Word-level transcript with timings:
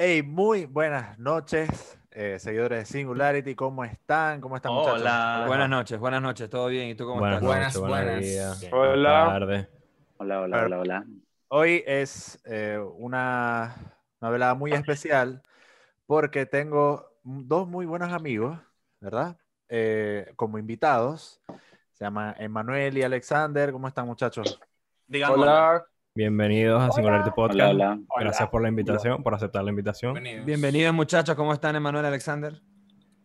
Hey, 0.00 0.22
muy 0.22 0.66
buenas 0.66 1.18
noches, 1.18 1.98
eh, 2.12 2.38
seguidores 2.38 2.78
de 2.78 2.84
Singularity. 2.84 3.56
¿Cómo 3.56 3.82
están? 3.82 4.40
¿Cómo 4.40 4.54
están, 4.54 4.72
muchachos? 4.72 5.00
Hola. 5.00 5.42
Buenas 5.48 5.68
noches, 5.68 5.98
buenas 5.98 6.22
noches, 6.22 6.48
¿todo 6.48 6.68
bien? 6.68 6.90
¿Y 6.90 6.94
tú 6.94 7.04
cómo 7.04 7.18
Buenas 7.18 7.42
estás? 7.42 7.74
noches, 7.74 7.80
Buenas, 7.80 7.80
buenos 7.80 8.70
buenas. 8.70 8.72
Hola. 8.72 9.66
Hola, 10.18 10.40
hola, 10.42 10.64
hola, 10.64 10.78
hola. 10.78 11.04
Hoy 11.48 11.82
es 11.84 12.40
eh, 12.44 12.78
una, 12.78 13.74
una 14.20 14.30
velada 14.30 14.54
muy 14.54 14.70
especial 14.70 15.42
porque 16.06 16.46
tengo 16.46 17.10
dos 17.24 17.66
muy 17.66 17.84
buenos 17.84 18.12
amigos, 18.12 18.56
¿verdad? 19.00 19.36
Eh, 19.68 20.32
como 20.36 20.58
invitados. 20.58 21.40
Se 21.94 22.04
llaman 22.04 22.36
Emanuel 22.38 22.98
y 22.98 23.02
Alexander. 23.02 23.72
¿Cómo 23.72 23.88
están, 23.88 24.06
muchachos? 24.06 24.60
Digan 25.08 25.32
hola. 25.32 25.84
Bienvenidos 26.22 26.82
a 26.82 26.90
Singularity 26.90 27.30
Podcast. 27.30 27.74
Hola, 27.74 27.92
hola. 27.92 28.24
Gracias 28.24 28.48
por 28.48 28.60
la 28.60 28.68
invitación, 28.68 29.22
por 29.22 29.34
aceptar 29.34 29.62
la 29.62 29.70
invitación. 29.70 30.14
Bienvenidos. 30.14 30.46
Bienvenidos 30.46 30.92
muchachos, 30.92 31.36
¿cómo 31.36 31.52
están 31.52 31.76
Emanuel 31.76 32.06
Alexander? 32.06 32.54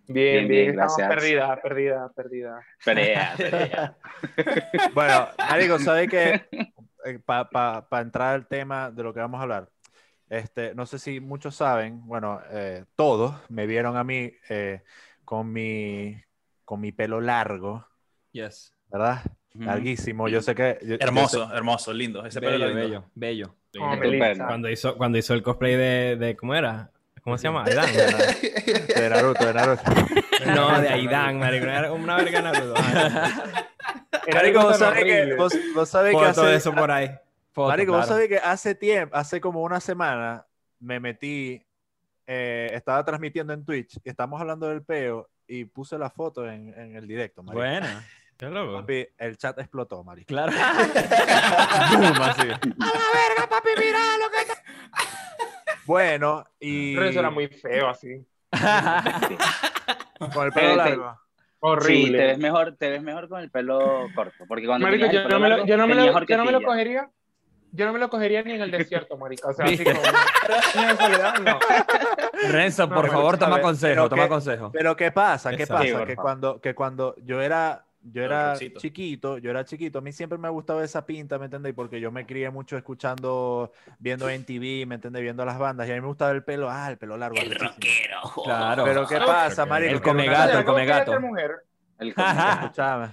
Bien, 0.06 0.48
Bien, 0.48 0.48
bien, 0.48 0.76
gracias. 0.76 1.10
perdida, 1.10 1.60
perdida, 1.60 2.12
perdida. 2.16 2.60
Pelea, 2.86 3.34
pelea. 3.38 3.98
Bueno, 4.94 5.28
Marico, 5.40 5.80
¿sabéis 5.80 6.12
que 6.12 6.46
para 7.26 7.84
entrar 8.02 8.36
al 8.36 8.46
tema 8.48 8.92
de 8.92 9.02
lo 9.02 9.12
que 9.12 9.22
vamos 9.22 9.40
a 9.40 9.42
hablar? 9.42 9.70
Este, 10.30 10.76
no 10.76 10.86
sé 10.86 11.00
si 11.00 11.20
muchos 11.20 11.56
saben, 11.56 12.06
bueno, 12.06 12.42
eh, 12.52 12.86
todos 12.96 13.34
me 13.50 13.66
vieron 13.66 13.98
a 13.98 14.04
mí 14.04 14.32
eh, 14.50 14.84
con, 15.26 15.52
mi, 15.52 16.16
con 16.64 16.80
mi 16.80 16.92
pelo 16.92 17.20
largo, 17.22 17.88
Yes. 18.34 18.72
¿verdad? 18.92 19.24
Larguísimo. 19.54 20.28
Yo 20.28 20.42
sé 20.42 20.56
que. 20.56 20.80
yo- 20.82 20.96
yo 20.96 20.98
Hermoso, 21.00 21.54
hermoso, 21.54 21.94
lindo. 21.94 22.26
Ese 22.26 22.40
pelo 22.40 22.52
Bello, 22.54 22.68
lindo. 22.68 22.82
bello, 22.82 23.06
bello. 23.14 23.56
Cuando 24.48 24.70
hizo, 24.70 24.96
cuando 24.98 25.18
hizo 25.18 25.34
el 25.34 25.44
cosplay 25.44 25.76
de, 25.76 26.16
de 26.18 26.36
¿cómo 26.36 26.56
era? 26.56 26.90
¿Cómo 27.22 27.38
se 27.38 27.44
llama? 27.44 27.64
Aidan. 27.68 27.86
De 27.94 29.10
Naruto, 29.10 29.46
de 29.46 29.54
Naruto. 29.54 29.82
no, 30.56 30.82
de 30.82 30.90
Aidan, 30.90 31.40
marico. 31.40 31.66
Era 31.66 31.92
una 31.94 32.18
verga 32.18 32.42
Naruto. 32.42 32.74
Marico, 34.34 34.62
vos 34.64 34.78
sabés 34.78 35.04
que, 35.04 35.34
vos, 35.36 35.54
vos 35.76 35.90
sabés 35.90 36.12
que 36.12 36.18
Foto 36.18 36.42
de 36.44 36.48
hace, 36.48 36.56
eso 36.56 36.74
por 36.74 36.92
ahí. 36.92 37.10
Foto, 37.52 37.70
Marico, 37.70 37.92
vos 37.94 38.08
sabés 38.08 38.30
que 38.30 38.38
hace 38.38 38.74
tiempo, 38.76 39.16
hace 39.16 39.42
como 39.42 39.62
una 39.62 39.80
semana, 39.80 40.46
me 40.80 41.00
metí, 41.00 41.62
eh, 42.26 42.70
estaba 42.74 43.04
transmitiendo 43.04 43.54
en 43.54 43.66
Twitch 43.66 43.98
y 44.04 44.10
estamos 44.10 44.40
hablando 44.40 44.68
del 44.70 44.82
peo 44.84 45.30
y 45.46 45.66
puse 45.66 45.98
la 45.98 46.10
foto 46.10 46.50
en, 46.50 46.74
en 46.78 46.96
el 46.96 47.08
directo, 47.08 47.44
marico. 47.44 47.60
Buena, 47.60 48.06
Qué 48.38 48.48
loco. 48.48 48.80
Papi, 48.82 49.08
el 49.18 49.38
chat 49.38 49.58
explotó, 49.60 50.04
marico. 50.04 50.28
claro. 50.28 50.52
Boom, 51.92 52.22
así. 52.22 52.48
Bueno, 55.86 56.46
y 56.60 56.96
Pero 56.96 57.08
eso 57.08 57.20
era 57.20 57.30
muy 57.30 57.48
feo, 57.48 57.90
así. 57.90 58.26
con 60.34 60.46
el 60.46 60.52
pelo 60.54 60.72
Eh, 60.72 60.76
largo. 60.76 61.12
Sí, 61.14 61.20
Horrible. 61.60 62.18
te 62.18 62.26
ves 62.26 62.38
mejor, 62.40 62.76
te 62.78 62.90
ves 62.90 63.02
mejor 63.02 63.30
con 63.30 63.40
el 63.42 63.50
pelo 63.50 64.08
corto. 64.16 64.44
Porque 64.48 64.66
cuando 64.66 64.86
Marico, 64.88 65.06
yo 65.12 65.28
no, 65.28 65.40
me 65.40 65.50
lo, 65.50 65.56
largo, 65.58 65.66
yo, 65.66 65.78
no 65.78 65.88
me 65.88 65.96
lo, 65.96 66.06
yo 66.26 66.38
no 66.38 66.46
me 66.46 66.52
lo 66.52 66.62
cogería. 66.62 67.10
Yo 67.76 67.86
no 67.88 67.94
me 67.94 67.98
lo 68.00 68.08
cogería 68.10 68.44
ni 68.44 68.52
en 68.54 68.62
el 68.62 68.70
desierto, 68.70 69.18
marico. 69.18 69.48
O 69.50 69.54
sea, 69.54 69.66
así 69.66 69.84
como. 69.84 70.00
ni 70.76 70.84
en 70.84 70.96
soledad, 70.98 71.40
no. 71.40 71.58
Renzo, 72.52 72.84
No, 72.88 72.94
por 72.94 73.02
pero 73.06 73.14
favor, 73.14 73.38
toma 73.40 73.62
consejo, 73.62 74.10
toma 74.10 74.24
que- 74.24 74.30
consejo. 74.30 74.72
Pero 74.72 74.96
¿qué 74.96 75.12
pasa? 75.12 75.50
¿Qué 75.52 75.64
Exacto. 75.64 75.84
pasa? 75.84 76.00
Sí, 76.02 76.06
que 76.06 76.16
cuando, 76.16 76.62
que 76.62 76.76
cuando 76.76 77.16
yo 77.24 77.42
era, 77.42 77.84
yo 78.04 78.22
El 78.22 78.26
era 78.32 78.50
rockcito. 78.52 78.80
chiquito, 78.80 79.38
yo 79.38 79.50
era 79.50 79.64
chiquito, 79.66 80.00
a 80.00 80.02
mí 80.02 80.12
siempre 80.12 80.38
me 80.38 80.48
ha 80.48 80.52
gustado 80.52 80.84
esa 80.84 81.06
pinta, 81.06 81.40
¿me 81.40 81.46
entendéis? 81.46 81.74
Porque 81.76 82.00
yo 82.02 82.12
me 82.12 82.26
crié 82.26 82.50
mucho 82.50 82.76
escuchando, 82.78 83.72
viendo 84.00 84.28
MTV, 84.30 84.86
¿me 84.88 84.96
entendéis? 84.96 85.24
Viendo 85.24 85.46
las 85.46 85.58
bandas, 85.58 85.88
y 85.88 85.92
a 85.92 85.96
mí 85.96 86.02
me 86.02 86.08
gustaba 86.08 86.32
el 86.32 86.44
pelo, 86.44 86.70
ah, 86.70 86.90
el 86.92 86.98
pelo 86.98 87.18
largo. 87.18 87.38
arrechísimo. 87.40 88.44
Claro. 88.44 88.84
Pero 88.84 89.08
¿qué 89.08 89.18
pasa, 89.18 89.64
ok. 89.64 89.70
marico? 89.70 89.94
El 89.94 90.02
come 90.02 90.26
gato, 90.26 90.58
el 90.60 90.66
¿Cómo 90.66 90.78
come 90.78 90.86
gato. 90.86 91.14
El 91.14 91.20
come- 92.16 92.54
Escúchame. 92.54 93.10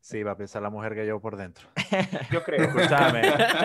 Sí, 0.00 0.22
va 0.24 0.32
a 0.32 0.36
pensar 0.36 0.60
la 0.62 0.70
mujer 0.70 0.94
que 0.94 1.04
llevo 1.04 1.20
por 1.20 1.36
dentro. 1.36 1.68
Yo 2.32 2.42
creo. 2.42 2.64
Escúchame, 2.64 3.20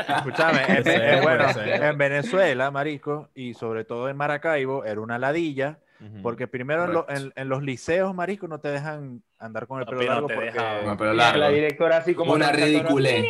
escúchame. 0.08 0.62
En, 0.68 0.88
en- 0.88 1.24
bueno, 1.24 1.46
en 1.66 1.98
Venezuela, 1.98 2.70
marico, 2.70 3.30
y 3.34 3.56
sobre 3.56 3.86
todo 3.86 4.08
en 4.08 4.18
Maracaibo, 4.18 4.86
era 4.86 5.02
una 5.02 5.18
ladilla, 5.18 5.80
Porque 6.22 6.48
primero 6.48 6.86
en, 6.86 6.94
lo- 6.94 7.10
en- 7.10 7.34
en 7.36 7.50
los 7.50 7.64
liceos, 7.64 8.14
marico, 8.14 8.48
no 8.48 8.60
te 8.60 8.70
dejan 8.70 9.24
andar 9.40 9.66
con 9.68 9.80
el 9.80 9.86
pelo 9.88 10.02
no 10.02 10.08
largo 10.08 10.28
te 10.28 10.34
porque... 10.36 10.52
deja- 10.52 10.80
Con 10.82 10.92
el 10.92 10.98
pelo 10.98 11.14
Y 11.14 11.18
La 11.18 11.38
largo. 11.38 11.56
directora 11.56 11.98
así 11.98 12.14
como. 12.16 12.34
Una 12.34 12.52
ridiculez. 12.52 13.26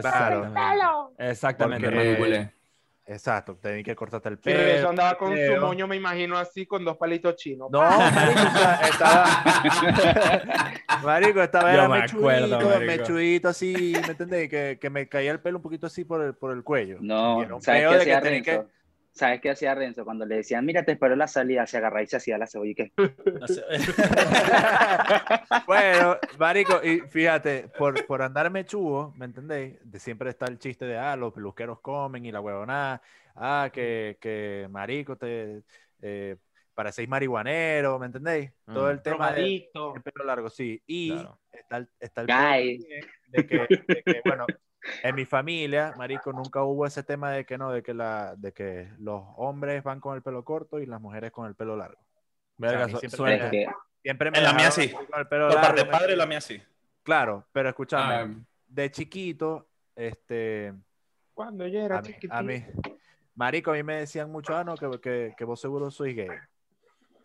Claro. 0.00 1.12
Exactamente. 1.18 2.16
Porque-. 2.18 2.60
Exacto, 3.06 3.56
tenés 3.60 3.82
que 3.84 3.96
cortarte 3.96 4.28
el 4.28 4.34
Y 4.34 4.36
pelo. 4.38 4.60
eso 4.60 4.88
andaba 4.90 5.18
con 5.18 5.36
su 5.36 5.56
moño, 5.60 5.88
me 5.88 5.96
imagino 5.96 6.38
así, 6.38 6.64
con 6.64 6.84
dos 6.84 6.96
palitos 6.96 7.34
chinos. 7.34 7.68
No, 7.68 7.80
marico, 7.82 8.40
estaba... 8.84 9.26
marico, 11.02 11.42
estaba 11.42 11.72
Yo 11.72 11.78
era 11.78 11.88
me 11.88 12.00
mechudito, 12.02 12.28
acuerdo, 12.28 12.70
marico. 12.70 12.86
mechudito 13.02 13.48
así, 13.48 13.94
¿me 14.00 14.12
entendés? 14.12 14.48
Que, 14.48 14.78
que 14.80 14.90
me 14.90 15.08
caía 15.08 15.32
el 15.32 15.40
pelo 15.40 15.56
un 15.58 15.62
poquito 15.62 15.88
así 15.88 16.04
por 16.04 16.22
el, 16.22 16.34
por 16.34 16.52
el 16.52 16.62
cuello. 16.62 16.98
No, 17.00 17.40
¿sabes 17.60 17.80
qué 17.88 17.96
hacía 17.96 18.20
que- 18.20 18.64
¿Sabes 19.12 19.40
qué 19.40 19.50
hacía 19.50 19.74
Renzo? 19.74 20.04
Cuando 20.04 20.24
le 20.24 20.36
decían, 20.36 20.64
mira, 20.64 20.84
te 20.84 20.92
espero 20.92 21.16
la 21.16 21.26
salida, 21.26 21.66
se 21.66 21.78
agarraba 21.78 22.02
y 22.02 22.06
se 22.06 22.16
hacía 22.16 22.38
la 22.38 22.46
cebolla 22.46 22.70
y. 22.70 22.92
No 23.40 23.48
sé. 23.48 23.62
bueno, 25.66 26.16
marico, 26.38 26.80
y 26.82 27.00
fíjate, 27.00 27.68
por, 27.76 28.06
por 28.06 28.22
andar 28.22 28.50
mechudo, 28.50 29.12
¿me 29.16 29.24
entendéis? 29.26 29.78
De 29.82 29.98
siempre 29.98 30.30
está 30.30 30.46
el 30.46 30.58
chiste 30.58 30.84
de, 30.84 30.96
ah, 30.96 31.16
los 31.16 31.32
peluqueros 31.32 31.80
comen 31.80 32.24
y 32.24 32.32
la 32.32 32.40
huevonada, 32.40 33.02
ah, 33.34 33.70
que, 33.72 34.16
que 34.20 34.66
marico, 34.70 35.16
te 35.16 35.62
eh, 36.02 36.36
parecéis 36.74 37.08
marihuanero, 37.08 37.98
¿me 37.98 38.06
entendéis? 38.06 38.52
Todo 38.64 38.86
Mm. 38.86 38.90
el 38.90 39.02
tema 39.02 39.32
de, 39.32 39.70
pelo 40.04 40.24
largo, 40.24 40.48
sí. 40.48 40.80
Y 40.86 41.10
Claro. 41.10 41.40
está 41.52 41.76
el, 41.78 41.88
está 41.98 42.20
el 42.22 42.26
que, 42.26 42.78
de 43.28 43.46
que, 44.02 44.22
bueno, 44.24 44.46
en 45.02 45.14
mi 45.14 45.24
familia, 45.24 45.94
marico, 45.96 46.32
nunca 46.32 46.62
hubo 46.62 46.86
ese 46.86 47.02
tema 47.02 47.30
de 47.32 47.44
que 47.44 47.58
no, 47.58 47.70
de 47.70 47.82
que 47.82 47.94
la, 47.94 48.34
de 48.36 48.52
que 48.52 48.88
los 48.98 49.22
hombres 49.36 49.82
van 49.82 50.00
con 50.00 50.14
el 50.16 50.22
pelo 50.22 50.44
corto 50.44 50.78
y 50.80 50.86
las 50.86 51.00
mujeres 51.00 51.30
con 51.32 51.46
el 51.46 51.54
pelo 51.54 51.76
largo. 51.76 52.00
Verga, 52.56 52.86
siempre 52.88 53.10
suerte. 53.10 53.44
Es 53.44 53.50
que- 53.50 53.66
Siempre 54.02 54.30
me 54.30 54.38
En 54.38 54.44
la 54.44 54.54
mía 54.54 54.70
sí. 54.70 54.88
con 54.90 55.20
el 55.20 55.26
pelo 55.28 55.48
Por 55.48 55.54
largo, 55.56 55.66
parte 55.68 55.80
de 55.82 55.86
me- 55.86 55.92
padre, 55.92 56.16
la 56.16 56.24
mía 56.26 56.40
sí. 56.40 56.62
Claro, 57.02 57.44
pero 57.52 57.68
escúchame, 57.68 58.14
Ah, 58.14 58.28
de 58.66 58.90
chiquito, 58.90 59.68
este, 59.94 60.72
Cuando 61.34 61.66
yo 61.66 61.80
era 61.80 61.98
a 61.98 62.00
mí, 62.02 62.08
chiquitito. 62.08 62.34
a 62.34 62.42
mí- 62.42 62.64
marico, 63.34 63.70
a 63.72 63.74
mí 63.74 63.82
me 63.82 63.96
decían 63.96 64.30
mucho, 64.32 64.56
ah, 64.56 64.64
no, 64.64 64.74
que, 64.76 64.90
que, 65.00 65.34
que 65.36 65.44
vos 65.44 65.60
seguro 65.60 65.90
sois 65.90 66.16
gay. 66.16 66.28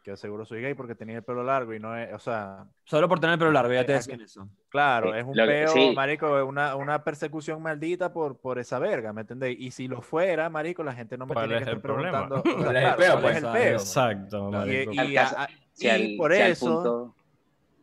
Que 0.05 0.15
seguro 0.15 0.45
soy 0.45 0.61
gay 0.61 0.75
porque 0.75 0.93
tenía 0.93 1.15
el 1.17 1.23
pelo 1.23 1.43
largo 1.43 1.73
y 1.73 1.79
no 1.79 1.97
es, 1.97 2.13
o 2.13 2.19
sea, 2.19 2.67
Solo 2.83 3.09
por 3.09 3.19
tener 3.19 3.33
el 3.33 3.39
pelo 3.39 3.51
largo, 3.51 3.73
ya 3.73 3.83
te 3.83 3.93
Eh, 3.93 3.95
decían 3.95 4.21
eso. 4.21 4.47
claro, 4.69 5.11
Sí, 5.11 5.17
es 5.17 5.25
un 5.25 5.33
que- 5.33 5.45
peo, 5.47 5.67
sí. 5.69 5.93
marico, 5.95 6.37
es 6.37 6.45
una, 6.45 6.75
una 6.75 7.03
persecución 7.03 7.59
maldita 7.59 8.13
por, 8.13 8.37
por 8.39 8.59
esa 8.59 8.77
verga, 8.77 9.11
¿me 9.13 9.21
entendéis? 9.21 9.59
Y 9.59 9.71
si 9.71 9.87
lo 9.87 10.03
fuera, 10.03 10.47
marico, 10.51 10.83
la 10.83 10.93
gente 10.93 11.17
no 11.17 11.25
me 11.25 11.33
¿Cuál 11.33 11.47
tiene 11.47 11.57
es 11.63 11.65
que 11.65 11.71
estar 11.71 11.81
problema? 11.81 12.27
preguntando. 12.29 12.55
o 12.55 12.61
sea, 12.61 12.63
¿Cuál 12.65 12.77
es 12.77 12.83
el 12.83 12.95
peo, 12.95 13.11
¿cuál 13.13 13.21
pues? 13.23 13.37
es 13.37 13.43
el 13.43 13.51
peo? 13.51 13.71
Exacto, 13.79 14.47
Y, 14.47 14.51
marico. 14.51 14.93
y 14.93 14.97
Al 14.99 15.13
caso- 15.15 15.37
a- 15.39 15.43
a- 15.45 15.49
Si 15.73 15.85
y 15.87 15.89
al, 15.89 16.13
por 16.17 16.33
si 16.35 16.41
al 16.43 16.51
eso, 16.51 16.65
punto, 16.67 17.15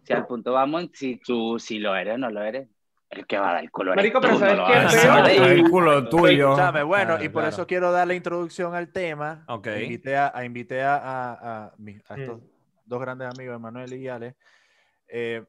si 0.04 0.12
al 0.12 0.26
punto 0.28 0.52
vamos, 0.52 0.86
si 0.94 1.16
tú 1.16 1.58
si 1.58 1.80
lo 1.80 1.96
eres 1.96 2.14
o 2.14 2.18
no 2.18 2.30
lo 2.30 2.40
eres, 2.42 2.68
el 3.12 3.26
que 3.26 3.38
va 3.38 3.50
a 3.50 3.52
dar 3.54 3.62
el 3.64 3.70
color. 3.70 3.96
Marico, 3.96 4.18
es 4.18 4.22
pero 4.26 4.38
¿sabes 4.38 4.56
no 4.56 4.66
qué 4.66 4.98
feo? 4.98 5.44
el 5.46 5.70
culo 5.70 6.08
tuyo. 6.08 6.50
Escúchame, 6.52 6.82
bueno, 6.82 7.06
Claro, 7.12 7.24
y 7.24 7.28
por 7.28 7.42
claro. 7.42 7.54
eso 7.54 7.66
quiero 7.66 7.92
dar 7.92 8.06
la 8.06 8.14
introducción 8.14 8.74
al 8.74 8.90
tema. 8.90 9.44
Ok. 9.48 9.68
Invité 9.82 10.16
a, 10.16 10.32
a- 10.34 10.44
invité 10.44 10.82
a, 10.82 10.96
a- 10.96 11.32
a 11.66 11.72
mis- 11.78 12.02
a 12.10 12.16
Mm. 12.16 12.20
estos 12.20 12.40
dos 12.86 13.00
grandes 13.00 13.28
amigos, 13.28 13.56
Emanuel 13.56 13.92
y 13.92 14.08
Ale. 14.08 14.36
Eh, 15.08 15.44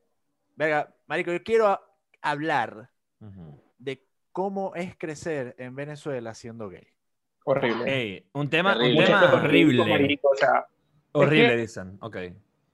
verga, 0.55 0.93
marico, 1.07 1.31
yo 1.31 1.41
quiero 1.43 1.67
a- 1.67 1.81
hablar 2.21 2.89
Ujú. 3.21 3.61
de 3.77 4.05
cómo 4.33 4.73
es 4.75 4.97
crecer 4.97 5.55
en 5.57 5.75
Venezuela 5.75 6.33
siendo 6.33 6.67
gay. 6.69 6.87
Horrible. 7.45 7.83
Ey, 7.93 8.25
un 8.33 8.49
tema, 8.49 8.73
un 8.73 8.79
Terrible. 8.79 9.05
tema 9.05 9.21
Mucho 9.21 9.35
horrible. 9.37 9.85
marico, 9.85 10.29
o 10.29 10.35
sea, 10.35 10.65
horrible, 11.13 11.49
que- 11.49 11.57
dicen. 11.57 11.97
Ok. 12.01 12.17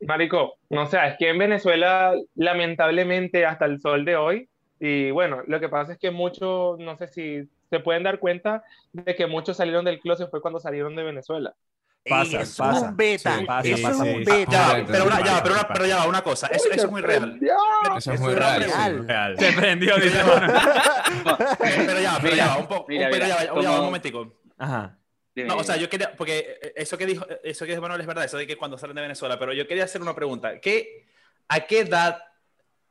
Marico, 0.08 0.54
no 0.70 0.86
sé, 0.86 0.98
es 1.08 1.16
que 1.20 1.30
en 1.30 1.38
Venezuela, 1.38 2.14
lamentablemente, 2.36 3.46
hasta 3.46 3.66
el 3.66 3.80
sol 3.82 4.06
de 4.06 4.16
hoy, 4.16 4.49
y 4.80 5.12
bueno, 5.12 5.44
lo 5.48 5.60
que 5.60 5.70
pasa 5.70 5.94
es 5.94 6.00
que 6.00 6.12
muchos, 6.12 6.80
no 6.80 6.98
sé 6.98 7.08
si 7.08 7.50
se 7.70 7.80
pueden 7.80 8.04
dar 8.04 8.20
cuenta 8.20 8.64
de 8.94 9.16
que 9.16 9.28
muchos 9.28 9.58
salieron 9.58 9.86
del 9.86 10.00
closet 10.00 10.30
fue 10.30 10.42
cuando 10.42 10.60
salieron 10.60 10.96
de 10.96 11.04
Venezuela. 11.04 11.54
Pasa, 12.08 12.42
eso 12.42 12.64
pasa. 12.64 12.78
es 12.78 12.84
un 12.92 12.98
beta. 12.98 13.38
Sí, 13.38 13.46
pasa, 13.46 13.70
eso 13.70 13.84
pasa. 13.84 14.10
es 14.10 14.16
un 14.16 14.26
Sí, 14.26 14.32
beta. 14.32 14.84
Pero 14.88 15.06
una, 15.06 15.24
ya, 15.24 15.44
pero 15.44 15.56
una, 15.56 15.68
pero 15.68 15.86
ya, 15.86 15.98
va, 15.98 16.08
una 16.08 16.22
cosa, 16.24 16.48
eso, 16.48 16.70
eso 16.72 16.86
es 16.86 16.92
muy 16.92 17.02
real. 17.02 17.40
Eso 17.98 18.14
es 18.14 18.20
muy 18.22 18.32
es 18.34 18.40
real. 18.40 18.64
real. 18.64 19.08
Real. 19.08 19.38
Se 19.38 19.52
prendió, 19.54 19.96
dice. 19.98 20.18
Pero 21.68 22.00
ya, 22.02 22.18
pero 22.22 22.36
ya, 22.36 22.48
va, 22.48 22.58
un 22.58 22.68
poco, 22.68 22.86
pero 22.88 23.18
ya, 23.18 23.44
ya 23.44 23.54
un 23.54 23.86
momentico. 23.86 24.34
Ajá. 24.58 24.96
No, 25.36 25.58
o 25.58 25.64
sea, 25.64 25.78
yo 25.78 25.90
quería, 25.90 26.12
porque 26.16 26.58
eh, 26.62 26.74
eso 26.76 26.98
que 26.98 27.06
dijo, 27.06 27.26
eso 27.44 27.66
que 27.66 27.72
dijo 27.72 27.82
Manuel 27.82 28.02
es 28.02 28.08
verdad, 28.08 28.26
eso 28.26 28.38
de 28.38 28.48
que 28.48 28.58
cuando 28.58 28.78
salen 28.78 28.96
de 28.96 29.02
Venezuela, 29.04 29.38
pero 29.40 29.54
yo 29.54 29.68
quería 29.68 29.84
hacer 29.84 30.02
una 30.02 30.16
pregunta. 30.16 30.60
¿Qué, 30.60 31.06
¿A 31.48 31.62
qué 31.62 31.82
edad 31.82 32.24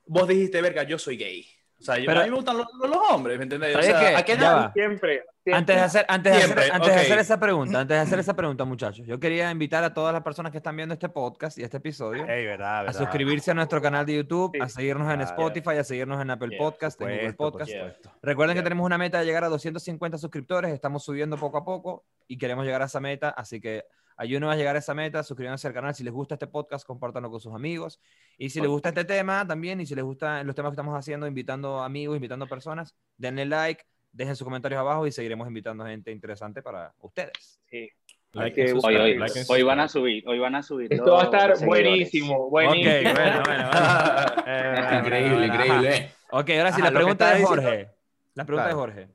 vos 0.07 0.29
dijiste, 0.29 0.61
verga, 0.63 0.83
yo 0.85 0.99
soy 0.99 1.17
gay? 1.17 1.47
O 1.81 1.83
sea, 1.85 1.97
yo- 1.97 2.07
Pero- 2.07 2.21
a 2.21 2.25
mí 2.25 2.31
me 2.31 2.37
gustan 2.37 2.57
los, 2.57 2.67
los- 2.75 2.91
los 2.91 2.99
hombres, 3.11 3.39
¿me 3.39 3.45
entiendes? 3.45 3.71
O 3.71 3.73
¿Sabes 3.81 3.87
sea, 3.87 4.25
qué? 4.25 4.35
¿a. 4.35 4.73
Siempre. 4.73 4.73
siempre. 4.75 5.23
Antes 5.55 5.77
de 5.77 5.83
hacer, 5.83 6.05
antes 6.09 6.33
de 6.33 6.39
hacer, 6.43 6.73
antes 6.73 6.89
de 6.89 6.95
ok. 6.97 7.01
hacer 7.05 7.19
esa 7.21 7.39
pregunta, 7.41 7.81
antes 7.81 7.97
de 7.97 8.01
hacer 8.03 8.19
esa 8.19 8.35
pregunta, 8.35 8.65
muchachos, 8.65 9.07
yo 9.07 9.19
quería 9.21 9.51
invitar 9.51 9.85
a 9.85 9.95
todas 9.95 10.13
las 10.13 10.23
personas 10.23 10.51
que 10.53 10.59
están 10.59 10.77
viendo 10.77 10.93
este 10.93 11.09
podcast 11.09 11.57
y 11.57 11.63
este 11.63 11.77
episodio 11.77 12.27
Ey, 12.27 12.45
verdad, 12.47 12.79
a 12.81 12.83
verdad. 12.83 12.99
suscribirse 12.99 13.53
a 13.53 13.55
nuestro 13.55 13.81
canal 13.81 14.05
de 14.05 14.17
YouTube, 14.17 14.51
Sí. 14.57 14.61
a 14.61 14.69
seguirnos 14.69 15.09
en 15.11 15.21
Claro. 15.21 15.31
Spotify, 15.31 15.79
a 15.79 15.85
seguirnos 15.85 16.21
en 16.21 16.31
Apple 16.31 16.49
Yeah, 16.51 16.59
Podcast, 16.59 17.01
en 17.01 17.07
por 17.07 17.15
Google 17.15 17.31
supuesto, 17.31 17.53
Podcast. 17.53 17.71
supuesto. 17.73 18.11
Recuerden 18.23 18.55
que 18.55 18.59
Yeah. 18.59 18.65
tenemos 18.65 18.85
una 18.85 18.99
meta 18.99 19.21
de 19.21 19.25
llegar 19.25 19.45
a 19.45 19.49
250 19.49 20.19
suscriptores, 20.19 20.73
estamos 20.73 21.05
subiendo 21.05 21.37
poco 21.39 21.59
a 21.59 21.65
poco 21.65 22.05
y 22.27 22.37
queremos 22.37 22.65
llegar 22.67 22.83
a 22.83 22.87
esa 22.87 22.99
meta, 23.01 23.29
así 23.31 23.61
que 23.61 23.85
ayúdenos 24.19 24.53
a 24.53 24.57
llegar 24.57 24.77
a 24.77 24.81
esa 24.81 24.93
meta, 24.95 25.23
suscríbanse 25.23 25.67
al 25.67 25.73
canal, 25.73 25.95
si 25.95 26.05
les 26.05 26.13
gusta 26.13 26.35
este 26.35 26.47
podcast, 26.47 26.87
compártanlo 26.87 27.31
con 27.31 27.41
sus 27.41 27.55
amigos 27.55 28.01
y 28.37 28.51
si 28.51 28.61
les 28.61 28.69
gusta 28.69 28.91
este 28.91 29.05
tema 29.07 29.47
también 29.47 29.81
y 29.81 29.87
si 29.87 29.95
les 29.95 30.05
gustan 30.05 30.47
los 30.47 30.55
temas 30.55 30.71
que 30.71 30.75
estamos 30.75 30.95
haciendo, 30.95 31.27
invitando 31.27 31.81
amigos, 31.83 32.17
invitando 32.17 32.47
personas, 32.47 32.95
denle 33.17 33.47
like, 33.47 33.85
dejen 34.13 34.37
sus 34.37 34.45
comentarios 34.45 34.79
abajo 34.81 35.07
y 35.07 35.13
seguiremos 35.13 35.49
invitando 35.49 35.87
gente 35.87 36.11
interesante 36.11 36.61
para 36.63 36.93
ustedes. 37.01 37.61
Sí. 37.71 37.89
Like 38.33 38.55
que 38.63 38.71
and 38.73 38.81
Hoy, 38.85 38.95
like 38.95 39.63
van 39.65 39.81
a 39.81 39.89
subir, 39.89 40.23
hoy 40.29 40.39
van 40.39 40.55
a 40.55 40.63
subir. 40.63 40.93
Esto 40.93 41.13
va 41.13 41.23
a 41.23 41.25
estar 41.25 41.65
buenísimo, 41.65 42.51
buenísimo. 42.51 42.91
Ok, 43.11 43.15
bueno, 43.17 43.43
bueno, 43.45 43.71
bueno. 43.71 44.43
Eh, 44.47 44.75
bueno, 44.75 44.99
Increíble, 44.99 45.47
increíble. 45.47 45.95
ajá. 45.97 46.39
Ok, 46.41 46.51
ahora 46.51 46.73
sí, 46.73 46.81
Ajá, 46.83 46.91
la 46.91 46.99
pregunta 46.99 47.27
de 47.31 47.39
diciendo- 47.39 47.63
Jorge. 47.63 47.89
La 48.35 48.45
pregunta 48.45 48.71
Claro. 48.71 48.87
de 48.87 49.09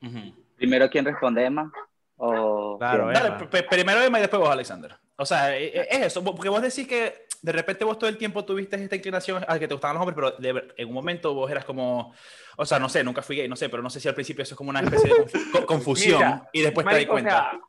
Jorge. 0.00 0.32
Primero, 0.56 0.90
¿quién 0.90 1.04
responde, 1.04 1.44
Emma? 1.44 1.72
O 2.16 2.51
Claro. 2.90 3.10
Dale, 3.12 3.62
primero 3.68 4.00
Emma 4.02 4.18
y 4.18 4.22
después 4.22 4.40
vos, 4.40 4.50
Alexander. 4.50 4.94
O 5.16 5.24
sea, 5.26 5.56
e- 5.56 5.66
e- 5.68 5.86
es 5.90 6.00
eso, 6.06 6.24
porque 6.24 6.48
vos 6.48 6.60
decís 6.62 6.86
que 6.88 7.26
de 7.42 7.52
repente 7.52 7.84
vos 7.84 7.98
todo 7.98 8.08
el 8.08 8.16
tiempo 8.18 8.44
tuviste 8.44 8.76
esta 8.82 8.96
inclinación 8.96 9.44
a 9.46 9.58
que 9.58 9.68
te 9.68 9.74
gustaban 9.74 9.96
los 9.96 10.02
hombres, 10.06 10.14
pero 10.16 10.30
de 10.54 10.72
en 10.76 10.88
un 10.88 10.94
momento 10.94 11.34
vos 11.34 11.50
eras 11.50 11.64
como, 11.64 12.14
o 12.56 12.64
sea, 12.64 12.78
no 12.78 12.88
sé, 12.88 13.02
nunca 13.04 13.22
fui 13.22 13.36
gay, 13.36 13.48
no 13.48 13.56
sé, 13.56 13.68
pero 13.68 13.82
no 13.82 13.90
sé 13.90 14.00
si 14.00 14.08
al 14.08 14.14
principio 14.14 14.42
eso 14.42 14.54
es 14.54 14.58
como 14.58 14.70
una 14.70 14.80
especie 14.80 15.12
de 15.12 15.16
confu- 15.24 15.50
co- 15.52 15.66
confusión 15.66 16.18
Mira, 16.18 16.48
y 16.52 16.62
después 16.62 16.84
te 16.86 16.90
das 16.92 16.94
Marico, 16.96 17.12
o 17.12 17.14
cuenta. 17.14 17.30
sea, 17.50 17.60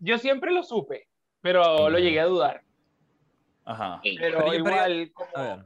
yo 0.00 0.18
siempre 0.18 0.52
lo 0.52 0.62
supe, 0.62 1.08
pero 1.40 1.88
lo 1.90 1.98
llegué 1.98 2.20
a 2.20 2.26
dudar. 2.26 2.62
Ajá. 3.64 4.00
Pero, 4.02 4.38
Pero 4.38 4.54
igual, 4.54 5.10
como, 5.12 5.64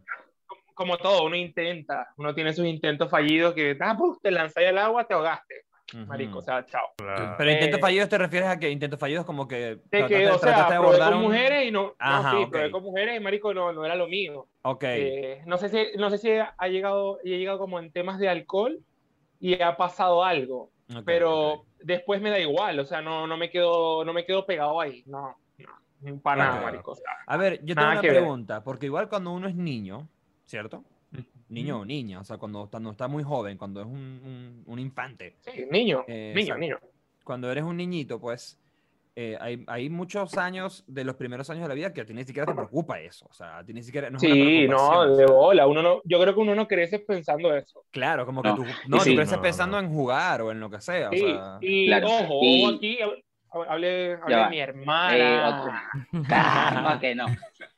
como 0.74 0.98
todo, 0.98 1.24
uno 1.24 1.36
intenta, 1.36 2.08
uno 2.16 2.34
tiene 2.34 2.52
sus 2.54 2.64
intentos 2.66 3.10
fallidos 3.10 3.54
que 3.54 3.76
ah, 3.80 3.96
puf, 3.96 4.18
te 4.22 4.30
lanzas 4.30 4.64
al 4.64 4.78
agua, 4.78 5.04
te 5.06 5.14
ahogaste, 5.14 5.64
marico, 6.06 6.38
o 6.38 6.42
sea, 6.42 6.64
chao. 6.66 6.86
Pero 6.96 7.50
intentos 7.50 7.78
Eh, 7.78 7.80
fallidos 7.80 8.08
te 8.08 8.18
refieres 8.18 8.48
a 8.48 8.58
que 8.58 8.70
intentos 8.70 8.98
fallidos 9.00 9.24
como 9.24 9.46
que 9.48 9.56
De 9.56 9.78
trataste, 9.90 10.14
que, 10.14 10.26
o 10.28 10.38
sea, 10.38 10.54
probé 10.66 10.74
abordar 10.76 11.08
con 11.12 11.18
un- 11.18 11.24
mujeres 11.26 11.66
y 11.66 11.70
no, 11.70 11.82
no, 11.82 11.94
Ajá, 11.98 12.30
sí, 12.30 12.36
ok. 12.44 12.50
probé 12.50 12.70
con 12.70 12.82
mujeres 12.82 13.16
y 13.16 13.20
marico 13.20 13.54
no, 13.54 13.72
no 13.72 13.84
era 13.84 13.94
lo 13.96 14.06
mío. 14.08 14.48
Ok. 14.62 14.84
Eh, 14.84 15.42
no 15.46 15.58
sé 15.58 15.68
si, 15.68 15.96
no 15.98 16.10
sé 16.10 16.18
si 16.18 16.30
ha 16.32 16.68
llegado, 16.68 17.18
he 17.24 17.38
llegado 17.38 17.58
como 17.58 17.78
en 17.78 17.90
temas 17.92 18.18
de 18.18 18.28
alcohol 18.28 18.78
y 19.40 19.60
ha 19.62 19.76
pasado 19.76 20.24
algo, 20.24 20.72
pero 21.04 21.64
después 21.80 22.20
me 22.20 22.30
da 22.30 22.38
igual, 22.40 22.78
o 22.80 22.84
sea, 22.84 23.00
no, 23.00 23.26
no 23.26 23.36
me 23.36 23.50
quedo, 23.50 24.04
no 24.04 24.12
me 24.12 24.24
quedo 24.24 24.44
pegado 24.46 24.80
ahí, 24.80 25.04
no, 25.06 25.38
no, 26.00 26.20
para 26.20 26.44
nada, 26.44 26.62
marico. 26.62 26.90
o 26.92 26.94
sea, 26.96 27.04
A 27.26 27.36
ver, 27.36 27.64
yo 27.64 27.74
tengo 27.76 27.90
una 27.92 28.02
ver. 28.02 28.10
pregunta, 28.12 28.64
porque 28.64 28.86
igual 28.86 29.08
cuando 29.08 29.30
uno 29.32 29.46
es 29.48 29.54
niño, 29.54 30.08
¿cierto? 30.44 30.82
Niño 31.48 31.80
o 31.80 31.84
niña, 31.84 32.20
o 32.20 32.24
sea, 32.24 32.36
cuando, 32.36 32.68
cuando 32.70 32.90
está 32.90 33.08
muy 33.08 33.22
joven, 33.22 33.56
cuando 33.56 33.80
es 33.80 33.86
un, 33.86 33.94
un- 33.94 34.62
un 34.66 34.78
infante, 34.78 35.36
sí, 35.40 35.64
niño, 35.70 36.04
Eh, 36.06 36.32
niño, 36.34 36.54
exacto. 36.54 36.60
niño. 36.60 36.78
cuando 37.24 37.50
eres 37.50 37.64
un 37.64 37.76
niñito, 37.76 38.20
pues 38.20 38.58
eh, 39.16 39.36
hay, 39.40 39.64
hay 39.66 39.90
muchos 39.90 40.36
años 40.38 40.84
de 40.86 41.02
los 41.04 41.16
primeros 41.16 41.50
años 41.50 41.62
de 41.64 41.68
la 41.68 41.74
vida 41.74 41.92
que 41.92 42.02
a 42.02 42.04
ti 42.06 42.14
ni 42.14 42.24
siquiera 42.24 42.46
te 42.46 42.54
preocupa 42.54 43.00
eso, 43.00 43.26
o 43.28 43.32
sea, 43.32 43.58
a 43.58 43.64
ti 43.64 43.72
ni 43.72 43.82
siquiera 43.82 44.10
no 44.10 44.18
Sí, 44.18 44.68
no, 44.68 45.00
o 45.00 45.06
de 45.08 45.16
sea, 45.16 45.26
bola, 45.26 45.66
uno 45.66 45.82
no, 45.82 46.00
yo 46.04 46.20
creo 46.20 46.34
que 46.34 46.40
uno 46.40 46.54
no 46.54 46.68
crece 46.68 47.00
pensando 47.00 47.52
eso. 47.54 47.84
Claro, 47.90 48.24
como 48.26 48.42
que 48.42 48.50
No. 48.50 48.54
tú, 48.54 48.66
no, 48.86 49.00
sí. 49.00 49.10
tú 49.10 49.16
creces 49.16 49.36
No, 49.36 49.42
pensando 49.42 49.80
no. 49.80 49.86
en 49.88 49.92
jugar 49.92 50.42
o 50.42 50.52
en 50.52 50.60
lo 50.60 50.70
que 50.70 50.80
sea, 50.80 51.08
o 51.10 51.12
Sí, 51.12 51.18
sea, 51.18 51.58
y 51.62 51.86
Claro. 51.86 52.06
ojo, 52.08 52.68
aquí, 52.68 52.98
hable, 53.52 54.14
hable 54.14 54.36
de 54.36 54.48
mi 54.50 54.58
Eh, 54.58 54.62
hermana. 54.62 55.48
otro- 55.48 56.12
ok, 56.96 57.04
no. 57.16 57.26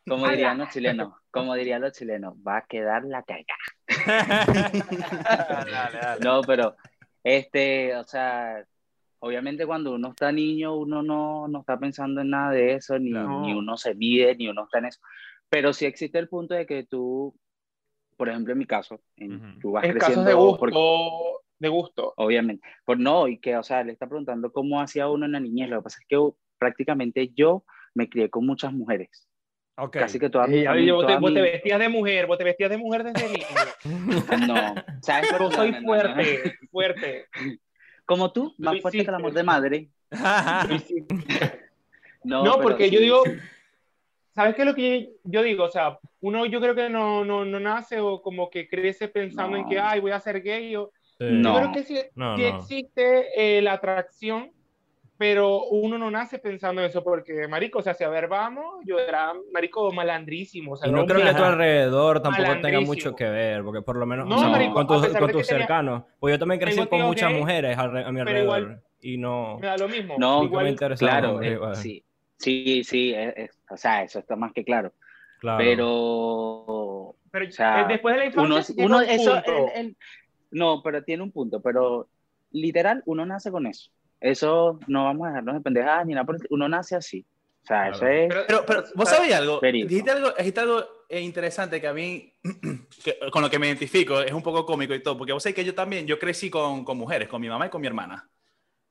Como 0.06 0.28
dirían 0.28 0.58
los 0.58 0.68
chilenos, 0.70 1.12
como 1.30 1.54
dirían 1.54 1.80
los 1.82 1.92
chilenos, 1.92 2.34
va 2.46 2.58
a 2.58 2.66
quedar 2.66 3.04
la 3.04 3.22
cagada. 3.22 3.44
No, 6.22 6.40
pero, 6.42 6.76
este, 7.22 7.94
o 7.96 8.04
sea, 8.04 8.64
obviamente 9.20 9.66
cuando 9.66 9.94
uno 9.94 10.08
está 10.10 10.32
niño, 10.32 10.76
uno 10.76 11.02
no, 11.02 11.48
no 11.48 11.60
está 11.60 11.78
pensando 11.78 12.20
en 12.20 12.30
nada 12.30 12.52
de 12.52 12.74
eso, 12.74 12.98
ni, 12.98 13.10
No. 13.10 13.42
ni 13.42 13.52
uno 13.54 13.76
se 13.76 13.94
mide, 13.94 14.34
ni 14.36 14.48
uno 14.48 14.64
está 14.64 14.78
en 14.78 14.86
eso. 14.86 15.00
Pero 15.48 15.72
sí 15.72 15.86
existe 15.86 16.18
el 16.18 16.28
punto 16.28 16.54
de 16.54 16.66
que 16.66 16.84
tú, 16.84 17.34
por 18.16 18.28
ejemplo, 18.28 18.52
en 18.52 18.58
mi 18.58 18.66
caso, 18.66 19.00
en- 19.16 19.36
Ujú. 19.36 19.58
tú 19.60 19.72
vas 19.72 19.84
en 19.84 19.92
creciendo. 19.92 20.24
casos 20.24 20.26
de 20.26 20.34
gusto, 20.34 20.58
porque- 20.58 20.76
de 21.60 21.68
gusto. 21.68 22.12
obviamente. 22.16 22.66
Pues 22.84 22.98
no, 22.98 23.28
y 23.28 23.38
que, 23.38 23.56
o 23.56 23.62
sea, 23.62 23.84
le 23.84 23.92
está 23.92 24.08
preguntando 24.08 24.50
cómo 24.52 24.80
hacía 24.80 25.08
uno 25.08 25.26
en 25.26 25.32
la 25.32 25.40
niñez. 25.40 25.68
Lo 25.68 25.78
que 25.78 25.84
pasa 25.84 25.98
es 26.00 26.06
que 26.08 26.18
prácticamente 26.58 27.28
yo 27.34 27.64
me 27.94 28.08
crié 28.08 28.28
con 28.30 28.44
muchas 28.46 28.72
mujeres. 28.72 29.28
ok. 29.76 29.96
Casi 29.98 30.18
que 30.18 30.30
todas 30.30 30.48
Y 30.48 30.52
mis 30.52 30.62
ya, 30.64 30.72
fami- 30.72 30.86
yo- 30.86 30.94
vos, 30.96 31.02
te, 31.06 31.06
todas 31.08 31.20
vos 31.20 31.34
te 31.34 31.40
vestías 31.42 31.78
de 31.78 31.88
mujer, 31.88 32.26
vos 32.26 32.38
te 32.38 32.44
vestías 32.44 32.70
de 32.70 32.76
mujer 32.78 33.04
desde 33.04 33.28
niño. 33.28 33.44
No, 34.48 34.74
¿sabes? 35.02 35.30
Yo 35.30 35.38
No, 35.38 35.50
soy 35.50 35.70
no, 35.72 35.80
no, 35.80 35.80
no. 35.80 35.86
fuerte, 35.86 36.58
fuerte. 36.70 37.26
Como 38.06 38.32
tú, 38.32 38.54
más 38.58 38.80
fuerte 38.80 39.04
que 39.04 39.08
el 39.08 39.14
amor 39.14 39.32
de 39.32 39.42
madre. 39.42 39.88
No, 42.22 42.44
No, 42.44 42.52
pero 42.56 42.62
porque 42.62 42.88
sí. 42.88 42.94
yo 42.94 43.00
digo, 43.00 43.22
¿sabes 44.34 44.54
qué 44.54 44.62
es 44.62 44.68
lo 44.68 44.74
que 44.74 45.12
yo 45.24 45.42
digo? 45.42 45.64
O 45.64 45.70
sea, 45.70 45.98
uno 46.20 46.44
yo 46.46 46.60
creo 46.60 46.74
que 46.74 46.90
no, 46.90 47.24
no, 47.24 47.44
no 47.44 47.58
nace 47.60 47.98
o 48.00 48.20
como 48.20 48.50
que 48.50 48.68
crece 48.68 49.08
pensando 49.08 49.56
en 49.56 49.66
que, 49.68 49.78
ay, 49.78 50.00
voy 50.00 50.10
a 50.10 50.20
ser 50.20 50.42
gay. 50.42 50.76
O, 50.76 50.92
Sí. 51.20 51.26
No. 51.30 51.52
Yo 51.52 51.60
creo 51.60 51.72
que 51.72 51.82
sí, 51.82 51.98
No, 52.14 52.36
sí 52.36 52.42
no. 52.42 52.48
existe 52.56 53.28
eh, 53.58 53.60
la 53.60 53.74
atracción, 53.74 54.50
pero 55.18 55.64
uno 55.66 55.98
no 55.98 56.10
nace 56.10 56.38
pensando 56.38 56.80
en 56.80 56.88
eso, 56.88 57.04
porque, 57.04 57.46
marico, 57.46 57.80
o 57.80 57.82
sea, 57.82 57.92
si 57.92 58.04
a 58.04 58.08
ver, 58.08 58.26
vamos, 58.26 58.82
yo 58.86 58.98
era, 58.98 59.34
marico, 59.52 59.92
malandrísimo. 59.92 60.72
O 60.72 60.76
sea, 60.76 60.88
Y 60.88 60.92
no 60.92 61.04
creo 61.04 61.20
que 61.22 61.28
a 61.28 61.36
tu 61.36 61.44
alrededor 61.44 62.22
tampoco 62.22 62.58
tenga 62.62 62.80
mucho 62.80 63.14
que 63.14 63.28
ver, 63.28 63.62
porque 63.62 63.82
por 63.82 63.96
lo 63.96 64.06
menos 64.06 64.26
No, 64.26 64.36
o 64.36 64.38
sea, 64.38 64.48
marico, 64.48 64.72
con 64.72 64.84
a 64.84 64.86
tus, 64.86 65.08
con 65.08 65.30
tus 65.30 65.46
tenía- 65.46 65.60
cercanos. 65.60 66.04
Pues 66.18 66.32
yo 66.32 66.38
también 66.38 66.58
crecí 66.58 66.86
con 66.86 67.02
muchas 67.02 67.30
gay, 67.30 67.38
mujeres 67.38 67.76
alre- 67.76 68.06
a 68.06 68.10
mi 68.12 68.24
pero 68.24 68.38
igual- 68.42 68.62
alrededor. 68.62 68.82
y 69.02 69.18
no. 69.18 69.58
Me 69.60 69.66
da 69.66 69.76
lo 69.76 69.88
mismo. 69.88 70.14
No, 70.18 70.42
igual, 70.44 70.64
me. 70.64 70.74
Claro, 70.96 71.42
eh, 71.42 71.52
igual. 71.52 71.76
sí, 71.76 72.02
sí, 72.38 72.82
sí, 72.82 73.12
es- 73.14 73.34
es- 73.36 73.58
o 73.68 73.76
sea, 73.76 74.02
eso 74.04 74.20
está 74.20 74.36
más 74.36 74.54
que 74.54 74.64
claro. 74.64 74.94
Claro. 75.40 75.58
Pero, 75.58 77.14
pero 77.30 77.46
o 77.46 77.50
sea, 77.50 77.84
después 77.84 78.14
de 78.14 78.18
la 78.20 78.26
infancia, 78.26 78.74
uno, 78.74 78.86
uno 78.86 78.96
un 78.98 79.04
eso, 79.04 79.36
el- 79.36 79.52
el- 79.86 79.96
no, 80.50 80.82
pero 80.82 81.02
tiene 81.04 81.22
un 81.22 81.30
punto, 81.32 81.60
pero 81.60 82.08
literal, 82.50 83.02
uno 83.06 83.24
nace 83.26 83.50
con 83.50 83.66
eso. 83.66 83.90
Eso 84.20 84.78
no 84.86 85.04
vamos 85.04 85.26
a 85.26 85.30
dejarnos 85.30 85.54
de 85.54 85.60
pendejadas 85.60 86.06
ni 86.06 86.14
nada, 86.14 86.26
uno 86.50 86.68
nace 86.68 86.96
así. 86.96 87.24
O 87.62 87.66
sea, 87.66 87.90
Claro. 87.90 87.96
eso 87.96 88.06
es... 88.06 88.28
Pero- 88.28 88.44
Pero, 88.46 88.64
pero 88.66 88.84
vos 88.94 89.08
sabés 89.08 89.34
algo, 89.34 89.60
dijiste 89.60 90.10
algo, 90.10 90.30
dijiste 90.36 90.60
algo 90.60 90.84
eh, 91.08 91.20
interesante 91.20 91.80
que 91.80 91.86
a 91.88 91.92
mí, 91.92 92.32
que- 93.04 93.18
con 93.30 93.42
lo 93.42 93.50
que 93.50 93.58
me 93.58 93.66
identifico, 93.66 94.20
es 94.20 94.32
un 94.32 94.42
poco 94.42 94.64
cómico 94.66 94.94
y 94.94 95.02
todo, 95.02 95.16
porque 95.18 95.32
vos 95.32 95.42
sabés 95.42 95.56
que 95.56 95.64
yo 95.64 95.74
también, 95.74 96.06
yo 96.06 96.18
crecí 96.18 96.50
con, 96.50 96.84
con 96.84 96.96
mujeres, 96.98 97.28
con 97.28 97.40
mi 97.40 97.48
mamá 97.48 97.66
y 97.66 97.70
con 97.70 97.80
mi 97.80 97.86
hermana. 97.86 98.28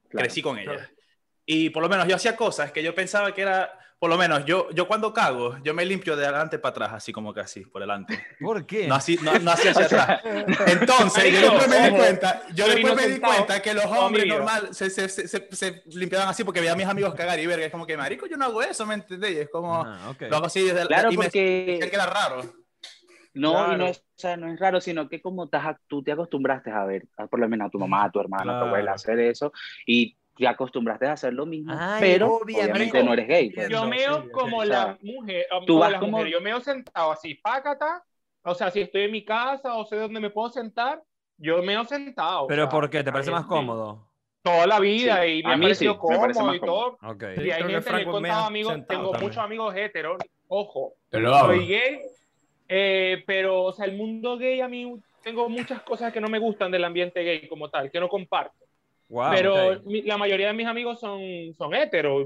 Claro. 0.09 0.23
crecí 0.25 0.41
con 0.41 0.57
ellas. 0.57 0.89
Y 1.51 1.71
por 1.71 1.81
lo 1.81 1.89
menos 1.89 2.07
yo 2.07 2.15
hacía 2.15 2.35
cosas 2.35 2.71
que 2.71 2.83
yo 2.83 2.93
pensaba 2.93 3.33
que 3.33 3.41
era, 3.41 3.71
por 3.97 4.07
lo 4.07 4.19
menos 4.19 4.45
yo, 4.45 4.69
yo 4.69 4.87
cuando 4.87 5.11
cago, 5.11 5.57
yo 5.63 5.73
me 5.73 5.83
limpio 5.83 6.15
de 6.15 6.23
adelante 6.27 6.59
para 6.59 6.69
atrás, 6.69 6.91
así 6.93 7.11
como 7.11 7.33
que 7.33 7.39
así, 7.39 7.61
por 7.61 7.81
delante. 7.81 8.23
¿Por 8.39 8.67
qué? 8.67 8.87
No 8.87 8.93
así, 8.93 9.17
no, 9.23 9.33
no 9.39 9.49
así 9.49 9.67
hacia 9.67 9.85
atrás. 9.87 10.21
Entonces, 10.67 11.33
yo 11.33 11.41
después 11.41 11.67
me 11.67 11.89
di 11.89 11.95
cuenta, 11.97 12.43
yo 12.53 12.67
después 12.67 12.95
me 12.95 13.07
di 13.07 13.19
cuenta 13.19 13.59
que 13.63 13.73
los 13.73 13.85
hombres 13.85 14.27
normal 14.27 14.67
se, 14.75 14.91
se, 14.91 15.09
se, 15.09 15.27
se, 15.27 15.47
se 15.51 15.83
limpiaban 15.87 16.29
así 16.29 16.43
porque 16.43 16.59
veía 16.59 16.73
a 16.73 16.75
mis 16.75 16.85
amigos 16.85 17.15
cagar 17.15 17.39
y 17.39 17.47
verga. 17.47 17.65
Es 17.65 17.71
como 17.71 17.87
que, 17.87 17.97
marico, 17.97 18.27
yo 18.27 18.37
no 18.37 18.45
hago 18.45 18.61
eso, 18.61 18.85
¿me 18.85 18.93
entendés? 18.93 19.31
Y 19.31 19.37
es 19.39 19.49
como, 19.49 19.81
Ah, 19.81 20.11
ok. 20.11 20.21
lo 20.29 20.35
hago 20.35 20.45
así 20.45 20.61
desde 20.61 20.85
Claro, 20.85 21.11
y 21.11 21.17
me 21.17 21.23
porque... 21.25 21.65
decía 21.79 21.89
que 21.89 21.95
era 21.95 22.05
raro. 22.05 22.43
No, 23.33 23.51
Claro. 23.53 23.73
y 23.73 23.77
no 23.77 23.85
es, 23.87 23.97
o 23.99 24.19
sea, 24.19 24.37
no 24.37 24.51
es 24.51 24.59
raro, 24.59 24.81
sino 24.81 25.07
que 25.07 25.19
como 25.21 25.45
estás, 25.45 25.77
tú 25.87 26.03
te 26.03 26.11
acostumbraste 26.11 26.71
a 26.71 26.83
ver, 26.85 27.07
a- 27.17 27.27
por 27.27 27.39
lo 27.39 27.47
menos 27.49 27.67
a 27.67 27.69
tu 27.71 27.79
mamá, 27.79 28.03
a 28.03 28.11
tu 28.11 28.19
hermana, 28.19 28.43
a 28.43 28.45
tu 28.45 28.49
Claro. 28.51 28.65
abuela 28.67 28.91
hacer 28.93 29.19
eso, 29.19 29.51
y 29.85 30.17
te 30.39 30.47
acostumbraste 30.47 31.05
a 31.05 31.13
hacer 31.13 31.33
lo 31.33 31.45
mismo, 31.45 31.73
Ay, 31.77 31.99
pero 31.99 32.35
obviamente. 32.37 32.71
obviamente 32.71 33.03
no 33.03 33.13
eres 33.13 33.27
gay. 33.27 33.49
pues. 33.51 33.69
Yo 33.69 33.85
meo 33.85 34.31
como 34.31 34.57
o 34.59 34.65
la 34.65 34.97
mujer, 35.01 35.45
um, 35.51 35.65
tú 35.65 35.73
como 35.73 35.79
vas 35.79 35.91
las 35.91 35.99
como- 35.99 36.11
mujeres. 36.11 36.33
Yo 36.33 36.41
meo 36.41 36.59
sentado 36.61 37.11
así, 37.11 37.35
pácata. 37.35 38.03
O 38.43 38.55
sea, 38.55 38.71
si 38.71 38.79
estoy 38.81 39.03
en 39.03 39.11
mi 39.11 39.25
casa 39.25 39.75
o 39.75 39.85
sé 39.85 39.97
dónde 39.97 40.19
me 40.21 40.29
puedo 40.29 40.49
sentar, 40.49 41.01
yo 41.37 41.61
meo 41.61 41.83
sentado. 41.85 42.43
o 42.43 42.47
¿Pero 42.47 42.63
sea, 42.63 42.69
por 42.69 42.89
qué? 42.89 43.03
¿Te 43.03 43.11
parece 43.11 43.31
más 43.31 43.45
cómodo? 43.45 44.07
Toda 44.41 44.65
la 44.65 44.79
vida 44.79 45.21
Sí, 45.23 45.39
y 45.39 45.43
me 45.43 45.49
a 45.49 45.53
ha 45.53 45.57
mí 45.57 45.63
parecido 45.63 45.93
sí, 45.93 45.99
me 46.09 46.17
parece 46.19 46.39
cómodo 46.39 46.53
más 46.53 46.55
y 46.63 46.65
todo. 46.65 46.97
Ok. 47.03 47.23
Y 47.23 47.51
hay 47.51 47.61
creo 47.63 47.67
que 47.67 47.73
gente, 47.73 47.93
le 47.93 48.01
he 48.01 48.05
contado 48.05 48.45
amigos, 48.45 48.71
sentado 48.73 48.99
tengo 48.99 49.11
también. 49.11 49.29
muchos 49.29 49.43
amigos 49.43 49.75
heteros, 49.75 50.17
ojo, 50.47 50.93
hago. 51.11 51.39
soy 51.47 51.67
gay, 51.67 51.99
eh, 52.69 53.23
pero, 53.27 53.63
o 53.63 53.73
sea, 53.73 53.85
el 53.85 53.97
mundo 53.97 54.37
gay 54.37 54.61
a 54.61 54.67
mí 54.69 54.95
tengo 55.21 55.49
muchas 55.49 55.81
cosas 55.81 56.13
que 56.13 56.21
no 56.21 56.29
me 56.29 56.39
gustan 56.39 56.71
del 56.71 56.85
ambiente 56.85 57.21
gay 57.23 57.47
como 57.49 57.69
tal, 57.69 57.91
que 57.91 57.99
no 57.99 58.07
comparto. 58.07 58.55
Wow, 59.09 59.31
pero 59.31 59.73
ok. 59.73 59.85
mi- 59.85 60.01
la 60.03 60.17
mayoría 60.17 60.47
de 60.47 60.53
mis 60.53 60.67
amigos 60.67 60.99
son, 60.99 61.19
son 61.57 61.73
heteros. 61.73 62.25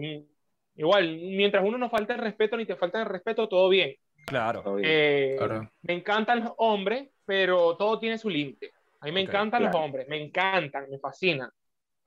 Igual, 0.75 1.17
mientras 1.17 1.63
uno 1.65 1.77
no 1.77 1.89
falta 1.89 2.13
el 2.13 2.19
respeto 2.19 2.57
ni 2.57 2.65
te 2.65 2.75
falta 2.75 2.99
el 3.01 3.07
respeto, 3.07 3.47
todo 3.47 3.69
bien. 3.69 3.95
Claro. 4.25 4.77
Eh, 4.81 5.35
Claro. 5.37 5.69
Me 5.81 5.93
encantan 5.93 6.41
los 6.43 6.53
hombres, 6.57 7.09
pero 7.25 7.75
todo 7.77 7.99
tiene 7.99 8.17
su 8.17 8.29
límite. 8.29 8.71
A 9.01 9.05
mí 9.05 9.11
me 9.11 9.21
Ok, 9.21 9.29
encantan 9.29 9.63
los 9.63 9.71
claro. 9.71 9.85
hombres, 9.85 10.07
me 10.07 10.21
encantan, 10.21 10.89
me 10.89 10.97
fascinan. 10.99 11.49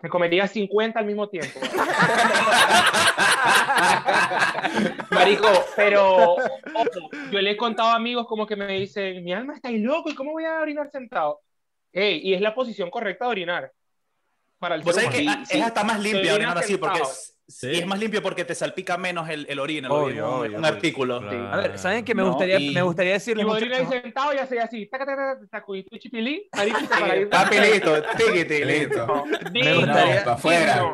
Me 0.02 0.10
comería 0.10 0.46
50 0.46 0.98
al 1.00 1.06
mismo 1.06 1.28
tiempo. 1.28 1.58
Marico, 5.10 5.48
pero 5.74 6.34
ojo, 6.34 7.10
yo 7.32 7.40
le 7.40 7.52
he 7.52 7.56
contado 7.56 7.90
a 7.90 7.94
amigos 7.96 8.26
como 8.26 8.46
que 8.46 8.56
me 8.56 8.66
dicen, 8.78 9.24
mi 9.24 9.32
alma 9.32 9.54
está 9.54 9.68
ahí 9.68 9.78
loco, 9.78 10.10
¿y 10.10 10.14
cómo 10.14 10.32
voy 10.32 10.44
a 10.44 10.60
orinar 10.60 10.90
sentado? 10.90 11.40
Ey, 11.92 12.20
y 12.22 12.34
es 12.34 12.40
la 12.40 12.54
posición 12.54 12.90
correcta 12.90 13.24
de 13.26 13.30
orinar. 13.30 13.72
Para 14.58 14.74
el 14.76 14.82
Vos 14.82 14.94
ser 14.94 15.04
sabés 15.04 15.18
que 15.20 15.28
ah, 15.28 15.42
es 15.48 15.62
hasta 15.62 15.84
más 15.84 16.00
limpio 16.00 16.24
Soy 16.24 16.34
orinar 16.34 16.58
así 16.58 16.76
porque 16.76 17.00
es, 17.00 17.32
Sí. 17.48 17.68
y 17.68 17.78
es 17.78 17.86
más 17.86 18.00
limpio 18.00 18.20
porque 18.22 18.44
te 18.44 18.56
salpica 18.56 18.96
menos 18.98 19.28
el, 19.28 19.46
el 19.48 19.60
orina, 19.60 19.86
el 19.86 19.92
Obvio, 19.92 20.04
orina, 20.06 20.26
un, 20.26 20.34
obvio, 20.40 20.50
un 20.58 20.64
obvio. 20.64 20.66
artículo. 20.74 21.20
Claro. 21.20 21.52
A 21.52 21.56
ver, 21.58 21.78
¿saben 21.78 22.04
qué? 22.04 22.12
Me 22.12 22.22
No, 22.22 22.30
gustaría, 22.30 22.58
y- 22.58 22.74
me 22.74 22.82
gustaría 22.82 23.12
Y 23.12 23.14
decirles, 23.14 23.46
vos 23.46 23.54
orinas 23.56 23.78
muchachos, 23.78 23.94
ahí 23.94 24.02
sentado 24.02 24.34
y 24.34 24.38
haces 24.38 24.64
así, 24.64 24.86
taca, 24.86 25.06
taca, 25.06 25.34
taca, 25.34 25.46
sacudiste 25.48 25.90
tu 25.90 25.96
chipilín, 25.98 26.40
marico, 26.56 26.78
para 26.88 27.16
ir- 27.16 27.28
Papi, 27.28 27.58
listo, 27.60 28.02
tiquiti, 28.16 28.64
listo. 28.64 29.24
Me 29.52 29.74
gustaría- 29.76 30.22
afuera. 30.32 30.86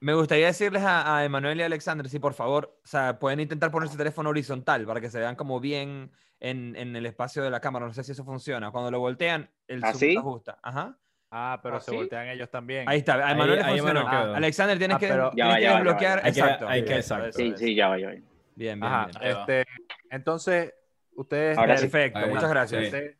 me 0.00 0.14
gustaría 0.14 0.46
decirles 0.46 0.82
a, 0.82 1.18
a 1.18 1.24
Emanuel 1.26 1.58
y 1.60 1.62
a 1.62 1.66
Alexander, 1.66 2.08
si 2.08 2.18
por 2.18 2.32
favor, 2.32 2.78
o 2.82 2.86
sea, 2.86 3.18
pueden 3.18 3.40
intentar 3.40 3.70
poner 3.70 3.90
su 3.90 3.96
teléfono 3.98 4.30
horizontal 4.30 4.86
para 4.86 4.98
que 5.00 5.10
se 5.10 5.18
vean 5.18 5.36
como 5.36 5.60
bien 5.60 6.10
en, 6.40 6.74
en 6.76 6.96
el 6.96 7.04
espacio 7.04 7.42
de 7.42 7.50
la 7.50 7.60
cámara. 7.60 7.86
No 7.86 7.92
sé 7.92 8.02
si 8.02 8.12
eso 8.12 8.24
funciona. 8.24 8.70
Cuando 8.70 8.90
lo 8.90 8.98
voltean, 8.98 9.50
el 9.68 9.80
zoom 9.82 9.90
¿Así? 9.90 10.12
se 10.14 10.18
ajusta. 10.18 10.58
Ajá. 10.62 10.96
Ah, 11.34 11.58
pero 11.62 11.76
¿Ah, 11.76 11.80
se 11.80 11.90
sí? 11.92 11.96
voltean 11.96 12.28
ellos 12.28 12.50
también. 12.50 12.86
Ahí 12.86 12.98
está. 12.98 13.14
A 13.26 13.32
Emanuel 13.32 13.58
le 13.60 13.64
ahí 13.64 13.78
funcionó. 13.78 14.00
Emanuel 14.02 14.22
quedó. 14.24 14.34
Alexander, 14.36 14.78
tienes 14.78 14.96
Ah, 14.96 15.00
que, 15.00 15.06
tienes 15.06 15.24
va, 15.24 15.30
que 15.30 15.36
ya 15.38 15.46
va, 15.46 15.60
ya 15.60 15.70
va. 15.70 15.76
desbloquear. 15.78 16.26
Exacto. 16.26 16.68
hay 16.68 16.84
que- 16.84 16.94
exacto. 16.96 17.32
Sí, 17.32 17.54
sí, 17.56 17.74
ya 17.74 17.88
va, 17.88 17.98
ya 17.98 18.06
va. 18.08 18.12
Bien, 18.12 18.24
bien, 18.54 18.84
Ajá, 18.84 19.06
bien. 19.18 19.32
Este, 19.38 19.64
entonces, 20.10 20.74
ustedes 21.14 21.56
Ahora. 21.56 21.74
Perfecto, 21.76 22.20
muchas 22.28 22.50
gracias. 22.50 22.84
Sí. 22.84 22.90
desde, 22.90 23.16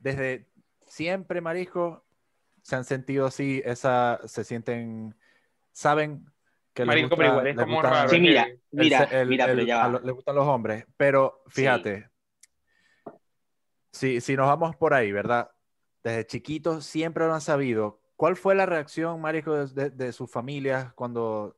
desde 0.00 0.46
siempre, 0.88 1.40
Marisco, 1.40 2.04
se 2.62 2.74
han 2.74 2.84
sentido 2.84 3.26
así, 3.26 3.62
esa, 3.64 4.18
se 4.24 4.42
sienten, 4.42 5.14
saben 5.70 6.26
que 6.74 6.82
les 6.82 6.86
Marico, 6.88 7.08
gusta, 7.10 7.16
pero 7.16 7.28
igual 7.30 7.46
es 7.46 7.56
les 7.56 7.64
como 7.64 7.76
gusta 7.76 7.90
raro. 7.90 8.08
Sí, 8.08 8.16
que- 8.16 8.20
mira, 8.22 8.42
el 8.44 8.58
mira, 8.72 9.04
el- 9.04 9.28
mira, 9.28 9.46
pero 9.46 9.62
ya 9.62 9.86
va. 9.86 10.00
les 10.00 10.12
gustan 10.14 10.34
los 10.34 10.46
hombres, 10.48 10.84
pero 10.96 11.42
fíjate, 11.48 12.08
si, 13.92 14.20
si 14.20 14.36
nos 14.36 14.46
vamos 14.48 14.74
por 14.76 14.94
ahí, 14.94 15.12
¿verdad? 15.12 15.50
Desde 16.02 16.26
chiquitos 16.26 16.84
siempre 16.84 17.26
lo 17.26 17.34
han 17.34 17.40
sabido. 17.40 18.00
¿Cuál 18.16 18.36
fue 18.36 18.54
la 18.54 18.66
reacción, 18.66 19.20
Marisco, 19.20 19.54
de, 19.54 19.66
de- 19.66 19.90
de 19.90 20.12
sus 20.12 20.30
familias 20.30 20.92
cuando 20.94 21.56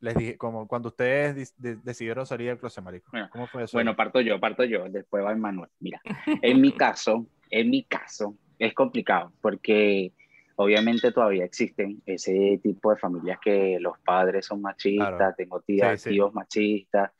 les 0.00 0.16
dije, 0.16 0.38
como 0.38 0.66
cuando 0.68 0.88
ustedes 0.88 1.54
de- 1.58 1.76
decidieron 1.76 2.26
salir 2.26 2.48
del 2.48 2.58
closet, 2.58 2.82
Marisco? 2.84 3.10
Bueno, 3.12 3.28
¿Cómo 3.30 3.46
fue 3.48 3.64
eso? 3.64 3.76
Bueno, 3.76 3.96
parto 3.96 4.20
yo, 4.20 4.40
parto 4.40 4.64
yo, 4.64 4.88
después 4.88 5.24
va 5.24 5.32
Emanuel. 5.32 5.68
Mira, 5.80 6.00
en 6.42 6.60
mi 6.60 6.72
caso, 6.72 7.26
en 7.50 7.70
mi 7.70 7.84
caso, 7.84 8.36
es 8.58 8.74
complicado 8.74 9.32
porque 9.40 10.12
obviamente 10.56 11.10
todavía 11.12 11.44
existen 11.44 12.02
ese 12.06 12.60
tipo 12.62 12.90
de 12.92 12.98
familias 12.98 13.38
que 13.42 13.78
los 13.80 13.98
padres 14.00 14.46
son 14.46 14.60
machistas, 14.62 15.16
Claro. 15.18 15.34
tengo 15.36 15.60
tías, 15.62 16.00
Sí, 16.00 16.10
sí. 16.10 16.10
tíos 16.10 16.32
machistas. 16.34 17.10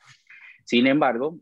Sin 0.64 0.86
embargo, 0.86 1.38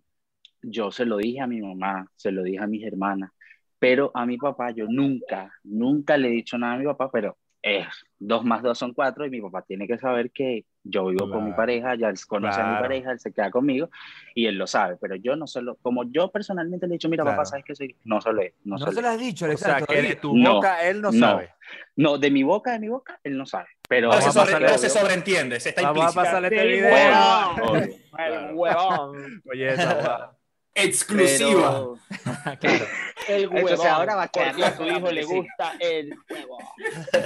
yo 0.62 0.90
se 0.90 1.04
lo 1.04 1.18
dije 1.18 1.40
a 1.40 1.46
mi 1.46 1.60
mamá, 1.60 2.10
se 2.16 2.32
lo 2.32 2.42
dije 2.42 2.58
a 2.60 2.66
mis 2.66 2.84
hermanas, 2.84 3.30
pero 3.78 4.10
a 4.14 4.26
mi 4.26 4.36
papá 4.38 4.70
yo 4.70 4.86
nunca, 4.88 5.52
nunca 5.64 6.16
le 6.16 6.28
he 6.28 6.32
dicho 6.32 6.58
nada 6.58 6.74
a 6.74 6.78
mi 6.78 6.84
papá, 6.84 7.10
pero 7.10 7.36
es 7.60 7.86
dos 8.20 8.44
más 8.44 8.62
dos 8.62 8.78
son 8.78 8.94
cuatro 8.94 9.26
y 9.26 9.30
mi 9.30 9.40
papá 9.40 9.62
tiene 9.62 9.86
que 9.88 9.98
saber 9.98 10.30
que 10.30 10.64
yo 10.84 11.06
vivo 11.06 11.28
con 11.28 11.44
mi 11.44 11.52
pareja, 11.52 11.96
ya 11.96 12.08
él 12.08 12.16
conoce 12.26 12.60
a 12.60 12.64
mi 12.64 12.80
pareja, 12.80 13.10
él 13.12 13.18
se 13.20 13.32
queda 13.32 13.50
conmigo 13.50 13.90
y 14.34 14.46
él 14.46 14.56
lo 14.56 14.66
sabe, 14.66 14.96
pero 15.00 15.16
yo 15.16 15.34
no 15.36 15.46
se 15.46 15.60
lo, 15.60 15.74
como 15.76 16.04
yo 16.10 16.30
personalmente 16.30 16.86
le 16.86 16.94
he 16.94 16.96
dicho, 16.96 17.08
mira 17.08 17.24
Claro. 17.24 17.36
papá, 17.36 17.46
¿sabes 17.46 17.64
qué 17.64 17.74
soy? 17.74 17.96
No 18.04 18.20
se 18.20 18.32
lo 18.32 18.42
he, 18.42 18.54
no, 18.64 18.78
No 18.78 18.86
se 18.86 18.92
se 18.92 19.02
lo 19.02 19.08
has 19.08 19.18
dicho, 19.18 19.46
o 19.52 19.56
sea, 19.56 19.82
que 19.82 20.02
de 20.02 20.14
tu 20.16 20.34
No, 20.36 20.54
boca 20.54 20.82
él 20.88 21.00
no, 21.02 21.10
no. 21.10 21.18
sabe. 21.18 21.50
No, 21.96 22.16
de 22.16 22.30
mi 22.30 22.42
boca, 22.44 22.72
de 22.72 22.78
mi 22.78 22.88
boca, 22.88 23.18
él 23.24 23.36
no 23.36 23.44
sabe, 23.44 23.66
pero 23.88 24.10
Pero 24.10 24.22
se, 24.22 24.32
sobre- 24.32 24.88
sobreentiende, 24.88 25.60
se 25.60 25.70
está 25.70 25.82
Vamos 25.82 26.16
a 26.16 26.22
pasarle 26.22 26.48
este 26.48 26.64
video. 26.64 26.94
huevón. 26.94 27.90
Huevón. 28.54 29.42
Oye, 29.50 29.72
esa 29.72 29.94
guapa. 29.94 30.37
Exclusiva. 30.84 31.70
Pero- 31.70 31.98
Claro. 32.60 32.84
El 33.28 33.42
Entonces 33.44 33.64
huevón. 33.78 33.86
ahora 33.88 34.14
va 34.16 34.22
a 34.24 34.28
quedar 34.28 34.50
Porque 34.52 34.64
a 34.64 34.76
su 34.76 34.84
hijo 34.84 35.10
le 35.12 35.24
gusta 35.24 35.72
el 35.80 36.14
huevón. 36.30 36.64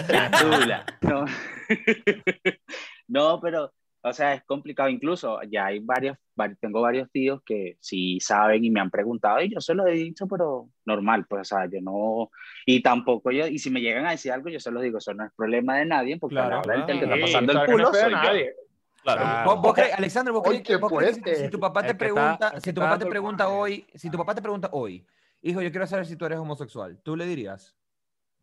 La 0.09 0.31
tula. 0.31 0.87
No. 1.03 1.25
no, 3.09 3.41
pero, 3.41 3.73
o 4.03 4.13
sea, 4.13 4.35
es 4.35 4.43
complicado. 4.45 4.89
Incluso 4.89 5.39
ya 5.49 5.67
hay 5.67 5.79
varios, 5.81 6.17
vari- 6.37 6.57
tengo 6.61 6.81
varios 6.81 7.11
tíos 7.13 7.41
que 7.45 7.77
sí 7.81 8.19
saben 8.21 8.65
y 8.65 8.71
me 8.71 8.81
han 8.81 8.91
preguntado 8.91 9.41
y 9.41 9.53
yo 9.53 9.61
se 9.61 9.75
lo 9.75 9.87
he 9.87 9.93
dicho, 9.93 10.27
pero 10.27 10.69
normal, 10.85 11.27
pues, 11.29 11.41
o 11.53 11.57
sea, 11.57 11.67
yo 11.71 11.79
no, 11.83 12.31
y 12.67 12.83
tampoco 12.83 13.31
yo, 13.31 13.47
y 13.47 13.59
si 13.59 13.71
me 13.71 13.81
llegan 13.81 14.07
a 14.07 14.11
decir 14.13 14.33
algo, 14.33 14.49
yo 14.49 14.59
se 14.61 14.71
los 14.71 14.83
digo, 14.83 14.99
eso 14.99 15.15
no 15.15 15.25
es 15.25 15.31
problema 15.37 15.79
de 15.79 15.87
nadie, 15.87 16.19
porque 16.19 16.35
Claro, 16.37 16.57
ahora 16.57 16.75
el 16.75 16.87
que 16.87 16.93
está 17.05 17.15
Sí, 17.15 17.21
pasando 17.21 17.53
el 17.53 17.67
culo 17.67 17.93
soy 17.95 18.13
nadie. 18.13 18.55
Claro. 19.03 19.51
¿Vos, 19.51 19.61
vos 19.63 19.75
crees, 19.75 19.95
Alexander, 19.99 20.33
vos 20.33 20.43
crees, 20.45 20.81
vos 20.81 20.93
crees 20.93 21.21
si 21.41 21.49
tu 21.49 21.59
papá 21.59 21.83
te 21.83 21.95
pregunta, 21.95 22.61
si 22.61 22.73
tu 22.73 22.81
papá 22.81 22.99
te 22.99 23.07
pregunta 23.07 23.49
hoy, 23.49 23.87
si 23.95 24.11
tu 24.11 24.19
papá 24.19 24.35
te 24.35 24.43
pregunta 24.43 24.69
hoy, 24.73 25.05
hijo, 25.43 25.61
yo 25.61 25.71
quiero 25.71 25.87
saber 25.87 26.07
si 26.07 26.17
tú 26.17 26.25
eres 26.27 26.39
homosexual, 26.39 26.99
¿tú 27.03 27.17
le 27.17 27.27
dirías? 27.27 27.75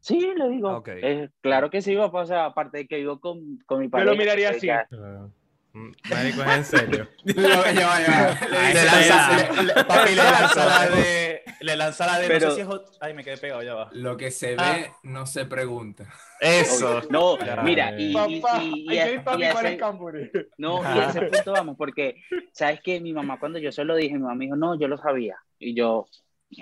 Sí, 0.01 0.19
le 0.35 0.47
digo. 0.49 0.77
Ok. 0.77 0.89
Eh, 0.93 1.29
claro 1.41 1.69
que 1.69 1.81
sí, 1.81 1.95
papá, 1.95 2.21
o 2.21 2.25
sea, 2.25 2.45
aparte 2.45 2.77
de 2.79 2.87
que 2.87 2.97
vivo 2.97 3.19
con, 3.19 3.57
con 3.65 3.79
mi 3.79 3.85
Yo 3.87 3.91
pareja. 3.91 4.11
lo 4.11 4.17
miraría 4.17 4.49
así. 4.51 4.67
Claro. 4.67 5.31
Mm, 5.73 5.91
Marico, 6.09 6.41
es 6.43 6.49
en 6.57 6.65
serio. 6.65 7.07
Ya, 7.25 7.71
ya, 7.71 7.99
ya. 7.99 8.39
Le 8.49 8.67
Dice, 8.67 8.85
lanza, 8.85 9.29
"Lanza- 9.29 9.53
le- 9.61 9.63
le- 9.63 9.83
papi, 9.83 10.09
le 10.09 10.15
lanza 10.15 10.65
la 10.65 10.89
de. 10.95 11.28
Le 11.61 11.75
lanza 11.75 12.05
la 12.05 12.19
de. 12.19 12.27
Pero- 12.27 12.47
no 12.47 12.51
sé 12.51 12.55
si 12.55 12.61
es. 12.61 12.67
ot- 12.67 12.97
Ay, 13.01 13.13
me 13.13 13.23
quedé 13.23 13.37
pegado, 13.37 13.61
ya 13.63 13.73
va. 13.73 13.89
Lo 13.91 14.15
que 14.17 14.31
se 14.31 14.55
Ah. 14.57 14.73
ve 14.73 14.91
no 15.03 15.25
se 15.25 15.45
pregunta. 15.45 16.05
Eso. 16.39 17.01
No, 17.09 17.37
mira, 17.63 17.93
y, 17.99 18.11
y, 18.11 18.41
Papá, 18.41 18.63
y- 18.63 18.85
y 18.85 18.97
ahí 18.97 18.99
a- 18.99 19.05
que 19.05 19.13
y 19.39 19.43
a 19.43 19.53
para 19.53 19.69
ese-. 19.69 20.49
No, 20.57 20.81
y 20.81 20.99
a 20.99 21.09
ese 21.09 21.21
punto 21.23 21.51
vamos, 21.51 21.75
porque, 21.77 22.23
¿sabes 22.53 22.79
qué? 22.83 22.99
Mi 23.01 23.11
mamá, 23.13 23.39
cuando 23.39 23.59
yo 23.59 23.71
se 23.71 23.83
lo 23.83 23.95
dije, 23.95 24.13
mi 24.15 24.21
mamá 24.21 24.35
me 24.35 24.45
dijo, 24.45 24.55
no, 24.55 24.79
yo 24.79 24.87
lo 24.87 24.97
sabía. 24.97 25.35
Y 25.57 25.75
yo, 25.75 26.05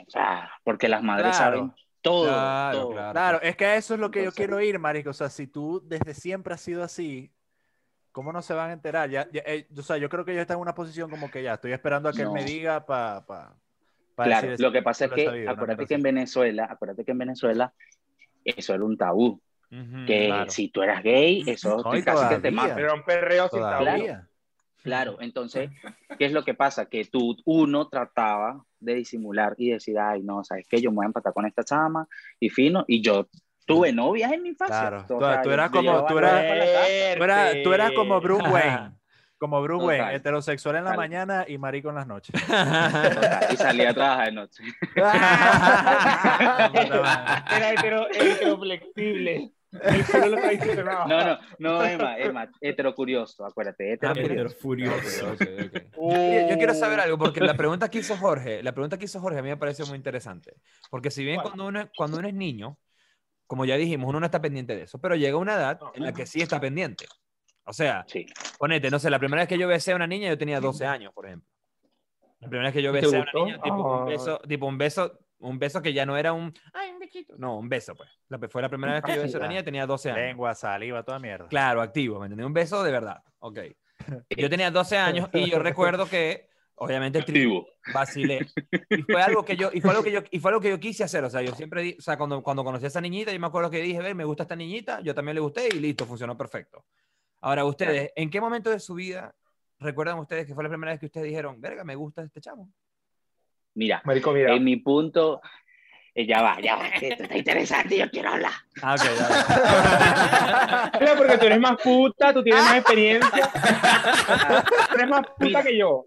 sea, 0.08 0.50
porque 0.64 0.88
las 0.90 1.04
madres 1.04 1.38
Claro. 1.38 1.56
saben 1.58 1.74
todo. 2.02 2.26
Claro, 2.28 2.78
todo. 2.80 2.92
claro. 2.92 3.12
Claro, 3.14 3.42
es 3.42 3.56
que 3.56 3.76
eso 3.76 3.94
es 3.94 4.00
lo 4.00 4.10
que 4.10 4.20
yo 4.20 4.24
Entonces- 4.26 4.38
quiero 4.38 4.58
oír, 4.58 4.80
Marico. 4.80 5.12
O 5.12 5.14
sea, 5.14 5.30
si 5.30 5.46
tú 5.48 5.82
desde 5.86 6.14
siempre 6.14 6.54
has 6.56 6.62
sido 6.62 6.84
así, 6.84 7.32
¿cómo 8.12 8.34
no 8.34 8.42
se 8.42 8.54
van 8.56 8.72
a 8.72 8.74
enterar? 8.74 9.10
Ya, 9.10 9.28
ya, 9.32 9.44
eh, 9.46 9.68
o 9.78 9.82
sea, 9.84 9.98
yo 9.98 10.10
creo 10.10 10.26
que 10.26 10.34
yo 10.34 10.42
está 10.42 10.56
en 10.56 10.60
una 10.60 10.74
posición 10.74 11.10
como 11.10 11.30
que 11.30 11.44
ya 11.44 11.54
estoy 11.56 11.72
esperando 11.74 12.10
a 12.10 12.14
que 12.14 12.22
él 12.22 12.30
No. 12.30 12.34
me 12.34 12.44
diga 12.44 12.86
para 12.86 13.26
pa, 13.26 13.46
pa 13.48 13.56
Claro, 14.26 14.50
decir 14.50 14.66
lo 14.66 14.72
que 14.72 14.82
pasa 14.82 15.06
es 15.06 15.10
"Yo 15.12 15.16
lo 15.16 15.16
que, 15.16 15.26
sabido", 15.26 15.52
acuérdate 15.52 15.78
mierda 15.82 15.88
que 15.88 15.94
en. 15.96 16.02
Venezuela, 16.02 16.68
acuérdate 16.70 17.04
que 17.06 17.12
en 17.12 17.18
Venezuela 17.18 17.74
eso 18.46 18.74
era 18.74 18.84
un 18.84 18.98
tabú. 18.98 19.42
Ujú. 19.70 20.06
Que 20.08 20.28
claro. 20.28 20.50
si 20.50 20.70
tú 20.70 20.82
eras 20.82 21.04
gay, 21.04 21.44
eso 21.46 21.78
No, 21.84 21.96
y 21.98 22.02
casi 22.02 22.24
que 22.30 22.36
te 22.36 22.52
todavía. 22.52 22.52
matan. 22.52 22.80
Era 22.80 22.94
un 22.94 23.04
perreo 23.04 23.50
sin 23.50 23.60
tabú. 23.60 23.84
Todavía. 23.86 24.28
Claro, 24.84 25.18
entonces, 25.20 25.70
¿qué 26.18 26.26
es 26.26 26.32
lo 26.32 26.46
que 26.46 26.54
pasa? 26.54 26.86
Que 26.86 27.04
tú, 27.04 27.36
uno 27.44 27.90
trataba 27.90 28.64
de 28.80 28.96
disimular 28.96 29.54
y 29.58 29.72
decir, 29.72 30.00
ay, 30.00 30.22
no, 30.24 30.44
¿sabes 30.46 30.66
qué? 30.70 30.80
Yo 30.80 30.92
me 30.92 30.98
voy 30.98 31.06
a 31.06 31.08
empatar 31.08 31.34
con 31.34 31.46
esta 31.46 31.64
chama 31.64 32.08
y 32.40 32.50
fino, 32.50 32.86
y 32.88 33.02
yo 33.02 33.28
tuve 33.66 33.92
novias 33.92 34.32
en 34.32 34.44
mi 34.44 34.50
infancia. 34.50 34.80
Claro, 34.80 35.06
tú- 35.44 35.50
eras 35.52 35.70
como- 35.72 36.06
tú 36.06 36.18
eras-. 36.18 37.18
Tú 37.18 37.24
eras, 37.24 37.54
tú 37.64 37.74
eras 37.74 37.92
como 37.92 38.22
Bruce 38.22 38.44
Wayne. 38.88 38.92
Como 39.40 39.62
Bruce 39.62 39.84
Total. 39.84 40.00
Wayne, 40.02 40.16
heterosexual 40.16 40.76
en 40.78 40.84
la 40.86 40.92
Total. 40.92 40.98
mañana 41.10 41.46
y 41.48 41.58
marico 41.58 41.90
en 41.90 41.96
las 41.96 42.08
noches. 42.08 42.34
Total, 42.46 43.48
y 43.52 43.56
salía 43.58 43.92
a 43.92 43.94
trabajar 43.94 44.26
de 44.26 44.32
noche. 44.32 44.64
Era 47.56 47.72
hetero, 47.74 48.08
hetero 48.12 48.58
flexible. 48.60 49.52
No, 49.72 51.06
no, 51.08 51.38
no, 51.60 51.84
Emma, 51.86 52.18
Emma, 52.18 52.50
heterocurioso, 52.62 53.46
acuérdate, 53.46 53.92
Ah, 53.92 53.94
heterocurioso. 54.14 54.34
Hetero 54.34 54.50
furioso. 54.50 55.32
Ok, 55.34 55.42
ok, 55.42 55.48
ok. 55.66 55.84
Uh, 55.98 56.12
Oye, 56.14 56.48
Yo 56.50 56.58
quiero 56.58 56.74
saber 56.74 57.00
algo, 57.02 57.18
porque 57.18 57.42
la 57.42 57.54
pregunta 57.56 57.90
que 57.90 58.00
hizo 58.00 58.16
Jorge, 58.18 58.64
la 58.64 58.72
pregunta 58.72 58.98
que 58.98 59.06
hizo 59.06 59.20
Jorge 59.20 59.40
a 59.40 59.44
mí 59.44 59.50
me 59.50 59.58
pareció 59.58 59.86
muy 59.86 59.98
interesante. 59.98 60.54
Porque 60.90 61.12
si 61.12 61.24
bien 61.24 61.36
¿Cuál? 61.38 61.50
cuando 61.50 61.68
uno, 61.68 61.90
cuando 61.96 62.18
uno 62.18 62.28
es 62.28 62.34
niño, 62.34 62.78
como 63.46 63.66
ya 63.66 63.76
dijimos, 63.78 64.10
uno 64.10 64.20
no 64.20 64.26
está 64.26 64.42
pendiente 64.42 64.76
de 64.76 64.84
eso, 64.84 65.00
pero 65.00 65.16
llega 65.16 65.38
una 65.38 65.56
edad 65.56 65.80
en 65.94 66.04
la 66.04 66.14
que 66.14 66.26
sí 66.26 66.42
está 66.42 66.60
pendiente. 66.60 67.06
O 67.68 67.74
sea, 67.74 68.06
Sí, 68.08 68.26
ponete, 68.58 68.90
no 68.90 68.98
sé, 69.00 69.10
la 69.10 69.20
primera 69.20 69.42
vez 69.42 69.50
que 69.50 69.58
yo 69.58 69.68
besé 69.68 69.92
a 69.92 69.96
una 69.96 70.08
niña 70.08 70.30
yo 70.30 70.38
tenía 70.38 70.60
12 70.60 70.86
años, 70.86 71.14
por 71.14 71.26
ejemplo. 71.26 71.48
La 72.40 72.48
primera 72.50 72.68
vez 72.70 72.74
que 72.74 72.82
yo 72.82 72.92
¿Te 72.94 73.02
besé 73.02 73.18
a 73.18 73.22
una 73.22 73.32
niña, 73.46 73.62
tipo 73.62 73.76
un 73.76 74.02
Ah. 74.04 74.06
beso, 74.06 74.40
tipo 74.48 74.66
un 74.68 74.78
beso, 74.78 75.20
un 75.40 75.60
beso 75.60 75.82
que 75.82 75.92
ya 75.94 76.06
no 76.06 76.18
era 76.18 76.34
un, 76.34 76.54
ay, 76.74 76.92
un 76.92 77.00
besito. 77.00 77.36
No, 77.38 77.58
un 77.58 77.68
beso, 77.68 77.96
pues. 77.96 78.10
La, 78.30 78.40
fue 78.48 78.62
la 78.62 78.70
primera 78.70 78.94
vez 78.94 79.04
que 79.04 79.16
yo 79.16 79.22
besé 79.24 79.38
a 79.38 79.40
una 79.40 79.50
niña 79.50 79.64
tenía 79.64 79.86
12 79.86 80.10
años. 80.12 80.22
Lengua, 80.24 80.54
saliva, 80.56 81.04
toda 81.04 81.20
mierda. 81.20 81.48
Claro, 81.48 81.82
activo, 81.82 82.20
¿me 82.20 82.26
entendés? 82.28 82.46
Un 82.46 82.54
beso 82.54 82.84
de 82.84 82.92
verdad. 82.92 83.22
Ok. 83.40 83.60
Yo 84.38 84.50
tenía 84.50 84.70
12 84.72 84.96
años 84.98 85.28
y 85.34 85.50
yo 85.50 85.58
recuerdo 85.60 86.08
que, 86.08 86.48
obviamente, 86.76 87.20
activo. 87.20 87.68
vacilé. 87.94 88.46
Y 88.92 89.02
fue 89.02 89.22
algo 89.22 89.44
que 89.44 89.58
yo, 89.58 89.72
y 89.74 89.82
fue 89.82 89.90
algo 89.90 90.04
que 90.04 90.12
yo, 90.12 90.20
y 90.30 90.40
fue 90.40 90.52
algo 90.52 90.62
que 90.62 90.70
yo 90.70 90.80
quise 90.80 91.04
hacer. 91.04 91.24
O 91.24 91.30
sea, 91.32 91.42
yo 91.42 91.54
siempre, 91.56 91.82
di- 91.82 91.96
o 91.98 92.02
sea, 92.02 92.16
cuando, 92.18 92.44
cuando 92.44 92.64
conocí 92.64 92.86
a 92.86 92.90
esa 92.90 93.02
niñita, 93.02 93.34
yo 93.34 93.40
me 93.40 93.48
acuerdo 93.48 93.72
que 93.72 93.82
dije, 93.82 94.00
ve, 94.00 94.14
me 94.14 94.24
gusta 94.24 94.44
esta 94.44 94.56
niñita, 94.56 95.02
yo 95.02 95.16
también 95.16 95.34
le 95.36 95.42
gusté 95.42 95.68
y 95.68 95.80
listo, 95.80 96.06
funcionó 96.06 96.38
perfecto. 96.38 96.86
Ahora, 97.42 97.66
ustedes, 97.66 98.12
¿en 98.16 98.30
qué 98.30 98.42
momento 98.42 98.70
de 98.70 98.80
su 98.80 98.96
vida 98.96 99.36
recuerdan 99.80 100.20
ustedes 100.20 100.46
que 100.46 100.56
fue 100.56 100.64
la 100.64 100.70
primera 100.70 100.92
vez 100.92 101.00
que 101.00 101.06
ustedes 101.06 101.28
dijeron, 101.28 101.62
verga, 101.62 101.84
me 101.84 101.96
gusta 101.96 102.24
este 102.24 102.42
chamo? 102.42 102.70
Mira, 103.76 104.02
Marico, 104.06 104.32
mira. 104.32 104.56
en 104.56 104.64
mi 104.64 104.78
punto, 104.78 105.40
ya 106.26 106.42
va, 106.42 106.60
ya 106.62 106.76
va, 106.76 106.90
que 107.00 107.10
esto 107.10 107.24
está 107.24 107.38
interesante, 107.38 107.98
yo 107.98 108.10
quiero 108.10 108.30
hablar. 108.32 108.52
Ah, 108.82 108.96
ok, 108.96 109.04
dale. 109.04 109.36
Mira, 111.00 111.16
porque 111.16 111.38
tú 111.38 111.46
eres 111.46 111.60
más 111.60 111.78
puta, 111.82 112.34
tú 112.34 112.44
tienes 112.44 112.64
más 112.64 112.76
experiencia. 112.78 113.52
Tú 114.90 114.96
eres 114.96 115.10
más 115.10 115.22
puta 115.28 115.46
Mira. 115.46 115.64
que 115.64 115.78
yo. 115.78 116.06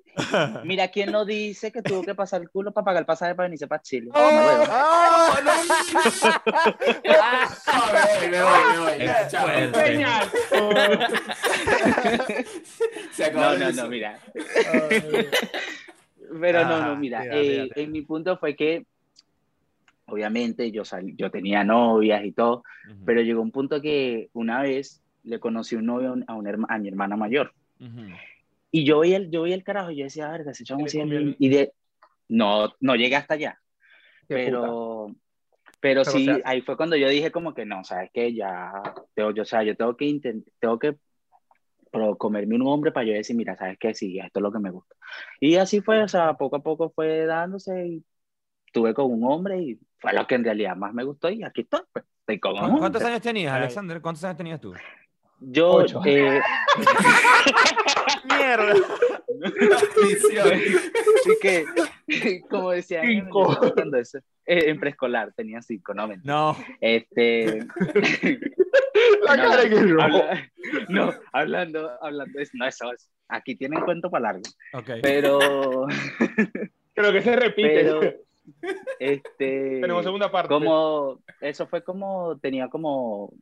Mira, 0.65 0.89
¿quién 0.89 1.13
no 1.13 1.25
dice 1.25 1.71
que 1.71 1.83
tuvo 1.83 2.03
que 2.03 2.15
pasar 2.15 2.41
el 2.43 2.51
culo 2.51 2.73
para 2.73 2.85
pagar 2.85 3.01
el 3.03 3.07
pasaje 3.07 3.35
para 3.35 3.47
venirse 3.47 3.67
para 3.69 3.83
Chile? 3.83 4.11
Oh. 4.13 4.19
A 7.67 7.93
ver, 7.93 8.31
me 8.31 8.43
voy, 8.43 8.61
me 8.73 8.79
voy. 8.79 8.99
ya. 9.99 10.29
Se 13.13 13.25
acabó 13.25 13.45
No, 13.45 13.57
no, 13.59 13.73
no, 13.73 13.89
mira. 13.89 14.19
Pero 16.41 16.65
no, 16.65 16.75
Ajá, 16.77 16.87
no, 16.87 16.97
mira, 16.97 17.23
fíjate, 17.23 17.41
eh, 17.41 17.63
fíjate. 17.65 17.83
en 17.83 17.93
mi 17.93 18.03
punto 18.03 18.39
fue 18.39 18.55
que, 18.55 18.85
obviamente, 20.11 20.71
yo, 20.71 20.85
sal- 20.85 21.15
yo 21.17 21.31
tenía 21.31 21.65
novias 21.65 22.25
y 22.25 22.33
todo, 22.33 22.63
pero 23.05 23.21
llegó 23.23 23.41
un 23.43 23.51
punto 23.53 23.81
que 23.81 24.29
una 24.33 24.63
vez 24.63 25.03
le 25.23 25.39
conocí 25.39 25.77
un 25.77 25.87
novio 25.87 26.11
a, 26.27 26.35
un- 26.35 26.47
a, 26.47 26.51
herma- 26.51 26.67
a 26.69 26.79
mi 26.79 26.89
hermana 26.89 27.17
mayor. 27.17 27.53
Y 28.71 28.85
yo 28.85 29.01
veía 29.01 29.17
el, 29.17 29.31
yo 29.31 29.43
veía 29.43 29.55
el 29.57 29.65
carajo 29.65 29.91
y 29.91 29.97
yo 29.97 30.05
decía, 30.05 30.29
le 30.37 30.55
sí 30.55 30.99
es 30.99 31.03
comió 31.03 31.19
el- 31.19 31.25
lindo". 31.25 31.37
Y 31.41 31.49
de, 31.49 31.73
no, 32.29 32.73
no 32.81 32.95
llegué 32.97 33.17
hasta 33.17 33.35
allá, 33.35 33.59
pero, 34.29 34.61
pero 35.81 36.03
Pero 36.03 36.05
sí, 36.05 36.25
se 36.25 36.31
hace. 36.33 36.43
ahí 36.45 36.61
fue 36.63 36.77
cuando 36.77 36.97
yo 36.97 37.09
dije 37.09 37.31
como 37.33 37.53
que 37.55 37.65
no, 37.67 37.83
sabes 37.85 38.11
que 38.13 38.33
ya, 38.35 38.73
tengo, 39.15 39.33
yo, 39.33 39.43
o 39.43 39.47
sea, 39.47 39.63
yo 39.65 39.75
tengo 39.77 39.97
que 39.97 40.05
intentar, 40.05 40.53
tengo 40.61 40.79
que 40.79 40.97
pro- 41.91 42.17
comerme 42.17 42.55
un 42.55 42.67
hombre 42.69 42.93
para 42.93 43.07
yo 43.07 43.13
decir, 43.15 43.35
mira, 43.35 43.57
sabes 43.57 43.77
que 43.79 43.95
sí, 43.95 44.19
esto 44.19 44.39
es 44.39 44.43
lo 44.43 44.53
que 44.53 44.59
me 44.61 44.71
gusta. 44.71 44.95
Y 45.41 45.57
así 45.57 45.81
fue, 45.81 46.03
o 46.03 46.09
sea, 46.09 46.35
poco 46.35 46.57
a 46.57 46.63
poco 46.63 46.91
fue 46.91 47.27
dándose 47.27 47.87
y 47.87 48.05
tuve 48.73 48.95
con 48.95 49.13
un 49.13 49.25
hombre 49.25 49.59
y 49.61 49.79
fue 49.99 50.13
lo 50.13 50.27
que 50.27 50.35
en 50.37 50.45
realidad 50.45 50.77
más 50.77 50.93
me 50.95 51.05
gustó 51.05 51.29
y 51.31 51.43
aquí 51.45 51.63
estoy, 51.63 51.81
pues, 51.93 52.05
estoy 52.21 52.39
con 52.41 52.53
un 52.53 52.59
¿Cu- 52.59 52.65
hombre. 52.65 52.79
¿Cuántos 52.81 53.03
años 53.05 53.21
tenías. 53.21 53.53
Alexander? 53.53 54.01
¿Cuántos 54.01 54.25
años 54.25 54.37
tenías 54.37 54.61
tú? 54.61 54.73
Yo, 55.41 55.71
Ocho. 55.73 56.01
eh, 56.05 56.41
Mierda. 58.29 58.75
Así 59.75 61.33
que, 61.43 62.41
como 62.49 62.71
decía, 62.73 63.03
Cinco. 63.03 63.57
contando 63.59 63.97
eso, 63.99 64.19
eh, 64.47 64.65
en 64.71 64.79
preescolar 64.79 65.33
tenía 65.35 65.63
cinco, 65.63 65.95
no 65.95 66.09
mentira. 66.09 66.33
No. 66.35 66.57
Este, 66.81 67.59
La 69.23 69.37
no, 69.37 69.51
cara 69.51 69.69
que 69.69 69.77
habla- 69.77 70.51
no, 70.89 71.15
hablando, 71.33 71.91
hablando 72.03 72.37
de 72.37 72.43
eso, 72.43 72.53
no, 72.55 72.67
eso 72.67 72.93
es, 72.93 73.11
aquí 73.29 73.57
tienen 73.57 73.81
cuento 73.81 74.11
para 74.11 74.33
largo, 74.33 74.43
Ok. 74.75 74.91
pero, 75.03 75.87
Creo 76.95 77.13
que 77.13 77.23
se 77.23 77.37
repite. 77.37 77.69
pero, 77.69 78.01
este, 78.99 79.81
Tenemos 79.81 80.05
segunda 80.05 80.31
parte. 80.31 80.49
como, 80.49 81.21
eso 81.41 81.67
fue 81.67 81.83
como, 81.83 82.39
tenía 82.39 82.69
como 82.69 83.33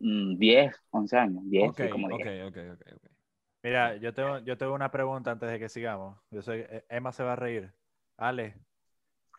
mm, 0.00 0.36
10, 0.36 0.74
11 0.90 1.16
años, 1.16 1.42
10, 1.46 1.70
Ok, 1.70 1.80
sí, 1.84 1.90
como 1.90 2.06
ok, 2.08 2.22
10. 2.24 2.46
ok, 2.48 2.56
ok, 2.72 2.86
ok. 2.96 3.10
Mira, 3.64 3.96
yo 3.96 4.12
tengo, 4.12 4.38
yo 4.40 4.58
tengo 4.58 4.74
una 4.74 4.90
pregunta 4.90 5.30
antes 5.30 5.50
de 5.50 5.58
que 5.58 5.68
sigamos. 5.68 6.18
Yo 6.30 6.42
sé, 6.42 6.66
que 6.66 6.84
Emma 6.88 7.12
se 7.12 7.22
va 7.22 7.34
a 7.34 7.36
reír. 7.36 7.72
Ale, 8.16 8.56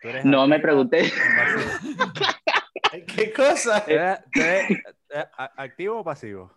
¿tú 0.01 0.09
eres 0.09 0.25
No 0.25 0.47
me 0.47 0.59
pregunté? 0.59 1.11
¿Qué 3.15 3.33
cosa? 3.33 3.83
¿Tú 3.83 3.91
eres- 3.91 4.19
tú 4.33 4.41
eres, 4.41 4.69
eh, 5.09 5.25
¿Activo 5.57 5.99
o 5.99 6.03
pasivo? 6.03 6.51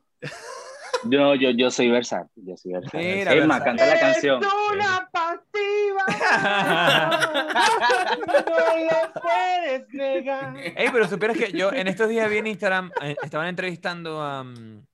Yo, 1.11 1.35
yo, 1.35 1.51
yo 1.51 1.71
soy 1.71 1.91
versátil, 1.91 2.45
yo 2.47 2.57
soy 2.57 2.73
versátil. 2.73 3.01
Mira, 3.01 3.35
es 3.35 3.47
más, 3.47 3.63
versátil. 3.65 3.65
canta 3.65 3.87
la 3.87 4.01
canción. 4.01 4.43
Es 4.43 4.49
una 4.73 5.09
pasiva. 5.13 6.07
no 8.27 8.35
lo 8.79 9.13
puedes 9.21 9.89
negar. 9.93 10.57
Ey, 10.57 10.89
pero 10.93 11.09
supieras 11.09 11.37
que 11.37 11.53
yo 11.53 11.73
en 11.73 11.89
estos 11.89 12.09
días 12.09 12.31
vi 12.31 12.39
en 12.39 12.47
Instagram, 12.47 12.91
eh, 13.03 13.17
estaban 13.23 13.49
entrevistando 13.49 14.21
a, 14.21 14.45
mm, 14.45 14.87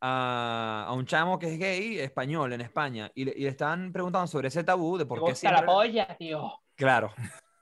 a, 0.00 0.84
a 0.88 0.92
un 0.92 1.06
chamo 1.06 1.38
que 1.38 1.52
es 1.52 1.58
gay, 1.58 1.98
español, 1.98 2.52
en 2.52 2.60
España, 2.60 3.10
y 3.14 3.24
le, 3.24 3.32
y 3.36 3.42
le 3.42 3.48
estaban 3.48 3.92
preguntando 3.92 4.26
sobre 4.26 4.48
ese 4.48 4.64
tabú 4.64 4.98
de 4.98 5.06
por 5.06 5.24
qué 5.24 5.34
siempre... 5.34 5.64
polla, 5.64 6.06
tío. 6.18 6.52
Claro. 6.74 7.12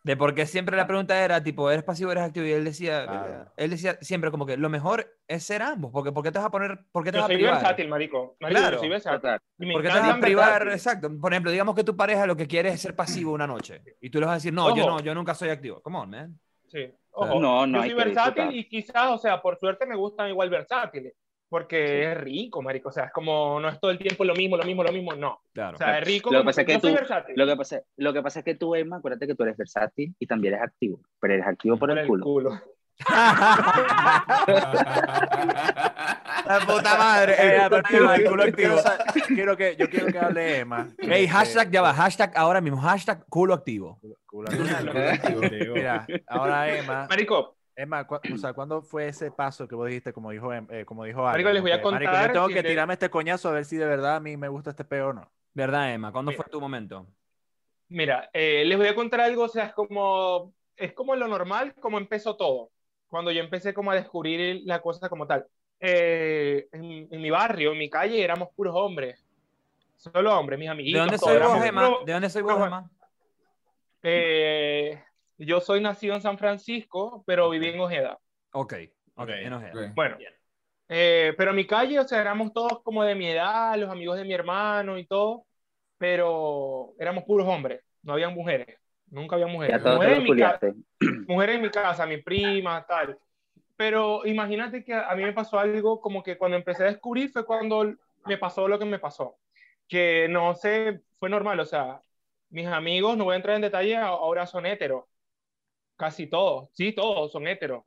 De 0.05 0.17
por 0.19 0.35
qué 0.35 0.45
siempre 0.45 0.77
la 0.77 0.87
pregunta 0.87 1.19
era, 1.25 1.43
tipo, 1.43 1.71
¿eres 1.71 1.83
pasivo 1.83 2.11
o 2.11 2.13
eres 2.13 2.25
activo? 2.25 2.45
Y 2.47 2.53
él 2.53 2.63
decía, 2.63 3.07
Claro. 3.07 3.53
él 3.57 3.71
decía 3.71 3.97
siempre 4.03 4.31
como 4.31 4.45
que 4.45 4.57
lo 4.59 4.69
mejor 4.69 5.17
es 5.27 5.43
ser 5.45 5.63
ambos, 5.63 5.91
porque 5.93 6.13
¿por 6.13 6.23
qué 6.23 6.31
te 6.31 6.39
vas 6.39 6.47
a 6.47 6.51
poner, 6.51 6.79
por 6.93 7.03
qué 7.05 7.11
te 7.11 7.17
Yo 7.17 7.23
vas 7.23 7.25
a 7.25 7.33
soy 7.33 7.37
privar? 7.37 7.55
versátil, 7.55 7.89
marico. 7.89 8.37
Marico, 8.39 8.61
Claro. 8.61 8.77
yo 8.77 8.81
soy 8.81 8.89
versátil. 8.91 9.21
Total. 9.23 9.41
Y 9.59 9.67
me 9.67 9.73
¿Por 9.73 9.83
qué 9.83 9.89
te 9.89 9.99
vas 9.99 10.09
a 10.11 10.21
privar? 10.21 10.69
Exacto. 10.69 11.11
Por 11.19 11.33
ejemplo, 11.33 11.51
digamos 11.51 11.75
que 11.75 11.85
tu 11.85 11.97
pareja 11.97 12.27
lo 12.27 12.37
que 12.37 12.47
quiere 12.47 12.69
es 12.69 12.83
ser 12.83 12.95
pasivo 12.95 13.33
una 13.33 13.47
noche. 13.47 13.81
Y 14.01 14.11
tú 14.11 14.21
le 14.21 14.27
vas 14.27 14.33
a 14.33 14.37
decir, 14.37 14.53
no, 14.53 14.77
yo 14.77 14.85
Ojo. 14.85 14.91
no, 14.93 15.01
yo 15.01 15.15
nunca 15.15 15.35
soy 15.35 15.49
activo. 15.49 15.81
Come 15.81 15.97
on, 15.99 16.11
man. 16.11 16.39
Sí. 16.69 16.93
Ojo, 17.13 17.41
No, 17.41 17.67
no 17.67 17.79
yo 17.79 17.83
soy 17.85 17.89
que 17.91 17.95
versátil 18.05 18.49
disfrutar. 18.49 18.55
y 18.55 18.69
quizás, 18.69 19.11
o 19.11 19.17
sea, 19.19 19.41
por 19.41 19.59
suerte 19.59 19.87
me 19.87 19.97
gustan 19.97 20.29
igual 20.29 20.51
versátiles. 20.51 21.15
Porque 21.49 22.11
es 22.11 22.17
rico, 22.19 22.63
marico. 22.63 22.89
O 22.89 22.93
sea, 22.93 23.05
es 23.05 23.13
como 23.13 23.61
no 23.61 23.69
es 23.69 23.79
todo 23.79 23.91
el 23.93 23.99
tiempo 23.99 24.25
lo 24.25 24.35
mismo, 24.35 24.57
lo 24.57 24.65
mismo, 24.65 24.83
lo 24.83 24.93
mismo. 24.93 25.15
No. 25.15 25.41
Claro. 25.53 25.75
O 25.75 25.79
sea, 25.79 25.99
es 25.99 26.05
rico. 26.07 26.33
Lo 26.33 26.41
que 26.41 26.45
pasa 26.47 26.61
es 26.63 26.67
que 26.67 26.79
tú- 26.79 26.93
versátil. 26.93 27.35
Lo 27.37 27.47
que, 27.47 27.57
pasa, 27.57 27.81
lo 27.97 28.13
que 28.13 28.23
pasa 28.23 28.39
es 28.41 28.45
que 28.45 28.55
tú, 28.57 28.75
Emma, 28.75 28.97
acuérdate 28.97 29.27
que 29.27 29.35
tú 29.35 29.43
eres 29.45 29.57
versátil 29.57 30.15
y 30.19 30.27
también 30.27 30.55
eres 30.55 30.67
activo, 30.67 31.01
pero 31.21 31.35
eres 31.35 31.47
activo 31.47 31.77
por, 31.77 31.91
Por 31.91 31.99
el 31.99 32.07
culo. 32.21 32.61
La 36.47 36.61
puta 36.67 36.97
madre. 36.99 37.33
Eh, 37.39 37.57
el 37.57 37.63
culo 37.69 37.77
activo, 37.79 38.13
el 38.13 38.25
culo 38.25 38.43
Quiero 38.55 38.79
activo. 38.79 39.27
quiero 39.29 39.57
que, 39.57 39.77
yo 39.77 39.89
quiero 39.89 40.07
que 40.07 40.19
hable 40.19 40.59
Emma. 40.61 40.89
Ey, 40.99 41.27
que- 41.27 41.29
hashtag, 41.29 41.71
ya 41.71 41.83
va, 41.83 41.95
hashtag 41.95 42.33
ahora 42.37 42.61
mismo, 42.61 42.81
hashtag 42.81 43.25
culo 43.29 43.55
activo. 43.55 44.01
culo 44.27 44.49
activo. 44.51 45.41
Mira, 45.75 46.07
ahora 46.27 46.77
Emma, 46.77 47.07
Marico, 47.09 47.57
Emma, 47.77 48.07
cu- 48.07 48.21
o 48.33 48.39
sea, 48.39 48.53
¿cuándo 48.53 48.83
fue 48.83 49.09
ese 49.09 49.31
paso 49.31 49.67
que 49.67 49.75
vos 49.75 49.87
dijiste, 49.89 50.13
como 50.13 50.31
dijo, 50.31 50.53
Em- 50.53 50.67
eh, 50.71 50.85
como 50.85 51.05
dijo? 51.05 51.23
Marico, 51.23 51.51
les 51.51 51.63
voy 51.63 51.73
a 51.73 51.83
que, 51.83 51.91
"Marico, 51.91 52.11
contar 52.11 52.27
yo 52.29 52.33
tengo 52.33 52.49
que 52.49 52.55
que 52.55 52.63
de- 52.63 52.69
tirarme 52.71 52.93
este 52.95 53.11
coñazo 53.11 53.49
a 53.49 53.53
ver 53.53 53.65
si 53.65 53.77
de 53.77 53.87
verdad 53.87 54.17
a 54.17 54.21
mí 54.21 54.37
me 54.37 54.49
gusta 54.49 54.71
este 54.71 54.85
peo 54.85 55.09
o 55.09 55.13
no. 55.13 55.31
¿Verdad, 55.55 55.93
Emma? 55.93 56.13
¿Cuándo 56.13 56.31
Mira. 56.31 56.43
fue 56.43 56.51
tu 56.51 56.61
momento? 56.61 57.07
Mira, 57.89 58.31
eh, 58.33 58.65
les 58.65 58.79
voy 58.79 58.87
a 58.89 58.95
contar 58.95 59.21
algo, 59.21 59.45
o 59.45 59.49
sea, 59.49 59.67
es 59.67 59.73
como, 59.75 60.53
es 60.77 60.93
como 60.95 61.15
lo 61.17 61.29
normal, 61.29 61.75
como 61.81 61.99
empezó 61.99 62.37
todo. 62.37 62.71
Cuando 63.09 63.31
yo 63.31 63.41
empecé 63.41 63.73
como 63.75 63.91
a 63.91 63.95
descubrir 63.95 64.63
la 64.65 64.81
cosa 64.81 65.09
como 65.09 65.27
tal. 65.27 65.47
Eh, 65.81 66.67
en, 66.73 67.09
en 67.11 67.21
mi 67.23 67.31
barrio, 67.31 67.73
en 67.73 67.79
mi 67.79 67.91
calle, 67.91 68.23
éramos 68.23 68.49
puros 68.57 68.75
hombres. 68.75 69.25
Solo 69.97 70.39
hombres, 70.39 70.59
mis 70.59 70.67
¿De 70.67 70.73
amiguitos. 70.73 71.01
dónde 71.03 71.19
todos 71.19 71.33
soy 71.33 71.43
vos, 71.43 71.65
Emma? 71.65 71.91
¿De 72.05 72.13
dónde 72.13 72.31
soy 72.31 72.43
vos, 72.43 72.57
Emma? 72.67 72.91
Eh, 74.03 75.03
yo 75.39 75.61
soy 75.61 75.81
nacido 75.81 76.15
en 76.15 76.23
San 76.23 76.39
Francisco, 76.39 77.23
pero 77.27 77.51
viví 77.51 77.69
en 77.69 77.81
Ojeda. 77.81 78.19
Ok, 78.53 78.75
ok, 79.17 79.29
en 79.31 79.53
Ojeda. 79.53 79.75
Ok. 79.75 79.95
Bueno, 79.95 80.17
eh, 80.89 81.35
pero 81.37 81.51
en 81.51 81.57
mi 81.57 81.67
calle, 81.67 81.99
o 82.01 82.05
sea, 82.09 82.21
éramos 82.21 82.53
todos 82.53 82.83
como 82.83 83.05
de 83.05 83.15
mi 83.15 83.29
edad, 83.29 83.77
los 83.79 83.91
amigos 83.91 84.17
de 84.19 84.25
mi 84.25 84.35
hermano 84.35 84.99
y 84.99 85.07
todo, 85.07 85.47
pero 85.99 86.95
éramos 86.99 87.25
puros 87.25 87.47
hombres, 87.49 87.83
no 88.03 88.13
había 88.15 88.29
mujeres, 88.29 88.79
nunca 89.09 89.37
había 89.37 89.47
mujeres. 89.47 89.83
Mujeres 89.85 90.19
en 90.19 90.25
mi 90.25 90.35
ca- 90.35 90.61
culiaste. 90.61 90.75
mujeres 91.27 91.57
en 91.57 91.63
mi 91.63 91.71
casa, 91.71 92.07
mi 92.07 92.19
prima, 92.19 92.85
tal. 92.87 93.19
Pero 93.77 94.27
imagínate 94.27 94.85
que 94.85 94.95
a 94.95 95.15
mí 95.17 95.25
me 95.25 95.33
pasó 95.33 95.59
algo 95.59 96.01
como 96.01 96.23
que 96.23 96.39
cuando 96.39 96.57
empecé 96.57 96.85
a 96.85 96.87
descubrir 96.87 97.31
fue 97.31 97.45
cuando 97.47 97.95
me 98.27 98.39
pasó 98.39 98.69
lo 98.69 98.79
que 98.79 98.85
me 98.85 98.99
pasó. 98.99 99.37
Que 99.89 100.29
no 100.31 100.55
sé, 100.55 101.03
fue 101.19 101.29
normal, 101.31 101.61
o 101.61 101.67
sea, 101.67 102.01
mis 102.51 102.67
amigos, 102.67 103.17
no 103.17 103.25
voy 103.25 103.35
a 103.35 103.37
entrar 103.37 103.57
en 103.57 103.63
detalle, 103.63 103.97
ahora 103.97 104.47
son 104.47 104.67
heteros. 104.67 105.05
Casi 105.97 106.27
todos, 106.27 106.71
sí, 106.73 106.93
todos 106.93 107.31
son 107.33 107.47
heteros. 107.47 107.85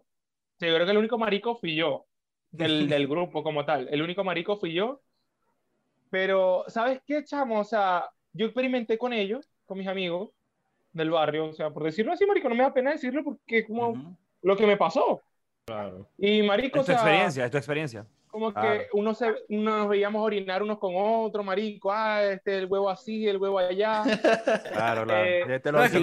Sí, 0.60 0.66
yo 0.68 0.74
creo 0.74 0.86
que 0.86 0.92
el 0.92 0.98
único 0.98 1.18
marico 1.18 1.56
fui 1.56 1.76
yo, 1.76 2.06
del, 2.52 2.88
del 2.90 3.08
grupo 3.08 3.44
como 3.44 3.66
tal. 3.66 3.88
El 3.92 4.02
único 4.02 4.24
marico 4.24 4.58
fui 4.58 4.74
yo. 4.74 5.02
Pero, 6.10 6.64
¿sabes 6.68 7.02
qué, 7.06 7.24
chamo? 7.24 7.60
O 7.60 7.64
sea, 7.64 8.10
yo 8.34 8.46
experimenté 8.46 8.98
con 8.98 9.12
ellos, 9.12 9.50
con 9.66 9.78
mis 9.78 9.88
amigos 9.88 10.32
del 10.94 11.12
barrio, 11.12 11.48
o 11.48 11.54
sea, 11.54 11.70
por 11.70 11.84
decirlo 11.84 12.14
así, 12.14 12.26
marico, 12.26 12.50
no 12.50 12.56
me 12.56 12.64
da 12.64 12.74
pena 12.74 12.92
decirlo 12.92 13.24
porque 13.24 13.66
como 13.66 14.18
lo 14.42 14.56
que 14.56 14.66
me 14.66 14.78
pasó. 14.78 15.22
Claro. 15.66 16.08
Y 16.18 16.42
marico, 16.44 16.80
Es 16.80 16.84
o 16.84 16.86
tu 16.86 16.92
sea, 16.94 16.96
experiencia, 16.96 17.46
es 17.46 17.52
tu 17.52 17.58
experiencia. 17.58 18.08
Como 18.30 18.54
Claro. 18.54 18.80
que 18.80 18.88
uno 18.94 19.14
se, 19.14 19.34
uno 19.50 19.78
nos 19.78 19.90
veíamos 19.90 20.22
orinar 20.24 20.62
unos 20.62 20.78
con 20.78 20.94
otro, 20.96 21.44
marico, 21.44 21.92
ah, 21.92 22.24
este, 22.24 22.58
el 22.60 22.66
huevo 22.66 22.90
así, 22.90 23.28
el 23.28 23.38
huevo 23.38 23.58
allá. 23.60 24.04
Claro, 24.72 25.06
claro. 25.06 25.26
Eh, 25.26 25.44
Ya 25.48 25.60
te 25.60 25.72
lo, 25.72 25.80
No, 25.80 25.86
y 25.86 25.90
te 25.90 25.94
lo- 25.96 26.00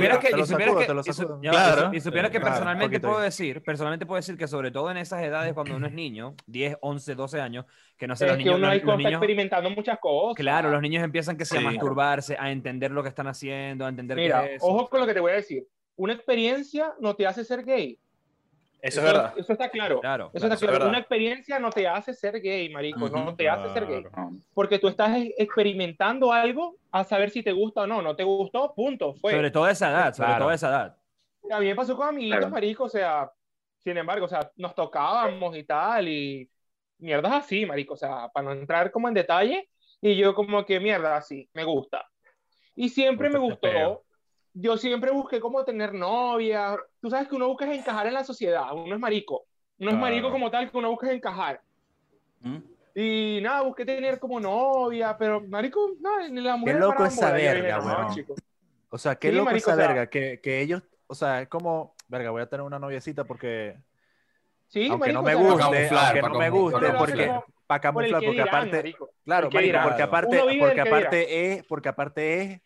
supieras 0.46 2.30
que, 2.30 2.40
personalmente 2.40 3.00
puedo 3.00 3.20
decir, 3.20 3.62
personalmente 3.62 4.06
puedo 4.06 4.16
decir 4.16 4.36
que 4.36 4.48
sobre 4.48 4.70
todo 4.70 4.90
en 4.90 4.96
esas 4.96 5.22
edades 5.22 5.52
cuando 5.54 5.76
uno 5.76 5.86
es 5.86 5.92
niño, 5.92 6.34
10, 6.46 6.76
11, 6.80 7.14
12 7.14 7.40
años, 7.40 7.66
que 7.96 8.06
no 8.06 8.16
sé, 8.16 8.24
es 8.24 8.30
los 8.30 8.38
que 8.38 8.44
niños, 8.44 8.56
uno 8.58 8.66
los, 8.66 8.72
ahí 8.72 8.78
los 8.80 8.88
está 8.88 8.96
niños 8.96 9.12
experimentando 9.12 9.70
muchas 9.70 9.98
cosas. 9.98 10.36
claro, 10.36 10.70
los 10.70 10.82
niños 10.82 11.02
empiezan 11.04 11.36
que 11.36 11.44
sea 11.44 11.58
a 11.58 11.62
Sí. 11.62 11.66
masturbarse, 11.66 12.36
a 12.38 12.50
entender 12.50 12.90
lo 12.90 13.02
que 13.02 13.08
están 13.08 13.26
haciendo, 13.26 13.86
a 13.86 13.88
entender 13.88 14.16
Mira, 14.16 14.42
qué 14.44 14.54
es 14.56 14.62
ojo 14.62 14.88
con 14.88 15.00
lo 15.00 15.06
que 15.06 15.14
te 15.14 15.20
voy 15.20 15.32
a 15.32 15.36
decir. 15.36 15.66
Una 15.96 16.12
experiencia 16.14 16.92
no 17.00 17.14
te 17.14 17.26
hace 17.26 17.44
ser 17.44 17.64
gay. 17.64 17.98
Eso 18.86 19.00
es 19.00 19.06
verdad. 19.06 19.32
Eso 19.36 19.52
está 19.52 19.68
claro. 19.70 20.00
Claro. 20.00 20.30
Eso 20.34 20.44
está 20.46 20.46
Eso 20.46 20.54
es 20.54 20.60
claro. 20.60 20.72
verdad. 20.72 20.88
Una 20.88 20.98
experiencia 20.98 21.58
no 21.58 21.70
te 21.70 21.88
hace 21.88 22.12
ser 22.12 22.40
gay, 22.40 22.68
marico. 22.68 23.08
No 23.08 23.22
Ujú. 23.28 23.36
te 23.36 23.48
hace 23.48 23.72
ser 23.72 23.86
gay. 23.86 24.04
No. 24.16 24.32
Porque 24.52 24.78
tú 24.78 24.88
estás 24.88 25.16
e- 25.16 25.34
experimentando 25.38 26.32
algo 26.32 26.76
a 26.90 27.02
saber 27.04 27.30
si 27.30 27.42
te 27.42 27.52
gusta 27.52 27.82
o 27.82 27.86
no. 27.86 28.02
No 28.02 28.14
te 28.14 28.24
gustó, 28.24 28.74
punto. 28.74 29.14
Fue. 29.14 29.32
Sobre 29.32 29.50
todo 29.50 29.66
esa 29.68 29.90
edad, 29.90 30.14
sobre 30.14 30.26
Claro. 30.28 30.44
todo 30.44 30.48
a 30.50 30.54
esa 30.54 30.68
edad. 30.68 30.96
A 31.50 31.60
mí 31.60 31.66
me 31.66 31.74
pasó 31.74 31.96
con 31.96 32.08
amiguitos, 32.08 32.38
Claro. 32.40 32.52
marico, 32.54 32.84
o 32.84 32.88
sea, 32.88 33.30
sin 33.78 33.96
embargo, 33.96 34.26
o 34.26 34.28
sea, 34.28 34.50
nos 34.56 34.74
tocábamos 34.74 35.56
y 35.56 35.64
tal, 35.64 36.08
y 36.08 36.50
mierdas 36.98 37.32
así, 37.32 37.66
marico, 37.66 37.94
o 37.94 37.96
sea, 37.96 38.28
para 38.32 38.44
no 38.46 38.52
entrar 38.52 38.90
como 38.90 39.08
en 39.08 39.14
detalle, 39.14 39.68
y 40.00 40.14
yo 40.16 40.34
como 40.34 40.64
que 40.64 40.80
mierda 40.80 41.16
así, 41.16 41.48
me 41.54 41.64
gusta. 41.64 42.06
Y 42.74 42.88
siempre 42.88 43.28
me 43.30 43.38
gustó. 43.38 44.04
Yo 44.54 44.76
siempre 44.76 45.10
busqué 45.10 45.40
como 45.40 45.64
tener 45.64 45.92
novia, 45.92 46.76
tú 47.00 47.10
sabes 47.10 47.28
que 47.28 47.34
uno 47.34 47.48
busca 47.48 47.70
es 47.70 47.78
encajar 47.78 48.06
en 48.06 48.14
la 48.14 48.24
sociedad, 48.24 48.72
uno 48.72 48.94
es 48.94 49.00
marico, 49.00 49.44
uno 49.78 49.90
es 49.90 49.96
marico 49.98 50.30
como 50.30 50.50
tal, 50.50 50.70
que 50.70 50.76
uno 50.78 50.90
busca 50.90 51.08
es 51.08 51.14
encajar. 51.14 51.60
¿Mm? 52.40 52.56
Y 52.94 53.40
nada, 53.42 53.62
busqué 53.62 53.84
tener 53.84 54.20
como 54.20 54.38
novia, 54.38 55.16
pero 55.18 55.40
marico, 55.40 55.90
no, 56.00 56.28
ni 56.28 56.40
la 56.40 56.56
mujer 56.56 56.76
loco 56.76 56.94
para 56.98 57.08
esa 57.08 57.32
verga, 57.32 57.78
no, 57.78 57.86
weón. 57.86 58.14
chico. 58.14 58.34
O 58.90 58.98
sea, 58.98 59.16
qué 59.16 59.30
Sí, 59.30 59.34
loco 59.34 59.46
marico, 59.46 59.70
esa 59.70 59.74
o 59.74 59.76
sea- 59.76 59.86
verga, 59.88 60.06
que, 60.08 60.40
que 60.40 60.60
ellos, 60.60 60.82
o 61.08 61.14
sea, 61.16 61.42
es 61.42 61.48
como, 61.48 61.94
verga, 62.06 62.30
voy 62.30 62.42
a 62.42 62.46
tener 62.48 62.64
una 62.64 62.78
noviecita 62.78 63.24
porque, 63.24 63.76
Sí, 64.68 64.86
aunque 64.88 65.12
marico, 65.12 65.18
no 65.18 65.26
me 65.26 65.34
guste, 65.34 65.58
camuflar, 65.58 66.04
aunque 66.06 66.22
no 66.22 66.38
me 66.38 66.50
guste, 66.50 66.80
No, 66.80 66.92
no, 66.92 66.98
porque, 66.98 67.26
no, 67.26 67.44
para 67.66 67.80
camuflar, 67.80 68.20
que 68.20 68.26
porque 68.26 68.40
dirán, 68.42 68.48
aparte, 68.48 68.76
marico. 68.76 69.10
claro, 69.24 69.50
marico, 69.50 69.60
dirán. 69.66 69.88
porque 69.88 70.02
aparte, 70.02 70.42
porque 70.60 70.80
aparte 70.80 71.52
es, 71.52 71.64
porque 71.64 71.88
aparte 71.88 72.42
es 72.42 72.60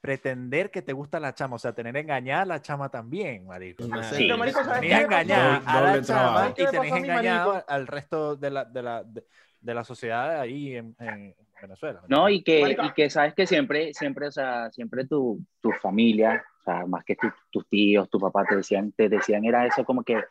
pretender 0.00 0.70
que 0.70 0.82
te 0.82 0.92
gusta 0.92 1.20
la 1.20 1.34
chama, 1.34 1.56
o 1.56 1.58
sea, 1.58 1.74
tener 1.74 1.96
engañada 1.96 2.42
a 2.42 2.46
la 2.46 2.62
chama 2.62 2.88
también, 2.88 3.46
marico. 3.46 3.84
Sí. 3.84 3.90
Pero, 4.18 4.38
marico, 4.38 4.64
¿sabes 4.64 4.80
Tenés 4.80 5.00
engañada 5.04 5.56
a 5.66 5.80
la 5.80 6.02
chama 6.02 6.04
trabajo. 6.04 6.54
¿Qué 6.54 6.62
y 6.62 6.66
tenés 6.66 6.92
engañado 6.92 7.52
marico? 7.52 7.70
al 7.70 7.86
resto 7.86 8.36
de 8.36 8.50
la, 8.50 8.64
de 8.64 8.82
la, 8.82 9.02
de, 9.04 9.24
de 9.60 9.74
la 9.74 9.84
sociedad 9.84 10.40
ahí 10.40 10.76
en, 10.76 10.96
en 10.98 11.34
Venezuela. 11.60 12.00
No, 12.08 12.28
y 12.28 12.42
que, 12.42 12.76
y 12.82 12.92
que 12.92 13.10
sabes 13.10 13.34
que 13.34 13.46
siempre, 13.46 13.92
siempre, 13.92 14.28
o 14.28 14.32
sea, 14.32 14.70
siempre 14.70 15.06
tu, 15.06 15.38
tu 15.60 15.70
familia, 15.72 16.42
o 16.60 16.64
sea, 16.64 16.86
más 16.86 17.04
que 17.04 17.16
tu- 17.16 17.32
tus 17.50 17.68
tíos, 17.68 18.08
tu 18.08 18.18
papá 18.18 18.44
te 18.44 18.56
decían, 18.56 18.92
te 18.92 19.08
decían 19.10 19.44
era 19.44 19.66
eso 19.66 19.84
como 19.84 20.02
que, 20.02 20.22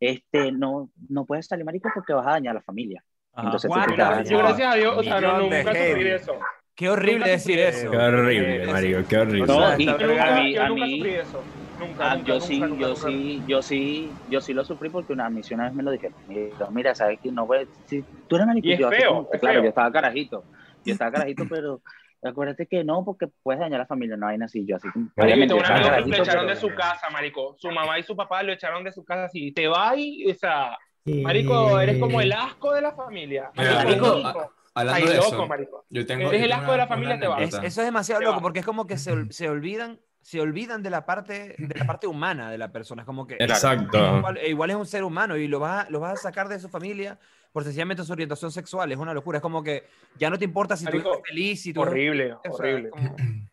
este, 0.00 0.50
no, 0.50 0.90
no 1.08 1.24
puedes 1.24 1.46
salir 1.46 1.64
marico 1.64 1.88
porque 1.94 2.12
vas 2.12 2.26
a 2.26 2.30
dañar 2.30 2.52
a 2.52 2.54
la 2.54 2.62
familia. 2.62 3.04
Ajá. 3.32 3.46
Entonces, 3.46 3.70
te 3.70 3.78
dañar. 3.78 4.24
gracias 4.26 4.74
a 4.74 4.76
Dios, 4.76 4.98
o 4.98 5.02
sea, 5.04 5.20
no, 5.20 5.38
nunca 5.38 5.62
sufrí 5.72 6.08
eso. 6.08 6.32
Qué 6.78 6.88
horrible 6.88 7.18
Nunca 7.18 7.30
decir 7.32 7.58
eso. 7.58 7.90
Qué 7.90 7.96
horrible, 7.96 8.66
marico, 8.68 9.00
qué 9.08 9.16
horrible. 9.18 9.46
No, 9.48 9.56
O 9.56 9.66
sea, 9.66 9.74
y- 9.80 9.84
nunca, 9.86 10.36
a 10.36 10.40
mí- 10.40 10.54
yo 10.54 10.62
a 10.62 10.68
nunca 10.68 10.84
mí- 10.86 10.96
sufrí 10.98 11.14
eso. 11.16 11.42
Nunca, 11.80 12.10
Ah, 12.12 12.14
nunca, 12.14 12.28
yo 12.28 12.34
nunca, 12.34 12.46
sí, 12.46 12.60
nunca, 12.60 12.76
yo 12.80 12.88
nunca. 12.88 13.00
sí, 13.08 13.42
yo 13.48 13.62
sí, 13.62 14.10
yo 14.30 14.40
sí 14.40 14.52
lo 14.54 14.64
sufrí 14.64 14.88
porque 14.88 15.12
una 15.12 15.28
sí 15.42 15.54
una 15.54 15.64
vez 15.64 15.74
me 15.74 15.82
lo 15.82 15.90
dijeron. 15.90 16.16
Mira, 16.28 16.70
mira, 16.70 16.94
sabes 16.94 17.18
que 17.20 17.32
no 17.32 17.48
puedes, 17.48 17.68
si 17.86 18.04
tú 18.28 18.36
eres 18.36 18.46
marico, 18.46 18.68
Y 18.68 18.72
es 18.74 18.78
yo 18.78 18.88
así 18.88 18.96
feo, 18.96 19.08
como 19.10 19.30
que, 19.30 19.36
es 19.36 19.40
claro, 19.40 19.54
feo. 19.56 19.62
yo 19.64 19.68
estaba 19.70 19.90
carajito, 19.90 20.44
yo 20.84 20.92
estaba 20.92 21.10
carajito, 21.10 21.44
pero 21.52 21.82
acuérdate 22.22 22.66
que 22.68 22.84
no, 22.84 23.04
porque 23.04 23.26
puedes 23.42 23.58
dañar 23.58 23.80
a 23.80 23.82
la 23.82 23.86
familia, 23.88 24.16
no 24.16 24.28
hay 24.28 24.38
así, 24.40 24.64
yo 24.64 24.76
así, 24.76 24.86
Marico, 24.94 25.10
obviamente, 25.16 25.54
un 25.54 25.64
amigo 25.64 25.90
lo 26.06 26.16
echaron 26.22 26.46
de 26.46 26.54
su 26.56 26.72
casa, 26.76 27.10
marico. 27.10 27.56
Su 27.58 27.72
mamá 27.72 27.98
y 27.98 28.04
su 28.04 28.14
papá 28.14 28.44
lo 28.44 28.52
echaron 28.52 28.84
de 28.84 28.92
su 28.92 29.04
casa. 29.04 29.24
así, 29.24 29.50
te 29.50 29.66
va 29.66 29.96
y, 29.96 30.30
o 30.30 30.34
sea, 30.34 30.78
marico, 31.04 31.80
eres 31.80 31.98
como 31.98 32.20
el 32.20 32.30
asco 32.32 32.72
de 32.72 32.82
la 32.82 32.92
familia. 32.92 33.50
Marico, 33.56 34.20
marico, 34.22 34.52
Hablando 34.80 34.98
Estás 34.98 35.10
de 35.10 35.16
loco, 35.16 35.28
eso, 35.36 35.46
marico. 35.46 35.84
yo 35.90 36.06
tengo. 36.06 36.28
Eres 36.28 36.40
yo 36.40 36.44
el 36.46 36.52
asco 36.52 36.72
de 36.72 36.78
la 36.78 36.84
una- 36.84 36.86
familia, 36.94 37.14
una 37.16 37.20
te 37.22 37.28
va. 37.28 37.42
Es- 37.42 37.54
eso 37.54 37.62
es 37.80 37.86
demasiado 37.86 38.18
Te 38.20 38.24
loco 38.26 38.36
va. 38.36 38.42
porque 38.42 38.60
es 38.60 38.66
como 38.66 38.86
que 38.86 38.96
se, 38.98 39.30
se 39.32 39.48
olvidan 39.48 40.00
se 40.20 40.40
olvidan 40.40 40.82
de 40.82 40.90
la 40.90 41.06
parte 41.06 41.54
de 41.56 41.74
la 41.78 41.86
parte 41.86 42.06
humana 42.06 42.50
de 42.50 42.58
la 42.58 42.70
persona 42.72 43.02
es 43.02 43.06
como 43.06 43.26
que 43.26 43.36
Exacto. 43.38 44.18
igual, 44.18 44.38
igual 44.46 44.70
es 44.70 44.76
un 44.76 44.84
ser 44.84 45.04
humano 45.04 45.36
y 45.36 45.46
lo 45.48 45.58
vas 45.60 45.86
a, 45.86 45.90
lo 45.90 46.00
vas 46.00 46.14
a 46.14 46.16
sacar 46.16 46.48
de 46.48 46.58
su 46.58 46.68
familia 46.68 47.18
por 47.52 47.62
sencillamente 47.64 48.02
su 48.04 48.12
orientación 48.12 48.50
sexual 48.50 48.90
es 48.92 48.98
una 48.98 49.14
locura 49.14 49.38
es 49.38 49.42
como 49.42 49.62
que 49.62 49.84
ya 50.18 50.28
no 50.28 50.36
te 50.38 50.44
importa 50.44 50.76
si 50.76 50.84
tú 50.84 50.90
Marico, 50.90 51.12
eres 51.14 51.22
feliz 51.28 51.62
si 51.62 51.72
tú 51.72 51.82
eres- 51.82 51.92
Horrible, 51.92 52.32
o 52.34 52.40
sea, 52.42 52.50
horrible. 52.52 52.90
como- 52.90 53.16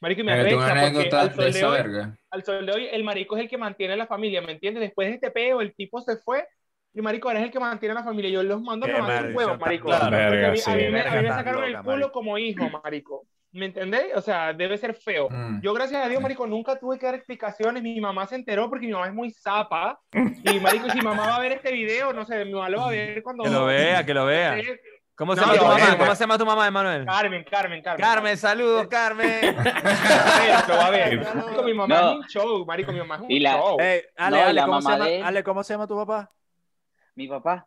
Marico, 0.00 0.22
y 0.22 0.24
me 0.24 0.32
una 0.32 0.40
arrecha 0.40 0.56
porque 0.56 1.16
al 1.16 1.28
de 1.28 1.34
sol 1.34 1.44
de, 1.44 1.48
esa 1.50 1.68
hoy, 1.68 1.76
verga. 1.76 2.16
al 2.30 2.44
sol 2.44 2.66
de 2.66 2.72
hoy 2.72 2.86
el 2.90 3.04
marico 3.04 3.36
es 3.36 3.42
el 3.42 3.48
que 3.50 3.58
mantiene 3.58 3.96
la 3.96 4.06
familia, 4.06 4.40
¿me 4.40 4.52
entiendes? 4.52 4.80
Después 4.80 5.08
de 5.08 5.14
este 5.14 5.30
peo, 5.30 5.60
el 5.60 5.74
tipo 5.74 6.00
se 6.00 6.16
fue 6.16 6.48
y 6.92 7.00
marico 7.02 7.28
ahora 7.28 7.40
es 7.40 7.46
el 7.46 7.52
que 7.52 7.60
mantiene 7.60 7.94
la 7.94 8.02
familia. 8.04 8.30
Yo 8.30 8.42
los 8.42 8.60
mando 8.62 8.86
a 8.86 8.88
Qué 8.88 8.94
tomar 8.96 9.26
un 9.26 9.36
huevo, 9.36 9.56
marico. 9.58 9.86
clara. 9.88 10.04
Porque 10.04 10.16
Verga, 10.16 10.48
a 10.48 10.50
mí, 10.50 10.58
sí. 10.58 10.70
a 10.70 10.74
mí 10.74 10.88
me, 10.88 11.00
a 11.00 11.10
mí 11.16 11.22
me 11.22 11.28
sacaron 11.28 11.64
el 11.64 11.70
loca, 11.72 11.82
culo 11.84 11.96
marico. 11.96 12.12
como 12.12 12.38
hijo, 12.38 12.68
marico. 12.82 13.26
¿Me 13.52 13.66
entendés? 13.66 14.04
O 14.14 14.20
sea, 14.20 14.52
debe 14.52 14.78
ser 14.78 14.94
feo. 14.94 15.28
Mm. 15.28 15.60
Yo, 15.60 15.72
gracias 15.74 16.04
a 16.04 16.08
Dios, 16.08 16.22
marico, 16.22 16.46
nunca 16.46 16.78
tuve 16.78 16.98
que 17.00 17.06
dar 17.06 17.16
explicaciones. 17.16 17.82
Mi 17.82 18.00
mamá 18.00 18.24
se 18.26 18.36
enteró 18.36 18.68
porque 18.70 18.86
mi 18.86 18.92
mamá 18.92 19.06
es 19.08 19.12
muy 19.14 19.30
zapa. 19.32 20.00
Y, 20.44 20.60
marico, 20.60 20.88
si 20.90 20.98
mi 20.98 21.04
mamá 21.04 21.26
va 21.26 21.36
a 21.36 21.40
ver 21.40 21.52
este 21.52 21.72
video, 21.72 22.12
no 22.12 22.24
sé, 22.24 22.44
mi 22.44 22.52
mamá 22.52 22.68
lo 22.68 22.78
va 22.78 22.86
a 22.86 22.90
ver 22.90 23.22
cuando... 23.22 23.42
que 23.44 23.50
lo 23.50 23.64
vea 23.66 24.04
que 24.06 24.14
lo 24.14 24.24
vea 24.26 24.56
¿cómo 25.16 25.34
se 25.34 25.40
No, 25.42 25.48
llama 25.48 25.58
tu 25.58 25.64
mamá? 25.66 25.76
verga. 25.84 25.98
¿cómo 25.98 26.14
se 26.14 26.20
llama 26.22 26.38
tu 26.38 26.46
mamá 26.46 26.66
Emanuel? 26.68 27.04
Carmen, 27.06 27.44
Carmen, 27.44 27.82
Carmen. 27.82 28.00
Carmen 28.06 28.36
saludos 28.38 28.86
Carmen 28.88 29.56
Lo 30.68 30.76
va 30.76 30.86
a 30.86 30.90
ver, 30.90 31.02
a 31.02 31.08
ver. 31.10 31.34
Marico, 31.34 31.62
mi 31.62 31.74
mamá 31.74 32.00
No. 32.00 32.10
es 32.12 32.16
un 32.18 32.26
show, 32.28 32.64
marico, 32.66 32.92
mi 32.92 32.98
mamá 33.00 33.16
es 33.16 33.20
un 33.22 33.30
Y 33.30 33.40
la- 33.40 33.52
show. 33.58 33.76
Ey, 33.80 34.00
Ale, 34.16 34.30
No, 34.30 34.36
y 34.38 34.40
Ale, 34.44 34.52
la 34.54 34.64
¿cómo 34.66 34.80
se 34.80 34.84
mamá 34.88 34.96
llama, 34.98 35.10
de- 35.10 35.22
Ale, 35.22 35.42
¿cómo 35.44 35.62
se 35.64 35.74
llama 35.74 35.86
tu 35.86 35.96
papá? 35.96 36.30
Mi 37.20 37.28
papá, 37.28 37.66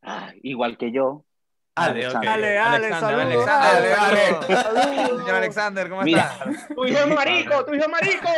ah, 0.00 0.32
igual 0.42 0.78
que 0.78 0.90
yo. 0.90 1.26
Ale. 1.74 2.06
Alexander. 2.06 2.30
Ale, 2.30 2.58
Ale, 2.58 2.86
Alexander, 2.86 3.28
saludos. 3.28 3.48
Alexander, 3.48 3.98
Ale, 3.98 4.24
Ale. 4.72 5.08
Señor 5.18 5.34
Alexander 5.34 5.88
¿cómo 5.90 6.02
estás? 6.02 6.38
Tu 6.74 6.84
hijo 6.86 6.98
es 7.00 7.14
marico, 7.14 7.64
tu 7.66 7.74
hijo 7.74 7.84
es 7.84 7.90
marico. 7.90 8.28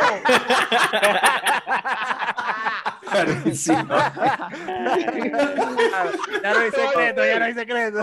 Ya 6.43 6.53
no 6.53 6.59
hay 6.59 6.71
secreto, 6.71 7.25
ya 7.25 7.39
no 7.39 7.45
hay 7.45 7.53
secreto. 7.53 8.01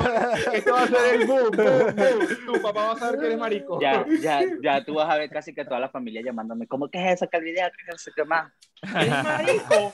Esto 0.54 0.72
va 0.72 0.82
a 0.82 0.86
ser 0.86 1.14
el 1.14 1.26
boom, 1.26 1.50
boom, 1.50 1.94
boom. 1.94 2.28
Tu 2.46 2.62
papá 2.62 2.86
va 2.86 2.92
a 2.92 2.96
saber 2.96 3.20
que 3.20 3.26
eres 3.26 3.38
marico. 3.38 3.78
Ya, 3.82 4.06
ya, 4.22 4.40
ya 4.62 4.82
tú 4.82 4.94
vas 4.94 5.10
a 5.10 5.18
ver 5.18 5.28
casi 5.28 5.54
que 5.54 5.66
toda 5.66 5.78
la 5.78 5.90
familia 5.90 6.22
llamándome, 6.24 6.66
¿cómo 6.66 6.88
que 6.88 7.04
es 7.04 7.16
esa 7.16 7.26
calidad? 7.26 7.70
¿Qué 7.76 7.82
es 7.86 7.96
eso? 8.00 8.10
¿Qué 8.16 8.24
más? 8.24 8.50
Eres 8.82 9.22
marico. 9.22 9.92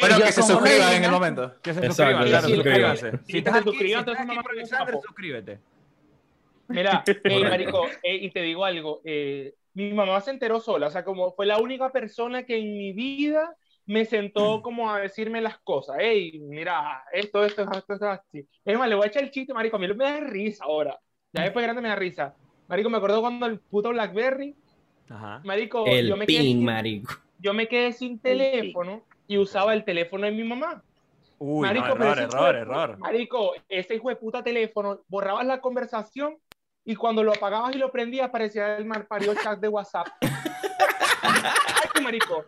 Pero 0.00 0.16
que 0.18 0.32
se 0.32 0.42
suscriban 0.42 0.92
en 0.94 1.04
el 1.04 1.10
momento. 1.10 1.54
que 1.62 1.74
se 1.74 1.86
Exacto, 1.86 2.26
suscriban 2.26 2.28
claro 2.28 2.48
suscríbanse 2.48 3.10
si 3.24 3.42
suscriban, 3.42 4.00
estás 4.00 4.20
entonces 4.20 4.46
Alexander 4.50 4.94
papo. 4.94 5.02
suscríbete 5.06 5.60
Mira, 6.68 7.02
eh, 7.06 7.14
Correcto. 7.22 7.48
marico, 7.48 7.86
eh, 8.02 8.16
y 8.16 8.30
te 8.30 8.42
digo 8.42 8.64
algo, 8.64 9.00
eh, 9.04 9.54
mi 9.74 9.92
mamá 9.92 10.20
se 10.20 10.30
enteró 10.32 10.60
sola, 10.60 10.88
o 10.88 10.90
sea, 10.90 11.04
como 11.04 11.32
fue 11.32 11.46
la 11.46 11.58
única 11.58 11.90
persona 11.90 12.44
que 12.44 12.58
en 12.58 12.76
mi 12.76 12.92
vida 12.92 13.56
me 13.86 14.04
sentó 14.04 14.60
como 14.60 14.90
a 14.90 15.00
decirme 15.00 15.40
las 15.40 15.58
cosas, 15.60 15.96
hey, 15.98 16.38
mira, 16.40 17.04
esto, 17.12 17.42
esto, 17.44 17.62
esto, 17.62 17.94
esto, 17.94 18.08
así. 18.10 18.46
Es 18.64 18.78
más, 18.78 18.86
le 18.88 18.94
voy 18.96 19.04
a 19.04 19.08
echar 19.08 19.22
el 19.24 19.30
chiste, 19.30 19.54
marico, 19.54 19.76
a 19.76 19.78
mí 19.78 19.88
me 19.88 19.94
da 20.04 20.20
risa 20.20 20.64
ahora, 20.64 20.98
ya 21.32 21.42
después 21.44 21.62
grande 21.64 21.80
me 21.80 21.88
da 21.88 21.96
risa. 21.96 22.34
Marico, 22.68 22.90
me 22.90 22.98
acuerdo 22.98 23.22
cuando 23.22 23.46
el 23.46 23.60
puto 23.60 23.88
BlackBerry, 23.88 24.54
Ajá. 25.08 25.40
marico, 25.44 25.86
El 25.86 26.08
yo 26.08 26.16
me, 26.18 26.26
quedé 26.26 26.38
pin, 26.40 26.56
sin, 26.58 26.64
marico. 26.66 27.14
yo 27.38 27.54
me 27.54 27.66
quedé 27.66 27.92
sin 27.94 28.20
teléfono 28.20 29.06
y 29.28 29.38
usaba 29.38 29.74
el 29.74 29.84
teléfono 29.84 30.24
de 30.26 30.32
mi 30.32 30.42
mamá. 30.42 30.82
Uy, 31.38 31.68
Marico, 31.68 31.88
no, 31.94 32.04
error, 32.06 32.18
error, 32.18 32.54
de- 32.54 32.60
error. 32.62 32.98
Marico, 32.98 33.52
ese 33.68 33.94
hijo 33.94 34.08
de 34.08 34.16
puta 34.16 34.42
teléfono, 34.42 34.98
borrabas 35.06 35.46
la 35.46 35.60
conversación 35.60 36.36
y 36.84 36.96
cuando 36.96 37.22
lo 37.22 37.30
apagabas 37.32 37.76
y 37.76 37.78
lo 37.78 37.92
prendías 37.92 38.26
aparecía 38.28 38.76
el 38.76 38.86
malparido 38.86 39.34
chat 39.34 39.60
de 39.60 39.68
WhatsApp. 39.68 40.08
Ay, 41.22 42.02
marico. 42.02 42.44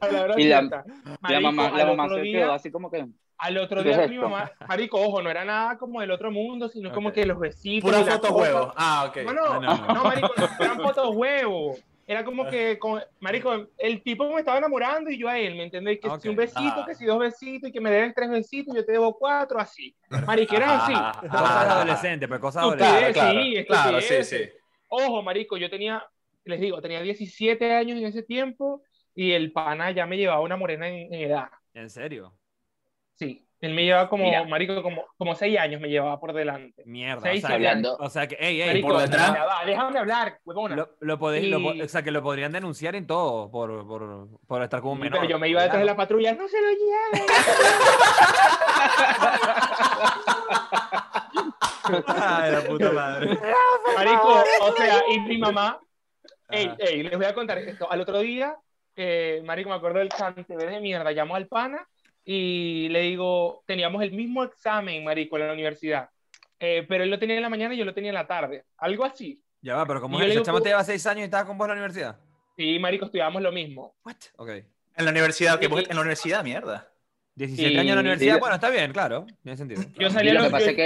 La 0.00 0.08
Y 0.10 0.12
la- 0.48 0.58
abierta. 0.58 0.84
La 0.86 1.16
Marico, 1.20 1.42
mamá, 1.52 1.70
la 1.70 1.82
al 1.84 1.88
mamá 1.88 2.04
otro 2.04 2.16
se 2.16 2.22
día- 2.22 2.38
quedó 2.40 2.52
así 2.52 2.70
como 2.70 2.90
que, 2.90 3.06
Al 3.38 3.58
otro 3.58 3.82
¿Qué 3.82 3.90
es 3.90 3.96
día 3.96 4.06
mi 4.08 4.18
mamá, 4.18 4.50
marico, 4.68 5.00
ojo, 5.00 5.20
no 5.22 5.28
era 5.30 5.44
nada 5.44 5.76
como 5.78 6.00
del 6.00 6.10
otro 6.10 6.30
mundo, 6.30 6.68
sino 6.68 6.92
como 6.92 7.08
Ok. 7.08 7.14
que 7.14 7.26
los 7.26 7.38
besitos. 7.38 7.90
Pura 7.90 8.04
foto 8.04 8.34
huevo. 8.34 8.72
Ah, 8.76 9.06
ok. 9.08 9.16
No, 9.24 9.32
no, 9.32 9.60
no, 9.60 9.76
no. 9.76 9.94
no, 9.94 10.04
marico, 10.04 10.32
no 10.36 10.48
eran 10.64 10.80
fotos 10.80 11.08
huevo. 11.16 11.74
Era 12.06 12.24
como 12.24 12.46
que, 12.48 12.78
con- 12.78 13.02
marico, 13.20 13.66
el 13.78 14.02
tipo 14.02 14.30
me 14.30 14.40
estaba 14.40 14.58
enamorando 14.58 15.10
y 15.10 15.18
yo 15.18 15.28
a 15.28 15.38
él, 15.38 15.54
¿me 15.54 15.64
entendés? 15.64 15.98
Que 16.00 16.10
si 16.20 16.28
un 16.28 16.36
besito, 16.36 16.60
Ah. 16.82 16.84
que 16.86 16.94
si 16.94 17.06
dos 17.06 17.18
besitos 17.18 17.70
y 17.70 17.72
que 17.72 17.80
me 17.80 17.90
debes 17.90 18.14
tres 18.14 18.28
besitos, 18.28 18.74
yo 18.74 18.84
te 18.84 18.92
debo 18.92 19.16
cuatro, 19.18 19.58
así. 19.58 19.96
Marico, 20.26 20.54
era 20.54 20.84
así. 20.84 20.92
Cosas 21.28 21.64
de 21.66 21.70
adolescente, 21.72 22.28
pues 22.28 22.40
cosas 22.40 22.64
Estupidez, 22.64 23.16
adolescentes. 23.16 23.66
Claro, 23.66 24.00
sí, 24.00 24.04
claro, 24.08 24.22
sí, 24.22 24.24
sí. 24.24 24.50
Ojo, 24.88 25.22
marico, 25.22 25.56
yo 25.56 25.70
tenía, 25.70 26.04
les 26.44 26.60
digo, 26.60 26.80
tenía 26.82 27.00
17 27.00 27.72
años 27.72 27.98
en 27.98 28.04
ese 28.04 28.22
tiempo 28.22 28.82
y 29.14 29.32
el 29.32 29.50
pana 29.52 29.90
ya 29.90 30.06
me 30.06 30.16
llevaba 30.16 30.40
una 30.40 30.56
morena 30.56 30.86
en, 30.88 31.12
en 31.12 31.20
edad. 31.30 31.48
¿En 31.72 31.88
serio? 31.90 32.36
Sí, 33.16 33.43
él 33.66 33.74
me 33.74 33.84
llevaba 33.84 34.08
como, 34.08 34.24
Mira. 34.24 34.44
marico, 34.44 34.82
como, 34.82 35.04
como 35.16 35.34
seis 35.34 35.58
años 35.58 35.80
me 35.80 35.88
llevaba 35.88 36.18
por 36.20 36.32
delante. 36.32 36.82
Mierda. 36.86 37.22
Seis 37.22 37.42
o 37.44 37.46
sea, 37.46 37.56
hablando. 37.56 37.96
o 37.98 38.08
sea 38.10 38.26
que, 38.26 38.36
ey, 38.38 38.60
ey, 38.60 38.66
Marico, 38.68 38.88
por 38.88 39.00
detrás. 39.00 39.32
va, 39.32 39.64
déjame 39.64 39.98
hablar, 39.98 40.38
huevona. 40.44 40.76
lo, 40.76 40.90
lo 41.00 41.18
podéis- 41.18 41.48
lo 41.50 41.62
po- 41.62 41.74
Y- 41.74 41.82
o 41.82 41.88
sea, 41.88 42.02
que 42.02 42.10
lo 42.10 42.22
podrían 42.22 42.52
denunciar 42.52 42.94
en 42.94 43.06
todo 43.06 43.50
por, 43.50 43.86
por, 43.86 44.28
por 44.46 44.62
estar 44.62 44.80
con 44.80 44.92
un 44.92 44.98
menor. 45.00 45.20
pero 45.20 45.30
yo 45.30 45.38
me 45.38 45.48
iba 45.48 45.62
detrás 45.62 45.80
de 45.80 45.86
la 45.86 45.96
patrulla, 45.96 46.32
no 46.34 46.46
se 46.48 46.60
lo 46.60 46.68
lleven. 46.70 47.26
Ay, 52.06 52.52
la 52.52 52.60
puta 52.62 52.92
madre. 52.92 53.38
Marico, 53.96 54.42
o 54.62 54.72
sea, 54.76 55.02
y 55.10 55.20
mi 55.20 55.38
mamá, 55.38 55.78
ey, 56.50 56.70
ey, 56.78 57.02
les 57.02 57.16
voy 57.16 57.26
a 57.26 57.34
contar 57.34 57.58
esto. 57.58 57.90
Al 57.90 58.00
otro 58.00 58.18
día, 58.20 58.56
eh, 58.96 59.42
marico, 59.44 59.68
me 59.70 59.76
acuerdo 59.76 59.98
del 59.98 60.08
cante 60.08 60.56
de 60.56 60.80
mierda, 60.80 61.10
llamo 61.12 61.36
al 61.36 61.46
pana 61.46 61.86
y 62.24 62.88
le 62.88 63.02
digo, 63.02 63.62
teníamos 63.66 64.02
el 64.02 64.12
mismo 64.12 64.42
examen, 64.44 65.04
marico, 65.04 65.36
en 65.38 65.46
la 65.46 65.52
universidad, 65.52 66.08
eh, 66.58 66.84
pero 66.88 67.04
él 67.04 67.10
lo 67.10 67.18
tenía 67.18 67.36
en 67.36 67.42
la 67.42 67.48
mañana 67.50 67.74
y 67.74 67.78
yo 67.78 67.84
lo 67.84 67.94
tenía 67.94 68.10
en 68.10 68.14
la 68.14 68.26
tarde, 68.26 68.64
algo 68.78 69.04
así. 69.04 69.42
Ya 69.60 69.76
va, 69.76 69.86
pero 69.86 70.00
como 70.00 70.20
digo, 70.20 70.42
chamo 70.42 70.60
te 70.60 70.68
lleva 70.70 70.84
seis 70.84 71.06
años 71.06 71.20
y 71.22 71.24
estaba 71.24 71.46
con 71.46 71.56
vos 71.58 71.66
en 71.66 71.68
la 71.70 71.74
universidad. 71.74 72.18
Sí, 72.56 72.78
marico, 72.78 73.06
estudiábamos 73.06 73.42
lo 73.42 73.50
mismo. 73.52 73.94
What? 74.04 74.16
Ok. 74.36 74.48
En 74.96 75.04
la 75.04 75.10
universidad, 75.10 75.58
que 75.58 75.64
Y- 75.66 75.68
vos- 75.68 75.84
en 75.88 75.94
la 75.96 76.00
universidad, 76.02 76.44
mierda. 76.44 76.88
17 77.36 77.72
Y- 77.72 77.78
años 77.78 77.88
en 77.90 77.94
la 77.96 78.00
universidad, 78.00 78.36
y- 78.36 78.40
bueno, 78.40 78.54
está 78.54 78.70
bien, 78.70 78.92
claro, 78.92 79.26
tiene 79.42 79.56
sentido. 79.56 79.82
Yo 79.98 80.06
Y 80.06 80.10
salí 80.10 80.28
a 80.28 80.34
lo 80.34 80.38
los, 80.40 80.46
que 80.48 80.52
pasa 80.52 80.70
yo- 80.70 80.76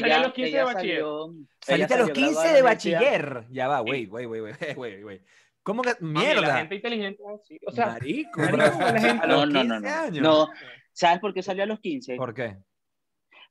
salí 0.00 0.10
a 0.12 0.18
los 0.20 0.32
15 0.32 0.56
de 0.56 0.62
bachiller. 0.64 0.96
salió, 0.98 1.34
Saliste 1.60 1.94
a 1.94 1.96
los 1.98 2.06
salió 2.08 2.14
15 2.14 2.30
graduada 2.32 2.52
de 2.54 2.62
bachiller. 2.62 3.44
Ya 3.50 3.68
va, 3.68 3.80
güey, 3.80 4.06
güey, 4.06 4.24
güey, 4.24 4.40
güey, 4.40 4.74
güey, 4.74 5.02
güey. 5.02 5.20
¿Cómo 5.64 5.82
que 5.82 5.94
Mami, 5.98 6.14
La 6.14 6.34
mierda? 6.34 6.56
gente 6.58 6.74
inteligente, 6.76 7.22
sí. 7.48 7.58
O 7.66 7.72
sea, 7.72 7.86
Marico, 7.86 8.40
marico, 8.40 8.56
bro. 8.56 8.92
la 8.92 9.00
gente- 9.00 9.24
a 9.24 9.26
los 9.26 9.36
No, 9.38 9.46
no, 9.46 9.60
15 9.60 9.66
no, 9.68 9.80
no. 9.80 9.88
años. 9.88 10.22
No, 10.22 10.48
¿sabes 10.92 11.18
por 11.20 11.34
qué 11.34 11.42
salió 11.42 11.64
a 11.64 11.66
los 11.66 11.80
15? 11.80 12.16
¿Por 12.16 12.32
qué? 12.34 12.56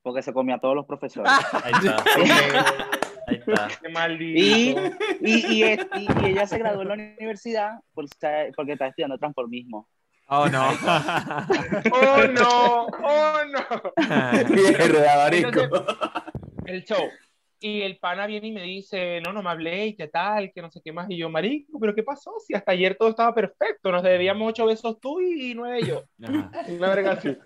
Porque 0.02 0.22
se 0.22 0.32
comía 0.32 0.54
a 0.56 0.60
todos 0.60 0.74
los 0.76 0.86
profesores. 0.86 1.30
Ahí 1.62 1.72
está. 1.82 2.04
Ahí 3.26 3.36
está. 3.36 3.68
qué 3.82 3.88
maldito. 3.88 4.38
Y, 4.40 5.30
y, 5.30 5.46
y, 5.54 5.62
es- 5.64 5.86
y- 5.96 6.06
y 6.22 6.26
ella 6.30 6.46
se 6.46 6.58
graduó 6.58 6.82
en 6.82 6.88
la 6.88 6.94
universidad 6.94 7.72
por 7.94 8.04
estar- 8.04 8.52
porque 8.54 8.72
está 8.72 8.86
estudiando 8.88 9.16
transformismo. 9.18 9.88
Oh, 10.28 10.46
no. 10.48 10.68
Oh, 11.92 12.24
no, 12.28 12.86
oh, 12.86 13.38
no. 13.50 13.92
Mierda, 14.54 15.16
marico. 15.16 15.48
Entonces, 15.48 15.96
el 16.66 16.84
show. 16.84 17.08
Y 17.60 17.82
el 17.82 17.98
pana 17.98 18.26
viene 18.26 18.48
y 18.48 18.52
me 18.52 18.62
dice, 18.62 19.20
no, 19.22 19.32
no 19.32 19.42
me 19.42 19.50
hablé, 19.50 19.86
y 19.86 19.96
qué 19.96 20.08
tal, 20.08 20.52
que 20.52 20.60
no 20.60 20.70
sé 20.70 20.80
qué 20.84 20.92
más. 20.92 21.08
Y 21.08 21.16
yo, 21.16 21.30
marico, 21.30 21.78
¿pero 21.80 21.94
qué 21.94 22.02
pasó? 22.02 22.32
Si 22.46 22.54
hasta 22.54 22.72
ayer 22.72 22.94
todo 22.96 23.08
estaba 23.10 23.34
perfecto, 23.34 23.90
nos 23.90 24.02
debíamos 24.02 24.50
ocho 24.50 24.66
besos 24.66 25.00
tú 25.00 25.20
y 25.20 25.54
nueve 25.54 25.82
yo. 25.86 26.02
Ajá. 26.22 26.50
Una 26.68 26.88
verga 26.88 27.12
así. 27.12 27.36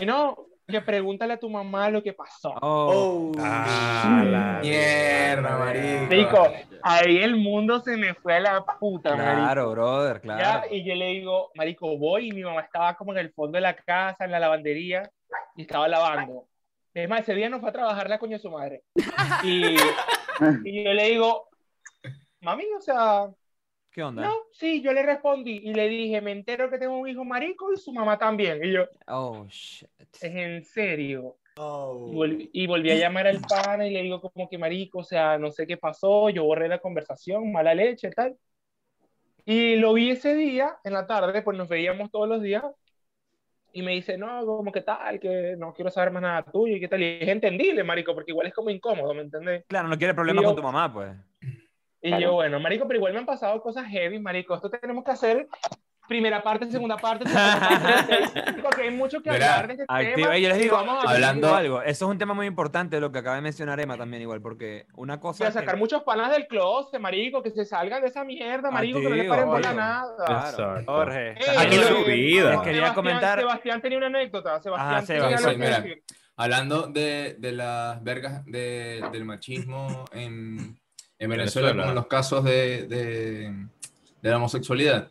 Y 0.00 0.06
no, 0.06 0.36
que 0.66 0.80
pregúntale 0.80 1.34
a 1.34 1.38
tu 1.38 1.48
mamá 1.50 1.90
lo 1.90 2.02
que 2.02 2.12
pasó. 2.12 2.54
Oh. 2.62 3.32
Ah, 3.38 4.24
la 4.26 4.58
Mierda, 4.62 5.58
marico. 5.58 6.04
Marico, 6.08 6.52
ahí 6.82 7.18
el 7.18 7.36
mundo 7.36 7.80
se 7.80 7.96
me 7.96 8.14
fue 8.14 8.36
a 8.36 8.40
la 8.40 8.64
puta, 8.64 9.10
marico. 9.16 9.36
Claro, 9.36 9.70
brother, 9.72 10.20
Ya, 10.24 10.36
claro. 10.36 10.66
y 10.70 10.84
yo 10.84 10.94
le 10.94 11.06
digo, 11.08 11.50
marico, 11.54 11.96
voy, 11.98 12.28
y 12.28 12.32
mi 12.32 12.42
mamá 12.42 12.62
estaba 12.62 12.94
como 12.96 13.12
en 13.12 13.18
el 13.18 13.32
fondo 13.32 13.56
de 13.56 13.62
la 13.62 13.76
casa, 13.76 14.24
en 14.24 14.30
la 14.32 14.40
lavandería, 14.40 15.02
y 15.56 15.62
estaba 15.62 15.86
lavando. 15.88 16.46
Es 17.02 17.08
más, 17.10 17.20
ese 17.20 17.34
día 17.34 17.50
no 17.50 17.60
fue 17.60 17.68
a 17.68 17.72
trabajar 17.72 18.08
la 18.08 18.18
coño 18.18 18.36
de 18.36 18.42
su 18.42 18.50
madre. 18.50 18.82
Y, 19.44 19.76
y 20.64 20.84
yo 20.84 20.92
le 20.94 21.10
digo, 21.10 21.48
mami, 22.40 22.64
o 22.76 22.80
sea, 22.80 23.28
¿Qué 23.90 24.02
onda? 24.02 24.22
no, 24.22 24.34
sí, 24.52 24.80
yo 24.82 24.92
le 24.94 25.02
respondí, 25.02 25.60
y 25.62 25.74
le 25.74 25.88
dije, 25.88 26.20
me 26.22 26.32
entero 26.32 26.70
que 26.70 26.78
tengo 26.78 26.96
un 26.98 27.08
hijo 27.08 27.22
marico 27.24 27.72
y 27.72 27.76
su 27.76 27.92
mamá 27.92 28.18
también. 28.18 28.64
Y 28.64 28.72
yo, 28.72 28.84
Oh, 29.08 29.46
shit. 29.48 29.88
es 29.98 30.22
en 30.22 30.64
serio. 30.64 31.36
Y, 31.58 31.60
volví, 31.60 32.50
y 32.52 32.66
volví 32.66 32.90
a 32.90 32.96
llamar 32.96 33.26
al 33.26 33.40
pana 33.42 33.86
y 33.86 33.90
le 33.90 34.02
digo 34.02 34.20
como 34.20 34.48
que 34.48 34.56
marico, 34.58 34.98
o 35.00 35.04
sea, 35.04 35.36
no 35.38 35.50
sé 35.50 35.66
qué 35.66 35.76
pasó, 35.76 36.30
yo 36.30 36.44
borré 36.44 36.66
la 36.68 36.78
conversación, 36.80 37.52
mala 37.52 37.74
leche, 37.74 38.10
tal. 38.10 38.36
Y 39.44 39.76
lo 39.76 39.92
vi 39.92 40.10
ese 40.10 40.34
día, 40.34 40.76
en 40.82 40.94
la 40.94 41.06
tarde, 41.06 41.42
pues 41.42 41.56
nos 41.58 41.68
veíamos 41.68 42.10
todos 42.10 42.28
los 42.28 42.40
días, 42.42 42.64
y 43.76 43.82
me 43.82 43.92
dice, 43.92 44.16
no, 44.16 44.46
como 44.46 44.72
que 44.72 44.80
tal, 44.80 45.20
que 45.20 45.54
no 45.58 45.74
quiero 45.74 45.90
saber 45.90 46.10
más 46.10 46.22
nada 46.22 46.42
tuyo, 46.44 46.76
y 46.76 46.80
qué 46.80 46.88
tal, 46.88 47.02
y 47.02 47.18
es 47.20 47.28
entendible, 47.28 47.84
marico, 47.84 48.14
porque 48.14 48.30
igual 48.30 48.46
es 48.46 48.54
como 48.54 48.70
incómodo, 48.70 49.12
¿me 49.12 49.20
entendés? 49.20 49.66
Claro, 49.68 49.86
no 49.86 49.98
quiere 49.98 50.14
problemas 50.14 50.42
yo- 50.42 50.48
con 50.48 50.56
tu 50.56 50.62
mamá, 50.62 50.90
pues. 50.90 51.12
Y 52.00 52.08
Claro. 52.08 52.22
yo, 52.22 52.32
bueno, 52.32 52.58
marico, 52.58 52.86
pero 52.86 52.96
igual 52.96 53.12
me 53.12 53.18
han 53.18 53.26
pasado 53.26 53.60
cosas 53.60 53.86
heavy, 53.88 54.18
marico, 54.18 54.54
esto 54.54 54.70
tenemos 54.70 55.04
que 55.04 55.10
hacer 55.10 55.46
primera 56.08 56.42
parte, 56.42 56.70
segunda 56.70 56.96
parte, 56.96 57.24
porque 58.62 58.82
hay 58.82 58.90
mucho 58.90 59.20
que 59.22 59.30
hablar 59.30 59.66
de 59.66 59.72
este 59.74 59.84
Activa. 59.88 60.14
tema. 60.16 60.38
Y 60.38 60.42
yo 60.42 60.48
les 60.48 60.58
digo, 60.58 60.76
vamos 60.76 61.04
a 61.04 61.10
hablando- 61.10 61.54
algo. 61.54 61.82
Eso 61.82 62.04
es 62.06 62.10
un 62.10 62.18
tema 62.18 62.34
muy 62.34 62.46
importante, 62.46 63.00
lo 63.00 63.10
que 63.12 63.18
acaba 63.18 63.36
de 63.36 63.42
mencionar 63.42 63.78
Emma 63.80 63.96
también 63.96 64.22
igual, 64.22 64.40
porque 64.40 64.86
una 64.94 65.18
cosa 65.20 65.44
a 65.44 65.48
es 65.48 65.54
que- 65.54 65.60
sacar 65.60 65.76
muchos 65.76 66.02
panas 66.02 66.30
del 66.30 66.46
closet, 66.46 67.00
marico, 67.00 67.42
que 67.42 67.50
se 67.50 67.64
salgan 67.64 68.02
de 68.02 68.08
esa 68.08 68.24
mierda, 68.24 68.70
marico, 68.70 68.98
que 69.00 69.04
no 69.08 69.14
le 69.14 69.22
Activo, 69.22 69.34
paren 69.34 69.48
bola 69.48 69.68
a 69.68 69.70
activo. 69.70 70.26
nada. 70.26 70.50
Exacto. 70.50 70.92
Jorge, 70.92 71.30
Eh, 71.32 71.56
Aquí 71.58 71.76
su 71.76 72.04
vida. 72.04 72.50
Sebastián- 72.50 72.64
Quería 72.64 72.94
comentar- 72.94 73.38
Sebastián 73.38 73.80
tenía 73.82 73.98
una 73.98 74.06
anécdota. 74.08 74.60
Sebastián 74.60 75.20
Ajá, 75.34 75.54
mira. 75.56 75.84
Hablando 76.38 76.82
de, 76.88 77.36
de 77.38 77.52
las 77.52 78.02
vergas 78.04 78.44
de- 78.44 79.02
del 79.10 79.24
machismo 79.24 80.04
en, 80.12 80.78
en 81.18 81.30
Venezuela, 81.30 81.72
los 81.72 82.06
casos 82.08 82.44
de, 82.44 82.86
de- 82.86 83.66
de 84.20 84.30
la 84.30 84.36
homosexualidad. 84.36 85.08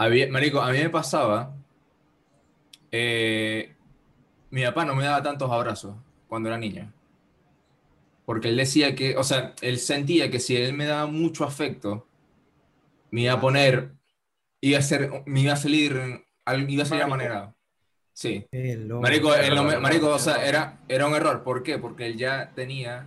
Había, 0.00 0.30
marico, 0.30 0.62
a 0.62 0.72
mí 0.72 0.78
me 0.78 0.88
pasaba, 0.88 1.54
eh, 2.90 3.74
mi 4.50 4.64
papá 4.64 4.86
no 4.86 4.94
me 4.94 5.04
daba 5.04 5.22
tantos 5.22 5.50
abrazos 5.50 5.94
cuando 6.26 6.48
era 6.48 6.56
niño. 6.56 6.90
Porque 8.24 8.48
él 8.48 8.56
decía 8.56 8.94
que, 8.94 9.18
o 9.18 9.24
sea, 9.24 9.54
él 9.60 9.78
sentía 9.78 10.30
que 10.30 10.40
si 10.40 10.56
él 10.56 10.72
me 10.72 10.86
daba 10.86 11.06
mucho 11.06 11.44
afecto, 11.44 12.06
me 13.10 13.22
iba 13.22 13.34
a 13.34 13.40
poner, 13.40 13.92
iba 14.62 14.78
a 14.78 14.82
ser, 14.82 15.10
me 15.26 15.42
iba 15.42 15.52
a 15.52 15.56
salir, 15.56 16.24
al- 16.46 16.70
iba 16.70 16.82
a 16.84 16.86
salir 16.86 17.02
amanerado. 17.04 17.54
Sí. 18.14 18.46
Loco. 18.52 19.02
Marico, 19.02 19.28
marico, 19.82 20.08
o 20.08 20.18
sea, 20.18 20.46
era, 20.48 20.78
era 20.88 21.06
un 21.06 21.14
error. 21.14 21.42
¿Por 21.42 21.62
qué? 21.62 21.76
Porque 21.78 22.06
él 22.06 22.16
ya 22.16 22.52
tenía 22.54 23.06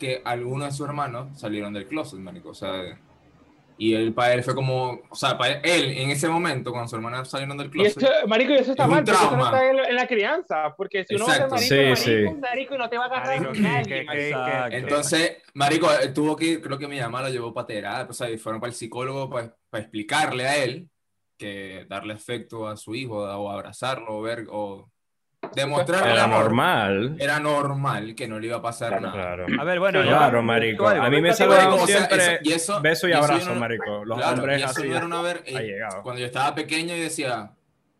que 0.00 0.22
algunos 0.24 0.66
de 0.70 0.72
sus 0.76 0.88
hermanos 0.88 1.38
salieron 1.38 1.72
del 1.72 1.86
closet, 1.86 2.18
marico. 2.18 2.48
O 2.50 2.54
sea, 2.54 2.98
y 3.82 3.94
él 3.94 4.14
para 4.14 4.34
él 4.34 4.42
fue 4.44 4.54
como, 4.54 5.00
o 5.10 5.14
sea, 5.14 5.36
para 5.36 5.54
él 5.54 5.92
en 5.98 6.10
ese 6.10 6.28
momento, 6.28 6.70
cuando 6.70 6.88
sus 6.88 6.96
hermanas 6.98 7.28
salieron 7.28 7.56
del 7.58 7.66
Y 7.68 7.70
closet, 7.70 8.02
eso, 8.02 8.26
marico, 8.28 8.52
y 8.52 8.56
eso 8.56 8.70
está 8.70 8.84
Es 8.84 8.88
un 8.88 8.94
mal, 8.94 9.04
porque 9.04 9.16
eso 9.24 9.36
no 9.36 9.42
trauma. 9.42 9.58
está 9.58 9.70
en, 9.70 9.78
en 9.90 9.96
la 9.96 10.06
crianza. 10.06 10.74
Porque 10.76 11.04
si 11.04 11.14
uno 11.16 11.26
va 11.26 11.32
a 11.32 11.36
ser 11.36 11.48
marico, 11.50 11.74
Sí, 11.74 11.76
marico, 11.76 11.96
sí. 11.96 12.40
marico, 12.40 12.74
y 12.74 12.78
no 12.78 12.88
te 12.88 12.98
va 12.98 13.04
a 13.04 13.06
agarrar 13.08 13.42
Marico, 13.42 13.60
nadie, 13.60 13.86
que- 13.88 14.76
entonces, 14.76 15.36
marico, 15.54 15.90
él 15.92 16.12
tuvo 16.14 16.36
que 16.36 16.60
creo 16.60 16.78
que 16.78 16.86
mi 16.88 17.00
mamá 17.00 17.22
lo 17.22 17.28
llevó 17.28 17.52
para 17.52 17.66
terapia, 17.66 18.10
o 18.10 18.12
sea, 18.12 18.30
y 18.30 18.38
fueron 18.38 18.60
para 18.60 18.70
el 18.70 18.76
psicólogo 18.76 19.28
para, 19.28 19.56
para 19.70 19.82
explicarle 19.82 20.46
a 20.46 20.62
él 20.64 20.88
que 21.36 21.86
darle 21.88 22.14
afecto 22.14 22.68
a 22.68 22.76
su 22.76 22.94
hijo 22.94 23.16
o 23.24 23.50
abrazarlo 23.50 24.16
o 24.18 24.22
ver 24.22 24.46
o 24.50 24.91
demostrarle 25.54 26.12
Era 26.12 26.26
normal. 26.26 27.16
Era 27.18 27.40
normal 27.40 28.14
que 28.14 28.28
no 28.28 28.38
le 28.38 28.46
iba 28.46 28.56
a 28.58 28.62
pasar 28.62 28.90
Claro. 28.98 29.02
nada. 29.06 29.12
Claro. 29.36 29.46
A 29.60 29.64
ver, 29.64 29.78
bueno, 29.80 30.02
Claro, 30.02 30.42
marico. 30.42 30.88
A 30.88 30.94
mí 30.94 31.00
me 31.00 31.20
Marico, 31.22 31.34
saludaron 31.36 31.74
o 31.74 31.86
sea, 31.86 31.96
siempre 32.06 32.16
eso- 32.34 32.38
y 32.42 32.52
eso- 32.52 32.80
beso 32.80 33.08
y 33.08 33.10
y 33.10 33.14
abrazo, 33.14 33.54
no- 33.54 33.60
marico. 33.60 34.04
Los 34.04 34.18
Claro, 34.18 34.36
y 34.36 34.38
hombres 34.40 34.62
eso 34.62 34.70
así 34.70 34.88
una 34.88 35.22
ver- 35.22 35.44
ha 35.54 35.60
llegado. 35.60 36.02
Cuando 36.02 36.20
yo 36.20 36.26
estaba 36.26 36.54
pequeño 36.54 36.94
y 36.94 37.00
decía, 37.00 37.52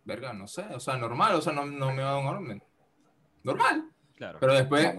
verga, 0.05 0.33
no 0.33 0.47
sé, 0.47 0.65
o 0.75 0.81
sea, 0.81 0.97
normal, 0.97 1.35
o 1.35 1.41
sea, 1.43 1.53
no, 1.53 1.67
no 1.67 1.93
me 1.93 2.03
va 2.03 2.11
a 2.11 2.13
dar 2.15 2.21
un 2.23 2.27
orden. 2.29 2.63
Normal. 3.43 3.85
Claro. 4.17 4.39
Pero 4.41 4.55
después, 4.55 4.95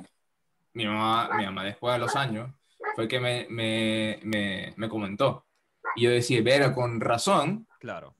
mi 0.73 0.85
mamá, 0.85 1.29
mi 1.37 1.45
mamá 1.45 1.63
después 1.63 1.93
de 1.93 1.99
los 1.99 2.15
años, 2.15 2.49
fue 2.95 3.07
que 3.07 3.19
me, 3.19 3.47
me, 3.49 4.19
me, 4.23 4.73
me 4.75 4.89
comentó. 4.89 5.45
Y 5.95 6.03
yo 6.03 6.09
decía, 6.11 6.41
verga, 6.43 6.73
con 6.73 6.99
razón, 6.99 7.67
Claro. 7.79 8.15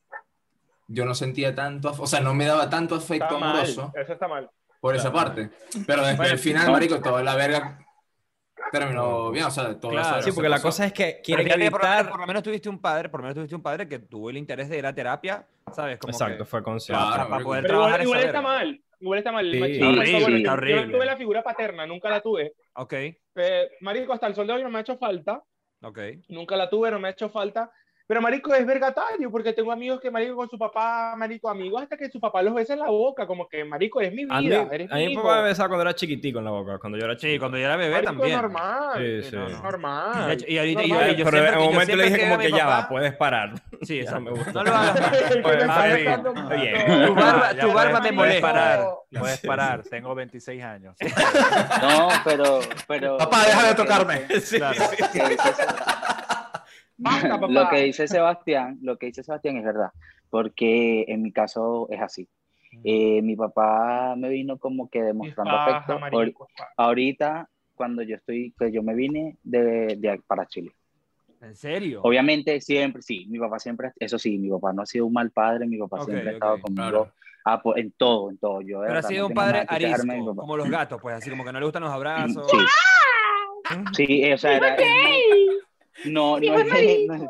Yo 0.88 1.06
no 1.06 1.16
sentía 1.16 1.54
tanto, 1.56 1.92
o 1.98 2.08
sea, 2.08 2.20
no 2.20 2.34
me 2.34 2.46
daba 2.46 2.70
tanto 2.70 2.96
afecto 2.96 3.26
Está 3.26 3.38
mal, 3.38 3.50
amoroso 3.52 3.92
eso 3.96 4.14
está 4.14 4.28
mal. 4.28 4.50
por 4.80 4.96
esa 4.96 5.12
parte. 5.12 5.50
Pero 5.88 6.02
después, 6.06 6.18
Bueno, 6.18 6.34
al 6.34 6.40
final, 6.40 6.72
marico, 6.72 7.00
toda 7.02 7.24
la 7.24 7.36
verga 7.36 7.80
terminó 8.72 9.32
bien, 9.32 9.46
o 9.46 9.52
sea, 9.52 9.80
todo 9.80 9.92
Claro. 9.92 10.18
eso 10.20 10.30
Sí, 10.30 10.32
porque 10.34 10.50
la 10.50 10.56
pasó. 10.56 10.68
cosa 10.68 10.86
es 10.86 10.94
que 10.94 11.22
fíjate 11.24 11.44
que 11.46 11.50
por, 11.50 11.58
lo 11.60 11.88
menos- 11.88 11.98
evitar. 11.98 12.10
por 12.10 12.20
lo 12.20 12.28
menos 12.28 12.44
tuviste 12.44 12.70
un 12.70 12.80
padre, 12.80 13.10
por 13.10 13.20
lo 13.20 13.24
menos 13.24 13.36
tuviste 13.36 13.56
un 13.56 13.62
padre 13.62 13.88
que 13.88 14.00
tuvo 14.00 14.30
el 14.30 14.38
interés 14.38 14.70
de 14.70 14.78
ir 14.78 14.86
a 14.86 14.94
terapia, 14.94 15.46
¿sabes? 15.72 16.00
Como 16.00 16.12
Exacto, 16.12 16.38
que- 16.40 16.46
fue 16.46 16.64
consciente. 16.64 17.04
Claro, 17.04 17.30
para, 17.30 17.44
poder 17.44 17.62
Pero 17.64 17.74
trabajar 17.76 18.02
igual, 18.04 18.24
está 18.24 18.42
mal. 18.42 18.82
Igual 19.00 19.20
está 19.20 19.32
mal. 19.34 19.46
el 19.46 19.52
Sí. 19.54 19.60
machismo. 19.60 19.86
Está 19.90 20.00
horrible, 20.00 20.22
Bueno, 20.22 20.38
está 20.38 20.48
yo- 20.50 20.54
horrible. 20.54 20.82
Yo 20.82 20.86
no 20.88 20.92
tuve 20.94 21.06
la 21.06 21.18
figura 21.18 21.44
paterna, 21.44 21.86
nunca 21.86 22.10
la 22.10 22.22
tuve. 22.22 22.54
Ok, 22.76 22.94
Eh, 22.94 23.70
marico, 23.82 24.14
hasta 24.14 24.28
el 24.28 24.36
sol 24.36 24.48
de 24.48 24.54
hoy 24.54 24.64
no 24.64 24.70
me 24.70 24.78
ha 24.78 24.82
hecho 24.82 24.98
falta. 24.98 25.44
ok. 25.82 26.00
Nunca 26.30 26.56
la 26.56 26.70
tuve, 26.70 26.90
no 26.90 27.00
me 27.00 27.10
ha 27.10 27.12
hecho 27.12 27.30
falta. 27.30 27.70
Pero, 28.06 28.22
marico, 28.22 28.54
es 28.54 28.66
vergatario, 28.66 29.32
porque 29.32 29.54
tengo 29.54 29.72
amigos 29.72 30.02
que, 30.02 30.12
marico, 30.12 30.36
con 30.36 30.50
su 30.50 30.58
papá, 30.58 31.16
marico, 31.18 31.50
amigos 31.50 31.82
hasta 31.84 31.96
que 31.96 32.10
su 32.12 32.20
papá 32.20 32.42
los 32.42 32.54
besa 32.54 32.74
en 32.74 32.80
la 32.80 32.90
boca, 32.90 33.26
como 33.26 33.48
que, 33.48 33.64
marico, 33.64 34.02
eres 34.02 34.14
mi 34.14 34.26
vida, 34.26 34.36
A 34.36 34.42
mí, 34.42 34.48
eres 34.72 34.92
a 34.92 34.96
mi 34.96 35.02
mí 35.02 35.06
mi 35.08 35.12
hijo. 35.14 35.22
papá 35.24 35.38
me 35.38 35.44
besaba 35.48 35.70
cuando 35.70 35.84
era 35.84 35.96
chiquitico 35.96 36.40
en 36.40 36.46
la 36.46 36.52
boca, 36.52 36.78
cuando 36.80 36.98
yo 36.98 37.06
era 37.06 37.16
chico. 37.16 37.32
Sí, 37.34 37.40
cuando 37.40 37.58
yo 37.58 37.64
era 37.66 37.78
bebé 37.78 37.94
Marico, 37.94 38.12
también. 38.12 38.30
es 38.36 38.42
normal. 38.42 38.94
Sí, 38.98 39.24
Sí, 39.24 39.30
sí. 39.30 39.36
no, 39.38 39.50
no. 39.50 39.62
Normal. 39.64 40.38
Y 40.48 40.58
ahorita 40.58 40.82
yo, 40.82 40.86
y 40.86 40.90
yo 41.16 41.26
Pero 41.26 41.30
siempre- 41.32 41.48
en 41.48 41.58
un 41.58 41.64
yo 41.66 41.72
momento 41.72 41.96
le 41.96 42.04
dije 42.04 42.20
como 42.24 42.38
que 42.40 42.52
ya 42.52 42.58
papá- 42.66 42.82
va, 42.82 42.90
puedes 42.90 43.16
parar. 43.16 43.54
Sí, 43.84 44.00
exacto. 44.02 44.22
me 44.22 44.32
gusta. 44.32 44.52
No 44.52 44.64
lo 44.64 44.74
hagas. 44.76 45.00
Pues. 45.44 47.08
Tu 47.08 47.16
barba, 47.16 47.54
tu 47.60 47.72
barba 47.74 48.00
puedes 48.00 48.14
molesta. 48.16 48.42
parar, 48.42 48.86
Sí, 49.12 49.18
puedes 49.18 49.40
sí. 49.40 49.48
parar, 49.48 49.84
tengo 49.84 50.14
26 50.16 50.62
años. 50.64 50.96
No, 51.82 52.10
pero, 52.26 52.60
pero. 52.88 53.18
Papá, 53.18 53.46
deja 53.46 53.68
de 53.70 53.76
tocarme. 53.76 54.20
dice- 54.28 54.42
Sí, 54.42 54.58
Claro. 54.58 54.82
que 55.14 55.20
dice- 55.30 55.54
Basta, 56.98 57.30
papá. 57.40 57.48
Lo 57.52 57.70
que 57.70 57.84
dice 57.84 58.08
Sebastián, 58.08 58.78
lo 58.82 58.98
que 58.98 59.08
dice 59.08 59.24
Sebastián 59.24 59.58
es 59.58 59.64
verdad, 59.64 59.90
porque 60.30 61.06
en 61.08 61.22
mi 61.22 61.32
caso 61.32 61.88
es 61.90 62.02
así. 62.02 62.28
Eh, 62.84 63.22
mi 63.22 63.36
papá 63.36 64.16
me 64.18 64.30
vino 64.30 64.58
como 64.58 64.90
que 64.90 65.04
demostrando 65.04 65.52
Paja, 65.52 65.78
afecto. 65.78 66.00
marico. 66.00 66.48
Ahorita, 66.76 67.48
cuando 67.76 68.02
yo 68.02 68.16
estoy, 68.16 68.52
que 68.58 68.72
yo 68.72 68.82
me 68.82 68.96
vine 68.96 69.38
de, 69.44 69.96
de- 69.98 70.22
para 70.26 70.48
Chile. 70.48 70.72
¿En 71.42 71.56
serio? 71.56 72.00
Obviamente 72.04 72.60
siempre, 72.62 73.02
sí, 73.02 73.28
mi 73.30 73.38
papá 73.38 73.60
siempre, 73.60 73.92
eso 74.00 74.18
sí, 74.18 74.38
mi 74.40 74.50
papá 74.50 74.74
no 74.74 74.82
ha 74.82 74.86
sido 74.86 75.06
un 75.06 75.14
mal 75.14 75.30
padre, 75.30 75.68
mi 75.68 75.78
papá 75.78 75.98
Ok, 75.98 76.06
siempre 76.10 76.30
ha 76.30 76.34
estado 76.34 76.62
conmigo 76.62 77.10
claro. 77.44 77.78
en 77.78 77.92
todo, 77.92 78.30
en 78.32 78.38
todo. 78.38 78.62
Yo, 78.62 78.82
Pero 78.82 78.98
ha 79.00 79.04
sido 79.04 79.28
un 79.28 79.34
padre 79.34 79.66
arisco, 79.68 80.36
como 80.36 80.58
los 80.58 80.70
gatos, 80.70 81.00
pues 81.02 81.16
así 81.16 81.30
como 81.30 81.44
que 81.44 81.52
no 81.52 81.60
le 81.60 81.66
gustan 81.66 81.84
los 81.84 81.92
abrazos. 81.92 82.50
Sí. 82.50 82.58
Sí, 83.94 84.32
o 84.32 84.38
sea, 84.38 84.58
era, 84.58 84.76
no, 86.06 86.40
no 86.40 86.60
es 86.60 86.72
de, 86.72 87.06
no 87.08 87.14
es- 87.16 87.22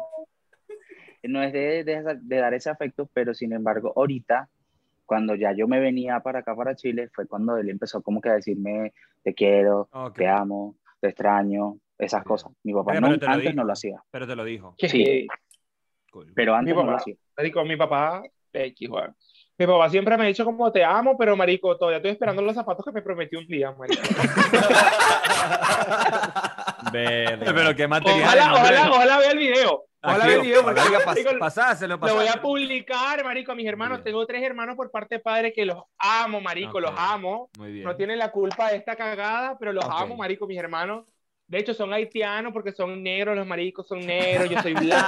no 1.23 1.41
es 1.43 1.53
de, 1.53 1.83
de- 1.83 2.19
de 2.21 2.37
dar 2.37 2.53
ese 2.53 2.69
afecto, 2.69 3.09
pero 3.13 3.33
sin 3.33 3.53
embargo, 3.53 3.93
ahorita, 3.95 4.49
cuando 5.05 5.35
ya 5.35 5.53
yo 5.53 5.67
me 5.67 5.79
venía 5.79 6.19
para 6.19 6.39
acá, 6.39 6.55
para 6.55 6.75
Chile, 6.75 7.09
fue 7.13 7.27
cuando 7.27 7.57
él 7.57 7.69
empezó 7.69 8.01
como 8.01 8.19
que 8.21 8.29
a 8.29 8.33
decirme, 8.33 8.93
te 9.23 9.33
quiero, 9.33 9.87
te 10.15 10.27
amo, 10.27 10.75
te 10.99 11.09
extraño, 11.09 11.77
esas 11.97 12.23
cosas. 12.23 12.51
Mi 12.63 12.73
papá 12.73 12.91
Oye, 12.93 13.01
no- 13.01 13.07
antes 13.07 13.41
dijo. 13.41 13.53
no 13.53 13.63
lo 13.63 13.73
hacía, 13.73 14.01
pero 14.11 14.27
te 14.27 14.35
lo 14.35 14.43
dijo. 14.43 14.75
Que- 14.77 14.89
Sí. 14.89 15.27
Cool. 16.11 16.31
pero 16.35 16.53
antes 16.55 16.73
Mi 16.75 16.79
no 16.81 16.85
lo 16.85 16.91
papá. 16.97 17.01
hacía. 17.01 17.63
Mi 17.65 17.75
papá, 17.77 18.23
X, 18.51 18.89
Juan. 18.89 19.15
Mi 19.57 19.67
papá 19.67 19.89
siempre 19.89 20.17
me 20.17 20.23
ha 20.23 20.27
dicho 20.27 20.43
como 20.45 20.71
te 20.71 20.83
amo, 20.83 21.15
pero 21.17 21.35
marico, 21.37 21.77
todavía 21.77 21.97
estoy 21.97 22.11
esperando 22.11 22.41
los 22.41 22.55
zapatos 22.55 22.83
que 22.83 22.91
me 22.91 23.01
prometió 23.03 23.37
un 23.39 23.47
día, 23.47 23.71
marico. 23.71 24.01
Pero 26.91 27.75
qué 27.75 27.87
material. 27.87 28.21
Ojalá, 28.23 28.45
Manuel. 28.47 28.61
ojalá, 28.63 28.89
ojalá 28.91 29.17
vea 29.19 29.31
el 29.31 29.37
video. 29.37 29.85
Ojalá 30.01 30.25
vea 30.25 30.35
el 30.35 30.41
video 30.41 30.63
porque 30.63 30.81
Oiga, 30.81 30.99
pas- 30.99 31.05
marico, 31.05 31.29
pasáselo, 31.39 31.95
lo 31.95 31.99
voy 31.99 32.09
a 32.09 32.13
pasáselo. 32.15 32.41
publicar, 32.41 33.23
marico, 33.23 33.51
a 33.51 33.55
mis 33.55 33.67
hermanos. 33.67 33.99
Bien. 33.99 34.03
Tengo 34.05 34.25
tres 34.25 34.43
hermanos 34.43 34.75
por 34.75 34.91
parte 34.91 35.15
de 35.15 35.19
padre 35.21 35.53
que 35.53 35.65
los 35.65 35.77
amo, 35.97 36.41
marico, 36.41 36.77
Ok. 36.77 36.81
los 36.81 36.91
amo. 36.97 37.49
Muy 37.57 37.71
bien. 37.71 37.85
No 37.85 37.95
tienen 37.95 38.19
la 38.19 38.31
culpa 38.31 38.69
de 38.69 38.77
esta 38.77 38.95
cagada, 38.95 39.57
pero 39.59 39.71
los 39.71 39.85
Ok. 39.85 39.91
amo, 39.95 40.15
marico, 40.17 40.45
mis 40.45 40.57
hermanos. 40.59 41.05
De 41.53 41.59
hecho, 41.59 41.75
son 41.75 41.93
haitianos 41.93 42.51
porque 42.51 42.71
son 42.71 43.03
negros, 43.03 43.35
los 43.35 43.45
maricos 43.45 43.87
son 43.87 43.99
negros, 44.07 44.49
yo 44.49 44.59
soy 44.61 44.73
blanco. 44.73 45.05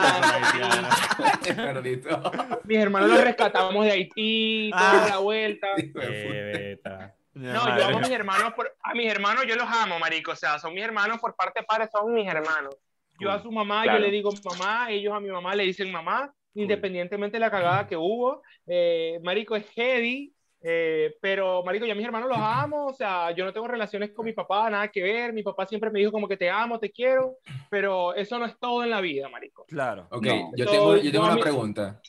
Mis 2.66 2.78
hermanos 2.78 3.10
los 3.10 3.24
rescatamos 3.24 3.84
de 3.84 3.92
Haití, 3.92 4.70
Ah. 4.72 4.92
toda 4.94 5.10
la 5.10 5.18
vuelta. 5.18 5.68
Beta. 5.76 7.16
No, 7.34 7.78
yo 7.78 7.86
amo 7.86 7.98
a 7.98 8.02
mis 8.02 8.12
hermanos, 8.12 8.54
por, 8.54 8.76
a 8.82 8.94
mis 8.94 9.12
hermanos 9.12 9.46
yo 9.48 9.56
los 9.56 9.68
amo, 9.68 9.98
marico, 10.00 10.32
o 10.34 10.36
sea, 10.36 10.60
son 10.60 10.74
mis 10.76 10.84
hermanos 10.84 11.20
por 11.20 11.36
parte 11.36 11.62
de 11.62 11.66
padre, 11.66 11.90
son 11.92 12.14
mis 12.14 12.28
hermanos. 12.28 12.76
Yo 13.20 13.32
a 13.32 13.42
su 13.42 13.52
mamá, 13.52 13.82
Claro. 13.82 13.98
yo 14.00 14.06
le 14.06 14.12
digo 14.12 14.30
mamá, 14.44 14.92
ellos 14.92 15.14
a 15.14 15.20
mi 15.20 15.30
mamá 15.30 15.56
le 15.56 15.64
dicen 15.64 15.92
mamá, 15.92 16.32
independientemente 16.54 17.38
de 17.38 17.40
la 17.40 17.50
cagada 17.50 17.88
que 17.88 17.98
hubo. 17.98 18.44
Eh, 18.68 19.20
marico, 19.24 19.56
es 19.56 19.66
heavy, 19.72 20.32
eh, 20.68 21.16
pero 21.22 21.64
marico, 21.64 21.86
yo 21.86 21.92
a 21.92 21.96
mis 21.96 22.06
hermanos 22.06 22.28
los 22.28 22.40
amo, 22.40 22.88
o 22.88 22.94
sea, 22.94 23.30
yo 23.36 23.46
no 23.46 23.54
tengo 23.54 23.68
relaciones 23.68 24.12
con 24.12 24.26
mi 24.26 24.34
papá, 24.34 24.68
nada 24.68 24.88
que 24.88 25.04
ver, 25.04 25.32
mi 25.32 25.44
papá 25.44 25.68
siempre 25.68 25.92
me 25.92 26.00
dijo 26.00 26.12
como 26.12 26.28
que 26.28 26.38
te 26.38 26.50
amo, 26.50 26.80
te 26.80 26.92
quiero, 26.92 27.38
pero 27.70 28.16
eso 28.16 28.40
no 28.40 28.46
es 28.46 28.58
todo 28.58 28.84
en 28.84 28.90
la 28.90 29.00
vida, 29.00 29.30
marico. 29.30 29.66
Claro. 29.68 30.08
Ok, 30.10 30.26
No. 30.26 30.52
yo 30.56 30.66
So, 30.66 30.72
tengo, 30.72 30.98
yo 30.98 31.12
tengo 31.12 31.26
una 31.26 31.38
pregunta. 31.38 32.02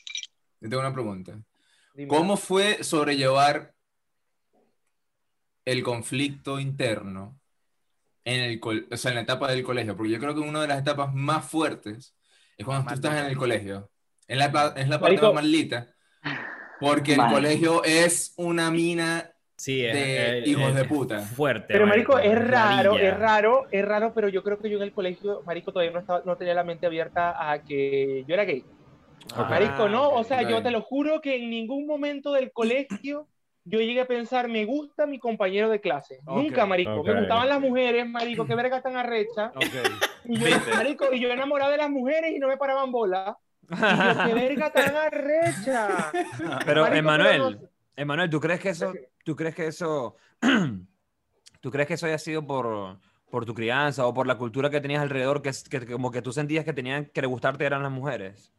Yo 0.59 0.69
tengo 0.69 0.79
una 0.81 0.91
pregunta. 0.93 1.39
Dime. 1.93 2.07
¿Cómo 2.07 2.35
fue 2.35 2.83
sobrellevar 2.83 3.73
el 5.63 5.83
conflicto 5.83 6.59
interno 6.59 7.39
en 8.25 8.41
el 8.41 8.61
o 8.91 8.97
sea, 8.97 9.09
en 9.11 9.15
la 9.15 9.21
etapa 9.21 9.51
del 9.51 9.63
colegio? 9.63 9.95
Porque 9.95 10.11
yo 10.13 10.19
creo 10.19 10.33
que 10.33 10.39
una 10.41 10.61
de 10.61 10.67
las 10.67 10.79
etapas 10.79 11.13
más 11.13 11.47
fuertes 11.47 12.15
es 12.57 12.65
cuando 12.65 12.87
tú 12.87 12.95
estás 12.95 13.19
en 13.19 13.25
el 13.27 13.37
colegio. 13.37 13.91
Es 14.27 14.35
la, 14.37 14.45
es 14.75 14.87
la 14.89 14.99
parte 14.99 15.15
Marico. 15.17 15.25
más 15.27 15.35
maldita. 15.43 15.93
Porque 16.79 17.13
el 17.13 17.21
colegio 17.27 17.83
es 17.83 18.33
una 18.37 18.71
mina 18.71 19.31
Sí, 19.57 19.83
es, 19.83 19.93
de 19.93 20.39
es- 20.39 20.47
hijos 20.47 20.75
de 20.75 20.83
puta. 20.85 21.19
Fuerte. 21.21 21.65
Pero 21.69 21.87
marico, 21.87 22.19
es 22.19 22.47
raro, 22.47 22.97
es 22.99 23.17
raro, 23.17 23.65
es 23.71 23.83
raro, 23.83 24.13
pero 24.13 24.29
yo 24.29 24.43
creo 24.43 24.59
que 24.59 24.69
yo 24.69 24.77
en 24.77 24.83
el 24.83 24.93
colegio, 24.93 25.41
marico, 25.45 25.71
todavía 25.71 25.91
no, 25.91 25.99
estaba, 25.99 26.21
no 26.25 26.37
tenía 26.37 26.53
la 26.53 26.63
mente 26.63 26.85
abierta 26.85 27.51
a 27.51 27.63
que 27.63 28.23
yo 28.27 28.33
era 28.35 28.45
gay. 28.45 28.63
Ah, 29.35 29.47
Marico, 29.49 29.89
no, 29.89 30.09
o 30.09 30.23
sea, 30.23 30.43
yo 30.43 30.61
te 30.63 30.71
lo 30.71 30.81
juro 30.81 31.19
que 31.21 31.35
en 31.35 31.49
ningún 31.49 31.85
momento 31.85 32.31
del 32.31 32.51
colegio 32.51 33.27
yo 33.65 33.79
llegué 33.79 33.99
a 34.01 34.05
pensar, 34.07 34.47
me 34.47 34.63
gusta 34.65 35.05
mi 35.05 35.19
compañero 35.19 35.69
de 35.69 35.81
clase. 35.81 36.19
Ok, 36.25 36.37
Nunca, 36.43 36.65
marico. 36.65 36.93
ok. 36.95 37.07
Me 37.07 37.19
gustaban 37.19 37.49
las 37.49 37.59
mujeres, 37.59 38.07
marico, 38.07 38.45
qué 38.45 38.55
verga 38.55 38.81
tan 38.81 38.95
arrecha. 38.95 39.51
Ok. 39.55 39.65
Y 40.25 40.37
yo, 40.39 40.47
marico, 40.75 41.13
y 41.13 41.19
yo 41.19 41.29
enamorado 41.29 41.71
de 41.71 41.77
las 41.77 41.89
mujeres 41.89 42.31
y 42.35 42.39
no 42.39 42.47
me 42.47 42.57
paraban 42.57 42.91
bola. 42.91 43.37
Yo, 43.69 43.77
qué 44.25 44.33
verga 44.33 44.71
tan 44.71 44.95
arrecha. 44.95 46.11
Pero, 46.65 46.87
Emanuel, 46.87 47.69
Emanuel, 47.95 48.29
¿tú 48.29 48.39
crees 48.39 48.59
que 48.59 48.69
eso, 48.69 48.93
tú 49.23 49.35
crees 49.35 49.55
que 49.55 49.67
eso, 49.67 50.15
tú 51.61 51.71
crees 51.71 51.87
que 51.87 51.95
eso 51.95 52.05
haya 52.05 52.17
sido 52.17 52.45
por, 52.45 52.97
por 53.29 53.45
tu 53.45 53.53
crianza 53.53 54.05
o 54.05 54.13
por 54.13 54.27
la 54.27 54.37
cultura 54.37 54.69
que 54.69 54.81
tenías 54.81 55.01
alrededor, 55.01 55.41
que, 55.41 55.49
es- 55.49 55.67
que 55.67 55.85
como 55.85 56.11
que 56.11 56.21
tú 56.21 56.31
sentías 56.31 56.63
que 56.65 56.73
tenían 56.73 57.05
que 57.07 57.25
gustarte 57.25 57.65
eran 57.65 57.83
las 57.83 57.91
mujeres? 57.91 58.53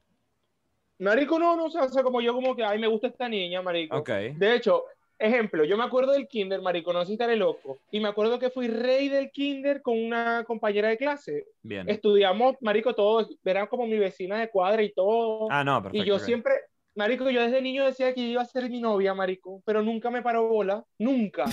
Marico, 0.98 1.38
no, 1.38 1.56
no, 1.56 1.66
o 1.66 1.70
sea, 1.70 2.02
como 2.02 2.20
yo 2.20 2.34
como 2.34 2.56
que, 2.56 2.64
ay, 2.64 2.78
me 2.80 2.88
gusta 2.88 3.06
esta 3.06 3.28
niña, 3.28 3.62
marico. 3.62 3.96
Ok. 3.98 4.08
De 4.08 4.56
hecho, 4.56 4.84
ejemplo, 5.18 5.64
yo 5.64 5.76
me 5.76 5.84
acuerdo 5.84 6.12
del 6.12 6.28
kinder, 6.28 6.60
marico, 6.62 6.92
no 6.92 7.00
sé 7.00 7.06
si 7.08 7.12
estaré 7.14 7.36
loco. 7.36 7.78
Y 7.90 8.00
me 8.00 8.08
acuerdo 8.08 8.38
que 8.38 8.50
fui 8.50 8.68
rey 8.68 9.08
del 9.08 9.30
kinder 9.30 9.82
con 9.82 9.98
una 9.98 10.44
compañera 10.44 10.88
de 10.88 10.96
clase. 10.96 11.46
Bien. 11.62 11.88
Estudiamos, 11.88 12.56
marico, 12.60 12.94
todos, 12.94 13.28
eran 13.44 13.66
como 13.66 13.86
mi 13.86 13.98
vecina 13.98 14.38
de 14.38 14.48
cuadra 14.50 14.82
y 14.82 14.92
todo. 14.92 15.48
Ah, 15.50 15.64
no, 15.64 15.82
perfecto. 15.82 16.04
y 16.04 16.08
yo 16.08 16.18
siempre, 16.18 16.52
marico, 16.94 17.28
yo 17.30 17.42
desde 17.42 17.60
niño 17.62 17.84
decía 17.84 18.14
que 18.14 18.20
iba 18.20 18.42
a 18.42 18.46
ser 18.46 18.70
mi 18.70 18.80
novia, 18.80 19.14
marico, 19.14 19.60
pero 19.64 19.82
nunca 19.82 20.10
me 20.10 20.22
paró 20.22 20.48
bola, 20.48 20.84
nunca. 20.98 21.44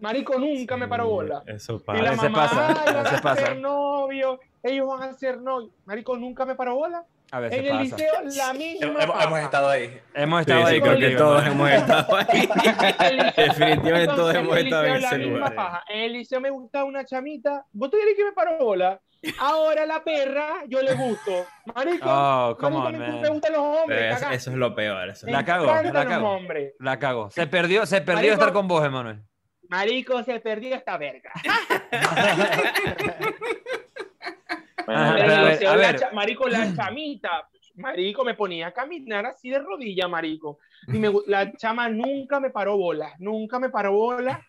Marico, 0.00 0.38
nunca 0.38 0.76
me 0.76 0.86
paró 0.86 1.08
bola. 1.08 1.42
Eso 1.46 1.76
Y 1.76 1.78
pasa. 1.80 2.02
la 2.02 2.10
veces 2.10 2.30
mamá, 2.30 2.42
pasa, 2.48 2.68
"Ay, 2.68 2.88
a 2.88 2.92
van 3.02 3.06
a 3.16 3.20
pasa". 3.22 3.46
ser 3.46 3.56
novios, 3.58 4.38
ellos 4.62 4.86
van 4.86 5.02
a 5.02 5.12
ser 5.14 5.40
novios. 5.40 5.72
Marico, 5.84 6.16
nunca 6.16 6.46
me 6.46 6.54
paró 6.54 6.76
bola. 6.76 7.04
A 7.32 7.40
veces 7.40 7.58
En 7.60 7.64
el 7.66 7.70
pasa. 7.70 7.82
liceo, 7.82 8.12
la 8.46 8.52
misma 8.54 8.86
Hemos, 8.86 9.02
hemos 9.04 9.16
paja. 9.16 9.42
estado 9.42 9.68
ahí. 9.68 10.00
Hemos 10.14 10.38
Sí, 10.44 10.50
estado 10.50 10.66
sí, 10.66 10.74
ahí 10.74 10.80
creo 10.80 10.98
que 10.98 11.10
todos 11.16 11.46
hemos 11.46 11.70
estado 11.70 12.16
ahí. 12.16 12.48
Definitivamente 13.36 14.06
todos 14.14 14.34
Entonces, 14.34 14.36
hemos 14.36 14.52
en 14.52 14.58
el 14.58 14.66
estado 14.66 14.84
en 14.84 14.94
ese 14.96 15.18
lugar. 15.18 15.54
paja. 15.54 15.84
En 15.88 16.00
el 16.00 16.12
liceo 16.12 16.40
me 16.40 16.50
gustaba 16.50 16.84
una 16.86 17.04
chamita. 17.04 17.64
¿Vos 17.72 17.90
te 17.90 17.98
crees 18.00 18.16
que 18.16 18.24
me 18.24 18.32
paró 18.32 18.58
bola? 18.58 19.00
Ahora 19.38 19.84
la 19.86 20.02
perra, 20.02 20.64
yo 20.66 20.80
le 20.82 20.94
gusto. 20.94 21.46
Marico, 21.74 22.06
Oh, 22.10 22.56
come 22.58 22.78
marico, 22.78 23.04
on, 23.04 23.20
me, 23.20 23.28
gustan 23.28 23.52
los 23.52 23.60
hombres. 23.60 24.16
Eso, 24.16 24.30
eso 24.30 24.50
es 24.50 24.56
lo 24.56 24.74
peor. 24.74 25.10
Eso 25.10 25.26
es 25.26 25.32
La 25.32 25.44
cago, 25.44 25.66
la 25.66 26.06
cago. 26.06 26.38
La 26.78 26.98
cago. 26.98 27.30
Se 27.30 27.46
perdió, 27.46 27.84
se 27.86 28.00
perdió 28.00 28.14
Marico. 28.16 28.34
estar 28.34 28.52
con 28.52 28.66
vos, 28.66 28.84
Emanuel. 28.84 29.22
Marico, 29.68 30.22
se 30.24 30.40
perdió 30.40 30.74
esta 30.74 30.96
verga. 30.96 31.30
Ajá, 34.86 35.10
En 35.10 35.16
pero 35.16 35.32
a 35.32 35.36
el 35.38 35.44
ver, 35.44 35.52
liceo, 35.52 35.70
a 35.70 35.76
la 35.76 35.86
ver. 35.92 36.00
cha- 36.00 36.10
marico, 36.12 36.48
la 36.48 36.74
chamita. 36.74 37.48
Marico, 37.76 38.24
me 38.24 38.34
ponía 38.34 38.66
a 38.68 38.72
caminar 38.72 39.26
así 39.26 39.48
de 39.48 39.58
rodilla, 39.58 40.08
marico. 40.08 40.58
Y 40.88 40.98
me 40.98 41.10
la 41.26 41.52
chama 41.56 41.88
nunca 41.88 42.40
me 42.40 42.50
paró 42.50 42.76
bola. 42.76 43.14
Nunca 43.18 43.58
me 43.58 43.70
paró 43.70 43.92
bola. 43.92 44.44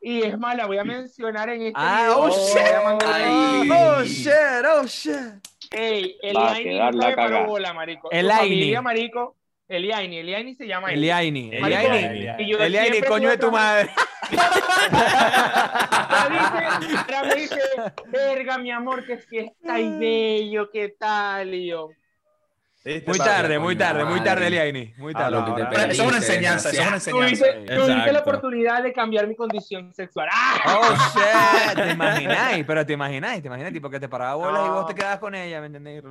Y 0.00 0.22
es 0.22 0.38
más, 0.38 0.56
la 0.56 0.66
voy 0.66 0.78
a 0.78 0.84
mencionar 0.84 1.50
en 1.50 1.60
este 1.62 1.72
Ah, 1.76 2.04
video. 2.04 2.20
oh, 2.20 2.28
shit. 2.30 2.84
mandar- 2.84 3.12
Ay. 3.12 3.70
Oh, 3.70 4.02
shit, 4.04 4.32
oh, 4.74 4.86
shit. 4.86 5.46
Ey, 5.72 6.16
el 6.22 6.32
nunca 6.34 6.90
la 6.92 7.08
me 7.08 7.16
paró 7.16 7.46
bola, 7.46 7.74
marico. 7.74 8.10
El 8.10 8.30
familia, 8.30 8.80
marico. 8.80 9.36
El 9.70 9.86
Yaini, 9.86 10.18
el 10.18 10.26
Yaini 10.26 10.54
se 10.56 10.66
llama 10.66 10.92
El 10.92 11.00
Yaini, 11.00 11.50
el 11.54 11.60
Marico, 11.60 11.80
Yaini. 11.82 12.26
y 12.42 12.50
yo 12.50 12.58
El 12.58 12.72
Yaini, 12.72 12.90
siempre 12.90 13.08
coño 13.08 13.30
de 13.30 13.38
tu 13.38 13.52
madre. 13.52 13.88
Ahora 16.10 17.22
me 17.28 17.34
dice, 17.36 17.60
verga, 18.08 18.58
mi 18.58 18.72
amor, 18.72 19.06
que 19.06 19.18
si 19.20 19.38
está 19.38 19.74
ahí 19.74 19.96
bello, 19.96 20.68
¿qué 20.72 20.88
tal? 20.98 21.54
Y 21.54 21.68
yo, 21.68 21.90
Muy 23.06 23.18
tarde, 23.18 23.60
muy 23.60 23.76
tarde, 23.76 24.04
muy 24.04 24.20
tarde, 24.24 24.48
el 24.48 24.54
Yaini. 24.54 24.92
Muy 24.98 25.12
tarde. 25.12 25.30
lo 25.30 25.44
que 25.44 25.52
te 25.52 25.62
Ahora- 25.62 25.70
Pero 25.70 25.92
eso 25.92 26.02
es 26.02 26.08
una 26.08 26.16
enseñanza, 26.16 26.70
eso 26.70 26.80
es 26.82 26.86
una 26.88 26.96
enseñanza. 27.28 27.46
tuviste 27.76 28.12
la 28.12 28.18
oportunidad 28.20 28.82
de 28.82 28.92
cambiar 28.92 29.28
mi 29.28 29.36
condición 29.36 29.94
sexual. 29.94 30.28
¡Ah! 30.32 30.80
Oh, 30.80 30.94
shit, 31.14 31.76
te 31.84 31.90
imagináis, 31.92 32.64
pero 32.66 32.84
te 32.84 32.92
imagináis, 32.94 33.40
te 33.40 33.46
imagináis, 33.46 33.72
tipo 33.72 33.88
que 33.88 34.00
te 34.00 34.08
paraba 34.08 34.34
bolas 34.34 34.66
y 34.66 34.68
vos 34.70 34.86
te 34.88 34.94
quedabas 34.96 35.18
con 35.20 35.32
ella, 35.34 35.60
¿me 35.60 35.66
entendés? 35.66 36.02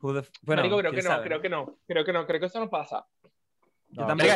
Bueno, 0.00 0.22
Marico, 0.62 0.78
creo 0.78 0.90
que 0.92 1.02
no, 1.02 1.02
sabe. 1.02 1.24
creo 1.24 1.40
que 1.42 1.48
no, 1.48 1.76
creo 1.86 2.04
que 2.04 2.12
no, 2.12 2.26
creo 2.26 2.40
que 2.40 2.46
eso 2.46 2.58
no 2.58 2.70
pasa. 2.70 3.06
Yo 3.88 4.04
Bueno, 4.04 4.22
ey, 4.22 4.30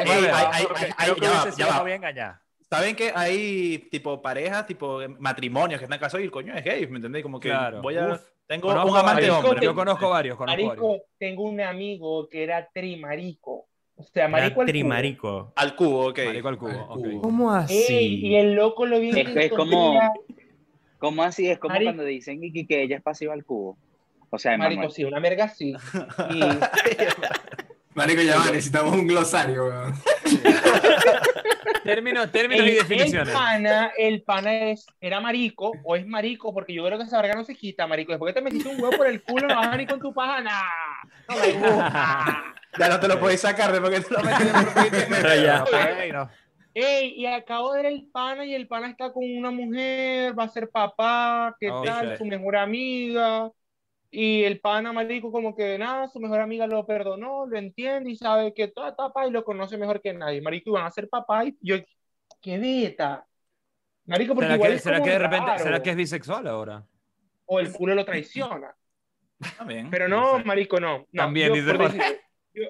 a 1.92 1.94
engañar. 1.94 2.40
¿Saben 2.68 2.96
que 2.96 3.12
hay 3.14 3.78
tipo 3.90 4.20
parejas, 4.20 4.66
tipo 4.66 5.00
matrimonios 5.18 5.78
que 5.78 5.84
están 5.84 5.98
casados 5.98 6.22
y 6.22 6.24
el 6.24 6.30
coño 6.30 6.54
es 6.54 6.64
gay? 6.64 6.86
¿Me 6.88 6.96
entendés? 6.96 7.22
Como 7.22 7.38
que 7.38 7.48
Claro. 7.48 7.80
voy 7.82 7.96
a. 7.96 8.14
Uf. 8.14 8.22
Tengo 8.46 8.68
Conozco 8.68 8.90
un 8.90 8.96
amante 8.98 9.22
varios, 9.22 9.44
hombre. 9.44 9.64
Yo 9.64 9.74
conozco 9.74 10.10
varios, 10.10 10.36
conozco 10.36 10.56
varios. 10.66 10.76
Marico, 10.76 11.04
tengo 11.18 11.42
un 11.44 11.60
amigo 11.60 12.28
que 12.28 12.42
era 12.42 12.68
trimarico. 12.74 13.68
O 13.96 14.02
sea, 14.02 14.28
marico 14.28 14.60
al 14.60 14.66
cubo. 14.66 14.66
Trimarico. 14.66 15.52
Al 15.56 15.76
cubo, 15.76 16.08
ok. 16.08 16.18
Marico 16.26 16.48
al 16.48 16.58
cubo, 16.58 16.92
Al 16.92 17.00
cubo. 17.00 17.20
¿Cómo 17.22 17.64
Ey, 17.68 18.26
y 18.26 18.36
el 18.36 18.54
loco 18.54 18.84
lo 18.84 18.98
vi 19.00 19.10
en 19.10 19.18
Es, 19.28 19.36
es 19.36 19.52
como, 19.52 19.98
como 20.98 21.22
así, 21.22 21.48
es 21.48 21.58
como 21.58 21.72
Marico. 21.74 21.88
cuando 21.90 22.04
dicen 22.04 22.40
que, 22.40 22.66
que 22.66 22.82
ella 22.82 22.96
es 22.96 23.02
pasiva 23.02 23.32
al 23.32 23.44
cubo. 23.44 23.78
O 24.34 24.38
sea, 24.38 24.58
Marico, 24.58 24.90
sí, 24.90 25.04
una 25.04 25.20
merga 25.20 25.48
sí. 25.48 25.74
Y, 26.30 26.40
Marico, 27.94 28.22
ya 28.22 28.36
va, 28.38 28.46
necesitamos 28.46 28.92
un 28.94 29.06
glosario, 29.06 29.66
weón. 29.66 29.94
Términos, 31.84 32.32
términos 32.32 32.66
y 32.66 32.70
El, 32.70 32.76
el 32.78 32.82
definiciones. 32.88 33.34
pana, 33.34 33.92
el 33.98 34.22
pana 34.22 34.70
es, 34.70 34.86
era 35.00 35.20
marico 35.20 35.70
o 35.84 35.96
es 35.96 36.06
marico, 36.06 36.52
porque 36.54 36.72
yo 36.72 36.82
creo 36.84 36.96
que 36.98 37.04
esa 37.04 37.20
verga 37.20 37.34
no 37.36 37.44
se 37.44 37.54
quita, 37.54 37.86
marico. 37.86 38.10
Después 38.12 38.32
que 38.34 38.40
te 38.40 38.44
metiste 38.44 38.70
un 38.70 38.80
huevo 38.80 38.96
por 38.96 39.06
el 39.06 39.22
culo, 39.22 39.46
no 39.48 39.54
vas 39.54 39.66
a 39.68 39.70
venir 39.72 39.86
con 39.88 40.00
tu 40.00 40.12
paja, 40.14 40.40
nah. 40.40 40.62
No 41.28 41.36
me 41.36 41.52
gusta. 41.52 42.44
Ya 42.78 42.88
no 42.88 42.98
te 42.98 43.06
lo 43.06 43.20
podéis 43.20 43.40
sacar 43.42 43.70
de 43.70 43.80
porque 43.82 44.00
tú 44.00 44.14
lo 44.14 44.22
metes. 44.22 44.54
Ey, 46.76 47.14
y 47.16 47.26
acabo 47.26 47.72
de 47.74 47.82
ver 47.82 47.92
el 47.92 48.08
pana 48.10 48.44
y 48.44 48.54
el 48.54 48.66
pana 48.66 48.88
está 48.90 49.12
con 49.12 49.22
una 49.24 49.50
mujer, 49.52 50.36
va 50.36 50.44
a 50.44 50.48
ser 50.48 50.68
papá, 50.70 51.54
¿qué 51.60 51.70
Oh, 51.70 51.82
tal? 51.82 52.08
shit. 52.10 52.18
Su 52.18 52.24
mejor 52.24 52.56
amiga. 52.56 53.50
Y 54.16 54.44
el 54.44 54.60
pana 54.60 54.92
marico 54.92 55.32
como 55.32 55.56
que 55.56 55.76
nada, 55.76 56.06
su 56.06 56.20
mejor 56.20 56.38
amiga 56.38 56.68
lo 56.68 56.86
perdonó, 56.86 57.46
lo 57.46 57.58
entiende 57.58 58.12
y 58.12 58.16
sabe 58.16 58.54
que 58.54 58.68
toda 58.68 58.94
papá 58.94 59.26
y 59.26 59.32
lo 59.32 59.42
conoce 59.42 59.76
mejor 59.76 60.00
que 60.00 60.12
nadie. 60.12 60.40
Marico, 60.40 60.70
van 60.70 60.86
a 60.86 60.90
ser 60.92 61.08
papá 61.08 61.44
y 61.44 61.58
yo, 61.60 61.74
qué 62.40 62.56
beta. 62.58 63.26
Marico, 64.06 64.36
porque 64.36 64.46
¿Será 64.46 64.54
igual 64.54 64.70
que, 64.70 64.76
es 64.76 64.82
será 64.84 64.96
como 64.98 65.04
que 65.04 65.10
de 65.10 65.18
repente, 65.18 65.46
raro. 65.46 65.62
será 65.64 65.82
que 65.82 65.90
es 65.90 65.96
bisexual 65.96 66.46
ahora? 66.46 66.86
O 67.44 67.58
el 67.58 67.72
culo 67.72 67.96
lo 67.96 68.04
traiciona. 68.04 68.72
También. 69.58 69.90
Pero 69.90 70.06
no, 70.06 70.38
marico, 70.44 70.78
no. 70.78 70.98
no 70.98 71.06
También, 71.12 71.52
yo, 71.52 71.76
decir, 71.76 72.00
yo, 72.54 72.62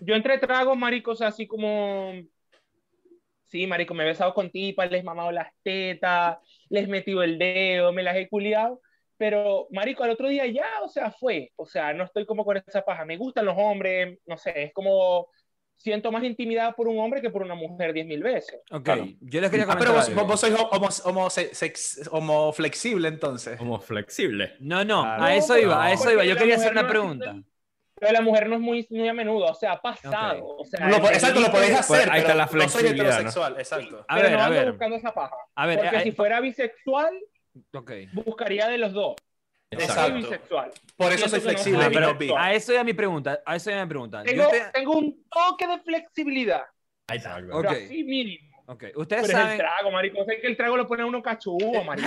yo 0.00 0.14
entre 0.14 0.36
tragos, 0.36 0.76
marico, 0.76 1.12
o 1.12 1.16
sea, 1.16 1.28
así 1.28 1.46
como... 1.46 2.12
Sí, 3.44 3.66
marico, 3.66 3.94
me 3.94 4.04
he 4.04 4.08
besado 4.08 4.34
con 4.34 4.50
tipas, 4.50 4.90
les 4.90 5.00
he 5.00 5.02
mamado 5.02 5.32
las 5.32 5.48
tetas, 5.62 6.36
les 6.68 6.84
he 6.84 6.88
metido 6.88 7.22
el 7.22 7.38
dedo, 7.38 7.90
me 7.90 8.02
las 8.02 8.16
he 8.16 8.28
culiado. 8.28 8.82
Pero, 9.20 9.66
marico, 9.70 10.02
al 10.02 10.08
otro 10.12 10.28
día 10.28 10.46
ya, 10.46 10.66
o 10.82 10.88
sea, 10.88 11.10
fue. 11.12 11.52
O 11.56 11.66
sea, 11.66 11.92
no 11.92 12.04
estoy 12.04 12.24
como 12.24 12.42
con 12.42 12.56
esa 12.56 12.80
paja. 12.82 13.04
Me 13.04 13.18
gustan 13.18 13.44
los 13.44 13.54
hombres, 13.58 14.18
no 14.26 14.38
sé, 14.38 14.52
es 14.64 14.72
como... 14.72 15.28
Siento 15.76 16.10
más 16.12 16.24
intimidad 16.24 16.74
por 16.74 16.88
un 16.88 16.98
hombre 16.98 17.20
que 17.22 17.28
por 17.30 17.42
una 17.42 17.54
mujer 17.54 17.92
diez 17.94 18.06
mil 18.06 18.22
veces. 18.22 18.60
Ok, 18.70 18.82
Claro. 18.82 19.06
yo 19.20 19.40
les 19.42 19.50
quería 19.50 19.64
Ah, 19.64 19.68
comentar 19.76 19.78
pero 19.78 19.92
vos, 20.20 20.28
vos- 20.28 20.40
sois 20.40 20.54
homo, 20.54 20.88
homo, 21.04 21.30
se- 21.30 21.54
sex- 21.54 22.06
homo 22.12 22.52
flexible 22.52 23.08
entonces. 23.08 23.56
Como 23.58 23.78
flexible. 23.80 24.54
No, 24.60 24.84
no, 24.84 25.02
Claro. 25.02 25.22
a 25.22 25.34
eso 25.34 25.58
iba, 25.58 25.82
a 25.84 25.92
eso 25.92 26.10
iba. 26.12 26.24
Yo 26.24 26.30
porque 26.32 26.40
quería 26.44 26.56
hacer 26.56 26.72
una 26.72 26.82
no 26.82 26.88
es- 26.88 26.92
pregunta. 26.92 27.36
Pero 27.98 28.12
la 28.12 28.20
mujer 28.22 28.48
no 28.48 28.54
es 28.56 28.60
muy, 28.62 28.86
muy 28.90 29.08
a 29.08 29.12
menudo, 29.14 29.44
o 29.46 29.54
sea, 29.54 29.72
ha 29.72 29.80
pasado. 29.82 30.46
O 30.58 30.64
sea, 30.64 30.86
Lo 30.88 30.96
exacto, 31.08 31.40
lo 31.40 31.50
podéis 31.50 31.78
hacer, 31.78 31.86
Pues 32.04 32.10
ahí 32.10 32.20
está 32.20 32.32
pero 32.32 32.38
la 32.38 32.44
no 32.44 32.50
soy 32.50 32.60
flexibilidad, 32.60 33.04
¿no? 33.04 33.10
heterosexual, 33.12 33.52
exacto. 33.58 34.04
A 34.08 34.14
pero 34.16 34.22
ver, 34.28 34.32
no 34.32 34.38
a 34.38 34.44
ando 34.46 34.56
ver, 34.58 34.70
buscando 34.72 34.96
esa 34.96 35.12
paja. 35.14 35.36
a 35.54 35.66
ver, 35.66 35.78
Porque 35.80 35.96
eh, 35.96 36.02
si 36.02 36.12
fuera 36.12 36.40
bisexual, 36.40 37.14
buscaría 38.12 38.68
de 38.68 38.78
los 38.78 38.92
dos. 38.92 39.14
Exacto. 39.72 40.14
bisexual. 40.14 40.70
Por 40.96 41.12
eso 41.12 41.28
soy 41.28 41.40
flexible. 41.40 41.84
no 41.90 42.18
pero. 42.18 42.36
A 42.36 42.52
eso 42.52 42.72
iba 42.72 42.82
mi 42.82 42.92
pregunta, 42.94 43.40
a 43.46 43.56
eso 43.56 43.70
iba 43.70 43.82
mi 43.84 43.88
pregunta. 43.88 44.22
Tengo, 44.24 44.48
te- 44.48 44.64
tengo 44.72 44.96
un 44.98 45.24
toque 45.30 45.66
de 45.66 45.78
flexibilidad, 45.80 46.62
Ahí 47.06 47.18
está. 47.18 47.36
Ok. 47.36 47.44
pero 47.50 47.70
así 47.70 48.02
mínimo. 48.04 48.49
Ok, 48.70 48.84
ustedes 48.94 49.26
Pero 49.26 49.38
es 49.38 49.38
el 49.38 49.42
saben... 49.42 49.58
trago, 49.58 49.90
marico. 49.90 50.24
Sé 50.24 50.40
que 50.40 50.46
el 50.46 50.56
trago 50.56 50.76
lo 50.76 50.86
pone 50.86 51.02
a 51.02 51.06
uno 51.06 51.20
cachudo, 51.20 51.82
marico. 51.84 52.06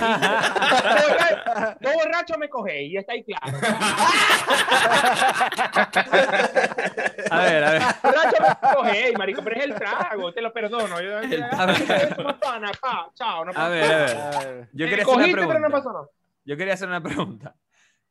No 1.80 1.92
borracho 1.92 2.38
me 2.38 2.48
coge 2.48 2.84
y 2.84 2.96
está 2.96 3.12
ahí 3.12 3.22
claro. 3.22 3.58
A 7.30 7.40
ver, 7.42 7.64
a 7.64 7.70
ver. 7.70 7.82
Borracho 8.02 8.36
me 8.42 8.74
coge, 8.74 9.12
marico, 9.18 9.42
pero 9.44 9.56
es 9.56 9.64
el 9.64 9.74
trago, 9.74 10.32
te 10.32 10.40
lo 10.40 10.52
perdono. 10.54 11.00
Yo, 11.02 11.18
A 11.18 11.66
ver. 11.66 12.14
Somos 12.16 12.34
pana, 12.36 12.72
pa, 12.80 13.10
chao, 13.14 13.44
no 13.44 13.50
A 13.50 13.54
pasa 13.54 13.68
ver, 13.68 14.16
a 14.16 14.40
ver. 14.40 14.68
Yo 14.72 14.86
quería 14.88 15.04
hacer 15.04 15.16
una 15.16 15.24
pero 15.26 15.42
no 15.42 15.48
pregunta. 15.48 15.70
pasó 15.70 15.92
nada. 15.92 16.06
Yo 16.44 16.56
quería 16.56 16.74
hacer 16.74 16.88
una 16.88 17.02
pregunta. 17.02 17.56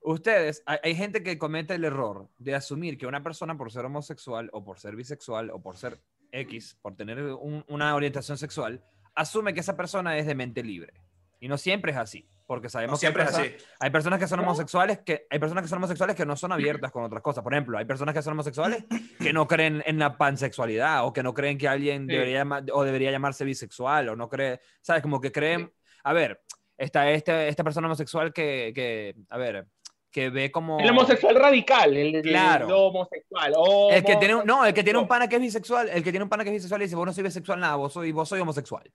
Ustedes, 0.02 0.62
hay, 0.66 0.78
hay 0.84 0.96
gente 0.96 1.24
que 1.24 1.38
comete 1.38 1.76
el 1.76 1.86
error 1.86 2.28
de 2.38 2.56
asumir 2.56 2.98
que 2.98 3.08
una 3.08 3.24
persona 3.24 3.58
por 3.58 3.72
ser 3.72 3.86
homosexual 3.86 4.50
o 4.54 4.64
por 4.64 4.78
ser 4.80 4.96
bisexual 4.96 5.50
o 5.50 5.62
por 5.62 5.78
ser 5.78 6.00
X, 6.34 6.78
por 6.82 6.96
tener 6.96 7.22
un- 7.22 7.64
una 7.70 7.96
orientación 7.96 8.38
sexual, 8.38 8.84
asume 9.16 9.54
que 9.54 9.60
esa 9.62 9.78
persona 9.78 10.18
es 10.18 10.26
de 10.26 10.36
mente 10.36 10.64
libre. 10.64 10.94
Y 11.40 11.48
no 11.48 11.58
siempre 11.58 11.92
es 11.92 11.98
así, 11.98 12.28
porque 12.48 12.70
sabemos 12.70 12.94
No 12.94 12.98
siempre 12.98 13.24
que 13.24 13.30
es 13.30 13.36
hay, 13.36 13.48
así. 13.48 13.56
perso- 13.58 13.66
hay 13.80 13.90
personas 13.90 14.20
que 14.20 14.28
son 14.28 14.40
homosexuales 14.40 15.00
que 15.06 15.28
hay 15.30 15.40
personas 15.40 15.62
que 15.64 15.68
son 15.68 15.78
homosexuales 15.78 16.16
que 16.16 16.26
no 16.26 16.36
son 16.38 16.52
abiertas 16.54 16.92
con 16.92 17.04
otras 17.04 17.22
cosas. 17.22 17.44
Por 17.44 17.54
ejemplo, 17.54 17.78
hay 17.78 17.86
personas 17.86 18.16
que 18.16 18.22
son 18.22 18.32
homosexuales 18.34 18.84
que 19.20 19.34
no 19.34 19.48
creen 19.48 19.84
en 19.86 20.00
la 20.00 20.18
pansexualidad 20.18 21.06
o 21.06 21.12
que 21.14 21.22
no 21.22 21.34
creen 21.34 21.58
que 21.58 21.68
alguien 21.68 22.08
Sí. 22.08 22.14
debería 22.14 22.46
o 22.74 22.84
debería 22.84 23.12
llamarse 23.12 23.44
bisexual 23.46 24.10
o 24.10 24.16
no 24.16 24.30
cree, 24.30 24.60
sabes, 24.82 25.02
como 25.04 25.20
que 25.22 25.32
creen, 25.32 25.72
a 26.04 26.14
ver, 26.14 26.42
está 26.78 27.10
este, 27.12 27.48
esta 27.50 27.64
persona 27.64 27.88
homosexual 27.88 28.32
que, 28.34 28.72
que, 28.74 29.16
a 29.30 29.38
ver, 29.38 29.68
que 30.14 30.30
ve 30.30 30.52
como 30.52 30.80
El 30.80 30.90
homosexual 30.92 31.36
radical, 31.36 31.98
el, 31.98 32.22
Claro. 32.22 32.68
el 32.68 32.72
homosexual. 32.74 33.54
el 33.92 34.04
que 34.06 34.16
tiene 34.18 34.36
un, 34.36 34.46
no, 34.46 34.64
el 34.64 34.74
que 34.74 34.84
tiene 34.84 35.00
un 35.00 35.08
pana 35.08 35.28
que 35.28 35.36
es 35.38 35.42
bisexual, 35.42 35.90
el 35.90 36.04
que 36.04 36.12
tiene 36.12 36.24
un 36.24 36.30
pana 36.30 36.44
que 36.44 36.52
es 36.52 36.56
bisexual 36.56 36.82
y 36.82 36.86
dice, 36.86 36.96
vos 36.96 37.06
no 37.08 37.12
soy 37.14 37.24
bisexual, 37.24 37.60
nada, 37.60 37.76
vos 37.76 37.92
soy, 37.92 38.12
vos 38.12 38.30
soy 38.30 38.40
homosexual. 38.40 38.90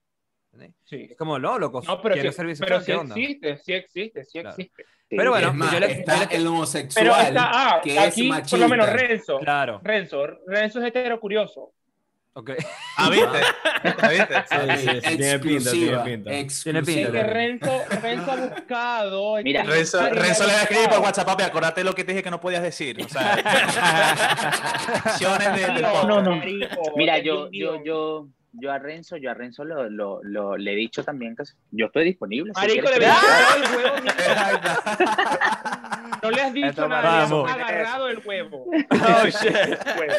Sí. 0.84 1.08
Es 1.10 1.16
como, 1.16 1.38
no, 1.38 1.58
loco, 1.58 1.82
No, 1.86 2.00
pero, 2.00 2.14
quiero 2.14 2.30
sí, 2.32 2.36
ser 2.36 2.44
pero 2.44 2.48
bisexual, 2.78 2.80
sí 2.80 2.86
¿qué 2.86 2.96
onda? 2.96 3.14
existe, 3.16 3.56
sí 3.58 3.72
existe, 3.74 4.24
sí 4.24 4.40
Claro. 4.40 4.50
existe. 4.56 4.84
Pero 5.08 5.30
bueno, 5.30 5.48
es 5.48 5.54
más, 5.54 5.72
yo 5.72 5.80
le- 5.80 5.92
está 5.92 6.12
yo 6.14 6.18
le- 6.18 6.24
el 6.24 6.30
Pero 6.42 6.50
homosexual 6.52 7.26
está, 7.28 7.50
ah, 7.52 7.80
que 7.82 7.92
es 7.92 7.98
aquí, 7.98 8.28
machista. 8.28 8.50
por 8.50 8.58
lo 8.60 8.68
menos 8.68 8.92
Renzo, 8.92 9.38
Claro, 9.38 9.80
Renzo, 9.84 10.26
Renzo 10.46 10.80
es 10.80 10.86
hetero 10.86 11.20
curioso. 11.20 11.72
Ok. 12.38 12.50
Ah, 12.96 13.10
¿viste? 13.10 13.38
¿Ah, 14.00 14.08
¿viste? 14.08 14.34
Sí, 14.48 14.56
sí, 14.78 14.88
sí, 15.02 15.16
tiene 15.16 15.38
pinta, 15.38 15.70
tiene 15.70 15.98
pinta. 15.98 16.32
exclusiva. 16.34 16.82
Tiene 16.82 16.82
pinta. 16.82 17.12
que 17.12 17.22
Renzo, 17.24 17.84
Renzo 18.00 18.30
ha 18.32 18.36
buscado. 18.36 19.36
Mira, 19.44 19.62
Renzo, 19.64 20.08
Renzo 20.10 20.46
le 20.46 20.52
va 20.52 20.58
a 20.58 20.62
escribir 20.62 20.88
por 20.88 20.98
WhatsApp, 21.00 21.26
papi, 21.26 21.42
acordate 21.42 21.82
lo 21.84 21.94
que 21.94 22.04
te 22.04 22.12
dije 22.12 22.22
que 22.22 22.30
no 22.30 22.40
podías 22.40 22.62
decir. 22.62 22.96
O 23.04 23.08
sea, 23.08 23.36
de, 23.36 23.42
del 25.72 25.82
No, 25.82 26.04
no, 26.04 26.22
no. 26.22 26.40
Mira, 26.96 27.18
yo, 27.18 27.48
yo, 27.50 27.82
yo, 27.84 28.26
yo 28.52 28.72
a 28.72 28.78
Renzo, 28.78 29.16
yo 29.16 29.30
a 29.30 29.34
Renzo 29.34 29.64
lo, 29.64 29.88
lo, 29.90 30.20
lo- 30.22 30.56
le 30.56 30.72
he 30.72 30.76
dicho 30.76 31.02
también 31.04 31.34
que 31.36 31.42
yo 31.72 31.86
estoy 31.86 32.04
disponible. 32.04 32.52
si 32.54 32.60
Marico, 32.60 32.88
quieres 32.88 33.08
le. 33.08 33.14
No 36.22 36.30
le 36.30 36.42
has 36.42 36.52
dicho 36.52 36.66
Esto 36.68 36.88
nada, 36.88 37.22
has 37.24 37.32
agarrado 37.32 38.08
el 38.08 38.18
huevo. 38.24 38.64
Oh, 38.90 39.26
shit. 39.26 39.54
Huevo. 39.98 40.14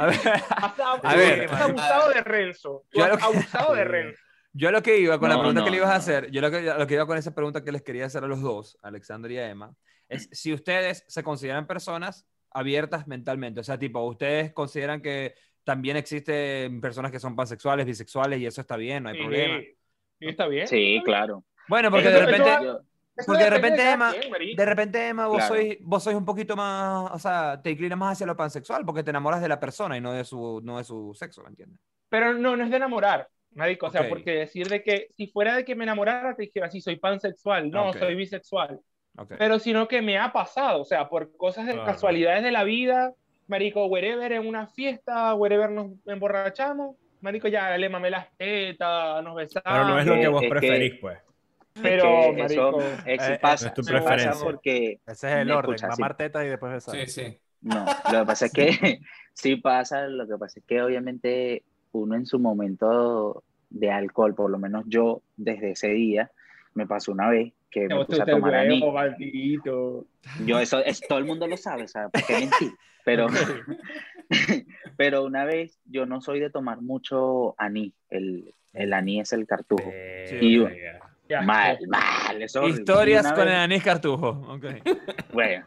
A 0.00 0.06
ver, 0.06 0.16
Has, 0.24 0.78
ab- 0.78 1.00
A 1.02 1.14
ver. 1.16 1.44
has 1.50 1.60
abusado 1.60 2.08
de 2.12 2.20
Renzo. 2.22 2.84
Tú 2.90 2.98
Yo 2.98 3.04
has 3.04 3.10
lo 3.10 3.16
que- 3.18 3.24
abusado 3.24 3.74
de 3.74 3.84
Renzo. 3.84 4.20
yo 4.54 4.68
a 4.68 4.72
lo 4.72 4.82
que 4.82 4.98
iba 4.98 5.18
con 5.18 5.28
la 5.28 5.36
pregunta 5.36 5.60
no, 5.60 5.64
que 5.64 5.70
le 5.70 5.76
ibas 5.76 5.90
a 5.90 5.96
hacer, 5.96 6.30
yo 6.30 6.40
lo 6.40 6.50
que, 6.50 6.70
a 6.70 6.78
lo 6.78 6.86
que 6.86 6.94
iba 6.94 7.06
con 7.06 7.18
esa 7.18 7.34
pregunta 7.34 7.62
que 7.62 7.70
les 7.72 7.82
quería 7.82 8.06
hacer 8.06 8.24
a 8.24 8.26
los 8.26 8.40
dos, 8.40 8.78
Alexander 8.82 9.30
y 9.30 9.38
a 9.38 9.48
Emma, 9.50 9.74
es 10.08 10.28
si 10.32 10.52
ustedes 10.54 11.04
se 11.06 11.22
consideran 11.22 11.66
personas 11.66 12.26
abiertas 12.50 13.06
mentalmente, 13.06 13.60
o 13.60 13.64
sea, 13.64 13.78
tipo, 13.78 14.00
ustedes 14.04 14.52
consideran 14.52 15.02
que 15.02 15.34
también 15.64 15.96
existen 15.98 16.80
personas 16.80 17.12
que 17.12 17.20
son 17.20 17.36
pansexuales, 17.36 17.84
bisexuales 17.86 18.40
y 18.40 18.46
eso 18.46 18.60
está 18.62 18.76
bien, 18.76 19.02
no 19.04 19.10
hay 19.10 19.18
problema. 19.20 19.58
Sí, 19.60 20.26
está 20.26 20.46
bien. 20.48 20.66
Sí, 20.66 21.00
claro. 21.04 21.44
Bueno, 21.68 21.90
porque 21.90 22.08
Eso- 22.08 22.18
de 22.18 22.26
repente, 22.26 22.50
Yo- 22.64 22.80
Porque 23.26 23.44
de 23.44 23.50
repente, 23.50 23.90
Emma, 23.90 24.12
quien, 24.12 24.56
de 24.56 24.64
repente, 24.64 25.08
Emma, 25.08 25.26
vos, 25.26 25.36
Claro. 25.38 25.54
sois, 25.54 25.76
vos 25.80 26.02
sois 26.02 26.16
un 26.16 26.24
poquito 26.24 26.56
más, 26.56 27.10
o 27.12 27.18
sea, 27.18 27.60
te 27.62 27.70
inclinas 27.70 27.98
más 27.98 28.12
hacia 28.12 28.26
lo 28.26 28.36
pansexual 28.36 28.84
porque 28.86 29.02
te 29.02 29.10
enamoras 29.10 29.42
de 29.42 29.48
la 29.48 29.60
persona 29.60 29.96
y 29.96 30.00
no 30.00 30.12
de 30.12 30.24
su, 30.24 30.60
no 30.64 30.78
de 30.78 30.84
su 30.84 31.12
sexo, 31.14 31.42
¿me 31.42 31.50
entiendes? 31.50 31.78
Pero 32.08 32.32
no, 32.34 32.56
no 32.56 32.64
es 32.64 32.70
de 32.70 32.76
enamorar, 32.76 33.28
marico. 33.54 33.86
O 33.86 33.90
sea, 33.90 34.08
porque 34.08 34.32
decir 34.32 34.68
de 34.68 34.82
que 34.82 35.08
si 35.16 35.26
fuera 35.26 35.54
de 35.54 35.64
que 35.64 35.74
me 35.74 35.84
enamorara, 35.84 36.34
te 36.34 36.42
dijera, 36.44 36.70
sí, 36.70 36.80
soy 36.80 36.96
pansexual. 36.96 37.70
No, 37.70 37.90
Ok. 37.90 37.98
soy 37.98 38.14
bisexual. 38.14 38.80
Ok. 39.18 39.34
Pero 39.38 39.58
sino 39.58 39.86
que 39.86 40.00
me 40.02 40.16
ha 40.18 40.32
pasado, 40.32 40.80
o 40.80 40.84
sea, 40.84 41.08
por 41.08 41.36
cosas 41.36 41.66
de 41.66 41.72
Claro. 41.74 41.86
casualidades 41.86 42.42
de 42.42 42.52
la 42.52 42.64
vida, 42.64 43.12
marico, 43.48 43.86
wherever 43.86 44.32
en 44.32 44.46
una 44.46 44.66
fiesta, 44.68 45.34
wherever 45.34 45.70
nos 45.70 45.88
emborrachamos, 46.06 46.96
marico, 47.20 47.48
ya 47.48 47.76
le 47.76 47.88
mamé 47.88 48.08
las 48.10 48.28
tetas, 48.36 49.22
nos 49.22 49.34
besamos. 49.34 49.64
Pero 49.64 49.84
no 49.88 49.98
es 49.98 50.06
lo 50.06 50.14
que 50.14 50.28
vos 50.28 50.42
es 50.42 50.48
que- 50.48 50.50
preferís, 50.58 50.94
pues. 51.00 51.18
Pero, 51.82 52.02
que 52.02 52.28
eso, 52.30 52.38
marico, 52.38 52.80
eso 53.04 53.32
eh, 53.32 53.38
pasa, 53.40 53.68
es 53.68 53.74
tu 53.74 53.82
preferencia. 53.82 54.32
porque 54.42 55.00
Ese 55.06 55.28
es 55.28 55.36
el 55.36 55.50
orden, 55.50 55.74
escucha, 55.74 55.92
sí. 55.92 56.02
mamar 56.02 56.16
teta 56.16 56.44
y 56.44 56.48
después 56.48 56.72
besar. 56.72 56.96
Sí, 56.96 57.06
sí. 57.06 57.38
No, 57.62 57.84
lo 58.12 58.20
que 58.20 58.26
pasa 58.26 58.46
es 58.46 58.52
que 58.52 59.00
sí 59.34 59.56
pasa, 59.56 60.06
lo 60.06 60.26
que 60.26 60.36
pasa 60.38 60.60
es 60.60 60.66
que 60.66 60.82
obviamente 60.82 61.64
uno 61.92 62.14
en 62.14 62.26
su 62.26 62.38
momento 62.38 63.44
de 63.68 63.90
alcohol, 63.90 64.34
por 64.34 64.50
lo 64.50 64.58
menos 64.58 64.84
yo 64.86 65.22
desde 65.36 65.72
ese 65.72 65.88
día, 65.88 66.30
me 66.74 66.86
pasó 66.86 67.12
una 67.12 67.28
vez 67.28 67.52
que 67.70 67.88
me 67.88 68.04
puse 68.04 68.22
a 68.22 68.26
tomar 68.26 68.66
huevo, 68.66 68.92
maldito. 68.92 70.06
Yo 70.38 70.58
eso, 70.58 70.84
es, 70.84 71.00
todo 71.00 71.18
el 71.18 71.24
mundo 71.24 71.46
lo 71.46 71.56
sabe, 71.56 71.86
¿sabes? 71.88 72.10
¿Por 72.12 72.24
qué 72.26 72.34
mentir? 72.34 72.72
Pero, 73.04 73.28
pero 74.96 75.24
una 75.24 75.44
vez 75.44 75.80
yo 75.84 76.06
no 76.06 76.20
soy 76.20 76.40
de 76.40 76.50
tomar 76.50 76.80
mucho 76.82 77.54
anís, 77.58 77.94
el, 78.08 78.54
el 78.72 78.92
anís 78.92 79.22
es 79.22 79.32
el 79.32 79.46
cartujo. 79.46 79.90
Y- 80.40 80.64
Asco. 81.34 81.46
Mal, 81.46 81.78
mal, 81.88 82.42
eso 82.42 82.66
Historias 82.68 83.26
con 83.32 83.44
vez- 83.44 83.54
el 83.54 83.60
anís 83.60 83.82
cartujo. 83.82 84.28
Ok. 84.48 84.64
Bueno, 85.32 85.64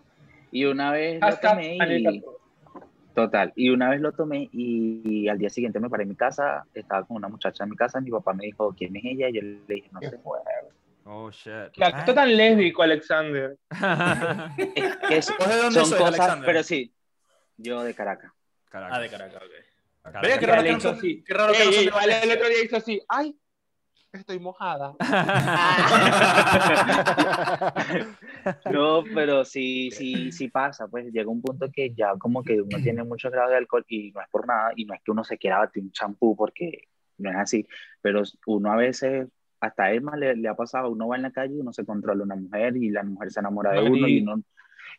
y 0.52 0.66
una 0.66 0.92
vez 0.92 1.20
lo 1.22 1.38
tomé 1.38 1.78
y... 1.78 2.24
Total, 3.16 3.54
y 3.56 3.70
una 3.70 3.90
vez 3.92 4.02
lo 4.02 4.12
tomé 4.12 4.50
y, 4.52 5.02
y 5.06 5.30
al 5.30 5.38
día 5.38 5.50
siguiente 5.50 5.80
me 5.80 5.88
paré 5.90 6.02
en 6.04 6.10
mi 6.10 6.16
casa, 6.16 6.66
estaba 6.74 7.06
con 7.06 7.16
una 7.18 7.28
muchacha 7.28 7.64
en 7.64 7.70
mi 7.70 7.76
casa, 7.76 8.02
mi 8.02 8.10
papá 8.10 8.34
me 8.34 8.46
dijo, 8.46 8.74
¿quién 8.76 8.96
es 8.96 9.04
ella? 9.06 9.30
Y 9.30 9.34
yo 9.36 9.42
le 9.42 9.60
dije, 9.76 9.90
no 9.92 10.00
sé. 10.02 10.20
Oh, 11.06 11.30
shit. 11.30 11.72
Qué 11.74 11.84
acto 11.84 12.14
tan 12.14 12.36
lésbico, 12.36 12.82
Alexander. 12.82 13.56
Es 14.76 14.98
que 15.08 15.18
es- 15.18 15.34
¿Vos 15.38 15.48
de 15.48 15.58
dónde 15.58 15.80
son 15.80 15.86
sois, 15.86 16.02
cosas, 16.02 16.20
Alexander? 16.20 16.46
pero 16.46 16.64
sí, 16.64 16.92
yo 17.58 17.84
de 17.84 17.94
Caracas. 17.94 18.32
Caracas. 18.70 18.98
Ah, 18.98 19.02
de 19.02 19.10
Caracas, 19.10 19.44
ok. 19.44 20.22
Ve, 20.24 20.40
qué 20.40 20.46
raro 20.48 20.64
que 20.64 20.72
no 20.72 20.78
hizo 20.80 20.90
así. 20.90 21.24
qué 21.26 21.34
raro 21.34 21.54
que 21.54 21.60
no 21.92 22.00
el 22.02 22.32
otro 22.32 22.50
día 22.50 22.64
hizo 22.64 22.78
así. 22.78 23.02
¡Ay! 23.08 23.36
Estoy 24.14 24.40
mojada. 24.40 24.96
No, 28.72 29.04
pero 29.14 29.46
sí, 29.46 29.90
sí, 29.92 30.32
sí 30.32 30.50
pasa, 30.50 30.88
pues 30.88 31.12
llega 31.14 31.30
un 31.30 31.42
punto 31.42 31.72
que 31.72 31.94
ya 31.94 32.14
como 32.18 32.44
que 32.44 32.62
uno 32.62 32.78
tiene 32.84 33.04
muchos 33.04 33.32
grados 33.32 33.52
de 33.52 33.58
alcohol 33.58 33.86
y 33.88 34.12
no 34.12 34.22
es 34.22 34.28
por 34.30 34.46
nada, 34.46 34.72
y 34.76 34.84
no 34.84 34.94
es 34.94 35.02
que 35.02 35.12
uno 35.12 35.24
se 35.24 35.38
quiera 35.38 35.60
batir 35.60 35.84
un 35.84 35.92
champú 35.92 36.36
porque 36.36 36.90
no 37.18 37.30
es 37.30 37.38
así, 37.38 37.66
pero 38.02 38.24
uno 38.46 38.74
a 38.74 38.76
veces, 38.76 39.30
hasta 39.62 39.86
a 39.86 39.94
Emma 39.94 40.18
le, 40.18 40.36
le 40.36 40.50
ha 40.50 40.56
pasado, 40.56 40.90
uno 40.90 41.08
va 41.08 41.16
en 41.16 41.22
la 41.22 41.32
calle 41.32 41.56
y 41.56 41.60
uno 41.60 41.72
se 41.72 41.86
controla 41.86 42.24
una 42.24 42.36
mujer 42.36 42.76
y 42.76 42.90
la 42.90 43.04
mujer 43.04 43.32
se 43.32 43.40
enamora 43.40 43.72
de 43.72 43.90
uno 43.90 44.08
y 44.10 44.22
uno, 44.22 44.44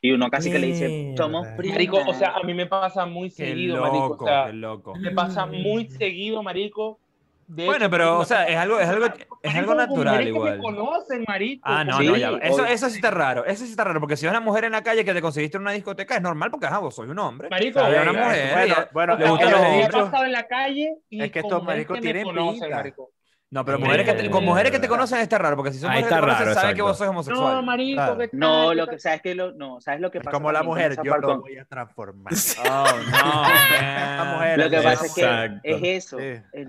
y 0.00 0.12
uno 0.12 0.30
casi 0.30 0.50
que 0.50 0.58
le 0.58 0.68
dice, 0.68 1.14
somos. 1.16 1.46
Marico, 1.56 1.98
o 2.06 2.14
sea, 2.14 2.30
a 2.30 2.42
mí 2.42 2.54
me 2.54 2.66
pasa 2.66 3.04
muy 3.04 3.28
Qué 3.28 3.46
seguido, 3.46 3.76
loco, 3.76 3.90
marico. 3.90 4.24
O 4.24 4.26
sea, 4.26 4.46
qué 4.46 4.52
loco. 4.54 4.94
me 4.96 5.10
pasa 5.10 5.46
muy 5.46 5.90
seguido, 5.90 6.42
marico. 6.42 6.98
De 7.46 7.66
Bueno, 7.66 7.84
hecho, 7.84 7.90
pero, 7.90 8.18
o 8.18 8.24
sea, 8.24 8.44
es 8.48 8.56
algo- 8.56 8.80
es 8.80 8.88
algo- 8.88 9.06
es 9.42 9.54
algo 9.54 9.74
natural 9.74 10.18
que 10.22 10.28
igual. 10.30 10.56
me 10.56 10.62
conocen, 10.62 11.24
marico. 11.28 11.62
Ah, 11.66 11.84
no, 11.84 11.98
Sí, 11.98 12.06
no, 12.06 12.16
ya. 12.16 12.30
Eso, 12.42 12.64
eso 12.64 12.88
sí 12.88 12.96
está 12.96 13.10
raro. 13.10 13.44
Eso 13.44 13.64
sí 13.64 13.70
está 13.70 13.84
raro, 13.84 14.00
porque 14.00 14.16
si 14.16 14.24
es 14.26 14.30
una 14.30 14.40
mujer 14.40 14.64
en 14.64 14.72
la 14.72 14.82
calle 14.82 15.04
que 15.04 15.12
te 15.12 15.20
conseguiste 15.20 15.56
en 15.58 15.62
una 15.62 15.72
discoteca, 15.72 16.14
es 16.16 16.22
normal 16.22 16.50
porque, 16.50 16.66
ajá, 16.66 16.78
vos 16.78 16.94
soy 16.94 17.08
un 17.10 17.18
hombre. 17.18 17.48
Marico, 17.50 17.80
O 17.80 17.82
sea, 17.90 18.02
una 18.02 18.10
eh, 18.10 18.24
mujer. 18.24 18.52
bueno, 18.54 18.74
bueno, 18.92 19.16
le 19.16 19.28
gustan 19.30 19.50
los 19.50 19.60
he 19.60 19.66
hombres. 19.66 19.88
pasado 19.90 20.24
en 20.24 20.32
la 20.32 20.46
calle 20.46 20.96
y 21.10 21.22
Es 21.22 21.32
que 21.32 21.38
estos 21.40 21.62
maricos 21.62 21.94
que 21.96 22.00
tienen 22.00 22.26
pinta. 22.34 22.68
marico. 22.68 23.10
No, 23.54 23.64
pero 23.64 23.78
Eh, 23.78 23.80
mujeres 23.82 24.04
que 24.04 24.14
te- 24.14 24.30
con 24.30 24.44
mujeres 24.44 24.72
que 24.72 24.80
te 24.80 24.88
conocen 24.88 25.20
está 25.20 25.38
raro, 25.38 25.54
porque 25.54 25.70
si 25.72 25.78
son 25.78 25.88
Ahí 25.90 25.98
mujeres 26.02 26.08
que 26.08 26.14
te 26.16 26.20
conocen, 26.20 26.44
raro, 26.46 26.54
saben 26.60 26.74
que 26.74 26.80
exacto. 26.80 26.84
vos 26.88 26.98
sos 26.98 27.08
homosexual. 27.08 27.54
No, 27.54 27.62
marico, 27.62 27.94
Claro. 28.02 28.18
¿qué 28.18 28.28
tal? 28.28 28.40
No, 28.40 28.68
¿Qué 28.70 28.74
lo 28.74 28.86
que 28.88 28.98
sabes 28.98 29.22
que 29.22 29.34
lo, 29.36 29.52
no, 29.52 29.80
sabes 29.80 30.00
lo 30.00 30.10
que 30.10 30.18
Es 30.18 30.24
pasa 30.24 30.36
como 30.36 30.50
la 30.50 30.62
mujer, 30.64 30.96
yo 31.04 31.16
lo 31.18 31.40
voy 31.40 31.56
a 31.58 31.64
transformar. 31.64 32.32
Oh, 32.68 32.84
no, 32.84 33.10
La 33.12 34.24
man. 34.24 34.34
mujer, 34.34 34.58
Lo 34.58 34.70
que 34.70 34.76
pasa 34.80 35.06
es 35.06 35.14
que 35.14 35.20
Exacto. 35.20 35.60
es 35.62 35.82
eso, 35.84 36.18
Sí, 36.18 36.24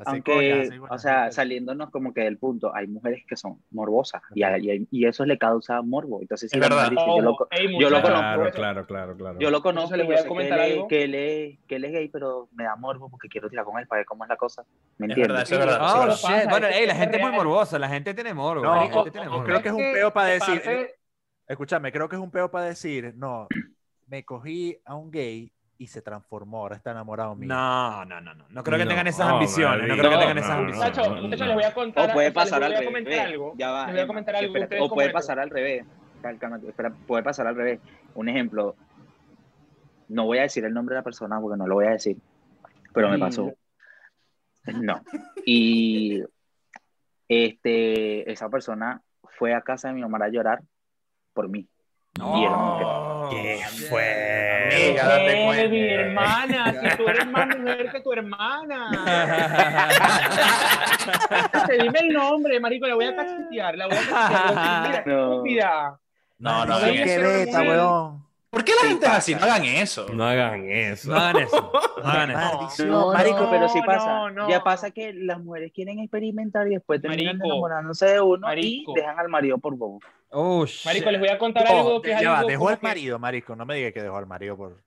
aunque, 0.06 0.32
coña, 0.32 0.62
así 0.62 0.80
o 0.94 0.98
sea, 1.00 1.32
saliéndonos 1.32 1.90
como 1.90 2.14
que 2.14 2.22
del 2.22 2.38
punto, 2.38 2.72
hay 2.76 2.86
mujeres 2.86 3.24
que 3.28 3.36
son 3.36 3.58
morbosas 3.72 4.22
y, 4.36 4.42
y, 4.42 4.44
hay- 4.44 4.88
y 4.92 5.08
eso 5.08 5.26
le 5.26 5.40
causa 5.40 5.82
morbo. 5.82 6.22
Entonces, 6.22 6.52
si 6.52 6.58
Es 6.58 6.62
verdad. 6.62 6.90
dice, 6.92 7.04
yo 7.08 7.20
lo, 7.22 7.32
Ojo, 7.32 7.48
ey, 7.50 7.68
yo 7.80 7.90
lo 7.90 8.00
Claro, 8.02 8.04
conozco. 8.42 8.56
claro, 8.56 8.86
claro, 8.86 9.18
claro. 9.18 9.40
yo 9.40 9.50
lo 9.50 9.62
conozco, 9.64 9.96
le 9.96 10.04
voy 10.04 10.16
a 10.18 10.22
que 10.22 10.28
comentar 10.28 10.60
algo. 10.60 10.88
que, 10.88 11.04
él 11.06 11.16
es, 11.16 11.60
que 11.68 11.76
él 11.78 11.86
es 11.86 11.92
gay, 11.94 12.10
pero 12.10 12.48
me 12.54 12.66
da 12.66 12.76
morbo 12.76 13.10
porque 13.10 13.28
quiero 13.28 13.50
tirar 13.50 13.66
con 13.66 13.80
él 13.80 13.88
para 13.88 14.02
ver 14.02 14.06
cómo 14.06 14.24
es 14.24 14.30
la 14.30 14.36
cosa. 14.38 14.64
¿Me 15.00 15.08
Es 15.08 15.10
entiendes? 15.18 15.28
verdad, 15.28 15.44
es 15.44 15.60
verdad. 15.60 15.80
Oh, 15.82 16.04
es 16.04 16.06
lo 16.06 16.68
ey, 16.80 16.86
la 16.88 16.96
gente 16.96 17.18
es 17.18 17.24
muy 17.24 17.32
morbosa, 17.32 17.78
la 17.80 17.90
gente 17.90 18.14
tiene 18.14 18.34
morbo. 18.34 18.64
No, 18.64 18.76
la 18.76 18.84
o- 18.86 18.90
gente 18.90 19.12
tiene 19.12 19.28
o 19.28 19.32
morbo. 19.32 19.46
creo 19.46 19.62
que 19.62 19.68
es 19.70 19.74
un 19.74 19.94
peo 19.94 20.12
para 20.14 20.28
decir. 20.30 20.56
Aparte- 20.62 20.96
Escúchame, 21.48 21.92
creo 21.92 22.10
que 22.10 22.16
es 22.16 22.22
un 22.22 22.32
peo 22.32 22.50
para 22.50 22.66
decir, 22.66 23.14
no, 23.16 23.48
me 24.08 24.26
cogí 24.26 24.80
a 24.84 24.96
un 24.96 25.12
gay 25.12 25.52
y 25.78 25.88
se 25.88 26.02
transformó, 26.02 26.60
ahora 26.60 26.76
está 26.78 26.92
enamorado 26.92 27.36
mío. 27.36 27.50
No, 27.50 28.04
no, 28.06 28.20
no, 28.22 28.34
no. 28.34 28.46
No 28.50 28.64
creo 28.64 28.78
que 28.80 28.86
No, 28.86 28.90
tengan 28.90 29.08
esas 29.08 29.28
ambiciones. 29.30 29.88
No 29.88 29.96
creo 29.98 30.10
que 30.12 30.18
tengan 30.18 30.38
esas 30.38 30.50
no, 30.52 30.56
ambiciones. 30.58 30.90
Muchachos, 30.90 31.16
no, 31.16 31.22
muchachos, 31.22 31.40
no. 31.40 31.46
les 31.48 31.56
voy 31.56 31.64
a 31.66 31.74
contar. 31.74 32.10
O 32.10 32.14
puede 32.14 32.32
pasar 32.32 32.64
al 32.64 32.72
revés. 32.72 32.86
comentar 32.88 33.20
algo. 33.28 33.54
Ya 33.58 33.72
va, 33.72 33.86
Les 33.86 33.92
voy 33.94 34.00
a 34.00 34.02
Emma, 34.04 34.08
comentar 34.08 34.36
algo. 34.36 34.48
espérate, 34.48 34.76
ustedes 34.76 34.92
o 34.92 34.94
puede 34.96 35.10
pasar 35.12 35.40
al 35.40 35.50
revés. 35.50 35.86
Espera, 36.68 36.94
puede 37.06 37.24
pasar 37.24 37.46
al 37.48 37.56
revés. 37.56 37.80
Un 38.16 38.30
ejemplo, 38.30 38.76
no 40.08 40.26
voy 40.26 40.40
a 40.40 40.44
decir 40.44 40.66
el 40.66 40.74
nombre 40.74 40.96
de 40.96 41.00
la 41.02 41.04
persona 41.04 41.40
porque 41.40 41.58
no 41.58 41.68
lo 41.68 41.76
voy 41.76 41.86
a 41.86 41.92
decir, 41.92 42.18
pero 42.94 43.10
me 43.10 43.20
pasó. 43.20 43.54
No. 44.82 45.02
Y 45.46 46.24
este, 47.28 48.32
esa 48.32 48.50
persona 48.50 49.02
fue 49.38 49.54
a 49.54 49.62
casa 49.62 49.90
de 49.90 49.96
mi 49.96 50.02
mamá 50.02 50.18
a 50.26 50.30
llorar 50.30 50.62
por 51.34 51.50
mí. 51.50 51.68
Y 52.18 52.46
era 52.46 52.56
mujer. 52.56 52.86
Oh, 52.88 53.28
¿Quién 53.30 53.58
shit. 53.70 53.90
fue? 53.90 54.70
Amiga, 54.74 55.04
date 55.06 55.44
cuenta. 55.46 55.68
mi 55.70 55.90
hermana, 55.90 56.74
si 56.82 56.98
tú 56.98 57.08
eres 57.10 57.28
más 57.28 57.48
mujer 57.60 57.92
que 57.92 58.00
tu 58.00 58.14
hermana. 58.14 58.90
Te 61.68 61.78
dime 61.84 62.00
el 62.00 62.14
nombre, 62.14 62.60
marico, 62.60 62.88
la 62.88 62.96
voy 62.96 63.06
a 63.06 63.16
cachetear, 63.16 63.78
la 63.78 63.88
voy 63.88 63.98
a 63.98 64.00
cachetear. 64.00 65.04
Mira, 65.04 65.06
No. 65.06 65.34
estúpida. 65.34 66.00
No, 66.38 66.60
no, 66.60 66.66
No 66.66 66.74
hagan 66.76 66.90
voy 66.90 66.98
¿Por 68.56 68.64
qué 68.64 68.72
la 68.72 68.82
Sí 68.84 68.88
gente 68.88 69.06
es 69.06 69.10
pasa. 69.12 69.18
así? 69.18 69.36
No 69.36 69.42
hagan 69.44 69.66
eso. 69.66 70.08
No 70.14 70.24
hagan 70.26 70.70
eso. 70.70 71.10
No 71.12 71.16
hagan 71.18 71.44
eso. 71.44 71.72
No 72.02 72.10
hagan 72.10 72.32
eso. 72.32 72.40
Maldición, 72.40 72.90
No, 72.90 73.12
marico. 73.12 73.36
marico, 73.38 73.52
pero 73.52 73.68
sí 73.70 73.80
no, 73.80 73.86
pasa. 73.86 74.32
no. 74.32 74.50
Ya 74.50 74.64
pasa 74.64 74.92
que 74.92 75.12
las 75.14 75.40
mujeres 75.44 75.74
quieren 75.74 76.00
experimentar 76.00 76.66
y 76.68 76.76
después 76.76 77.02
terminan 77.02 77.38
Marico. 77.38 77.54
enamorándose 77.54 78.06
de 78.06 78.22
uno 78.22 78.48
Marico. 78.48 78.92
y 78.94 78.96
dejan 78.96 79.20
al 79.20 79.28
marido 79.28 79.58
por 79.58 79.76
bobo. 79.76 80.00
Oh. 80.30 80.66
Marico, 80.86 81.12
les 81.12 81.20
voy 81.20 81.30
a 81.30 81.38
contar 81.38 81.66
No, 81.70 81.78
algo 81.78 82.02
que 82.02 82.14
es 82.14 82.22
ya 82.22 82.30
va, 82.32 82.38
algo 82.40 82.50
dejó 82.50 82.60
como 82.62 82.70
al 82.70 82.80
que- 82.80 82.88
marido, 82.88 83.20
marico. 83.20 83.56
No 83.58 83.66
me 83.66 83.76
diga 83.76 83.92
que 83.92 84.02
dejó 84.02 84.16
al 84.18 84.26
marido 84.28 84.56
por. 84.56 84.82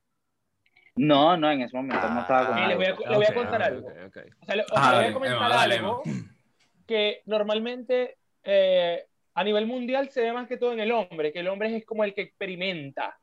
No, 0.97 1.37
no, 1.37 1.51
en 1.51 1.61
ese 1.61 1.77
momento 1.77 2.09
no 2.09 2.21
estaba 2.23 2.47
con 2.47 2.57
nadie. 2.57 2.69
les 2.69 2.77
voy 2.77 2.87
a, 2.87 3.11
les 3.11 3.17
voy 3.19 3.27
a 3.27 3.29
Ok, 3.29 3.35
contar 3.35 3.63
algo. 3.63 3.87
ok, 3.89 3.95
ok. 4.09 4.17
O 4.43 4.45
sea, 4.47 4.55
Ah, 4.55 4.57
le 4.57 4.65
voy 4.65 4.81
dale, 4.97 5.09
a 5.09 5.13
comentar 5.13 5.51
dale, 5.51 5.75
algo 5.77 6.03
que 6.87 7.23
normalmente 7.27 8.17
eh, 8.43 9.05
a 9.35 9.45
nivel 9.45 9.67
mundial 9.67 10.09
se 10.11 10.23
ve 10.23 10.33
más 10.33 10.49
que 10.49 10.57
todo 10.57 10.73
en 10.73 10.81
el 10.81 10.91
hombre, 10.91 11.33
que 11.33 11.41
el 11.41 11.49
hombre 11.49 11.77
es 11.77 11.85
como 11.85 12.03
el 12.03 12.15
que 12.15 12.23
experimenta. 12.23 13.17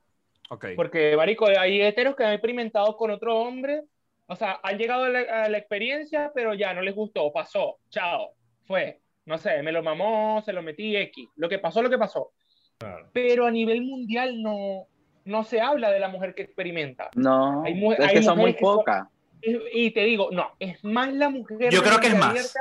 Porque, 0.76 1.16
marico, 1.18 1.48
hay 1.48 1.82
heteros 1.82 2.16
que 2.16 2.24
han 2.24 2.34
experimentado 2.34 2.96
con 2.98 3.12
otro 3.12 3.38
hombre, 3.40 3.84
o 4.28 4.36
sea, 4.36 4.60
han 4.64 4.78
llegado 4.78 5.06
a 5.06 5.10
la, 5.10 5.20
a 5.20 5.50
la 5.50 5.58
experiencia, 5.58 6.32
pero 6.34 6.54
ya 6.54 6.74
no 6.74 6.82
les 6.82 6.96
gustó, 6.96 7.32
pasó, 7.32 7.78
chao, 7.90 8.32
fue, 8.66 9.02
no 9.26 9.38
sé, 9.38 9.62
me 9.64 9.72
lo 9.72 9.84
mamó, 9.84 10.42
se 10.44 10.54
lo 10.54 10.62
metí 10.62 10.96
X, 10.96 11.30
lo 11.36 11.50
que 11.50 11.60
pasó, 11.60 11.82
lo 11.82 11.90
que 11.90 11.98
pasó. 11.98 12.32
Claro. 12.78 13.10
Pero 13.14 13.46
a 13.46 13.52
nivel 13.52 13.82
mundial 13.84 14.42
no, 14.42 14.88
no 15.26 15.44
se 15.44 15.62
habla 15.62 15.92
de 15.92 16.00
la 16.00 16.08
mujer 16.08 16.36
que 16.36 16.44
experimenta. 16.44 17.10
No, 17.16 17.64
Hay 17.64 17.74
es 17.74 18.00
hay 18.00 18.16
que 18.16 18.24
son 18.24 18.38
muy 18.38 18.54
pocas. 18.54 19.08
Y, 19.42 19.92
te 19.92 20.02
digo, 20.02 20.30
no, 20.32 20.54
es 20.60 20.84
más 20.84 21.14
la 21.14 21.30
mujer 21.30 21.72
Yo 21.72 21.84
creo 21.84 22.00
que 22.00 22.08
es 22.08 22.18
más. 22.18 22.30
abierta 22.30 22.60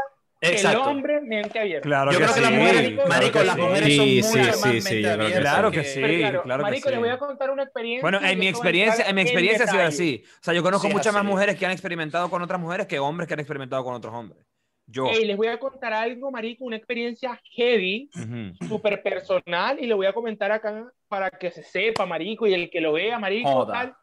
que 0.51 0.61
el 0.61 0.67
Exacto. 0.67 0.83
hombre 0.91 1.21
mente 1.21 1.59
abierta. 1.59 1.87
Claro 1.89 2.13
Yo 2.13 2.19
que 2.19 2.25
creo 2.25 2.35
que 2.35 2.41
sí. 2.41 2.41
las 2.43 2.53
mujeres, 2.53 2.93
claro 2.93 3.09
marico, 3.09 3.39
que 3.39 3.45
las 3.45 3.57
mujeres 3.59 3.85
Sí, 3.89 3.97
son 4.23 4.33
sí, 4.33 4.39
mucho 4.39 4.53
sí, 4.53 4.59
más 4.59 4.61
sí, 4.61 4.69
mente 4.69 5.01
que 5.03 5.09
abiertas 5.11 5.41
Claro 5.41 5.71
que 5.71 5.77
que- 5.79 5.85
sí. 5.85 6.01
Claro, 6.19 6.43
claro 6.43 6.59
que 6.65 6.71
marico, 6.71 6.89
sí. 6.89 6.91
les 6.95 7.01
voy 7.01 7.09
a 7.11 7.19
contar 7.19 7.51
una 7.51 7.63
experiencia. 7.63 8.03
Bueno, 8.03 8.21
en 8.27 8.39
mi 8.39 8.49
experiencia, 8.49 9.05
en 9.09 9.15
mi 9.15 9.21
en 9.23 9.27
experiencia 9.27 9.65
ha 9.65 9.69
sido 9.69 9.83
así. 9.83 10.25
O 10.25 10.43
sea, 10.43 10.55
yo 10.55 10.63
conozco 10.63 10.89
muchas 10.89 11.13
más 11.13 11.23
así. 11.23 11.31
mujeres 11.31 11.57
que 11.57 11.67
han 11.67 11.73
experimentado 11.73 12.29
con 12.31 12.43
otras 12.43 12.61
mujeres 12.61 12.87
que 12.87 12.99
hombres 12.99 13.27
que 13.29 13.35
han 13.35 13.41
experimentado 13.41 13.85
con 13.85 13.95
otros 13.95 14.13
hombres. 14.15 14.45
Yo. 14.87 15.07
Ey, 15.07 15.25
les 15.25 15.37
voy 15.39 15.47
a 15.47 15.59
contar 15.59 15.95
algo, 15.95 16.31
marico, 16.31 16.65
una 16.67 16.77
experiencia 16.77 17.41
heavy, 17.55 18.11
Ujú. 18.15 18.67
súper 18.69 19.03
personal, 19.03 19.79
y 19.81 19.87
lo 19.87 19.97
voy 19.97 20.07
a 20.07 20.13
comentar 20.13 20.53
acá 20.53 20.93
para 21.09 21.31
que 21.31 21.51
se 21.51 21.63
sepa, 21.63 22.05
marico, 22.05 22.47
y 22.47 22.53
el 22.53 22.69
que 22.69 22.83
lo 22.83 22.93
vea, 22.93 23.19
marico, 23.19 23.51
Joda. 23.51 23.73
tal. 23.73 23.97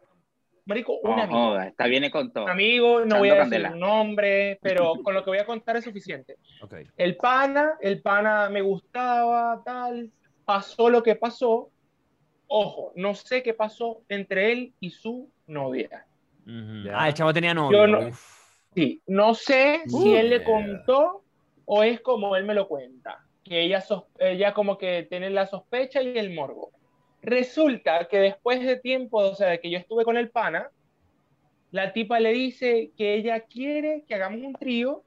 Marico, 0.65 0.93
un 1.03 1.19
amigo. 1.19 1.39
joda, 1.39 1.67
está 1.67 1.87
bien 1.87 2.09
con 2.09 2.31
todo. 2.31 2.47
Amigo, 2.47 2.99
no 2.99 3.05
Echando 3.05 3.19
voy 3.19 3.29
a 3.29 3.33
decir 3.33 3.41
candela. 3.41 3.71
un 3.71 3.79
nombre, 3.79 4.59
pero 4.61 4.93
con 5.03 5.13
lo 5.13 5.23
que 5.23 5.29
voy 5.31 5.39
a 5.39 5.45
contar 5.45 5.77
es 5.77 5.83
suficiente. 5.83 6.37
Ok. 6.61 6.75
El 6.97 7.17
pana, 7.17 7.77
el 7.81 8.01
pana 8.01 8.49
me 8.49 8.61
gustaba, 8.61 9.61
tal, 9.65 10.11
pasó 10.45 10.89
lo 10.89 11.01
que 11.01 11.15
pasó. 11.15 11.71
Ojo, 12.47 12.91
no 12.95 13.15
sé 13.15 13.41
qué 13.43 13.53
pasó 13.53 14.03
entre 14.09 14.51
él 14.51 14.73
y 14.79 14.89
su 14.91 15.31
novia. 15.47 16.05
Ujú. 16.45 16.85
Ya. 16.85 16.99
Ah, 17.01 17.07
el 17.07 17.13
chavo 17.13 17.33
tenía 17.33 17.53
novio. 17.53 17.79
Yo 17.79 17.87
no-. 17.87 18.11
Sí, 18.75 19.01
no 19.07 19.35
sé 19.35 19.81
Uh, 19.87 19.99
si 20.01 20.15
él 20.15 20.29
le 20.29 20.39
mierda. 20.39 20.45
contó 20.45 21.23
o 21.65 21.83
es 21.83 22.01
como 22.01 22.35
él 22.35 22.45
me 22.45 22.53
lo 22.53 22.67
cuenta, 22.67 23.19
que 23.43 23.61
ella, 23.61 23.83
ella 24.19 24.53
como 24.53 24.77
que 24.77 25.03
tiene 25.09 25.29
la 25.29 25.45
sospecha 25.45 26.01
y 26.01 26.17
el 26.17 26.33
morbo. 26.33 26.71
Resulta 27.21 28.07
que 28.07 28.17
después 28.19 28.61
de 28.61 28.77
tiempo, 28.77 29.17
o 29.19 29.35
sea, 29.35 29.47
de 29.49 29.59
que 29.59 29.69
yo 29.69 29.77
estuve 29.77 30.03
con 30.03 30.17
el 30.17 30.29
pana, 30.31 30.69
la 31.71 31.93
tipa 31.93 32.19
le 32.19 32.33
dice 32.33 32.91
que 32.97 33.13
ella 33.13 33.41
quiere 33.41 34.03
que 34.07 34.15
hagamos 34.15 34.41
un 34.41 34.53
trío, 34.53 35.03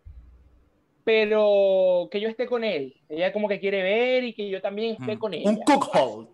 pero 1.04 2.08
que 2.10 2.20
yo 2.20 2.28
esté 2.28 2.46
con 2.46 2.64
él. 2.64 2.94
Ella 3.08 3.32
como 3.32 3.48
que 3.48 3.60
quiere 3.60 3.82
ver 3.82 4.24
y 4.24 4.34
que 4.34 4.48
yo 4.48 4.62
también 4.62 4.94
esté 4.94 5.16
Mm. 5.16 5.18
con 5.18 5.34
ella. 5.34 5.50
Un 5.50 5.56
cookhold. 5.62 6.28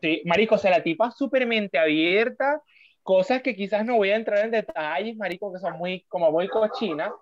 Sí, 0.00 0.22
marico, 0.24 0.54
o 0.54 0.58
sea, 0.58 0.70
la 0.70 0.82
tipa 0.82 1.10
súper 1.10 1.46
mente 1.46 1.78
abierta, 1.78 2.62
cosas 3.02 3.42
que 3.42 3.54
quizás 3.54 3.84
no 3.84 3.96
voy 3.96 4.10
a 4.10 4.16
entrar 4.16 4.44
en 4.44 4.50
detalles, 4.50 5.16
marico, 5.16 5.52
que 5.52 5.58
son 5.58 5.76
muy, 5.76 6.04
como 6.08 6.30
muy 6.30 6.48
cochinas, 6.48 7.12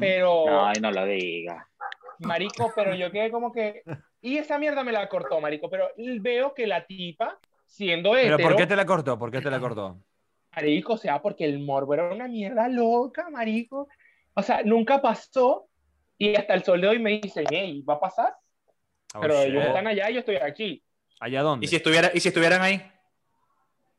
pero, 0.00 0.64
Ay, 0.64 0.80
no 0.80 0.90
lo 0.90 1.04
diga. 1.06 1.68
marico, 2.18 2.72
pero 2.74 2.94
yo 2.94 3.10
quedé 3.10 3.30
como 3.30 3.52
que, 3.52 3.82
y 4.24 4.38
esa 4.38 4.58
mierda 4.58 4.82
me 4.82 4.90
la 4.90 5.06
cortó, 5.06 5.38
marico, 5.38 5.68
pero 5.68 5.90
veo 6.20 6.54
que 6.54 6.66
la 6.66 6.86
tipa, 6.86 7.38
siendo 7.66 8.12
¿Pero 8.12 8.36
hetero, 8.36 8.48
por 8.48 8.56
qué 8.56 8.66
te 8.66 8.74
la 8.74 8.86
cortó? 8.86 9.18
¿Por 9.18 9.30
qué 9.30 9.42
te 9.42 9.50
la 9.50 9.60
cortó? 9.60 9.98
marico, 10.56 10.94
o 10.94 10.96
sea, 10.96 11.20
porque 11.20 11.44
el 11.44 11.58
morbo 11.58 11.92
era 11.92 12.10
una 12.10 12.26
mierda 12.26 12.66
loca, 12.68 13.28
marico, 13.28 13.86
o 14.32 14.42
sea, 14.42 14.62
nunca 14.64 15.02
pasó, 15.02 15.66
y 16.16 16.34
hasta 16.36 16.54
el 16.54 16.64
sol 16.64 16.80
de 16.80 16.88
hoy 16.88 16.98
me 17.00 17.20
dicen, 17.20 17.44
hey, 17.50 17.82
¿va 17.86 17.94
a 17.94 18.00
pasar? 18.00 18.34
Oh, 19.14 19.20
pero 19.20 19.42
shit. 19.42 19.50
ellos 19.50 19.64
están 19.66 19.86
allá 19.88 20.08
y 20.08 20.14
yo 20.14 20.20
estoy 20.20 20.36
aquí. 20.36 20.82
¿Allá 21.20 21.42
dónde? 21.42 21.66
¿Y 21.66 21.68
si, 21.68 21.76
estuviera, 21.76 22.10
¿Y 22.14 22.20
si 22.20 22.28
estuvieran 22.28 22.62
ahí? 22.62 22.82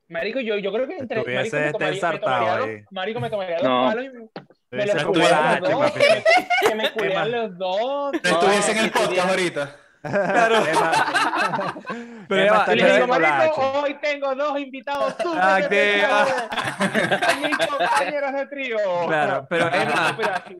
Marico, 0.07 0.39
yo, 0.39 0.57
yo 0.57 0.73
creo 0.73 0.87
que 0.87 0.97
entre. 0.97 1.19
Estuviese 1.19 1.55
Marico, 1.55 1.65
me 1.65 1.71
tomaría, 1.71 1.89
me 1.89 1.95
ensartado 1.95 2.45
tomaría 2.45 2.65
ahí. 2.65 2.81
dos, 2.81 2.91
marico, 2.91 3.19
me 3.19 3.29
tomaría 3.29 3.57
No. 3.59 3.85
palos 3.85 4.05
y 4.05 4.09
me, 4.09 4.85
los 4.85 4.95
los 4.95 5.69
dos. 5.69 5.91
Que 5.93 6.09
me, 6.09 6.23
que 6.69 6.75
me 6.75 6.91
culearan 6.91 7.31
los 7.31 7.57
dos. 7.57 8.13
No 8.23 8.29
estuviese 8.29 8.71
en 8.71 8.77
el 8.77 8.91
podcast 8.91 9.29
ahorita. 9.29 9.84
Claro. 10.09 10.55
Emma- 10.65 11.75
Pero 12.27 12.41
Emma 12.45 12.65
Y 12.73 12.75
le 12.75 12.93
digo, 12.95 13.07
marico, 13.07 13.81
hoy 13.83 13.95
tengo 14.01 14.35
dos 14.35 14.59
invitados 14.59 15.13
súper 15.21 15.39
Ah, 15.41 15.57
que- 15.69 15.95
especiales. 15.95 16.33
Mis 17.43 17.67
compañeros 17.67 18.33
de 18.33 18.47
trío. 18.47 18.77
Claro, 19.07 19.47
pero 19.49 19.67
Emma- 19.67 20.17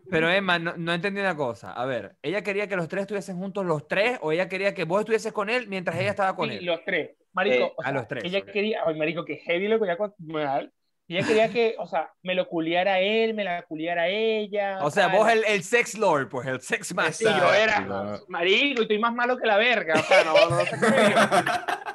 Pero 0.09 0.29
Emma, 0.29 0.59
no, 0.59 0.73
no 0.77 0.93
entendí 0.93 1.19
una 1.21 1.35
cosa. 1.35 1.73
A 1.73 1.85
ver, 1.85 2.15
¿ella 2.21 2.41
quería 2.43 2.67
que 2.67 2.75
los 2.75 2.87
tres 2.87 3.01
estuviesen 3.01 3.37
juntos 3.37 3.65
los 3.65 3.87
tres 3.87 4.19
o 4.21 4.31
ella 4.31 4.47
quería 4.47 4.73
que 4.73 4.83
vos 4.83 4.99
estuvieses 5.01 5.33
con 5.33 5.49
él 5.49 5.67
mientras 5.67 5.97
ella 5.97 6.11
estaba 6.11 6.35
con 6.35 6.49
Sí, 6.49 6.57
él? 6.57 6.65
los 6.65 6.83
tres. 6.85 7.11
Marico, 7.33 7.65
Eh, 7.65 7.73
o 7.75 7.81
a 7.81 7.85
sea, 7.85 7.91
los 7.93 8.07
tres, 8.07 8.23
Ella 8.23 8.39
ok. 8.39 8.45
quería, 8.51 8.79
ay, 8.85 8.95
marico, 8.95 9.25
que 9.25 9.37
heavy 9.37 9.67
lo 9.67 9.79
que 9.79 9.85
mal. 10.19 10.71
Ella 11.07 11.27
quería 11.27 11.49
que, 11.49 11.75
o 11.77 11.85
sea, 11.85 12.11
me 12.23 12.33
lo 12.33 12.47
culiara 12.47 12.99
él, 12.99 13.35
me 13.35 13.43
la 13.43 13.61
culiara 13.61 14.07
ella. 14.07 14.79
O 14.81 14.89
sea, 14.89 15.07
tal. 15.07 15.17
vos 15.17 15.29
el, 15.29 15.43
el 15.45 15.63
sex 15.63 15.95
lord, 15.97 16.29
pues 16.29 16.47
el 16.47 16.59
sex 16.61 16.87
Sí, 16.87 16.93
master. 16.95 17.27
yo 17.37 17.53
era, 17.53 18.19
marico, 18.27 18.79
y 18.79 18.83
estoy 18.83 18.97
más 18.99 19.13
malo 19.13 19.37
que 19.37 19.45
la 19.45 19.57
verga. 19.57 19.93
O 19.99 20.03
sea, 20.03 20.23
no, 20.23 20.33
no 20.49 20.65
sé. 20.65 20.75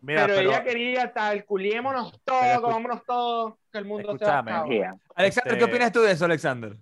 Mira, 0.00 0.26
pero, 0.26 0.34
pero, 0.36 0.50
ella 0.50 0.62
quería 0.62 1.12
tal, 1.12 1.44
culiémonos 1.46 2.12
escu- 2.26 2.60
comámonos 2.60 3.02
todos, 3.06 3.54
que 3.72 3.78
el 3.78 3.86
mundo 3.86 4.12
Escúchame. 4.12 4.50
se 4.50 4.56
acaba. 4.58 4.68
Yeah. 4.68 4.96
Alexander, 5.14 5.52
¿qué 5.54 5.58
Este- 5.64 5.70
opinas 5.72 5.92
tú 5.92 6.02
de 6.02 6.12
eso, 6.12 6.24
Alexander? 6.26 6.76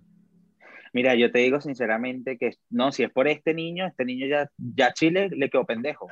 Mira, 0.95 1.15
yo 1.15 1.33
te 1.33 1.39
digo 1.39 1.61
sinceramente 1.61 2.37
que 2.37 2.51
no, 2.69 2.93
si 2.93 3.03
es 3.03 3.11
por 3.11 3.27
este 3.27 3.55
niño, 3.55 3.87
este 3.87 4.05
niño 4.05 4.27
ya, 4.27 4.51
ya 4.59 4.93
Chile 4.93 5.31
le 5.33 5.49
quedó 5.49 5.65
pendejo. 5.65 6.07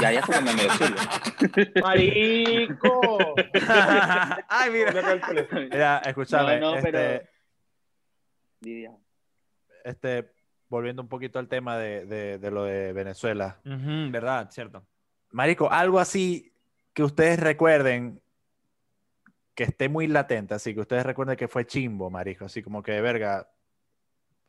Ya 0.00 0.10
ya 0.12 0.22
se 0.26 0.32
comió 0.32 0.52
medio 0.52 0.70
Chile. 0.78 1.70
Marico. 1.82 3.34
Ay, 4.48 4.70
mira. 4.72 4.92
mira, 5.70 5.98
escúchame, 6.04 6.58
No, 6.58 6.70
no, 6.72 6.76
este, 6.78 6.90
pero- 6.92 7.24
Lidia. 8.62 8.96
este, 9.84 10.30
volviendo 10.68 11.02
un 11.02 11.08
poquito 11.08 11.38
al 11.38 11.48
tema 11.48 11.76
de, 11.78 12.04
de- 12.06 12.38
de 12.38 12.50
lo 12.50 12.64
de 12.64 12.92
Venezuela. 12.92 13.60
Ujú, 13.64 14.10
verdad, 14.10 14.50
cierto. 14.50 14.84
Marico, 15.30 15.70
algo 15.70 15.98
así 16.00 16.52
que 16.92 17.02
ustedes 17.04 17.38
recuerden 17.38 18.20
que 19.54 19.64
esté 19.64 19.88
muy 19.88 20.06
latente, 20.06 20.54
así 20.54 20.74
que 20.74 20.80
ustedes 20.80 21.04
recuerden 21.06 21.36
que 21.36 21.48
fue 21.48 21.64
chimbo, 21.66 22.10
marico, 22.10 22.46
así 22.46 22.62
como 22.62 22.82
que 22.82 23.00
verga, 23.00 23.48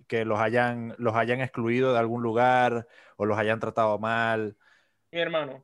que 0.07 0.25
los 0.25 0.39
hayan, 0.39 0.95
los 0.97 1.15
hayan 1.15 1.41
excluido 1.41 1.93
de 1.93 1.99
algún 1.99 2.23
lugar 2.23 2.87
o 3.17 3.25
los 3.25 3.37
hayan 3.37 3.59
tratado 3.59 3.99
mal. 3.99 4.55
Mi 5.11 5.19
hermano. 5.19 5.63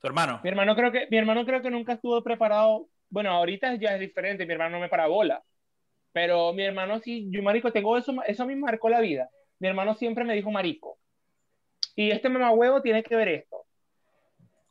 Tu 0.00 0.06
hermano. 0.06 0.40
Mi 0.42 0.50
hermano 0.50 0.74
creo 0.74 0.92
que, 0.92 1.06
mi 1.10 1.16
hermano 1.16 1.46
creo 1.46 1.62
que 1.62 1.70
nunca 1.70 1.94
estuvo 1.94 2.22
preparado. 2.22 2.88
Bueno, 3.08 3.30
ahorita 3.30 3.74
ya 3.76 3.94
es 3.94 4.00
diferente, 4.00 4.44
mi 4.44 4.52
hermano 4.52 4.76
no 4.76 4.80
me 4.80 4.88
para 4.88 5.06
bola. 5.06 5.42
Pero 6.12 6.52
mi 6.52 6.62
hermano 6.62 7.00
sí, 7.00 7.28
yo 7.30 7.42
marico, 7.42 7.72
tengo 7.72 7.96
eso, 7.96 8.14
eso 8.26 8.42
a 8.42 8.46
mí 8.46 8.54
me 8.54 8.62
marcó 8.62 8.88
la 8.88 9.00
vida. 9.00 9.28
Mi 9.58 9.68
hermano 9.68 9.94
siempre 9.94 10.24
me 10.24 10.34
dijo 10.34 10.50
marico. 10.50 10.98
Y 11.96 12.10
este 12.10 12.28
mamahuevo 12.28 12.82
tiene 12.82 13.02
que 13.02 13.16
ver 13.16 13.28
esto. 13.28 13.64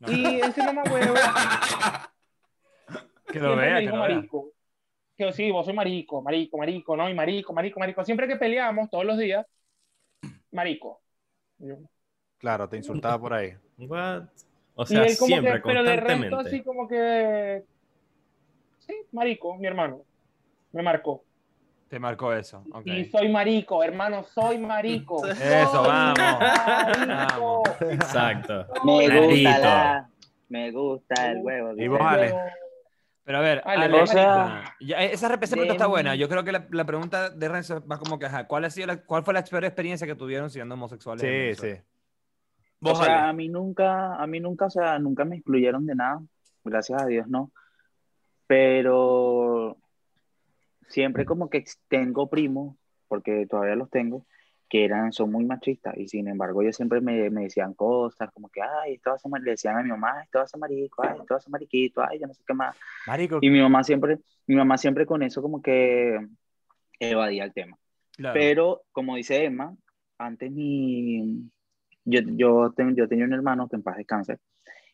Y 0.08 0.41
ese 0.41 0.62
mamahuevo 0.64 1.14
Que 3.28 3.39
siempre 3.39 3.72
me 3.74 3.82
dijo 3.82 3.95
marico. 3.95 4.51
Que 5.18 5.32
sí, 5.32 5.51
vos 5.51 5.66
soy 5.66 5.76
marico, 5.76 6.22
marico, 6.22 6.57
marico, 6.57 6.97
no, 6.97 7.09
y 7.09 7.14
marico, 7.14 7.53
marico, 7.53 7.80
marico. 7.80 8.03
Siempre 8.03 8.28
que 8.28 8.36
peleamos, 8.36 8.89
todos 8.89 9.05
los 9.05 9.18
días, 9.18 9.45
marico. 10.51 11.01
Y 11.59 11.68
yo, 11.70 11.76
Claro, 12.39 12.68
te 12.68 12.78
insultaba 12.78 13.20
por 13.20 13.34
ahí. 13.34 13.53
What? 13.78 14.24
O 14.76 14.84
Y 14.84 14.88
sea, 14.88 15.03
él 15.03 15.18
como 15.18 15.28
siempre, 15.28 15.53
que, 15.53 15.59
pero 15.61 15.84
de 15.84 15.95
resto 15.95 16.36
constantemente. 16.36 16.49
así 16.49 16.64
como 16.64 16.88
que, 16.88 17.64
sí, 18.80 18.93
marico, 19.11 19.55
mi 19.57 19.68
hermano, 19.68 20.01
me 20.72 20.82
marcó. 20.84 21.24
Te 21.89 21.99
marcó 21.99 22.34
eso. 22.34 22.64
Y 22.86 23.05
soy 23.05 23.30
marico, 23.30 23.84
hermano, 23.84 24.24
soy 24.24 24.57
marico. 24.57 25.28
Eso, 25.28 25.72
Soy 25.72 25.88
vamos. 25.88 26.18
marico. 26.18 27.64
Exacto. 27.82 28.66
Me 28.84 29.28
gusta 29.28 29.59
la, 29.59 30.09
me 30.49 30.72
gusta 30.72 31.32
el 31.32 31.38
huevo. 31.43 31.74
Y 31.78 31.88
vos. 31.88 32.01
Ale. 32.01 32.34
Pero 33.26 33.38
a 33.38 33.41
ver, 33.41 33.61
Ale, 33.65 33.86
Ale, 33.86 34.01
o 34.01 34.07
sea, 34.07 34.76
ya, 34.82 34.97
esa, 35.01 35.34
esa 35.34 35.38
pregunta 35.55 35.74
está 35.74 35.88
buena. 35.88 36.13
Yo 36.15 36.28
creo 36.28 36.43
que 36.43 36.51
la, 36.51 36.67
la 36.71 36.86
pregunta 36.86 37.30
de 37.30 37.47
Renzo 37.47 37.82
va 37.88 37.97
como 37.97 38.19
que, 38.19 38.26
ajá, 38.26 38.47
¿cuál, 38.47 38.65
ha 38.65 38.69
sido 38.69 38.88
la- 38.88 38.97
¿cuál 39.01 39.24
fue 39.24 39.34
la 39.34 39.43
peor 39.43 39.63
experiencia 39.63 40.05
que 40.05 40.15
tuvieron 40.15 40.49
siendo 40.49 40.76
homosexuales? 40.76 41.55
Sí, 41.57 41.61
sí. 41.67 41.82
O 42.82 42.95
sea, 42.95 43.30
a 43.30 43.34
mí 43.34 43.47
nunca, 43.47 44.15
a 44.15 44.28
mí 44.28 44.41
nunca, 44.41 44.65
o 44.65 44.69
sea, 44.69 44.99
nunca 44.99 45.24
me 45.24 45.38
excluyeron 45.38 45.86
de 45.86 45.95
nada, 45.95 46.19
gracias 46.65 47.01
a 47.01 47.05
Dios 47.05 47.28
no. 47.30 47.49
Pero 48.45 49.78
siempre 50.89 51.26
como 51.26 51.49
que 51.49 51.63
tengo 51.88 52.30
primos, 52.30 52.76
porque 53.07 53.47
todavía 53.49 53.76
los 53.76 53.89
tengo, 53.89 54.26
que 54.74 54.86
eran, 54.86 55.13
son 55.13 55.32
muy 55.32 55.45
machistas, 55.45 55.95
y 55.95 56.07
sin 56.07 56.28
embargo 56.28 56.63
ellos 56.63 56.76
siempre 56.76 56.99
me, 56.99 57.30
me 57.30 57.43
decían 57.43 57.76
cosas, 57.76 58.32
como 58.32 58.49
que, 58.49 58.59
ay, 58.59 58.95
esto 58.95 59.11
va 59.11 59.17
a 59.17 59.19
ser, 59.19 59.30
mar-", 59.30 59.41
le 59.43 59.51
decían 59.51 59.78
a 59.78 59.84
mi 59.84 59.89
mamá, 59.89 60.24
esto 60.24 60.39
va 60.39 60.45
a 60.45 60.47
ser 60.47 60.59
marico, 60.59 61.03
ay, 61.03 61.19
esto 61.19 61.36
va 61.36 61.38
a 61.38 61.41
ser 61.41 61.51
mariquito, 61.51 62.01
ay, 62.01 62.17
yo 62.19 62.26
no 62.26 62.34
sé 62.34 62.41
qué 62.43 62.55
más. 62.55 62.76
Marico, 63.05 63.38
Y 63.39 63.51
mi 63.51 63.61
mamá 63.61 63.84
siempre, 63.84 64.17
mi 64.47 64.55
mamá 64.55 64.80
siempre 64.80 65.05
con 65.05 65.21
eso 65.21 65.43
como 65.43 65.61
que 65.61 66.19
evadía 66.99 67.43
el 67.43 67.53
tema. 67.53 67.78
Claro. 68.17 68.34
Pero, 68.34 68.82
como 68.91 69.15
dice 69.15 69.43
Emma, 69.43 69.76
antes 70.17 70.51
mi... 70.51 71.51
Yo, 72.03 72.21
yo, 72.26 72.74
ten- 72.76 72.95
yo 72.95 73.07
tenía 73.07 73.26
un 73.26 73.34
hermano 73.34 73.69
que 73.69 73.76
en 73.76 73.84
paz 73.84 73.97
descanse. 73.97 74.39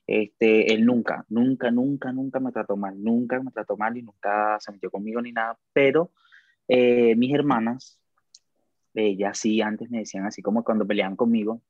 Este, 0.05 0.73
él 0.73 0.86
nunca, 0.86 1.23
nunca, 1.30 1.71
nunca, 1.71 2.11
nunca 2.11 2.41
me 2.41 2.51
trató 2.51 2.75
mal. 2.75 3.01
Nunca 3.01 3.41
me 3.41 3.51
trató 3.51 3.77
mal 3.77 3.95
y 3.95 4.01
nunca 4.01 4.57
se 4.59 4.73
metió 4.73 4.91
conmigo 4.91 5.21
ni 5.21 5.32
nada. 5.32 5.57
Pero 5.71 6.11
eh, 6.67 7.15
mis 7.15 7.34
hermanas, 7.34 7.97
ellas 9.08 9.38
sí 9.39 9.62
antes 9.62 9.89
me 9.89 10.00
decían 10.00 10.26
así 10.26 10.41
como 10.41 10.64
cuando 10.64 10.86
peleaban 10.88 11.16
conmigo. 11.16 11.62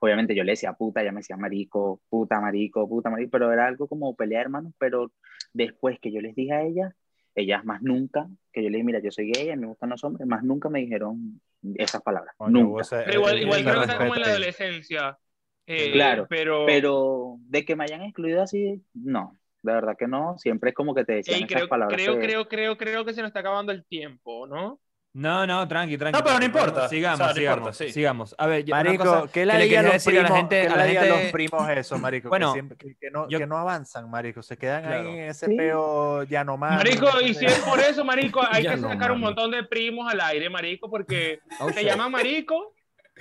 Obviamente 0.00 0.34
yo 0.34 0.44
le 0.44 0.52
decía 0.52 0.72
puta, 0.72 1.00
ella 1.02 1.12
me 1.12 1.20
decía 1.20 1.36
marico, 1.36 2.00
puta, 2.08 2.40
marico, 2.40 2.88
puta, 2.88 3.08
marico. 3.10 3.30
Pero 3.30 3.52
era 3.52 3.66
algo 3.66 3.86
como 3.88 4.14
pelea 4.16 4.40
de 4.40 4.44
hermanos. 4.44 4.72
Pero 4.78 5.12
después 5.52 5.98
que 6.00 6.12
yo 6.12 6.20
les 6.20 6.34
dije 6.34 6.52
a 6.52 6.62
ellas, 6.62 6.92
ellas 7.34 7.64
más 7.64 7.82
nunca, 7.82 8.28
que 8.52 8.62
yo 8.62 8.68
les 8.68 8.74
dije, 8.74 8.84
mira, 8.84 8.98
yo 9.00 9.10
soy 9.10 9.30
gay, 9.32 9.50
a 9.50 9.56
mí 9.56 9.62
me 9.62 9.68
gustan 9.68 9.90
los 9.90 10.02
hombres, 10.04 10.26
más 10.26 10.42
nunca 10.42 10.68
me 10.68 10.80
dijeron 10.80 11.40
esas 11.76 12.02
palabras. 12.02 12.34
coño, 12.36 12.52
nunca. 12.52 12.70
vos, 12.72 12.92
eh, 12.92 13.02
Pero 13.06 13.18
igual, 13.20 13.38
eh, 13.38 13.42
igual 13.42 13.60
ese 13.60 13.70
creo 13.70 13.78
que 13.78 13.84
está 13.86 13.98
como 13.98 14.14
en 14.14 14.20
la 14.20 14.26
adolescencia. 14.26 15.18
Eh, 15.66 15.92
Claro, 15.92 16.26
pero, 16.28 16.66
Pero 16.66 17.36
de 17.38 17.64
que 17.64 17.76
me 17.76 17.84
hayan 17.84 18.02
excluido 18.02 18.42
así, 18.42 18.82
no, 18.94 19.38
de 19.62 19.72
verdad 19.72 19.96
que 19.96 20.08
no. 20.08 20.36
Siempre 20.38 20.70
es 20.70 20.74
como 20.76 20.94
que 20.94 21.04
te 21.04 21.12
decían 21.14 21.36
Ey, 21.38 21.46
esas 21.46 21.54
creo, 21.60 21.68
palabras. 21.68 22.02
creo, 22.02 22.18
que- 22.18 22.26
creo, 22.26 22.48
creo, 22.48 22.76
creo 22.76 23.04
que 23.04 23.14
se 23.14 23.22
nos 23.22 23.28
está 23.28 23.40
acabando 23.40 23.72
el 23.72 23.84
tiempo, 23.86 24.46
¿no? 24.46 24.80
No, 25.14 25.46
no, 25.46 25.68
tranqui, 25.68 25.98
tranqui. 25.98 26.18
No, 26.18 26.24
pero 26.24 26.38
no 26.38 26.44
importa. 26.46 26.88
Sigamos, 26.88 27.16
O 27.20 27.24
sea, 27.24 27.26
no 27.28 27.34
sigamos, 27.34 27.58
importa, 27.58 27.76
sí. 27.84 27.92
sigamos. 27.92 28.34
A 28.38 28.46
ver, 28.46 28.64
yo- 28.64 28.74
una 28.74 28.82
Marico, 28.84 29.04
cosa 29.04 29.22
¿qué 29.26 29.40
que 29.40 29.46
le 29.46 29.52
quería 29.58 29.82
los 29.82 29.92
decir 29.92 30.12
a 30.18 30.22
la 30.22 30.28
primos, 30.28 30.38
gente, 30.38 30.60
qué 30.62 30.66
a 30.66 30.70
le 30.70 30.76
la 30.76 30.84
digan 30.84 31.08
los 31.08 31.16
gente- 31.18 31.32
primos 31.32 31.68
eso, 31.68 31.98
marico? 31.98 32.28
Bueno, 32.30 32.46
que, 32.48 32.52
siempre- 32.54 32.76
que, 32.78 32.94
que 32.98 33.10
no, 33.10 33.28
yo- 33.28 33.38
que 33.38 33.46
no 33.46 33.58
avanzan, 33.58 34.10
marico. 34.10 34.42
Se 34.42 34.56
quedan 34.56 34.84
Claro. 34.84 35.10
ahí 35.10 35.18
en 35.18 35.24
ese 35.28 35.46
Sí. 35.46 35.54
peo 35.54 36.22
ya 36.22 36.44
no 36.44 36.56
más. 36.56 36.76
Marico, 36.78 37.20
y 37.20 37.34
si 37.34 37.44
es 37.44 37.58
por 37.58 37.78
eso, 37.80 38.04
marico, 38.06 38.40
hay 38.50 38.62
Ya 38.62 38.74
que 38.74 38.80
no, 38.80 38.88
sacar 38.88 39.12
un 39.12 39.20
montón 39.20 39.50
de 39.50 39.64
primos 39.64 40.10
al 40.10 40.20
aire, 40.22 40.48
marico, 40.48 40.88
porque 40.88 41.40
Oh, 41.60 41.66
te 41.66 41.80
shit. 41.80 41.88
llaman 41.88 42.10
marico, 42.10 42.72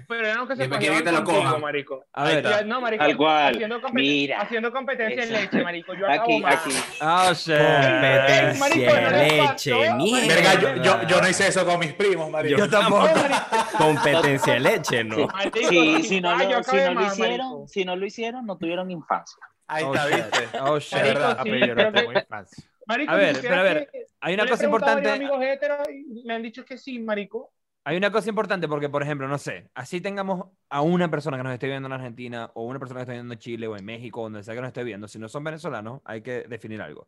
pero 0.08 0.24
ya 0.26 0.36
no 0.36 0.48
que 0.48 0.56
se 0.56 0.70
quieren 0.70 0.98
que 1.00 1.04
te 1.04 1.12
lo 1.12 1.24
contigo, 1.24 1.44
cojan. 1.44 1.62
marico. 1.62 2.06
A 2.14 2.24
ver, 2.24 2.38
está. 2.38 2.50
Ya, 2.62 2.66
no, 2.66 2.82
marico, 2.82 3.04
Tal 3.04 3.18
cual. 3.18 3.54
Haciendo, 3.56 3.82
compet- 3.82 3.94
Mira. 3.94 4.42
haciendo 4.42 4.72
competencia 4.72 5.24
en 5.24 5.32
leche, 5.34 5.64
marico. 5.64 5.94
Yo 5.94 6.06
acabo 6.08 6.24
Aquí, 6.24 6.39
más. 6.39 6.56
aquí. 6.56 6.72
oh. 7.02 7.34
Ey, 7.52 8.58
marico, 8.58 8.92
Competencia 8.92 9.12
le 9.12 9.38
leche, 9.42 9.94
mierda. 9.96 10.36
Verga, 10.36 10.62
yo, 10.62 10.84
yo, 10.84 11.08
yo 11.08 11.22
no 11.22 11.30
hice 11.30 11.48
eso 11.48 11.66
con 11.66 11.80
mis 11.80 11.94
primos, 11.94 12.30
marico. 12.30 12.58
Yo 12.58 12.70
tampoco. 12.70 13.08
Competencia 13.78 14.54
de 14.54 14.60
leche, 14.60 15.04
¿no? 15.04 15.28
Sí, 15.70 16.04
si 16.04 16.22
no, 16.22 16.42
yo 16.44 16.58
lo, 16.58 16.64
si 16.64 16.76
no 16.78 16.94
lo 16.94 17.06
hicieron, 17.06 17.48
marico. 17.50 17.68
si 17.68 17.86
no 17.86 17.96
lo 17.96 18.06
hicieron, 18.06 18.46
no 18.46 18.58
tuvieron 18.58 18.89
infancia. 18.92 19.38
Ahí 19.68 19.84
Oh, 19.86 19.94
está. 19.94 20.08
¿viste? 20.08 20.60
Oh, 20.62 20.80
shit. 20.80 20.94
Marico, 20.94 21.14
verdad. 21.20 21.38
Ah, 21.39 21.44
sí, 21.44 21.50
pero 21.52 22.12
infancia. 22.20 22.64
Marico, 22.88 23.12
A 23.12 23.16
ver, 23.16 23.38
pero 23.42 23.56
a 23.56 23.64
ver, 23.64 23.89
Hay 24.22 24.34
una 24.34 24.48
cosa 24.48 24.66
importante. 24.66 25.10
amigos 25.10 25.42
heteros 25.44 25.88
y 25.89 26.24
me 26.26 26.34
han 26.34 26.42
dicho 26.42 26.66
que 26.66 26.78
sí, 26.78 27.00
marico. 27.00 27.52
Hay 27.84 27.98
una 27.98 28.12
cosa 28.12 28.30
importante 28.30 28.68
porque, 28.68 28.90
por 28.90 29.02
ejemplo, 29.02 29.28
no 29.28 29.38
sé, 29.40 29.70
así 29.74 30.02
tengamos 30.02 30.46
a 30.70 30.82
una 30.82 31.10
persona 31.10 31.38
que 31.38 31.44
nos 31.44 31.54
esté 31.54 31.68
viendo 31.68 31.88
en 31.88 31.94
Argentina 31.94 32.52
o 32.54 32.64
una 32.66 32.78
persona 32.78 33.00
que 33.00 33.04
esté 33.04 33.14
viendo 33.14 33.34
en 33.34 33.40
Chile 33.40 33.68
o 33.68 33.76
en 33.76 33.84
México, 33.84 34.22
donde 34.22 34.44
sea 34.44 34.54
que 34.54 34.62
nos 34.62 34.68
esté 34.68 34.84
viendo, 34.84 35.08
si 35.08 35.18
no 35.18 35.28
son 35.28 35.44
venezolanos, 35.44 36.02
hay 36.06 36.22
que 36.22 36.46
definir 36.48 36.80
algo. 36.82 37.08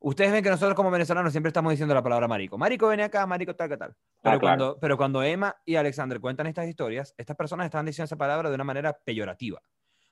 Ustedes 0.00 0.32
ven 0.32 0.42
que 0.42 0.50
nosotros 0.50 0.74
como 0.74 0.90
venezolanos 0.90 1.32
siempre 1.32 1.48
estamos 1.48 1.70
diciendo 1.70 1.94
la 1.94 2.02
palabra 2.02 2.26
marico. 2.28 2.58
Marico, 2.58 2.88
ven 2.88 3.00
acá, 3.00 3.24
marico, 3.24 3.54
tal, 3.54 3.68
que 3.68 3.76
tal. 3.76 3.94
Pero, 4.20 4.36
Ah, 4.36 4.38
claro. 4.38 4.40
cuando, 4.40 4.80
pero 4.80 4.96
cuando 4.96 5.22
Emma 5.22 5.56
y 5.64 5.76
Alexander 5.76 6.20
cuentan 6.20 6.46
estas 6.48 6.68
historias, 6.68 7.14
estas 7.16 7.36
personas 7.36 7.66
están 7.66 7.86
diciendo 7.86 8.06
esa 8.06 8.16
palabra 8.16 8.48
de 8.50 8.54
una 8.56 8.64
manera 8.64 8.98
peyorativa. 9.04 9.62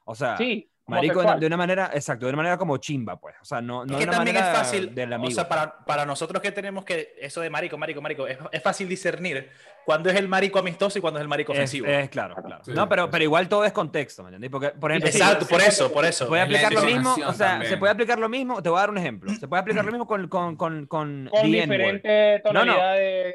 O 0.04 0.14
sea, 0.14 0.36
Sí, 0.36 0.70
Marico 0.90 1.22
de, 1.22 1.46
una 1.46 1.56
manera, 1.56 1.90
exacto, 1.94 2.26
de 2.26 2.30
una 2.30 2.38
manera 2.38 2.58
como 2.58 2.76
chimba, 2.78 3.18
pues. 3.20 3.36
O 3.40 3.44
sea, 3.44 3.60
no, 3.60 3.84
no 3.86 3.92
Es 3.94 3.98
de 4.00 4.04
que 4.04 4.04
una 4.08 4.12
también 4.16 4.34
manera 4.36 4.52
es 4.52 4.58
fácil, 4.58 4.94
del 4.94 5.12
amigo. 5.12 5.28
o 5.30 5.34
sea, 5.34 5.48
para, 5.48 5.84
para 5.84 6.04
nosotros 6.04 6.42
que 6.42 6.50
tenemos 6.50 6.84
que 6.84 7.14
eso 7.20 7.40
de 7.40 7.48
marico, 7.48 7.78
marico, 7.78 8.00
marico, 8.02 8.26
es, 8.26 8.38
es 8.50 8.62
fácil 8.62 8.88
discernir 8.88 9.48
cuándo 9.84 10.10
es 10.10 10.16
el 10.16 10.26
marico 10.28 10.58
amistoso 10.58 10.98
y 10.98 11.00
cuándo 11.00 11.18
es 11.20 11.22
el 11.22 11.28
marico 11.28 11.52
ofensivo. 11.52 11.86
es 11.86 12.08
claro, 12.10 12.34
claro. 12.42 12.64
Sí, 12.64 12.72
no, 12.72 12.88
pero, 12.88 13.08
pero 13.08 13.22
igual 13.22 13.48
todo 13.48 13.64
es 13.64 13.72
contexto, 13.72 14.22
¿me 14.24 14.30
entendés? 14.30 14.50
Porque, 14.50 14.70
por 14.70 14.90
ejemplo, 14.90 15.10
Exacto, 15.10 15.46
por 15.46 15.60
eso, 15.60 15.92
por 15.92 16.04
eso. 16.04 16.24
se 16.24 16.28
puede 16.28 16.42
aplicar 16.42 16.72
lo 16.72 16.82
mismo, 16.82 17.14
o 17.24 17.32
sea, 17.32 17.50
también. 17.50 17.70
se 17.70 17.76
puede 17.76 17.92
aplicar 17.92 18.18
lo 18.18 18.28
mismo, 18.28 18.60
te 18.60 18.68
voy 18.68 18.78
a 18.78 18.80
dar 18.80 18.90
un 18.90 18.98
ejemplo. 18.98 19.32
Se 19.34 19.46
puede 19.46 19.60
aplicar 19.60 19.84
lo 19.84 19.92
mismo 19.92 20.06
con, 20.08 20.26
con, 20.28 20.56
con, 20.56 20.86
con, 20.86 21.28
Con 21.30 21.42
diferentes 21.52 22.42
No, 22.52 22.64
no. 22.64 22.74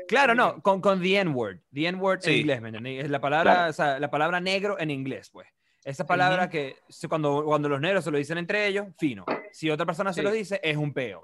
Claro, 0.09 0.35
no, 0.35 0.61
con, 0.61 0.81
con 0.81 1.01
the 1.01 1.19
N-word. 1.19 1.59
The 1.73 1.87
N-word 1.87 2.17
en 2.17 2.21
Sí. 2.33 2.39
inglés, 2.41 2.61
¿me 2.61 2.69
entendés? 2.69 3.05
Es 3.05 3.09
la 3.09 3.21
palabra, 3.21 3.53
Claro. 3.53 3.69
o 3.69 3.73
sea, 3.73 3.99
la 3.99 4.11
palabra 4.11 4.41
negro 4.41 4.77
en 4.77 4.91
inglés, 4.91 5.29
pues. 5.31 5.47
Esa 5.85 6.05
palabra 6.05 6.49
que 6.49 6.75
cuando, 7.07 7.43
cuando 7.45 7.69
los 7.69 7.79
negros 7.79 8.03
se 8.03 8.11
lo 8.11 8.17
dicen 8.17 8.39
entre 8.39 8.65
ellos, 8.67 8.87
fino. 8.97 9.23
Si 9.51 9.69
otra 9.69 9.85
persona 9.85 10.11
se 10.11 10.21
Sí. 10.21 10.25
lo 10.25 10.31
dice, 10.31 10.59
es 10.63 10.75
un 10.75 10.91
peo. 10.93 11.21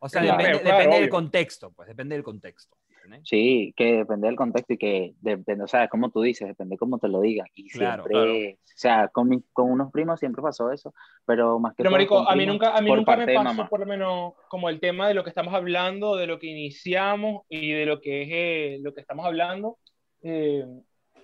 O 0.00 0.08
sea, 0.08 0.20
Claro, 0.20 0.36
depende, 0.36 0.60
claro, 0.60 0.76
depende 0.76 0.94
del 0.96 1.04
obvio. 1.04 1.10
contexto, 1.10 1.72
pues, 1.72 1.88
depende 1.88 2.14
del 2.16 2.24
contexto. 2.24 2.76
¿entendés? 3.04 3.28
Sí, 3.28 3.72
que 3.76 3.96
depende 3.98 4.26
del 4.26 4.36
contexto 4.36 4.72
y 4.72 4.78
que 4.78 5.14
depende, 5.20 5.62
o 5.64 5.66
sea, 5.68 5.88
como 5.88 6.10
tú 6.10 6.22
dices, 6.22 6.48
depende 6.48 6.76
cómo 6.78 6.98
te 6.98 7.06
lo 7.08 7.20
digan. 7.20 7.46
Y 7.54 7.68
Claro, 7.68 8.02
siempre, 8.04 8.54
o 8.54 8.58
sea, 8.76 9.08
con, 9.08 9.28
mi- 9.28 9.44
con 9.52 9.70
unos 9.70 9.92
primos 9.92 10.18
siempre 10.18 10.40
pasó 10.42 10.72
eso, 10.72 10.92
pero 11.26 11.58
más 11.58 11.72
que 11.74 11.82
Pero 11.82 11.90
todo 11.90 11.96
marico, 11.96 12.24
con 12.24 12.32
a 12.32 12.34
mí 12.34 12.46
nunca, 12.46 12.74
a 12.74 12.80
mí 12.80 12.90
nunca 12.90 13.14
me 13.16 13.26
pasó 13.26 13.44
mamá. 13.44 13.68
por 13.68 13.80
lo 13.80 13.86
menos 13.86 14.32
como 14.48 14.70
el 14.70 14.80
tema 14.80 15.06
de 15.06 15.12
lo 15.14 15.22
que 15.22 15.28
estamos 15.30 15.52
hablando, 15.54 16.16
de 16.16 16.26
lo 16.26 16.38
que 16.38 16.46
iniciamos 16.46 17.42
y 17.50 17.72
de 17.72 17.84
lo 17.86 18.00
que 18.00 18.22
es 18.22 18.28
eh, 18.32 18.78
lo 18.82 18.92
que 18.94 19.02
estamos 19.02 19.24
hablando, 19.26 19.76
eh, 20.22 20.64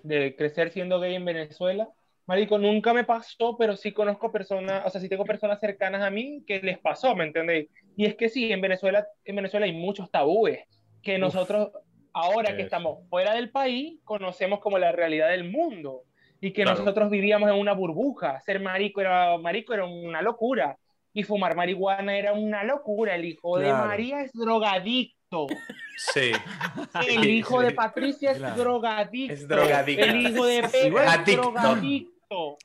de 0.02 0.36
crecer 0.36 0.70
siendo 0.72 1.00
gay 1.00 1.14
en 1.14 1.24
Venezuela. 1.24 1.88
Marico, 2.30 2.58
nunca 2.58 2.94
me 2.94 3.02
pasó, 3.02 3.56
pero 3.58 3.76
sí 3.76 3.90
conozco 3.90 4.30
personas, 4.30 4.86
o 4.86 4.90
sea, 4.90 5.00
sí 5.00 5.08
tengo 5.08 5.24
personas 5.24 5.58
cercanas 5.58 6.00
a 6.00 6.10
mí 6.10 6.44
que 6.46 6.60
les 6.60 6.78
pasó, 6.78 7.16
¿me 7.16 7.24
entendéis? 7.24 7.68
Y 7.96 8.06
es 8.06 8.14
que 8.14 8.28
sí, 8.28 8.52
en 8.52 8.60
Venezuela, 8.60 9.04
en 9.24 9.34
Venezuela 9.34 9.66
hay 9.66 9.72
muchos 9.72 10.12
tabúes 10.12 10.60
que 11.02 11.18
nosotros, 11.18 11.70
ahora 12.12 12.54
que 12.54 12.62
estamos 12.62 13.00
fuera 13.08 13.34
del 13.34 13.50
país, 13.50 13.98
conocemos 14.04 14.60
como 14.60 14.78
la 14.78 14.92
realidad 14.92 15.28
del 15.30 15.50
mundo 15.50 16.04
y 16.40 16.52
que 16.52 16.62
Claro. 16.62 16.78
nosotros 16.78 17.10
vivíamos 17.10 17.50
en 17.50 17.56
una 17.56 17.72
burbuja. 17.72 18.38
Ser 18.42 18.60
marico 18.60 19.00
era, 19.00 19.36
marico 19.38 19.74
era 19.74 19.84
una 19.84 20.22
locura 20.22 20.78
y 21.12 21.24
fumar 21.24 21.56
marihuana 21.56 22.16
era 22.16 22.32
una 22.32 22.62
locura. 22.62 23.16
El 23.16 23.24
hijo 23.24 23.58
de. 23.58 23.72
María 23.72 24.22
es 24.22 24.30
drogadicto. 24.32 25.48
Sí. 25.96 26.30
El 27.08 27.24
hijo 27.28 27.60
de. 27.60 27.72
Patricia 27.72 28.30
es 28.30 28.38
Claro. 28.38 28.54
drogadicto. 28.56 29.34
Es 29.34 29.48
drogadicto. 29.48 30.04
El 30.04 30.16
hijo 30.28 30.46
de 30.46 30.62
Igual- 30.86 31.04
es 31.06 31.12
Adicto. 31.12 31.52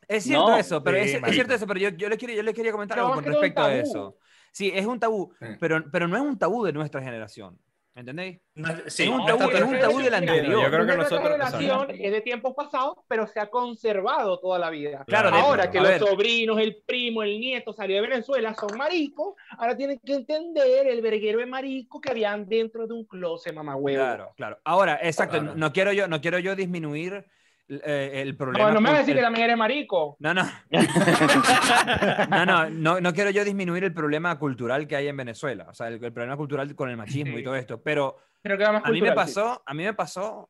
Es 0.08 0.24
cierto 0.24 0.50
No, 0.50 0.58
eso, 0.58 0.84
pero 0.84 0.98
sí, 1.04 1.12
es, 1.16 1.24
es 1.24 1.32
cierto 1.34 1.54
eso, 1.54 1.66
pero 1.68 1.80
yo, 1.80 1.90
yo, 1.90 2.10
le 2.10 2.18
quería, 2.18 2.36
yo 2.36 2.44
le 2.44 2.54
quería 2.54 2.72
comentar 2.72 2.98
Pero 2.98 3.08
algo 3.08 3.16
con 3.16 3.26
respecto 3.26 3.62
a 3.62 3.74
eso. 3.74 4.18
Sí, 4.52 4.72
es 4.74 4.86
un 4.86 5.00
tabú, 5.00 5.34
Sí. 5.40 5.48
pero, 5.60 5.84
pero 5.92 6.08
no 6.08 6.16
es 6.16 6.22
un 6.22 6.38
tabú 6.38 6.64
de 6.64 6.72
nuestra 6.74 7.02
generación. 7.02 7.60
¿Me 7.94 8.02
entendéis? 8.02 8.40
No 8.56 8.70
es- 8.70 8.94
sí, 8.94 9.04
Es 9.04 9.10
un 9.10 9.18
no 9.20 9.26
tabú- 9.26 9.46
está 9.46 9.58
es 9.60 9.64
un 9.64 9.80
tabú 9.80 10.00
del 10.00 10.14
anterior. 10.14 10.64
Yo 10.64 10.70
creo 10.70 10.86
que 10.86 10.96
nuestra 10.98 11.18
nosotros- 11.18 11.32
generación 11.32 11.92
es 11.92 12.12
de 12.12 12.22
tiempos 12.22 12.54
pasados, 12.54 12.98
pero 13.08 13.26
se 13.26 13.40
ha 13.40 13.50
conservado 13.50 14.38
toda 14.40 14.60
la 14.60 14.70
vida. 14.70 15.04
Claro, 15.08 15.32
de- 15.32 15.38
ahora 15.38 15.72
que 15.72 15.80
los 15.80 15.88
ver. 15.88 16.00
sobrinos, 16.00 16.60
el 16.60 16.84
primo, 16.86 17.24
el 17.24 17.40
nieto 17.40 17.72
salió 17.72 17.96
de 18.02 18.08
Venezuela, 18.10 18.54
son 18.54 18.78
maricos, 18.78 19.36
ahora 19.58 19.78
tienen 19.78 19.98
que 20.06 20.14
entender 20.14 20.88
el 20.88 21.02
verguero 21.02 21.40
de 21.40 21.46
marico 21.46 22.02
que 22.02 22.12
habían 22.12 22.48
dentro 22.50 22.86
de 22.86 22.94
un 22.94 23.06
closet, 23.06 23.54
mamá 23.54 23.78
huevo. 23.78 23.98
Claro, 24.04 24.34
claro. 24.36 24.60
Ahora, 24.66 25.00
exacto, 25.02 25.40
Claro. 25.40 25.56
no 25.56 25.72
quiero 25.72 25.94
yo, 25.94 26.08
no 26.10 26.20
quiero 26.20 26.40
yo 26.40 26.54
disminuir 26.56 27.26
eh, 27.68 28.22
el 28.22 28.36
problema. 28.38 28.68
No, 28.70 28.74
no 28.76 28.82
me 28.82 28.90
vas 28.90 28.98
a 28.98 29.00
decir 29.00 29.14
el- 29.14 29.20
que 29.20 29.24
también 29.24 29.46
eres 29.46 29.58
marico. 29.58 30.16
No, 30.20 30.34
no. 30.34 30.44
no, 32.30 32.46
no, 32.46 32.70
no, 32.70 33.02
no 33.02 33.14
quiero 33.14 33.30
yo 33.32 33.44
disminuir 33.44 33.84
el 33.84 33.94
problema 33.94 34.38
cultural 34.38 34.88
que 34.88 34.96
hay 34.96 35.08
en 35.08 35.18
Venezuela, 35.18 35.68
o 35.70 35.74
sea, 35.74 35.88
el, 35.88 36.04
el 36.04 36.14
problema 36.14 36.38
cultural 36.38 36.74
con 36.76 36.90
el 36.90 36.98
machismo 36.98 37.34
y 37.34 37.38
Sí. 37.40 37.44
todo 37.44 37.56
esto, 37.56 37.82
pero 37.82 38.18
Pero 38.42 38.58
queda 38.58 38.72
más 38.72 38.84
a 38.86 38.90
mí 38.90 39.02
me 39.02 39.08
cultural, 39.08 39.28
sí. 39.28 39.36
pasó, 39.36 39.64
a 39.66 39.74
mí 39.74 39.84
me 39.84 39.94
pasó 39.94 40.50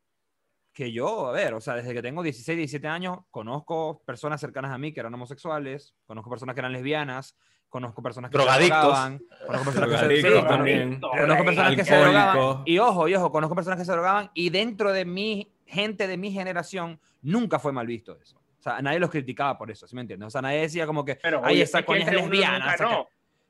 que 0.74 0.92
yo, 0.92 1.28
a 1.28 1.32
ver, 1.32 1.54
o 1.54 1.62
sea, 1.62 1.76
desde 1.76 1.94
que 1.94 2.02
tengo 2.02 2.22
16, 2.22 2.58
17 2.58 2.88
años, 2.88 3.20
conozco 3.32 4.02
personas 4.06 4.42
cercanas 4.42 4.72
a 4.72 4.78
mí 4.78 4.94
que 4.94 5.00
eran 5.00 5.14
homosexuales, 5.14 5.96
conozco 6.06 6.30
personas 6.30 6.54
que 6.54 6.60
eran 6.60 6.74
lesbianas, 6.74 7.38
conozco 7.70 8.02
personas 8.04 8.30
que 8.30 8.38
Drogadictos. 8.38 8.78
se 8.78 8.84
drogaban, 8.86 9.20
conozco 9.48 9.66
personas 9.72 9.90
que 10.10 10.22
se, 10.22 10.42
también. 10.42 11.00
conozco 11.00 11.46
personas 11.46 11.76
que 11.76 11.84
se 11.86 11.96
drogaban, 11.98 12.64
y 12.66 12.78
ojo, 12.80 13.08
y 13.08 13.16
ojo, 13.16 13.32
conozco 13.32 13.56
personas 13.56 13.80
que 13.80 13.86
se 13.86 13.92
drogaban, 13.94 14.30
y 14.34 14.50
dentro 14.50 14.92
de 14.92 15.06
mi 15.06 15.55
gente 15.66 16.08
de 16.08 16.18
mi 16.18 16.32
generación 16.32 17.00
nunca 17.22 17.60
fue 17.60 17.72
mal 17.72 17.88
visto 17.88 18.18
eso. 18.22 18.38
O 18.60 18.62
sea, 18.62 18.82
nadie 18.82 19.00
los 19.00 19.10
criticaba 19.12 19.58
por 19.58 19.70
eso, 19.70 19.88
¿sí 19.88 19.96
me 19.96 20.02
entiendes? 20.02 20.28
O 20.28 20.30
sea, 20.32 20.42
nadie 20.42 20.62
decía 20.62 20.86
como 20.88 21.06
que, 21.06 21.16
Pero, 21.16 21.44
ahí 21.46 21.56
oye, 21.56 21.64
esa 21.64 21.80
es 21.80 21.84
que 21.84 21.88
coña 21.88 22.06
es 22.06 22.12
lesbiana. 22.14 22.66
o 22.74 22.78
sea, 22.78 22.88
que- 22.88 22.94
no. 22.94 23.08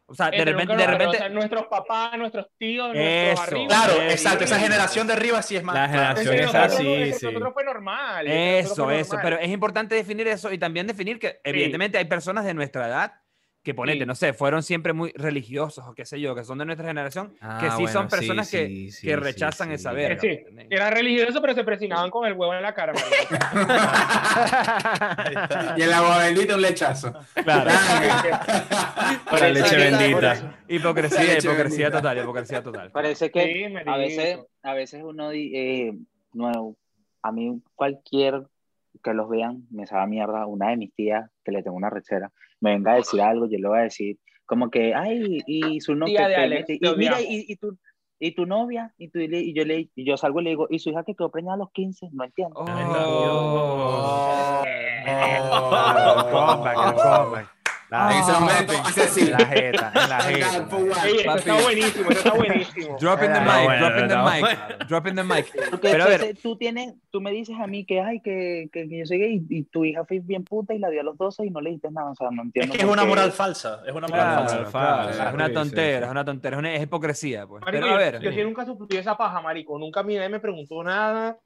o 0.07 0.13
sea, 0.13 0.29
de 0.29 0.45
repente, 0.45 0.75
de 0.75 0.87
repente, 0.87 1.15
o 1.15 1.19
sea, 1.19 1.29
nuestros 1.29 1.67
papás, 1.67 2.17
nuestros 2.17 2.47
tíos, 2.57 2.89
Eso. 2.93 2.97
nuestros 3.01 3.47
arriba. 3.47 3.67
Claro, 3.67 3.93
Sí, 3.93 3.99
exacto. 4.11 4.43
Esa 4.43 4.55
sí. 4.57 4.61
generación 4.63 5.07
de 5.07 5.13
arriba 5.13 5.41
sí 5.41 5.55
es 5.55 5.63
más. 5.63 5.75
La 5.75 5.87
generación 5.87 6.35
es 6.35 6.53
así, 6.55 7.13
sí. 7.13 7.25
nosotros 7.27 7.53
fue 7.53 7.63
normal. 7.63 8.27
Eso, 8.27 8.83
fue 8.85 8.99
eso, 8.99 9.13
normal. 9.15 9.31
pero 9.33 9.41
es 9.45 9.51
importante 9.51 9.95
definir 9.95 10.27
eso 10.27 10.51
y 10.51 10.57
también 10.57 10.85
definir 10.85 11.17
que 11.17 11.39
evidentemente 11.43 11.97
hay 11.97 12.05
personas 12.05 12.43
de 12.45 12.53
nuestra 12.53 12.87
edad 12.87 13.13
que 13.65 13.73
ponete, 13.73 13.99
Sí. 13.99 14.05
no 14.05 14.15
sé, 14.15 14.31
fueron 14.33 14.61
siempre 14.63 14.93
muy 14.93 15.11
religiosos 15.15 15.83
o 15.87 15.93
qué 15.95 16.05
sé 16.05 16.21
yo, 16.21 16.35
que 16.35 16.43
son 16.45 16.59
de 16.59 16.65
nuestra 16.65 16.87
generación, 16.87 17.31
que 17.31 17.37
Ah, 17.41 17.59
sí 17.75 17.83
son 17.87 17.93
bueno, 18.03 18.09
personas 18.09 18.49
que, 18.51 18.67
sí, 18.67 18.91
sí, 18.91 19.07
que 19.07 19.13
sí, 19.13 19.19
rechazan 19.19 19.69
sí. 19.69 19.73
esa 19.73 19.91
Eh, 19.91 19.95
verga. 19.95 20.21
sí, 20.21 20.27
¿me 20.27 20.33
entendés? 20.35 20.67
era 20.69 20.89
religioso, 20.91 21.41
pero 21.41 21.53
se 21.55 21.63
presinaban 21.63 22.11
con 22.11 22.25
el 22.27 22.33
huevo 22.33 22.53
en 22.53 22.61
la 22.61 22.73
cara. 22.73 22.93
Y 25.77 25.81
el 25.81 25.93
agua 25.93 26.19
bendita 26.19 26.55
un 26.55 26.61
lechazo. 26.61 27.13
Claro. 27.43 27.71
La 29.39 29.49
leche 29.49 29.77
bendita. 29.77 30.57
Hipocresía, 30.67 31.19
La 31.19 31.25
leche 31.33 31.47
hipocresía 31.47 31.85
bendita. 31.89 32.01
total, 32.01 32.17
hipocresía 32.19 32.63
total. 32.63 32.91
Parece 32.91 33.31
que 33.31 33.43
Sí, 33.43 33.63
a 33.85 33.97
veces, 33.97 34.39
a 34.63 34.73
veces 34.73 35.01
uno, 35.03 35.31
eh, 35.31 35.93
no, 36.33 36.75
a 37.21 37.31
mí 37.31 37.61
cualquier 37.75 38.43
que 39.03 39.13
los 39.13 39.29
vean 39.29 39.63
me 39.71 39.85
sabe 39.87 40.03
a 40.03 40.07
mierda. 40.07 40.45
Una 40.45 40.69
de 40.69 40.77
mis 40.77 40.93
tías, 40.93 41.29
que 41.43 41.51
le 41.51 41.63
tengo 41.63 41.75
una 41.77 41.89
rechera, 41.89 42.31
me 42.65 42.73
venga 42.73 42.93
a 42.93 42.95
decir 42.95 43.21
algo, 43.21 43.45
yo 43.45 43.59
le 43.59 43.67
voy 43.67 43.79
a 43.79 43.83
decir 43.83 44.17
como 44.45 44.69
que, 44.69 44.93
ay, 44.93 45.39
y 45.47 45.81
su 45.81 45.95
novia, 45.95 46.27
y 46.67 46.79
mira, 46.97 47.21
y, 47.21 47.45
y 47.47 47.55
tu, 47.55 47.77
y 48.19 48.33
tu 48.33 48.45
novia, 48.45 48.93
y, 48.97 49.09
tu, 49.09 49.19
y 49.19 49.53
yo 49.53 49.65
le, 49.65 49.89
y 49.95 50.05
yo 50.05 50.17
salgo 50.17 50.41
y 50.41 50.45
le 50.45 50.49
digo, 50.51 50.67
y 50.69 50.79
su 50.79 50.89
hija 50.89 51.03
que 51.03 51.15
quedó 51.15 51.29
preñada 51.29 51.55
a 51.55 51.57
los 51.57 51.71
15, 51.71 52.09
no 52.11 52.23
entiendo. 52.23 52.55
Oh. 52.57 52.65
El 55.05 55.41
comeback. 56.31 57.54
La 57.89 58.11
En 58.11 58.23
ese 58.23 58.31
momento 58.33 58.73
hace 58.83 59.01
así. 59.03 59.21
en 59.21 59.31
la 59.31 59.45
jeta, 59.45 59.91
en 59.93 60.09
la 60.09 60.19
jeta. 60.21 60.67
Ey, 61.05 61.17
eso 61.19 61.35
está 61.35 61.61
buenísimo, 61.61 62.09
eso 62.09 62.17
está 62.19 62.33
buenísimo. 62.33 62.97
Dropping 62.99 63.27
the 63.31 63.37
Era 63.39 63.41
mic, 63.45 63.63
bueno, 63.65 63.79
dropping 63.85 64.07
the 64.07 64.13
era 64.13 64.23
mic, 64.23 64.39
bueno. 64.41 64.85
dropping 64.87 65.15
the 65.15 65.23
mic. 65.23 65.69
Porque 65.69 65.89
Pero 65.91 66.03
a 66.03 66.07
ver, 66.07 66.37
tú 66.41 66.57
tienes, 66.57 66.95
tú 67.11 67.21
me 67.21 67.31
dices 67.31 67.55
a 67.59 67.67
mí 67.67 67.85
que, 67.85 68.01
ay, 68.01 68.21
que, 68.21 68.69
que, 68.73 68.89
que 68.89 68.97
yo 68.99 69.05
soy 69.05 69.19
gay 69.19 69.45
y, 69.49 69.57
y 69.59 69.63
tu 69.65 69.85
hija 69.85 70.03
fue 70.03 70.19
bien 70.19 70.43
puta 70.43 70.73
y 70.73 70.79
la 70.79 70.89
dio 70.89 71.01
a 71.01 71.03
los 71.03 71.15
12 71.17 71.45
y 71.45 71.49
no 71.51 71.61
le 71.61 71.69
dijiste 71.69 71.91
nada, 71.91 72.09
o 72.11 72.15
sea, 72.15 72.29
no 72.31 72.41
Es 72.41 72.45
entiendo. 72.47 72.73
que 72.73 72.81
es 72.81 72.87
una 72.87 73.05
moral 73.05 73.31
falsa. 73.31 73.81
Es 73.85 73.93
una 73.93 74.07
moral 74.07 74.45
Claro, 74.47 74.65
falsa. 74.71 75.27
Es 75.29 75.33
una 75.35 75.47
sí, 75.47 75.53
tontera, 75.53 75.99
sí. 75.99 76.03
es 76.05 76.11
una 76.11 76.25
tontera, 76.25 76.55
es, 76.55 76.59
una, 76.59 76.75
es 76.75 76.83
hipocresía, 76.83 77.45
pues. 77.45 77.61
Marico, 77.63 77.83
Pero 77.85 77.95
a 77.95 77.97
ver, 77.99 78.19
yo 78.19 78.31
sí 78.31 78.43
nunca 78.43 78.65
sufrí 78.65 78.97
esa 78.97 79.15
paja, 79.15 79.41
marico. 79.41 79.77
Nunca 79.77 80.01
mi 80.01 80.15
nadie 80.15 80.29
me 80.29 80.39
preguntó 80.39 80.83
nada. 80.83 81.37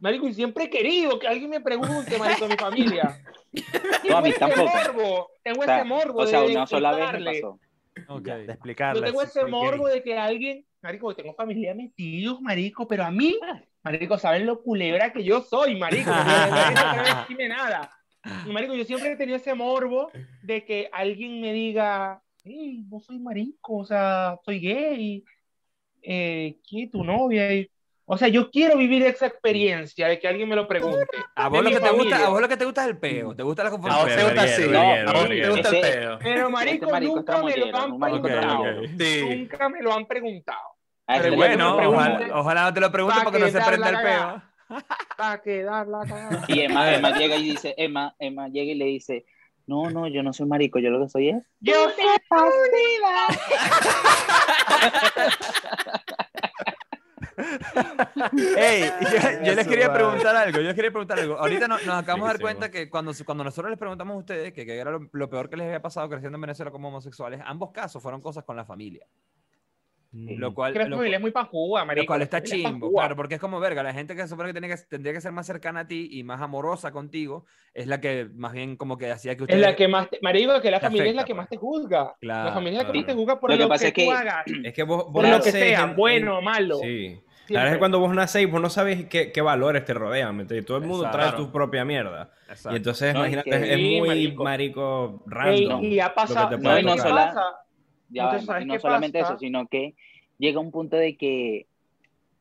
Marico, 0.00 0.26
y 0.28 0.34
siempre 0.34 0.64
he 0.64 0.70
querido 0.70 1.18
que 1.18 1.28
alguien 1.28 1.48
me 1.48 1.60
pregunte, 1.60 2.18
marico, 2.18 2.46
de 2.46 2.50
mi 2.50 2.56
familia. 2.58 3.18
No, 4.08 4.16
a 4.16 4.22
mí 4.22 4.32
Tengo 4.32 4.46
ese 4.46 4.56
tampoco. 4.64 4.70
morbo, 4.92 5.30
tengo 5.42 5.60
O 5.60 5.64
sea, 5.64 5.76
ese 5.78 5.84
morbo 5.84 6.18
o 6.20 6.26
sea, 6.26 6.40
de 6.42 6.46
una 6.52 6.66
sola 6.66 6.92
vez 6.92 7.12
me 7.12 7.24
pasó. 7.24 7.60
ok. 8.08 8.22
De 8.24 8.46
Yo 8.46 8.52
explicarle. 8.52 9.02
tengo 9.02 9.20
si 9.20 9.26
ese 9.26 9.44
morbo 9.46 9.88
de 9.88 10.02
que 10.02 10.18
alguien, 10.18 10.66
marico, 10.82 11.14
tengo 11.14 11.34
familia 11.34 11.74
metidos, 11.74 12.40
marico, 12.40 12.86
pero 12.88 13.04
a 13.04 13.10
mí, 13.10 13.36
marico, 13.82 14.18
saben 14.18 14.46
lo 14.46 14.62
culebra 14.62 15.12
que 15.12 15.22
yo 15.22 15.42
soy, 15.42 15.76
marico. 15.78 16.10
No 16.14 16.24
me 16.24 16.74
no 16.74 17.02
me 17.02 17.08
decirme 17.20 17.48
nada. 17.48 17.90
Marico, 18.46 18.74
yo 18.74 18.84
siempre 18.84 19.12
he 19.12 19.16
tenido 19.16 19.36
ese 19.36 19.52
morbo 19.54 20.10
de 20.42 20.64
que 20.64 20.88
alguien 20.92 21.40
me 21.40 21.52
diga, 21.52 22.22
hey, 22.44 22.84
no 22.88 23.00
soy 23.00 23.18
marico, 23.18 23.78
o 23.78 23.84
sea, 23.84 24.38
soy 24.44 24.60
gay, 24.60 25.24
eh, 26.02 26.58
¿quién 26.68 26.86
es 26.86 26.90
tu 26.92 27.04
novia? 27.04 27.52
Y- 27.54 27.68
o 28.12 28.18
sea, 28.18 28.28
yo 28.28 28.50
quiero 28.50 28.76
vivir 28.76 29.02
esa 29.04 29.26
experiencia 29.26 30.06
de 30.06 30.20
que 30.20 30.28
alguien 30.28 30.46
me 30.46 30.54
lo 30.54 30.68
pregunte. 30.68 31.06
A 31.34 31.48
vos, 31.48 31.64
lo 31.64 31.70
que 31.70 31.80
te 31.80 31.88
gusta, 31.88 32.26
a 32.26 32.28
vos 32.28 32.42
lo 32.42 32.48
que 32.48 32.58
te 32.58 32.66
gusta 32.66 32.82
es 32.82 32.88
el 32.88 32.98
peo, 32.98 33.34
te 33.34 33.42
gusta 33.42 33.64
la 33.64 33.70
A 33.70 33.72
vos 33.72 34.06
te 34.06 34.22
gusta 34.22 34.42
así. 34.42 34.64
A 34.74 35.12
vos 35.14 35.28
te 35.30 35.48
gusta 35.48 35.70
el 35.70 35.80
peo. 35.80 36.18
Pero, 36.18 36.50
marico, 36.50 36.84
Este 36.84 36.92
marico 36.92 37.12
es 37.12 37.16
nunca 37.16 37.42
me 37.42 37.56
lo 37.56 37.74
han 37.74 37.92
un 37.92 37.98
marico 37.98 38.22
preguntado. 38.22 38.82
Sí. 38.98 39.24
Nunca 39.24 39.66
me 39.70 39.80
lo 39.80 39.94
han 39.94 40.04
preguntado. 40.04 40.58
Este 41.06 41.22
Pero 41.22 41.36
Bueno, 41.36 41.76
ojalá, 41.88 42.38
ojalá 42.38 42.64
no 42.64 42.74
te 42.74 42.80
lo 42.80 42.92
pregunte 42.92 43.18
Pa' 43.18 43.24
porque 43.24 43.38
no 43.38 43.48
se 43.48 43.58
la 43.58 43.88
el 43.88 44.02
peo. 44.02 44.42
Para 45.16 45.40
quedar 45.40 45.88
la 45.88 46.00
cagada. 46.00 46.44
Y 46.48 46.60
Emma, 46.60 46.94
Emma 46.94 47.16
llega 47.16 47.36
y 47.36 47.44
dice, 47.44 47.74
Emma, 47.78 48.14
Emma 48.18 48.48
llega 48.48 48.72
y 48.72 48.74
le 48.74 48.84
dice, 48.84 49.24
no, 49.66 49.88
no, 49.88 50.06
yo 50.06 50.22
no 50.22 50.34
soy 50.34 50.46
marico, 50.46 50.80
yo 50.80 50.90
lo 50.90 51.00
que 51.00 51.08
soy 51.08 51.30
es. 51.30 51.46
Yo 51.60 51.88
soy 51.90 52.04
Ey, 58.58 58.84
yo, 59.00 59.44
yo 59.44 59.54
les 59.54 59.66
quería 59.66 59.92
preguntar 59.92 60.34
algo, 60.36 60.58
yo 60.58 60.64
les 60.64 60.74
quería 60.74 60.90
preguntar 60.90 61.18
algo. 61.18 61.38
Ahorita 61.38 61.68
no- 61.68 61.78
nos 61.78 61.88
acabamos 62.02 62.28
de 62.28 62.32
dar 62.34 62.40
cuenta 62.40 62.70
que 62.70 62.88
cuando, 62.90 63.12
cuando 63.24 63.44
nosotros 63.44 63.70
les 63.70 63.78
preguntamos 63.78 64.14
a 64.14 64.18
ustedes 64.18 64.52
que, 64.52 64.64
que 64.66 64.76
era 64.78 64.90
lo, 64.90 65.08
lo 65.12 65.30
peor 65.30 65.48
que 65.50 65.56
les 65.56 65.66
había 65.66 65.82
pasado 65.82 66.08
creciendo 66.08 66.36
en 66.36 66.42
Venezuela 66.42 66.70
como 66.70 66.88
homosexuales, 66.88 67.40
ambos 67.44 67.70
casos 67.72 68.02
fueron 68.02 68.20
cosas 68.20 68.44
con 68.44 68.56
la 68.56 68.64
familia. 68.64 69.06
Lo 70.14 70.52
cual, 70.52 70.74
Que 70.74 70.80
la 70.80 70.88
lo, 70.88 70.96
familia 70.96 71.16
es 71.16 71.22
muy 71.22 71.30
pajúa, 71.30 71.80
lo 71.80 71.86
marico. 71.86 72.06
cual 72.06 72.18
la 72.18 72.24
está 72.24 72.36
es 72.36 72.44
chimbo, 72.44 72.80
pajúa. 72.88 73.00
claro, 73.00 73.16
porque 73.16 73.36
es 73.36 73.40
como 73.40 73.58
verga, 73.60 73.82
la 73.82 73.94
gente 73.94 74.14
que 74.14 74.20
se 74.20 74.28
supone 74.28 74.50
que, 74.50 74.52
tiene 74.60 74.68
que 74.68 74.76
tendría 74.86 75.14
que 75.14 75.22
ser 75.22 75.32
más 75.32 75.46
cercana 75.46 75.80
a 75.80 75.86
ti 75.86 76.06
y 76.12 76.22
más 76.22 76.42
amorosa 76.42 76.92
contigo, 76.92 77.46
es 77.72 77.86
la 77.86 77.98
que 77.98 78.28
más 78.34 78.52
bien 78.52 78.76
como 78.76 78.98
que 78.98 79.10
hacía 79.10 79.32
que 79.36 79.44
Es 79.44 79.48
ustedes... 79.48 79.62
la 79.62 79.74
que 79.74 79.88
más, 79.88 80.10
te, 80.10 80.18
marico, 80.20 80.60
que 80.60 80.70
la 80.70 80.80
familia 80.80 81.06
es 81.08 81.14
la 81.14 81.22
afecta, 81.22 81.26
que 81.28 81.32
pues. 81.34 81.42
más 81.42 81.48
te 81.48 81.56
juzga. 81.56 82.14
Claro, 82.20 82.44
la 82.44 82.52
familia 82.52 82.80
es 82.80 82.86
la 82.86 82.92
que 82.92 82.98
claro. 82.98 83.06
te 83.06 83.14
juzga 83.14 83.40
por 83.40 83.50
Lo 83.52 83.56
lo, 83.56 83.64
que 83.64 83.68
pasa 83.70 83.82
que, 83.84 83.88
es 83.88 83.94
que- 83.94 84.04
tú 84.04 84.12
hagas, 84.12 84.44
Es 84.64 84.72
que 84.74 84.82
vos, 84.82 85.04
vos 85.04 85.12
por 85.14 85.26
lo 85.28 85.40
que 85.40 85.50
sea, 85.50 85.82
en- 85.84 85.96
bueno 85.96 86.36
o 86.36 86.42
malo. 86.42 86.76
Sí. 86.82 87.18
La 87.52 87.60
Siempre. 87.60 87.60
verdad 87.60 87.72
es 87.72 87.76
que 87.76 87.78
cuando 87.80 87.98
vos 88.00 88.14
nacéis, 88.14 88.50
vos 88.50 88.60
no 88.62 88.70
sabes 88.70 89.04
qué, 89.06 89.30
qué 89.32 89.40
valores 89.42 89.84
te 89.84 89.94
rodean. 89.94 90.34
¿me 90.36 90.42
entiendes? 90.42 90.66
Todo 90.66 90.78
el 90.78 90.84
mundo 90.84 91.08
trae 91.10 91.24
Exacto. 91.26 91.44
tu 91.46 91.52
propia 91.52 91.84
mierda. 91.84 92.30
Exacto. 92.48 92.70
Y 92.72 92.76
entonces, 92.76 93.14
No, 93.14 93.20
y 93.20 93.22
imagínate, 93.22 93.50
que- 93.50 93.56
es 93.72 93.76
Sí, 93.78 93.98
muy 93.98 94.08
marico. 94.08 94.44
marico, 94.44 95.24
Ey, 95.44 95.66
random. 95.66 95.84
y 95.84 96.00
ha 96.00 96.14
pasado, 96.14 96.58
No, 96.58 96.78
y 96.78 96.82
no 96.82 96.92
¿qué 96.92 96.96
tocar. 96.98 97.08
sola-? 97.10 97.56
Ya 98.08 98.22
Entonces, 98.24 98.46
¿sabes 98.46 98.64
y 98.64 98.66
no 98.66 98.78
solamente 98.78 99.18
pasa? 99.20 99.32
eso, 99.32 99.38
sino 99.40 99.66
que 99.68 99.94
llega 100.38 100.60
un 100.60 100.70
punto 100.70 100.96
de 100.96 101.16
que 101.16 101.66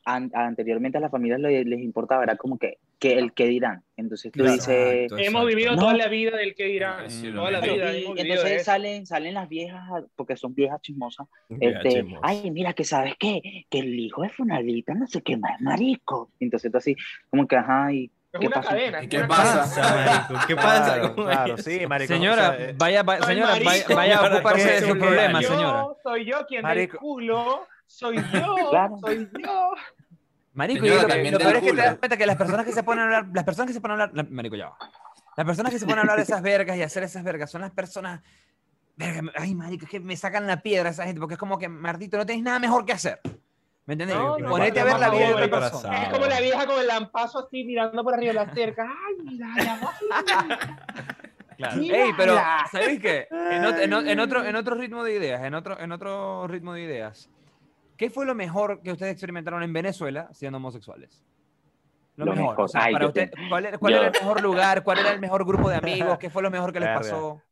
an- 0.05 0.32
anteriormente 0.34 0.97
a 0.97 1.01
las 1.01 1.12
familias 1.12 1.39
le- 1.39 1.64
les 1.64 1.80
importaba, 1.80 2.24
era 2.24 2.36
como 2.36 2.57
que, 2.57 2.78
que 3.02 3.18
el 3.18 3.34
que 3.34 3.47
dirán. 3.47 3.84
Entonces 3.97 4.32
tú 4.32 4.38
Claro. 4.41 4.54
dices, 4.54 4.70
Exacto, 4.78 5.18
Hemos 5.18 5.45
vivido 5.47 5.72
No. 5.76 5.82
toda 5.82 5.93
la 5.95 6.08
vida 6.08 6.38
del 6.38 6.54
que 6.54 6.66
dirán. 6.66 7.10
Sí, 7.10 7.32
toda 7.32 7.49
la 7.49 7.60
vida 7.60 7.97
y 7.97 8.06
entonces 8.16 8.64
salen, 8.64 9.08
salen 9.08 9.34
las 9.34 9.49
viejas, 9.49 9.82
porque 10.16 10.38
son 10.38 10.54
viejas 10.54 10.80
chismosas, 10.82 11.28
este, 11.60 11.89
chismos. 11.89 12.20
ay, 12.22 12.52
mira, 12.52 12.74
que 12.74 12.84
sabes 12.84 13.16
qué, 13.20 13.66
que 13.72 13.80
el 13.80 13.99
hijo 13.99 14.22
de 14.22 14.30
Funalita 14.30 14.93
no 14.93 15.08
sé 15.08 15.24
qué 15.24 15.36
más 15.36 15.60
marico. 15.62 16.32
Entonces 16.39 16.72
tú 16.72 16.78
así, 16.78 16.95
como 17.32 17.47
que, 17.47 17.56
ajá, 17.56 17.91
y 17.91 18.12
Es 18.34 18.39
¿qué 18.39 18.47
una 18.47 18.56
pasa? 18.58 18.70
cadena. 18.70 19.02
¿Y 19.02 19.04
es 19.06 19.10
qué 19.10 19.20
pasa? 19.26 20.28
Marico, 20.30 20.47
¿Qué 20.47 20.56
pasa? 20.56 20.93
Claro, 20.99 21.16
claro, 21.16 21.58
sí, 21.58 21.80
marico. 21.88 22.14
Señora, 22.14 22.49
o 22.52 22.56
sea, 22.56 22.70
eh, 22.70 22.76
vaya, 22.78 23.02
vaya- 23.04 23.24
Soy 23.24 23.34
señora, 23.34 23.52
vaya, 23.54 23.66
marico. 23.66 23.95
vaya 23.95 24.14
a 24.14 24.18
Señora, 24.20 24.36
ocuparse 24.36 24.68
¿qué 24.68 24.74
de 24.82 24.88
su 24.88 24.97
problema, 24.99 25.41
yo, 25.41 25.47
señora. 25.49 25.86
Soy 26.04 26.26
yo 26.26 26.45
quien 26.47 26.62
Marico. 26.62 26.91
del 26.93 26.99
culo. 26.99 27.68
Soy 27.88 28.16
yo. 28.18 28.70
Claro. 28.70 28.97
Soy 29.02 29.28
yo. 29.43 29.72
Marico, 30.54 30.86
y 30.86 30.89
Señora, 30.89 31.04
lo, 31.04 31.08
también 31.10 31.34
lo 31.34 31.39
peor 31.39 31.56
es 31.56 31.64
que 31.64 31.70
te 31.72 31.76
das 31.78 31.97
cuenta 31.97 32.18
que 32.18 32.26
las 32.26 32.36
personas 32.36 32.66
que 32.66 32.72
se 32.74 32.84
ponen 32.84 32.99
a 33.02 33.04
hablar, 33.06 33.26
las 33.34 33.43
personas 33.45 33.68
que 33.68 33.74
se 33.74 33.82
ponen 33.82 33.99
a 33.99 34.04
hablar, 34.04 34.16
la- 34.26 34.30
Marico, 34.30 34.56
ya 34.56 34.70
va. 34.70 34.78
Las 35.38 35.45
personas 35.45 35.72
que 35.72 35.80
se 35.80 35.86
ponen 35.86 35.99
a 35.99 36.02
hablar 36.02 36.18
de 36.18 36.24
esas 36.24 36.41
vergas 36.41 36.76
y 36.78 36.84
hacer 36.84 37.04
esas 37.04 37.24
vergas 37.24 37.49
son 37.49 37.62
las 37.62 37.72
personas, 37.72 38.22
verga, 38.97 39.32
ay, 39.38 39.56
marico, 39.56 39.86
es 39.86 39.91
que 39.91 39.99
me 40.02 40.18
sacan 40.18 40.45
la 40.45 40.62
piedra 40.62 40.89
esa 40.89 41.06
gente, 41.06 41.20
porque 41.22 41.36
es 41.36 41.39
como 41.39 41.58
que, 41.58 41.70
mardito, 41.70 42.18
no 42.18 42.26
tienes 42.26 42.43
nada 42.43 42.60
mejor 42.60 42.86
que 42.86 42.91
hacer. 42.91 43.22
¿Me 43.86 43.93
entendés? 43.93 44.18
No, 44.18 44.38
no, 44.38 44.49
Ponete 44.49 44.80
no, 44.80 44.82
a 44.82 44.89
ver 44.91 44.99
la 44.99 45.10
vida 45.10 45.28
de 45.28 45.34
otra 45.34 45.49
persona. 45.49 46.04
Es 46.04 46.10
como 46.10 46.26
la 46.26 46.39
vieja 46.41 46.66
con 46.68 46.80
el 46.80 46.88
lampazo 46.88 47.39
así 47.47 47.64
mirando 47.64 48.04
por 48.04 48.14
arriba 48.14 48.34
de 48.34 48.45
la 48.45 48.54
cerca. 48.54 48.84
Ay, 48.84 49.16
mira, 49.24 49.47
ya 49.58 49.80
va. 49.82 49.93
Claro. 51.58 51.82
Ey, 51.82 52.12
pero, 52.18 52.36
¿sabéis 52.72 52.99
qué? 52.99 53.28
En, 53.32 53.64
en 53.66 54.08
en 54.08 54.20
otro, 54.20 54.43
en 54.43 54.56
otro 54.56 54.76
ritmo 54.76 55.04
de 55.04 55.14
ideas, 55.16 55.43
en 55.43 55.54
otro, 55.54 55.80
en 55.80 55.91
otro 55.91 56.47
ritmo 56.47 56.74
de 56.74 56.82
ideas, 56.82 57.30
¿qué 58.02 58.10
fue 58.10 58.26
lo 58.26 58.34
mejor 58.34 58.82
que 58.82 58.91
ustedes 58.91 59.12
experimentaron 59.12 59.62
en 59.62 59.72
Venezuela 59.72 60.28
siendo 60.34 60.58
homosexuales? 60.58 61.24
Lo, 62.16 62.26
Lo 62.26 62.32
mejor. 62.32 62.49
mejor. 62.49 62.66
o 62.66 62.68
sea, 62.68 62.84
Ay, 62.86 62.93
para 62.93 63.06
usted, 63.08 63.30
te- 63.30 63.47
¿cuál, 63.47 63.66
era, 63.68 63.78
cuál 63.78 63.93
yo- 63.93 63.99
era 63.99 64.08
el 64.08 64.14
mejor 64.14 64.41
lugar? 64.41 64.84
¿Cuál 64.84 64.97
era 64.99 65.12
el 65.14 65.20
mejor 65.20 65.45
grupo 65.45 65.70
de 65.70 65.76
amigos? 65.76 66.18
¿Qué 66.18 66.32
fue 66.32 66.41
lo 66.41 66.49
mejor 66.49 66.74
que 66.74 66.80
les 66.80 66.89
pasó? 66.89 67.43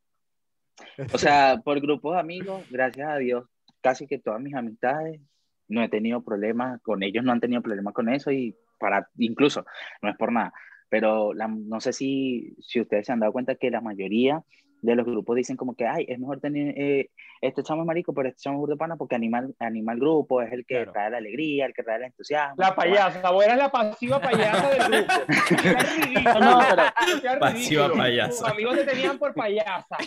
O 1.14 1.18
sea, 1.20 1.62
por 1.64 1.80
grupos 1.80 2.16
de 2.16 2.20
amigos, 2.20 2.66
gracias 2.72 3.08
a 3.10 3.18
Dios, 3.18 3.46
casi 3.82 4.08
que 4.08 4.18
todas 4.18 4.42
mis 4.42 4.56
amistades, 4.56 5.22
no 5.68 5.84
he 5.84 5.90
tenido 5.90 6.24
problemas 6.24 6.82
con 6.82 7.04
ellos, 7.04 7.24
no 7.24 7.32
han 7.32 7.40
tenido 7.40 7.62
problemas 7.62 7.94
con 7.94 8.10
eso 8.10 8.32
y 8.32 8.56
para, 8.80 9.08
incluso, 9.20 9.66
no 10.02 10.10
es 10.10 10.18
por 10.18 10.32
nada, 10.32 10.52
pero 10.90 11.32
la- 11.36 11.48
no 11.48 11.80
sé 11.80 11.94
si, 11.94 12.56
si 12.60 12.82
ustedes 12.82 13.06
se 13.06 13.12
han 13.12 13.20
dado 13.20 13.32
cuenta 13.34 13.54
que 13.54 13.70
la 13.70 13.82
mayoría 13.82 14.42
de 14.82 14.96
los 14.96 15.06
grupos 15.06 15.36
dicen 15.36 15.58
como 15.58 15.76
que, 15.76 15.86
ay, 15.86 16.06
es 16.08 16.18
mejor 16.20 16.40
tener, 16.40 16.74
eh, 16.78 17.10
este 17.42 17.64
chamo 17.64 17.82
es 17.82 17.88
marico, 17.88 18.14
pero 18.14 18.30
este 18.30 18.42
chamo 18.42 18.66
es 18.72 18.78
pana 18.78 18.96
porque 18.96 19.16
anima, 19.16 19.46
anima 19.60 19.92
al 19.92 20.00
grupo, 20.00 20.42
es 20.42 20.52
el 20.54 20.66
que 20.66 20.76
Claro. 20.76 20.92
trae 20.94 21.10
la 21.12 21.18
alegría, 21.18 21.66
el 21.66 21.74
que 21.74 21.84
trae 21.84 21.98
el 21.98 22.04
entusiasmo. 22.04 22.56
La 22.58 22.74
payasa, 22.76 23.30
vos 23.32 23.44
eras 23.44 23.58
la 23.58 23.70
pasiva 23.72 24.20
payasa 24.22 24.70
del 24.70 24.80
grupo. 25.06 25.14
Ridículo. 26.06 26.40
No, 26.40 26.60
pero- 26.70 27.40
Pasiva 27.40 27.92
payasa. 27.94 28.44
Tus 28.44 28.52
amigos 28.52 28.76
te 28.78 28.84
tenían 28.86 29.18
por 29.18 29.34
payasa. 29.34 29.98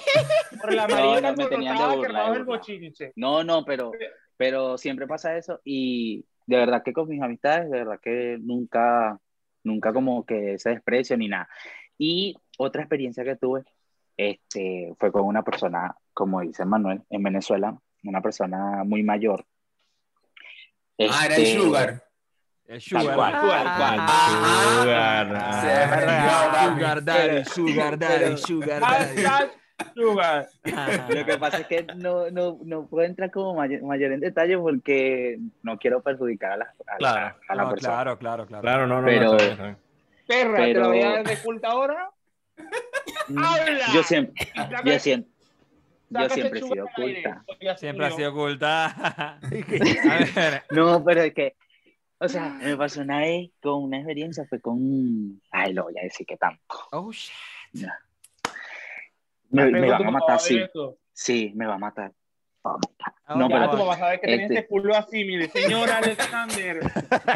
Por 0.61 0.75
la 0.75 0.87
No, 0.87 0.95
marica 0.97 1.31
no 1.33 1.37
me 1.37 1.47
tenían 1.47 1.77
de 1.77 1.97
burla, 1.97 2.21
de 2.31 2.37
el 2.37 2.45
burla. 2.45 2.45
bochinche. 2.45 3.13
No, 3.17 3.45
no, 3.45 3.65
pero, 3.65 3.93
pero 4.37 4.79
siempre 4.79 5.07
pasa 5.07 5.37
eso 5.37 5.61
y 5.65 6.25
de 6.47 6.57
verdad 6.57 6.83
que 6.83 6.93
con 6.93 7.09
mis 7.09 7.21
amistades, 7.23 7.71
de 7.71 7.79
verdad 7.79 8.01
que 8.03 8.39
nunca, 8.41 9.19
nunca 9.65 9.93
como 9.93 10.25
que 10.25 10.55
ese 10.55 10.71
desprecio 10.71 11.17
ni 11.17 11.29
nada. 11.29 11.49
Y 11.99 12.37
otra 12.59 12.83
experiencia 12.83 13.23
que 13.25 13.37
tuve 13.37 13.63
este, 14.17 14.95
fue 14.99 15.11
con 15.13 15.23
una 15.25 15.43
persona, 15.43 15.95
como 16.13 16.41
dice 16.41 16.65
Manuel, 16.65 17.03
en 17.11 17.23
Venezuela, 17.23 17.77
una 18.05 18.21
persona 18.21 18.83
muy 18.85 19.03
mayor. 19.03 19.45
Ah, 21.11 21.27
era 21.27 21.37
el 21.37 21.43
Este, 21.43 21.59
Sugar. 21.59 22.03
El 22.69 22.79
Tal 22.79 22.81
sugar. 23.03 23.15
cual, 23.17 23.33
tal 23.33 23.77
cual. 23.77 24.09
Sugar. 24.81 25.37
Ah, 25.37 26.51
papi. 26.53 26.75
Sugar 26.75 27.05
daddy, 27.05 27.45
sugar 27.45 27.99
daddy, 27.99 28.37
sugar 28.39 28.81
daddy. 28.81 29.51
Sugar. 29.97 30.49
Lo 31.09 31.27
que 31.27 31.39
pasa 31.39 31.59
es 31.59 31.67
que 31.67 31.83
no, 31.97 32.31
no, 32.31 32.59
no 32.63 32.87
puedo 32.87 33.05
entrar 33.05 33.31
como 33.33 33.55
mayor, 33.55 33.83
mayor 33.83 34.13
en 34.13 34.21
detalle 34.21 34.57
porque 34.57 35.39
no 35.63 35.77
quiero 35.77 36.01
perjudicar 36.03 36.53
a 36.53 36.57
la, 36.59 36.65
a 36.87 36.93
la- 36.93 36.97
Claro. 36.99 37.37
a 37.49 37.55
la 37.57 37.63
No, 37.65 37.71
persona. 37.71 37.93
claro, 37.95 38.19
claro, 38.19 38.47
claro. 38.47 38.63
Claro, 38.63 38.87
no, 38.87 39.01
no, 39.01 39.07
Pero- 39.07 39.31
no. 39.33 39.37
bien. 39.37 39.77
Perra, 40.29 40.57
te 40.59 40.63
Pero- 40.63 40.81
lo 40.83 40.89
voy 40.89 41.01
a 41.03 41.11
dar 41.11 41.25
de 41.27 41.37
culta 41.39 41.69
ahora. 41.69 42.11
¡Habla! 43.37 43.87
Yo 43.95 44.03
siempre, 44.03 44.49
yo 44.85 44.99
siempre, 44.99 45.31
yo 46.11 46.29
siempre 46.29 46.61
he 46.61 46.63
sido 46.63 46.85
oculta. 46.85 47.45
Siempre 47.77 48.07
ha 48.07 48.11
sido 48.11 48.31
oculta. 48.31 49.39
No, 50.71 51.03
pero 51.05 51.23
es 51.23 51.35
que, 51.35 51.57
o 52.19 52.29
sea, 52.29 52.51
me 52.51 52.77
pasó 52.77 53.01
una 53.01 53.21
vez 53.21 53.51
con 53.61 53.85
una 53.85 53.99
experiencia, 53.99 54.45
fue 54.49 54.61
con, 54.61 55.41
ay, 55.51 55.73
lo 55.73 55.85
voy 55.85 55.99
a 55.99 56.03
decir 56.03 56.27
que 56.27 56.37
tanto. 56.37 56.61
oh 56.93 57.13
shit. 57.13 57.33
Me, 59.51 59.71
me 59.71 59.91
van 59.91 60.07
a 60.07 60.11
matar, 60.11 60.41
sí, 60.41 60.61
sí, 61.13 61.53
me 61.55 61.67
va 61.67 61.75
a 61.75 61.79
matar. 61.79 62.13
No, 63.35 63.49
pero- 63.49 63.71
tu 63.71 63.77
mamá 63.79 63.97
sabe 63.97 64.21
que 64.21 64.27
tenés 64.27 64.51
Este- 64.51 64.67
culo 64.67 64.95
así, 64.97 65.25
mire, 65.25 65.49
señor 65.49 65.91
Alexander. 65.91 66.81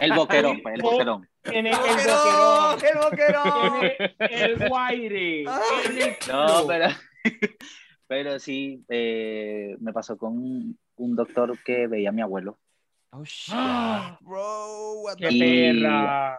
El 0.00 0.12
boquerón, 0.12 0.60
pues, 0.62 0.74
el 0.76 0.82
boquerón. 0.82 1.28
Tiene 1.42 1.70
el 1.70 1.76
¡Boquerón! 1.76 2.78
¡El 2.84 2.98
boquerón! 2.98 3.90
El 4.18 4.68
guaire. 4.68 5.44
No, 6.28 6.66
pero, 6.66 6.86
pero 8.06 8.38
sí, 8.38 8.84
eh, 8.88 9.76
me 9.80 9.92
pasó 9.92 10.16
con 10.18 10.32
un, 10.32 10.78
un 10.96 11.16
doctor 11.16 11.56
que 11.64 11.86
veía 11.86 12.10
a 12.10 12.12
mi 12.12 12.22
abuelo. 12.22 12.58
Oh 13.10 13.24
shit. 13.24 13.54
Ah. 13.56 14.18
Bro, 14.20 15.00
what 15.02 15.16
¡Qué 15.16 15.28
the... 15.28 15.34
Y- 15.34 15.80
perra! 15.82 16.38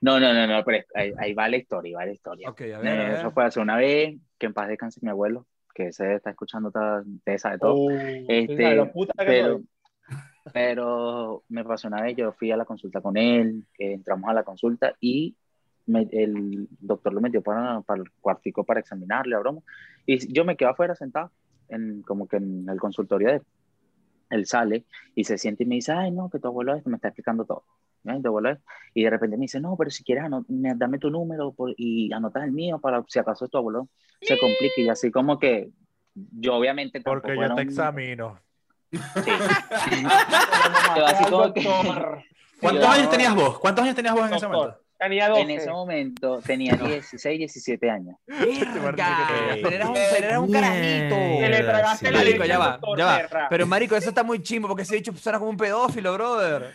No, 0.00 0.20
no, 0.20 0.34
no, 0.34 0.46
no, 0.46 0.62
pero 0.64 0.84
ahí, 0.94 1.12
ahí 1.18 1.32
va 1.32 1.48
la 1.48 1.56
historia, 1.56 1.88
ahí 1.90 1.94
va 1.94 2.06
la 2.06 2.12
historia. 2.12 2.50
Ok, 2.50 2.60
a 2.62 2.64
ver, 2.64 2.76
a 2.76 2.80
ver. 2.80 3.10
Eso 3.20 3.30
fue 3.30 3.44
hace 3.44 3.60
una 3.60 3.76
vez, 3.76 4.16
que 4.38 4.46
en 4.46 4.52
paz 4.52 4.68
descanse 4.68 5.00
mi 5.02 5.08
abuelo, 5.08 5.46
que 5.74 5.92
se 5.92 6.14
está 6.16 6.30
escuchando, 6.30 6.70
toda, 6.70 7.02
ustedes 7.02 7.42
saben 7.42 7.60
todo. 7.60 7.74
Oh, 7.74 7.88
Este, 8.28 8.56
¿sabes 8.62 8.76
lo 8.76 8.92
puta 8.92 9.12
que 9.18 9.24
pero, 9.26 9.54
soy? 9.56 9.68
pero 10.52 11.44
me 11.48 11.64
pasó 11.64 11.88
una 11.88 12.02
vez, 12.02 12.16
yo 12.16 12.32
fui 12.32 12.50
a 12.50 12.56
la 12.56 12.64
consulta 12.64 13.00
con 13.00 13.16
él, 13.16 13.66
eh, 13.78 13.92
entramos 13.94 14.28
a 14.30 14.34
la 14.34 14.44
consulta 14.44 14.94
y 15.00 15.34
me- 15.86 16.08
el 16.12 16.68
doctor 16.80 17.12
lo 17.12 17.20
metió 17.20 17.42
para, 17.42 17.80
para 17.82 18.02
el 18.02 18.10
cuartico 18.20 18.64
para 18.64 18.80
examinarle, 18.80 19.36
a 19.36 19.40
broma. 19.40 19.60
Y 20.06 20.32
yo 20.32 20.44
me 20.44 20.56
quedo 20.56 20.70
afuera 20.70 20.94
sentado, 20.94 21.30
en, 21.68 22.02
como 22.02 22.26
que 22.28 22.36
en 22.36 22.68
el 22.68 22.78
consultorio 22.78 23.28
de 23.28 23.34
él. 23.36 23.42
Él 24.30 24.46
sale 24.46 24.84
y 25.14 25.24
se 25.24 25.38
siente 25.38 25.64
y 25.64 25.66
me 25.66 25.76
dice, 25.76 25.92
ay, 25.92 26.10
no, 26.10 26.30
que 26.30 26.38
tu 26.38 26.48
abuelo 26.48 26.74
esto 26.74 26.90
me 26.90 26.96
está 26.96 27.08
explicando 27.08 27.44
todo. 27.44 27.64
¿Eh? 28.06 28.20
Abuelo 28.24 28.50
esto. 28.50 28.64
Y 28.94 29.04
de 29.04 29.10
repente 29.10 29.36
me 29.36 29.42
dice, 29.42 29.60
no, 29.60 29.76
pero 29.76 29.90
si 29.90 30.04
quieres, 30.04 30.24
me- 30.48 30.74
dame 30.74 30.98
tu 30.98 31.10
número 31.10 31.52
por- 31.52 31.74
y 31.76 32.12
anotas 32.12 32.44
el 32.44 32.52
mío 32.52 32.78
para 32.78 33.02
si 33.08 33.18
acaso 33.18 33.48
tu 33.48 33.58
abuelo 33.58 33.88
se 34.20 34.38
complique. 34.38 34.82
Y 34.82 34.88
así 34.88 35.10
como 35.10 35.38
que 35.38 35.70
yo 36.14 36.54
obviamente 36.56 37.00
Porque 37.00 37.34
yo 37.36 37.46
te 37.48 37.52
un- 37.52 37.58
examino. 37.60 38.38
Sí. 38.92 39.00
Así 41.06 41.24
como 41.30 41.52
que- 41.52 41.62
Doctor. 41.62 42.22
¿Cuántos 42.60 42.84
Yo- 42.84 42.90
años 42.90 43.10
tenías 43.10 43.34
vos? 43.34 43.58
¿Cuántos 43.58 43.82
años 43.84 43.96
tenías 43.96 44.14
vos 44.14 44.28
en 44.28 44.34
ese 44.34 44.46
momento? 44.46 44.78
Tenía 44.98 45.28
12. 45.28 45.40
En 45.42 45.50
ese 45.50 45.70
momento 45.70 46.38
tenía 46.44 46.74
16, 46.74 47.38
17 47.38 47.90
años. 47.90 48.16
Verga, 48.26 49.28
Ey. 49.52 49.60
pero 49.62 49.74
eras 49.76 49.88
un, 49.88 49.94
pero 49.94 50.26
eras 50.26 50.38
un 50.38 50.52
carajito. 50.52 51.14
Que 51.16 51.48
le 51.50 51.60
tragaste 51.62 52.06
Sí. 52.06 52.12
la 52.12 52.18
Marico, 52.18 52.44
ya 52.44 52.58
va, 52.58 52.80
ya 52.96 53.04
va. 53.06 53.46
Pero 53.50 53.66
marico, 53.66 53.96
eso 53.96 54.08
está 54.10 54.22
muy 54.22 54.42
chimbo 54.42 54.68
porque 54.68 54.82
ese 54.84 54.94
dicho 54.96 55.12
suena 55.16 55.38
como 55.38 55.50
un 55.50 55.56
pedófilo, 55.56 56.12
brother. 56.14 56.72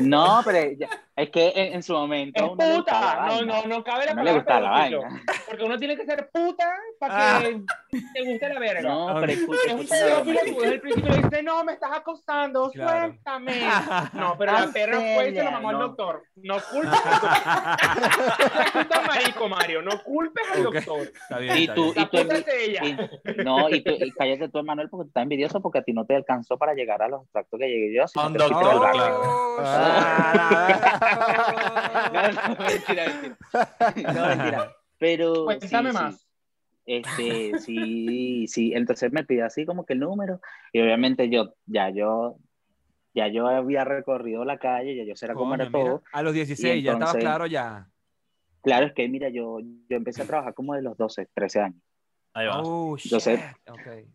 No, 0.00 0.40
pero 0.44 0.72
ya- 0.78 0.88
es 1.16 1.30
que 1.30 1.48
en, 1.54 1.74
en 1.74 1.82
su 1.82 1.92
momento. 1.94 2.38
Es 2.58 2.66
le 2.68 2.76
gustaba 2.76 3.24
puta. 3.28 3.36
la 3.36 3.40
No, 3.42 3.42
no, 3.62 3.66
no 3.66 3.84
cabe 3.84 4.06
la 4.06 4.14
No 4.14 4.22
le 4.22 4.30
palabra 4.30 4.34
gusta 4.34 4.60
la 4.60 4.74
pedófilo. 4.88 5.02
vaina. 5.02 5.22
Porque 5.48 5.64
uno 5.64 5.78
tiene 5.78 5.96
que 5.96 6.04
ser 6.04 6.28
puta 6.32 6.64
para 7.00 7.38
Ah. 7.38 7.40
que 7.40 7.60
te 8.14 8.24
guste 8.30 8.48
la 8.48 8.60
verga. 8.60 8.82
No, 8.88 9.16
pero 9.20 9.32
escucha, 9.32 9.60
escucha, 9.68 9.94
desde 10.24 10.68
el 10.74 10.80
principio 10.80 11.10
le 11.10 11.16
dice, 11.22 11.42
no, 11.42 11.64
me 11.64 11.72
estás 11.72 11.90
acosando, 11.94 12.70
Claro. 12.70 13.06
suéltame. 13.08 13.52
No, 14.14 14.36
pero 14.38 14.52
la 14.52 14.66
perra 14.72 14.98
fue 14.98 15.30
y 15.30 15.34
se 15.34 15.44
lo 15.44 15.50
mamó 15.52 15.68
al 15.70 15.78
doctor. 15.78 16.22
No 16.36 16.56
culpes 16.70 17.00
al 17.04 17.20
doctor. 17.20 17.30
No 18.58 18.72
culpes 18.72 18.98
al 18.98 19.06
marico, 19.06 19.48
Mario. 19.48 19.82
No 19.82 20.02
culpes 20.02 20.44
al 20.54 20.62
doctor. 20.64 21.00
Está 21.02 21.38
bien, 21.38 21.56
Y 21.58 21.62
está 21.62 21.74
tú- 21.74 21.92
bien. 21.94 22.08
La 22.28 22.38
y 22.38 22.42
tú 22.42 22.50
ella. 22.58 22.80
y- 22.84 22.96
no, 23.44 23.68
y, 23.70 23.80
tú, 23.82 23.90
y 23.92 24.10
cállate 24.12 24.48
tú, 24.48 24.62
Manuel, 24.64 24.88
porque 24.90 25.04
tú 25.04 25.08
estás 25.08 25.22
envidioso 25.22 25.60
porque 25.60 25.78
a 25.78 25.82
ti 25.82 25.92
no 25.92 26.04
te 26.04 26.16
alcanzó 26.16 26.58
para 26.58 26.74
llegar 26.74 27.00
a 27.02 27.08
los 27.08 27.22
extractos 27.22 27.60
que 27.60 27.68
llegué 27.68 27.94
yo. 27.94 28.02
al 28.02 28.10
claro. 28.34 29.20
Oh, 29.24 29.62
No, 32.12 32.22
no, 32.22 32.30
mentira, 32.64 33.04
mentira. 33.06 33.36
No, 34.12 34.26
mentira. 34.26 34.72
Pero. 34.98 35.44
Cuéntame 35.44 35.90
sí, 35.90 35.96
sí. 35.96 36.02
más. 36.02 36.28
Este, 36.88 37.58
sí, 37.60 38.46
sí. 38.48 38.72
Entonces 38.74 39.12
me 39.12 39.24
pidió 39.24 39.46
así 39.46 39.66
como 39.66 39.84
que 39.84 39.92
el 39.92 40.00
número. 40.00 40.40
Y 40.72 40.80
obviamente 40.80 41.28
yo, 41.28 41.54
ya 41.66 41.90
yo, 41.90 42.38
ya 43.14 43.28
yo 43.28 43.46
había 43.46 43.84
recorrido 43.84 44.44
la 44.44 44.58
calle, 44.58 44.96
ya 44.96 45.04
yo 45.04 45.14
sé 45.14 45.32
cómo 45.34 45.54
era 45.54 45.70
todo. 45.70 46.02
A 46.12 46.22
los 46.22 46.32
16, 46.34 46.82
ya 46.82 46.92
entonces- 46.92 47.20
claro 47.20 47.46
ya. 47.46 47.88
Claro, 48.62 48.86
es 48.86 48.92
que 48.92 49.08
mira, 49.08 49.28
yo, 49.28 49.60
yo 49.60 49.96
empecé 49.96 50.22
a 50.22 50.26
trabajar 50.26 50.52
como 50.52 50.74
de 50.74 50.82
los 50.82 50.96
12, 50.96 51.28
13 51.32 51.60
años. 51.60 51.82
Ahí 52.34 52.46
va. 52.46 52.62
Oh. 52.62 52.96
Entonces- 53.02 53.40
Ok. 53.70 54.08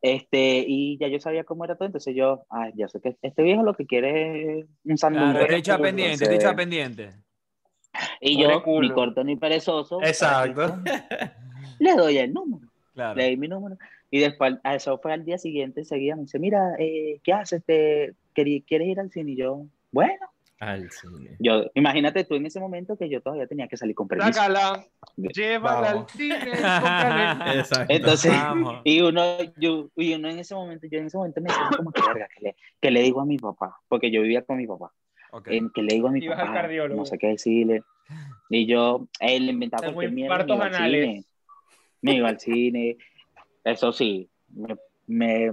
Este, 0.00 0.64
y 0.66 0.96
ya 0.98 1.08
yo 1.08 1.18
sabía 1.18 1.42
cómo 1.42 1.64
era 1.64 1.74
todo, 1.74 1.86
entonces 1.86 2.14
yo, 2.14 2.44
ay, 2.50 2.72
ya 2.76 2.86
sé 2.86 3.00
que 3.00 3.16
este 3.20 3.42
viejo 3.42 3.64
lo 3.64 3.74
que 3.74 3.84
quiere 3.84 4.60
es 4.60 4.66
un 4.84 4.96
sándwich. 4.96 5.32
Claro, 5.32 5.46
te 5.46 5.56
echaba 5.56 5.82
pendiente, 5.82 6.28
te 6.28 6.34
echaba 6.36 6.54
pendiente. 6.54 7.14
Y 8.20 8.40
yo, 8.40 8.62
culo. 8.62 8.80
ni 8.88 8.94
corto 8.94 9.24
ni 9.24 9.36
perezoso. 9.36 10.00
Exacto. 10.02 10.78
Le 11.78 11.94
doy 11.94 12.18
el 12.18 12.32
número. 12.32 12.66
Claro. 12.94 13.14
le 13.14 13.28
di 13.28 13.36
mi 13.36 13.46
número. 13.46 13.76
Y 14.10 14.18
después, 14.18 14.54
a 14.64 14.74
eso 14.74 14.98
fue 14.98 15.12
al 15.12 15.24
día 15.24 15.38
siguiente, 15.38 15.80
enseguida 15.80 16.16
me 16.16 16.22
dice, 16.22 16.38
mira, 16.40 16.74
eh, 16.80 17.20
¿qué 17.22 17.32
haces? 17.32 17.62
Te, 17.64 18.14
queri- 18.34 18.64
¿Quieres 18.66 18.88
ir 18.88 18.98
al 18.98 19.10
cine? 19.12 19.32
Y 19.32 19.36
yo, 19.36 19.66
bueno, 19.92 20.26
Al 20.58 20.90
cine. 20.90 21.36
yo, 21.38 21.66
imagínate 21.74 22.24
tú 22.24 22.34
en 22.34 22.46
ese 22.46 22.58
momento 22.58 22.96
que 22.96 23.08
yo 23.08 23.20
todavía 23.22 23.46
tenía 23.46 23.68
que 23.68 23.76
salir 23.76 23.94
con 23.94 24.08
permiso. 24.08 24.32
Sácala, 24.32 24.84
llévala 25.16 25.90
al 25.90 26.08
cine. 26.08 26.38
Exacto. 27.58 27.92
Entonces, 27.94 28.32
Vamos. 28.32 28.80
y 28.82 29.00
uno, 29.00 29.22
yo, 29.58 29.88
y 29.94 30.14
uno 30.14 30.28
en 30.28 30.40
ese 30.40 30.54
momento, 30.56 30.88
yo 30.90 30.98
en 30.98 31.06
ese 31.06 31.16
momento 31.16 31.40
me 31.40 31.50
sentí 31.50 31.76
como 31.76 31.92
que 31.92 32.02
verga, 32.04 32.28
que 32.34 32.40
le, 32.42 32.56
que 32.80 32.90
le 32.90 33.02
digo 33.02 33.20
a 33.20 33.26
mi 33.26 33.38
papá, 33.38 33.76
porque 33.88 34.10
yo 34.10 34.22
vivía 34.22 34.42
con 34.42 34.56
mi 34.56 34.66
papá, 34.66 34.90
Ok. 35.30 35.48
en 35.48 35.70
que 35.70 35.82
le 35.82 35.94
digo 35.94 36.08
a 36.08 36.10
mi 36.10 36.20
Ibas 36.24 36.38
papá, 36.40 36.68
no 36.88 37.04
sé 37.04 37.18
qué 37.18 37.28
decirle, 37.28 37.82
y 38.50 38.66
yo, 38.66 39.06
él 39.20 39.48
inventaba 39.50 39.92
cualquier 39.92 40.12
mierda, 40.12 40.44
me 40.44 40.54
iba 40.54 40.64
al 40.66 40.74
cine, 40.74 41.24
me 42.02 42.14
iba 42.14 42.28
al 42.28 42.40
cine, 42.40 42.96
eso 43.64 43.92
sí, 43.92 44.28
me, 44.54 44.76
me, 45.06 45.52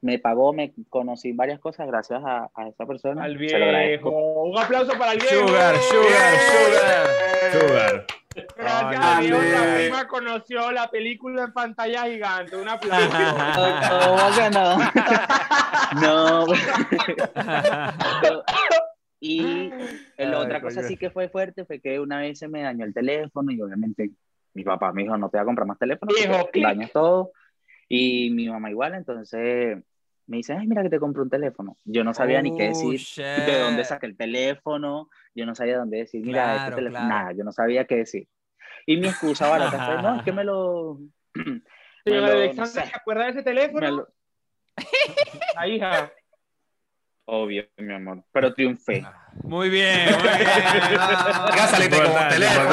me 0.00 0.18
pagó, 0.18 0.52
me 0.52 0.72
conocí 0.88 1.32
varias 1.32 1.60
cosas 1.60 1.86
gracias 1.86 2.22
a, 2.24 2.50
a 2.54 2.68
esa 2.68 2.86
persona, 2.86 3.22
Al 3.24 3.38
se 3.38 3.58
lo 3.58 3.64
agradezco. 3.66 4.10
viejo. 4.10 4.42
Un 4.44 4.58
aplauso 4.58 4.98
para 4.98 5.12
el 5.12 5.18
viejo. 5.18 5.46
Sugar, 5.48 5.76
sugar, 5.76 6.34
sugar. 6.48 7.06
Sugar. 7.52 8.06
Gracias 8.56 9.00
Ay, 9.04 9.26
a 9.26 9.28
Dios, 9.28 9.44
la 9.44 9.74
prima 9.76 10.08
conoció 10.08 10.72
la 10.72 10.90
película 10.90 11.44
en 11.44 11.52
pantalla 11.52 12.04
gigante. 12.06 12.56
Un 12.56 12.66
aplauso. 12.66 13.10
¿Cómo 13.90 14.36
que 14.36 14.50
no? 14.50 14.78
no. 16.00 16.46
y 19.24 19.70
la 20.16 20.38
Ay, 20.38 20.44
otra 20.44 20.60
cosa 20.60 20.82
sí 20.82 20.96
que 20.96 21.10
fue 21.10 21.28
fuerte 21.28 21.64
fue 21.64 21.80
que 21.80 22.00
una 22.00 22.18
vez 22.18 22.40
se 22.40 22.48
me 22.48 22.62
dañó 22.62 22.84
el 22.84 22.92
teléfono 22.92 23.52
y 23.52 23.62
obviamente 23.62 24.10
mi 24.54 24.64
papá 24.64 24.92
me 24.92 25.02
dijo, 25.02 25.16
no 25.16 25.30
te 25.30 25.36
voy 25.38 25.42
a 25.42 25.46
comprar 25.46 25.66
más 25.66 25.78
teléfono, 25.78 26.12
¿qué? 26.52 26.60
dañas 26.60 26.92
todo. 26.92 27.30
Y 27.88 28.30
mi 28.30 28.48
mamá 28.48 28.68
igual, 28.70 28.94
entonces 28.94 29.78
me 30.26 30.36
dice, 30.38 30.54
ay, 30.54 30.66
mira 30.66 30.82
que 30.82 30.90
te 30.90 30.98
compré 30.98 31.22
un 31.22 31.30
teléfono. 31.30 31.76
Yo 31.84 32.02
no 32.04 32.12
sabía 32.14 32.42
ni 32.42 32.54
qué 32.56 32.64
Oh, 32.64 32.68
decir, 32.68 32.98
shit. 32.98 33.44
de 33.46 33.58
dónde 33.58 33.84
saqué 33.84 34.06
el 34.06 34.16
teléfono, 34.16 35.08
yo 35.34 35.46
no 35.46 35.54
sabía 35.54 35.78
dónde 35.78 35.98
decir, 35.98 36.20
mira, 36.24 36.42
Claro, 36.44 36.58
este 36.58 36.72
teléfono, 36.72 37.06
claro. 37.06 37.14
nada, 37.24 37.32
yo 37.32 37.44
no 37.44 37.52
sabía 37.52 37.84
qué 37.86 37.96
decir. 37.98 38.28
Y 38.86 38.96
mi 38.96 39.06
excusa 39.06 39.46
barata 39.46 39.84
fue, 39.84 40.02
no, 40.02 40.16
es 40.16 40.22
que 40.24 40.32
me 40.32 40.42
lo... 40.44 40.98
me 41.34 41.62
Señor 42.04 42.22
lo- 42.22 42.28
no 42.28 42.32
Alexander, 42.32 42.84
sé, 42.84 42.90
¿se 42.90 42.96
acuerda 42.96 43.24
de 43.24 43.30
ese 43.30 43.38
me 43.38 43.44
teléfono? 43.44 43.90
lo- 43.90 44.08
La 45.54 45.68
hija. 45.68 46.12
Obvio, 47.24 47.64
mi 47.78 47.94
amor, 47.94 48.24
pero 48.32 48.52
triunfé. 48.52 49.02
Muy 49.44 49.70
bien, 49.70 50.10
muy 50.12 50.22
bien. 50.38 50.50
Acá 51.00 51.66
saliste 51.68 51.96
con 52.02 52.10
un 52.10 52.28
teléfono. 52.28 52.68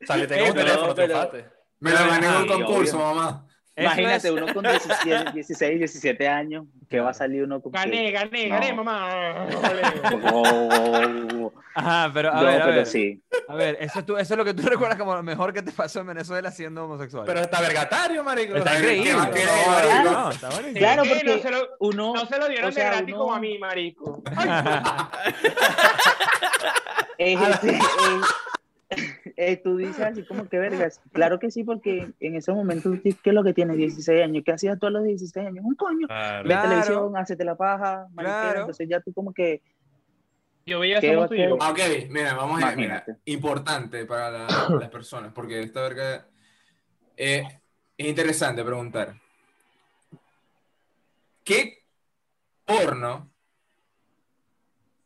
Saliste 0.00 0.38
con 0.38 0.48
un 0.48 0.48
No, 0.48 0.54
teléfono, 0.54 0.94
triunfaste. 0.94 1.50
Me 1.80 1.90
lo 1.90 1.98
gané 1.98 2.26
en 2.28 2.36
un 2.36 2.46
concurso, 2.46 2.98
mamá. 2.98 3.46
Imagínate 3.74 4.28
es- 4.28 4.34
uno 4.34 4.52
con 4.52 4.64
17, 4.64 5.32
16, 5.32 5.78
17 5.78 6.28
años, 6.28 6.66
que 6.90 7.00
va 7.00 7.08
a 7.10 7.14
salir 7.14 7.42
uno 7.44 7.60
con... 7.62 7.72
Gané, 7.72 8.10
gané, 8.10 8.48
No. 8.48 8.54
gané, 8.54 8.72
mamá. 8.74 9.46
Oh, 10.30 10.68
oh, 10.70 11.28
oh. 11.46 11.52
Ajá, 11.74 12.10
pero 12.12 12.30
a 12.32 12.34
No, 12.34 12.42
ver, 12.44 12.60
a 12.60 12.64
pero 12.66 12.76
ver. 12.76 12.86
sí. 12.86 13.22
A 13.48 13.54
ver, 13.54 13.78
eso 13.80 14.00
es, 14.00 14.04
tú- 14.06 14.18
eso 14.18 14.34
es 14.34 14.38
lo 14.38 14.44
que 14.44 14.52
tú 14.52 14.62
recuerdas 14.68 14.98
como 14.98 15.14
lo 15.14 15.22
mejor 15.22 15.54
que 15.54 15.62
te 15.62 15.72
pasó 15.72 16.00
en 16.00 16.08
Venezuela 16.08 16.50
siendo 16.50 16.84
homosexual. 16.84 17.24
Pero 17.24 17.40
está 17.40 17.62
vergatario, 17.62 18.22
marico. 18.22 18.56
Está 18.56 18.76
increíble. 18.78 19.10
¿Qué 19.10 19.16
más 19.16 19.28
querés, 19.30 20.04
No, 20.04 20.12
no, 20.12 20.30
está. 20.30 20.48
Claro, 20.74 21.02
porque 21.08 21.24
no 21.24 21.38
se 21.38 21.50
lo, 21.50 21.68
uno... 21.80 22.12
no 22.14 22.26
se 22.26 22.38
lo 22.38 22.48
dieron 22.48 22.68
o 22.68 22.72
sea, 22.72 22.84
de 22.84 22.90
gratis 22.96 23.14
uno- 23.14 23.24
como 23.24 23.34
a 23.34 23.40
mí, 23.40 23.58
marico. 23.58 24.22
es- 27.18 27.40
es- 27.40 27.64
es- 27.64 27.80
eh, 29.36 29.56
tú 29.56 29.76
dices 29.76 30.00
así 30.00 30.24
como 30.24 30.48
que 30.48 30.58
vergas. 30.58 31.00
Claro 31.12 31.38
que 31.38 31.50
sí, 31.50 31.64
porque 31.64 32.12
en 32.20 32.34
ese 32.36 32.52
momento, 32.52 32.90
¿qué 33.02 33.10
es 33.24 33.34
lo 33.34 33.42
que 33.44 33.52
tienes? 33.54 33.76
16 33.76 34.22
años. 34.22 34.42
¿Qué 34.44 34.52
hacías 34.52 34.78
tú 34.78 34.86
a 34.86 34.90
los 34.90 35.04
16 35.04 35.46
años? 35.46 35.64
Un 35.64 35.74
coño. 35.74 36.06
Claro. 36.06 36.48
Ve 36.48 36.56
televisión, 36.56 37.16
hacete 37.16 37.44
la 37.44 37.56
paja, 37.56 38.06
mariquera. 38.12 38.40
Claro. 38.42 38.60
Entonces 38.60 38.88
ya 38.88 39.00
tú 39.00 39.12
como 39.12 39.32
que... 39.32 39.60
Yo 40.64 40.78
veía 40.78 41.00
Qué 41.00 41.12
somos 41.12 41.28
tú 41.28 41.34
y 41.34 41.42
yo. 41.42 41.56
bacán. 41.56 41.68
Ah, 41.68 41.70
Ok, 41.72 42.08
mira, 42.10 42.34
vamos 42.34 42.62
a 42.62 42.76
mira, 42.76 43.04
importante 43.24 44.04
para 44.06 44.30
la- 44.30 44.46
las 44.80 44.90
personas, 44.90 45.32
porque 45.32 45.60
esta 45.60 45.82
verga 45.82 46.26
eh, 47.16 47.42
es 47.98 48.06
interesante 48.06 48.62
preguntar. 48.62 49.14
¿Qué 51.44 51.82
porno 52.64 53.31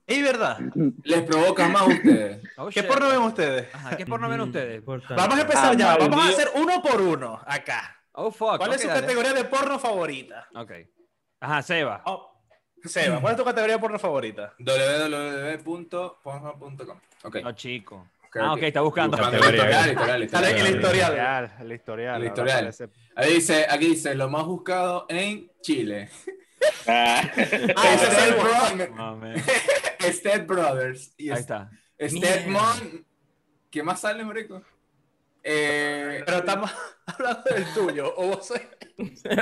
Es 0.07 0.23
verdad. 0.23 0.59
les 1.03 1.23
provoca 1.23 1.67
más 1.69 1.83
a 1.83 1.87
ustedes? 1.87 2.41
Oh, 2.57 2.69
¿Qué 2.69 2.83
porno 2.85 3.09
ven 3.09 3.19
ustedes? 3.23 3.75
Ajá, 3.75 3.97
¿qué 3.97 4.07
porno 4.07 4.29
ven 4.29 4.41
ustedes? 4.41 4.85
Vamos 4.85 5.05
a 5.11 5.41
empezar 5.41 5.73
Ah, 5.73 5.75
ya. 5.75 5.97
Vamos 5.97 6.25
a 6.25 6.29
hacer 6.29 6.49
uno 6.55 6.81
por 6.83 7.01
uno 7.01 7.41
acá. 7.47 7.97
Oh, 8.13 8.31
fuck. 8.31 8.59
¿Cuál 8.59 8.75
es 8.75 8.83
su 8.83 8.89
dale. 8.89 9.01
categoría 9.01 9.33
de 9.33 9.45
porno 9.45 9.79
favorita? 9.79 10.47
Ok. 10.55 10.73
Ajá, 11.41 11.63
Seba. 11.63 12.03
Oh, 12.07 12.33
Seba, 12.85 13.21
¿cuál 13.21 13.33
es 13.33 13.39
tu 13.39 13.45
categoría 13.45 13.77
de 13.77 13.81
porno 13.81 13.99
favorita? 13.99 14.55
www.pornhub.com 14.59 17.01
Ok. 17.25 17.37
No, 17.43 17.53
chico. 17.53 18.09
Ah, 18.39 18.53
ok, 18.53 18.63
está 18.63 18.83
buscando. 18.83 19.17
Buscando 19.17 19.39
el 19.39 19.45
historial, 19.55 19.89
historial, 19.91 20.09
Sale 20.09 20.25
historial. 20.25 20.67
el 20.67 20.75
historial. 21.73 22.21
El 22.23 22.27
historial. 22.29 22.67
El 22.67 22.75
Ahí 23.17 23.33
dice, 23.35 23.67
aquí 23.69 23.87
dice, 23.89 24.15
lo 24.15 24.29
más 24.29 24.45
buscado 24.45 25.07
en 25.09 25.51
Chile. 25.63 26.11
Ah, 26.87 27.23
Ah, 27.25 27.95
ese 27.95 28.07
es 28.07 28.19
el 28.29 28.35
porno. 28.37 29.33
Step 30.13 30.47
Brothers. 30.47 31.15
Y 31.17 31.31
Ahí 31.31 31.41
está. 31.41 31.71
Stepmon. 32.01 33.07
¿Qué 33.71 33.83
más 33.83 34.01
sale, 34.01 34.25
marico? 34.25 34.63
Eh, 35.43 36.23
Pero 36.27 36.39
estamos 36.39 36.71
hablando 37.07 37.43
del 37.43 37.65
tuyo. 37.75 38.15
O 38.17 38.27
vos 38.29 38.53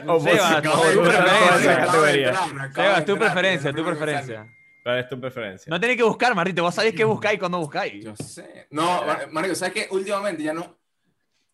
O 0.07 0.13
vos, 0.15 0.23
Seba, 0.25 0.57
acabo 0.59 0.83
tu 0.83 1.03
preferencia. 1.03 1.25
toda 1.25 1.57
esa 1.61 1.73
acabo 1.73 2.03
de 2.03 2.13
categoría. 2.13 2.29
entrar, 2.29 2.45
acabo 2.45 2.63
de 2.65 2.73
Seba, 2.95 3.05
tu 3.05 3.13
entrar, 3.13 3.19
preferencia, 3.33 3.73
no 3.73 3.77
tu 3.79 3.85
preferencia. 3.85 4.55
¿Cuál 4.83 4.99
es 4.99 5.09
tu 5.09 5.21
preferencia? 5.21 5.71
No 5.71 5.81
tenés 5.81 5.97
que 5.97 6.03
buscar, 6.03 6.35
Martito. 6.35 6.63
Vos 6.63 6.75
sabés 6.75 6.95
qué 6.95 7.05
buscáis 7.05 7.39
cuando 7.39 7.59
buscáis. 7.59 8.05
Yo 8.05 8.15
sé. 8.17 8.67
No, 8.71 9.05
Mar- 9.07 9.29
Marico, 9.31 9.55
¿sabes 9.55 9.73
qué? 9.75 9.89
Últimamente 9.91 10.43
ya 10.43 10.53
no. 10.53 10.77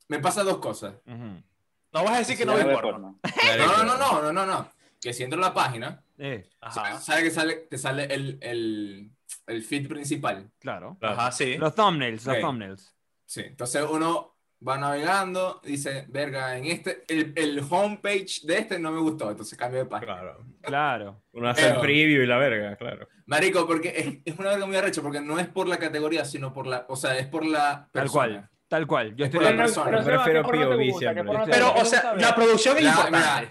Me 0.08 0.18
pasa 0.18 0.42
dos 0.42 0.58
cosas. 0.58 0.94
No 1.06 2.04
vas 2.04 2.10
a 2.14 2.18
decir 2.18 2.36
que 2.36 2.44
no 2.44 2.54
ves 2.54 2.66
ve 2.66 2.72
porno. 2.74 3.18
porno. 3.20 3.20
No, 3.56 3.84
no, 3.84 3.84
no, 3.84 3.96
no, 3.98 4.22
no, 4.22 4.32
no, 4.32 4.46
no. 4.46 4.72
Que 5.00 5.12
si 5.14 5.22
entro 5.22 5.38
a 5.38 5.48
la 5.48 5.54
página, 5.54 6.02
Eh, 6.18 6.48
Ajá. 6.60 6.98
¿sabes 7.00 7.24
que 7.24 7.30
sale, 7.30 7.54
te 7.70 7.78
sale 7.78 8.04
el, 8.04 8.38
el, 8.42 9.10
el 9.46 9.62
feed 9.62 9.88
principal? 9.88 10.50
claro. 10.58 10.98
Ajá, 11.00 11.32
sí. 11.32 11.56
Los 11.56 11.74
thumbnails, 11.74 12.26
los 12.26 12.36
Ok. 12.36 12.40
thumbnails. 12.42 12.94
Sí. 13.24 13.40
Entonces 13.46 13.82
uno 13.88 14.36
va 14.66 14.76
navegando, 14.76 15.60
dice, 15.64 16.04
verga, 16.08 16.58
en 16.58 16.66
este, 16.66 17.04
el, 17.08 17.32
el 17.34 17.64
homepage 17.70 18.42
de 18.42 18.58
este 18.58 18.78
no 18.78 18.90
me 18.92 19.00
gustó, 19.00 19.30
entonces 19.30 19.56
cambio 19.56 19.78
de 19.80 19.86
página. 19.86 20.14
Claro. 20.20 20.44
Claro. 20.60 21.22
Uno 21.32 21.48
hace 21.48 21.62
el 21.62 21.68
Pero- 21.70 21.80
preview 21.80 22.22
y 22.22 22.26
la 22.26 22.36
verga, 22.36 22.76
claro. 22.76 23.08
Marico, 23.24 23.66
porque 23.66 23.88
es, 23.96 24.32
es 24.34 24.38
una 24.38 24.50
verga 24.50 24.66
muy 24.66 24.76
arrecha, 24.76 25.00
porque 25.00 25.20
no 25.22 25.38
es 25.38 25.48
por 25.48 25.66
la 25.68 25.78
categoría, 25.78 26.24
sino 26.26 26.52
por 26.52 26.66
la, 26.66 26.84
o 26.88 26.96
sea, 26.96 27.16
es 27.16 27.26
por 27.28 27.46
la 27.46 27.88
persona. 27.90 28.02
Tal 28.02 28.10
cual. 28.10 28.50
Tal 28.68 28.86
cual. 28.86 29.16
Yo 29.16 29.24
Es 29.24 29.30
estoy 29.32 29.44
por 29.46 29.50
la 29.56 29.62
persona. 29.64 29.90
pero, 29.90 30.04
prefiero 30.04 30.42
¿qué 30.42 30.48
porno 30.48 30.68
te 30.68 30.76
POV 30.90 30.98
siempre. 30.98 31.24
Pero, 31.50 31.74
o 31.74 31.84
sea, 31.84 32.00
¿Qué 32.02 32.06
te 32.08 32.12
gusta 32.12 32.14
la 32.28 32.34
producción 32.34 32.76
es 32.78 32.84
importante. 32.84 33.48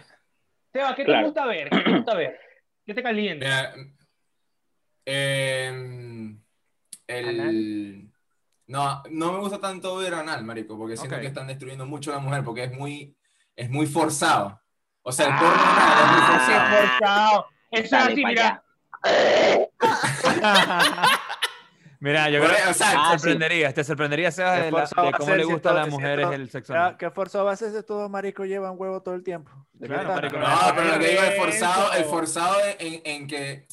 Seba, 0.71 0.95
¿qué 0.95 1.01
te 1.03 1.07
Claro. 1.07 1.25
gusta 1.27 1.45
ver? 1.45 1.69
¿Qué 1.69 1.79
te 1.81 1.91
gusta 1.95 2.15
ver? 2.15 2.39
¿Qué 2.85 2.93
te 2.93 3.03
calienta? 3.03 3.45
Mira, 3.45 3.73
em, 5.05 6.41
el... 7.07 8.09
No, 8.67 9.01
no 9.09 9.33
me 9.33 9.39
gusta 9.39 9.59
tanto 9.59 9.95
ver 9.97 10.13
anal, 10.13 10.43
marico, 10.43 10.77
porque 10.77 10.95
siento 10.95 11.19
que 11.19 11.25
están 11.27 11.47
destruyendo 11.47 11.85
mucho 11.87 12.11
a 12.11 12.15
la 12.15 12.21
mujer, 12.21 12.43
porque 12.43 12.65
es 12.65 12.71
muy, 12.71 13.15
es 13.55 13.67
muy 13.69 13.87
forzado. 13.87 14.61
O 15.01 15.11
sea, 15.11 15.25
el 15.27 15.31
Ah, 15.35 15.39
porno 15.39 15.63
es 16.03 16.11
muy 16.11 16.21
¡Qué 16.21 16.27
forzado. 16.27 16.77
forzado! 16.77 17.47
Eso 17.71 17.97
es 17.97 18.03
así, 18.05 18.23
mira. 18.25 18.63
Mira, 22.01 22.29
yo 22.29 22.39
creo 22.39 22.51
o 22.69 22.73
sea, 22.73 22.91
te 22.91 23.11
sorprenderías, 23.11 23.73
te 23.73 23.83
sorprenderías 23.83 24.33
Sebas, 24.35 24.65
de, 24.65 24.71
la- 24.71 24.87
cómo 25.17 25.35
le 25.35 25.43
si 25.43 25.51
gusta 25.51 25.71
a 25.71 25.73
las 25.73 25.89
mujeres 25.89 26.29
el 26.31 26.49
sexo 26.49 26.73
anal. 26.73 26.97
¿Qué 26.97 27.11
forzado 27.11 27.45
va 27.45 27.51
a 27.51 27.55
ser 27.57 27.71
si 27.73 27.83
todos 27.83 28.09
maricos 28.09 28.47
llevan 28.47 28.75
huevo 28.77 29.01
todo 29.01 29.15
el 29.15 29.23
tiempo? 29.23 29.51
¿De 29.73 29.87
qué 29.87 29.93
Claro, 29.93 30.09
marico, 30.09 30.37
No, 30.37 30.45
pero 30.75 30.87
lo 30.93 30.99
que 30.99 31.07
digo 31.09 31.21
es 31.23 31.35
forzado, 31.35 31.93
el 31.93 32.05
forzado 32.05 32.55
en, 32.79 33.01
en 33.03 33.27
que 33.27 33.67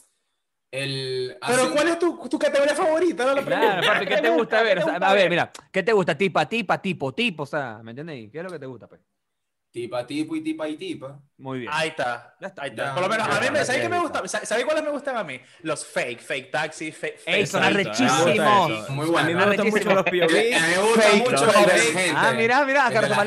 el... 0.72 1.36
Pero 1.46 1.72
¿cuál 1.72 1.88
es 1.88 1.98
tu, 1.98 2.28
tu 2.28 2.38
categoría 2.38 2.74
favorita? 2.74 3.24
No 3.26 3.34
la 3.34 3.42
Claro, 3.42 3.86
papi, 3.86 4.06
¿qué 4.06 4.16
¿Qué 4.16 4.22
te 4.22 4.30
gusta 4.36 4.62
ver? 4.62 4.78
¿Qué 4.78 4.84
O 4.84 4.86
sea, 4.86 4.96
a 4.96 4.98
ver, 5.12 5.22
ver? 5.22 5.30
mira, 5.30 5.52
¿qué 5.72 5.82
te 5.82 5.92
gusta? 5.92 6.16
Tipa, 6.18 6.48
tipa, 6.48 6.82
tipo, 6.82 7.14
tipo, 7.14 7.42
o 7.44 7.46
sea, 7.46 7.80
¿me 7.82 7.92
entiendes? 7.92 8.30
¿Qué 8.32 8.38
es 8.38 8.44
lo 8.44 8.50
que 8.50 8.58
te 8.58 8.66
gusta, 8.66 8.86
pues? 8.88 9.00
Tipa, 9.76 10.06
tipo 10.06 10.34
y 10.34 10.40
tipa 10.40 10.66
y 10.68 10.76
tipa. 10.76 11.20
Muy 11.36 11.58
bien. 11.60 11.70
Ahí 11.74 11.88
está. 11.90 12.34
Ya 12.40 12.46
está. 12.46 12.62
Ahí 12.62 12.70
está. 12.70 12.84
Ya, 12.86 12.94
Por 12.94 13.02
lo 13.02 13.08
menos, 13.10 13.28
ya, 13.28 13.36
a 13.36 13.40
mí 13.40 13.46
me, 13.50 13.58
ya, 13.58 13.64
¿sabes 13.66 13.82
ya, 13.82 13.88
qué 13.88 13.94
me 13.94 14.00
gusta? 14.00 14.26
¿Sabes 14.26 14.48
sabes 14.48 14.64
cuáles 14.64 14.82
me 14.84 14.90
gustan 14.90 15.16
a 15.18 15.22
mí? 15.24 15.38
Los 15.60 15.84
fake, 15.84 16.20
fake 16.22 16.50
taxi, 16.50 16.92
fake, 16.92 17.20
Ey, 17.26 17.34
fake 17.34 17.46
son 17.46 17.60
taxi. 17.60 17.74
arrechísimos. 17.74 18.70
Eso. 18.84 18.92
Muy 18.92 19.06
A 19.06 19.10
bueno. 19.10 19.28
mí 19.28 19.34
me 19.34 19.44
gustan 19.46 19.68
mucho 19.68 19.94
los 19.94 20.06
A 20.06 20.10
mí 20.10 20.20
POV. 20.20 20.32
me 20.32 20.78
gusta 20.78 21.02
Fake, 21.02 21.18
mucho 21.18 21.44
los 21.44 21.54
fake. 21.54 21.92
gente. 21.92 22.12
Ah, 22.16 22.32
mira, 22.34 22.64
mira, 22.64 22.86
a 22.86 22.90
Carlos 22.90 23.10
Tomás 23.10 23.20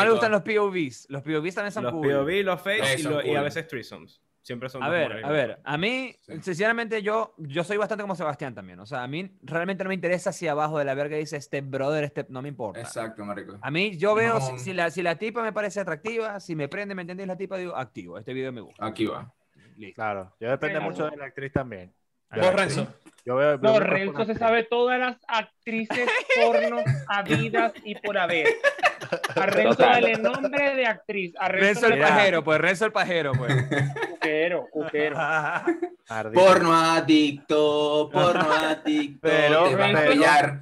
a 0.00 0.04
le 0.04 0.10
gustan 0.10 0.32
los 0.32 0.40
POVs. 0.42 1.06
Los 1.10 1.22
POVs 1.22 1.54
también 1.54 1.72
son 1.72 1.84
Los 1.84 1.92
cool. 1.92 2.08
POV, 2.10 2.44
los 2.44 2.60
fakes 2.62 3.02
y, 3.26 3.34
a 3.36 3.42
veces 3.42 3.68
threesomes. 3.68 4.22
Siempre 4.42 4.68
son 4.70 4.82
A 4.82 4.86
dos 4.86 4.94
ver, 4.94 5.24
a 5.24 5.30
ver, 5.30 5.60
a 5.62 5.76
mí, 5.76 6.14
Sí. 6.20 6.40
sinceramente, 6.40 7.02
yo, 7.02 7.34
yo 7.36 7.62
soy 7.62 7.76
bastante 7.76 8.02
como 8.02 8.14
Sebastián 8.14 8.54
también. 8.54 8.80
O 8.80 8.86
sea, 8.86 9.02
a 9.02 9.06
mí 9.06 9.30
realmente 9.42 9.84
no 9.84 9.88
me 9.88 9.94
interesa 9.94 10.32
si 10.32 10.48
abajo 10.48 10.78
de 10.78 10.84
la 10.86 10.94
verga 10.94 11.16
dice 11.18 11.36
este 11.36 11.60
brother, 11.60 12.04
este, 12.04 12.24
no 12.30 12.40
me 12.40 12.48
importa. 12.48 12.80
Exacto, 12.80 13.22
marico. 13.24 13.58
A 13.60 13.70
mí, 13.70 13.96
yo 13.98 14.14
veo, 14.14 14.34
No. 14.34 14.40
si, 14.40 14.58
si 14.58 14.72
la, 14.72 14.90
si 14.90 15.02
la 15.02 15.16
tipa 15.16 15.42
me 15.42 15.52
parece 15.52 15.80
atractiva, 15.80 16.40
si 16.40 16.56
me 16.56 16.68
prende, 16.68 16.94
¿me 16.94 17.02
entendéis? 17.02 17.26
La 17.28 17.36
tipa, 17.36 17.58
digo, 17.58 17.76
activo, 17.76 18.16
este 18.18 18.32
video 18.32 18.50
me 18.50 18.62
gusta. 18.62 18.84
Aquí 18.86 19.04
va. 19.06 19.30
Listo. 19.76 19.94
Claro, 19.94 20.34
yo 20.40 20.50
depende 20.50 20.80
mucho 20.80 21.08
de 21.10 21.16
la 21.18 21.26
actriz 21.26 21.52
también. 21.52 21.92
Vos. 22.34 22.54
Renzo. 22.54 22.86
Yo 23.26 23.36
veo, 23.36 23.58
No, 23.58 23.78
Renzo 23.80 24.14
se 24.16 24.20
actriz. 24.22 24.38
sabe 24.38 24.64
todas 24.64 24.98
las 24.98 25.16
actrices 25.28 26.08
porno 26.40 26.78
habidas 27.08 27.72
y 27.84 27.94
por 27.96 28.16
haber. 28.16 28.46
A 29.36 29.46
Renzo 29.46 29.70
Total. 29.70 30.02
dale 30.02 30.16
nombre 30.18 30.74
de 30.76 30.86
actriz. 30.86 31.34
A 31.38 31.48
Renzo, 31.48 31.82
Renzo 31.82 31.86
el 31.94 32.00
pajero, 32.00 32.44
pues 32.44 32.60
Renzo 32.60 32.84
el 32.86 32.92
pajero, 32.92 33.32
pues. 33.32 33.54
Cuquero, 34.10 34.66
cuquero. 34.70 35.16
Porno 36.34 36.72
adicto, 36.74 38.10
porno 38.12 38.52
adicto. 38.52 39.18
Pero- 39.22 39.68
te 39.68 39.76
van 39.76 39.96
a 39.96 40.00
pero- 40.00 40.12
pillar. 40.12 40.60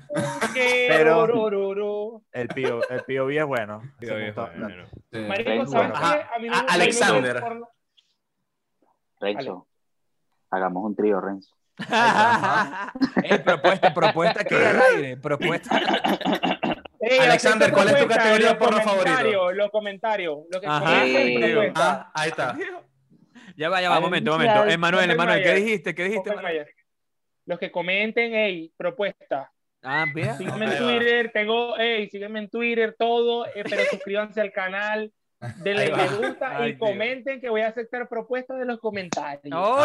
El 2.32 2.48
PO, 2.48 2.80
el 2.90 3.02
POV 3.04 3.30
es 3.38 3.44
bueno. 3.46 3.82
Sí, 4.00 4.06
Ese 4.06 4.12
obvio, 4.14 4.18
me 4.24 4.26
gusta. 4.32 4.52
bueno. 4.58 4.86
Sí. 5.12 5.18
Marico, 5.20 5.50
Renzo. 5.50 5.72
¿sabes 5.72 5.90
Ajá. 5.94 6.16
qué? 6.16 6.22
A 6.34 6.38
mí 6.38 6.48
me 6.50 6.56
A- 6.56 6.60
gusta- 6.60 6.74
Alexander. 6.74 7.42
Renzo, 9.20 9.66
hagamos 10.50 10.84
un 10.84 10.94
trío, 10.96 11.20
Renzo. 11.20 11.54
Propuesta, 13.44 13.94
propuesta 13.94 14.44
que 14.44 14.56
aire, 14.56 15.16
propuesta. 15.16 15.80
Alexander, 17.20 17.72
¿cuál 17.72 17.88
es 17.88 17.98
tu 18.00 18.06
categoría 18.08 18.48
los 18.48 18.56
porno 18.56 18.80
favorito? 18.80 19.04
comentarios, 19.04 19.54
Los 19.54 19.70
comentarios, 19.70 20.38
lo 20.50 20.60
que 20.60 20.66
Ajá. 20.66 20.80
comenten, 20.80 21.26
Sí. 21.26 21.38
propuestas. 21.38 21.82
Ah, 21.84 22.12
ahí 22.14 22.28
está. 22.30 22.56
Ya 23.56 23.68
va, 23.68 23.82
ya 23.82 23.90
va, 23.90 23.98
momento, 23.98 24.30
momento. 24.32 24.66
Emanuel, 24.66 25.10
Emanuel, 25.10 25.42
¿qué 25.42 25.54
dijiste? 25.54 25.92
¿Qué 25.92 26.04
dijiste? 26.04 26.30
Los 27.44 27.58
que 27.58 27.72
comenten, 27.72 28.32
hey, 28.32 28.72
propuestas. 28.76 29.48
Ah, 29.82 30.06
mira. 30.12 30.36
Sígueme 30.36 30.66
en. 30.66 30.78
Twitter, 30.78 31.30
tengo, 31.32 31.74
hey, 31.76 32.08
sígueme 32.08 32.38
en 32.40 32.50
Twitter, 32.50 32.94
todo, 32.96 33.46
eh, 33.46 33.64
pero 33.68 33.82
suscríbanse 33.90 34.40
al 34.40 34.52
canal, 34.52 35.12
denle 35.58 35.92
me 35.94 36.08
gusta 36.28 36.56
Ay, 36.58 36.70
y 36.70 36.74
tío. 36.76 36.86
comenten 36.86 37.40
que 37.40 37.48
voy 37.48 37.60
a 37.60 37.68
aceptar 37.68 38.08
propuestas 38.08 38.58
de 38.58 38.64
los 38.64 38.78
comentarios. 38.80 39.54
Oh, 39.56 39.84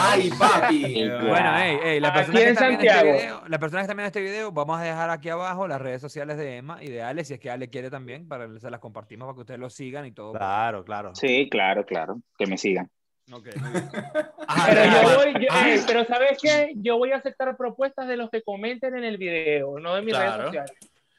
ay, 0.00 0.30
papi. 0.38 1.08
Bueno, 1.08 1.52
hey, 1.56 1.78
hey, 1.82 2.00
la 2.00 2.12
persona 2.12 2.38
que 2.38 2.44
en 2.44 2.52
está 2.52 2.68
viendo 2.68 2.84
este 2.86 3.04
video, 3.04 3.42
la 3.48 3.58
persona 3.58 3.80
que 3.80 3.82
está 3.84 3.94
viendo 3.94 4.06
este 4.06 4.20
video, 4.20 4.52
vamos 4.52 4.78
a 4.80 4.82
dejar 4.84 5.10
aquí 5.10 5.28
abajo 5.30 5.66
las 5.66 5.80
redes 5.80 6.00
sociales 6.00 6.36
de 6.36 6.56
Emma 6.58 6.82
y 6.82 6.88
de 6.90 7.02
Ale, 7.02 7.24
si 7.24 7.34
es 7.34 7.40
que 7.40 7.50
Ale 7.50 7.68
quiere 7.70 7.90
también, 7.90 8.28
para 8.28 8.48
se 8.58 8.70
las 8.70 8.80
compartimos 8.80 9.26
para 9.26 9.34
que 9.34 9.40
ustedes 9.40 9.60
lo 9.60 9.70
sigan 9.70 10.06
y 10.06 10.12
todo. 10.12 10.32
Claro, 10.32 10.84
claro. 10.84 11.14
Sí, 11.14 11.48
claro, 11.50 11.84
claro. 11.84 12.20
Que 12.38 12.46
me 12.46 12.56
sigan. 12.58 12.88
Ok, 13.32 13.48
muy 13.56 13.70
bien. 13.72 13.88
Ajá, 14.48 14.66
Pero 14.68 14.84
yo 14.84 15.16
voy, 15.16 15.32
yo- 15.34 15.48
eh, 15.66 15.80
pero 15.86 16.04
¿sabes 16.04 16.38
qué? 16.40 16.72
Yo 16.76 16.98
voy 16.98 17.10
a 17.12 17.16
aceptar 17.16 17.56
propuestas 17.56 18.06
de 18.06 18.16
los 18.18 18.28
que 18.30 18.42
comenten 18.42 18.94
en 18.96 19.02
el 19.04 19.16
video, 19.16 19.78
no 19.80 19.94
de 19.94 20.02
mis 20.02 20.12
Claro. 20.14 20.30
redes 20.30 20.44
sociales. 20.46 20.72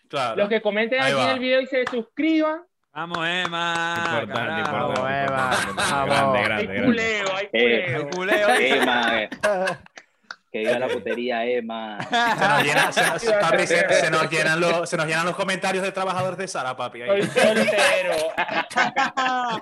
Claro. 0.07 0.35
Los 0.37 0.49
que 0.49 0.61
comenten 0.61 1.01
Ahí 1.01 1.11
aquí 1.13 1.21
en 1.21 1.27
va. 1.27 1.31
el 1.33 1.39
video 1.39 1.61
y 1.61 1.65
se 1.67 1.83
suscriban, 1.89 2.61
Vamos, 2.95 3.17
Emma. 3.27 4.19
Importante, 4.21 4.63
carajo. 4.63 4.87
importante, 4.89 5.31
Vamos. 5.31 6.33
Grande, 6.33 6.37
hay 6.39 6.45
grande, 6.45 6.65
grande. 6.65 6.85
culeo, 6.85 7.35
hay 7.35 7.49
Eh, 7.51 8.07
culeo. 8.09 8.09
culeo. 8.09 8.49
Emma, 8.57 9.21
eh. 9.23 9.29
que 10.49 10.59
diga 10.59 10.79
la 10.79 10.87
putería, 10.87 11.45
Emma. 11.45 11.97
Se 12.01 12.47
nos, 12.47 12.63
llena- 12.63 12.91
se, 12.93 13.19
se- 13.19 13.33
papi, 13.41 13.67
se- 13.67 13.89
se 13.93 14.09
nos 14.09 14.29
llenan 14.31 14.61
los, 14.61 14.89
se 14.89 14.95
nos 14.95 15.05
llenan 15.07 15.25
los 15.25 15.35
comentarios 15.35 15.83
de 15.83 15.91
trabajadores 15.91 16.37
de 16.37 16.47
Sara, 16.47 16.77
papi. 16.77 17.01
ahí. 17.01 17.21
Soy 17.23 17.43
soltero. 17.43 18.13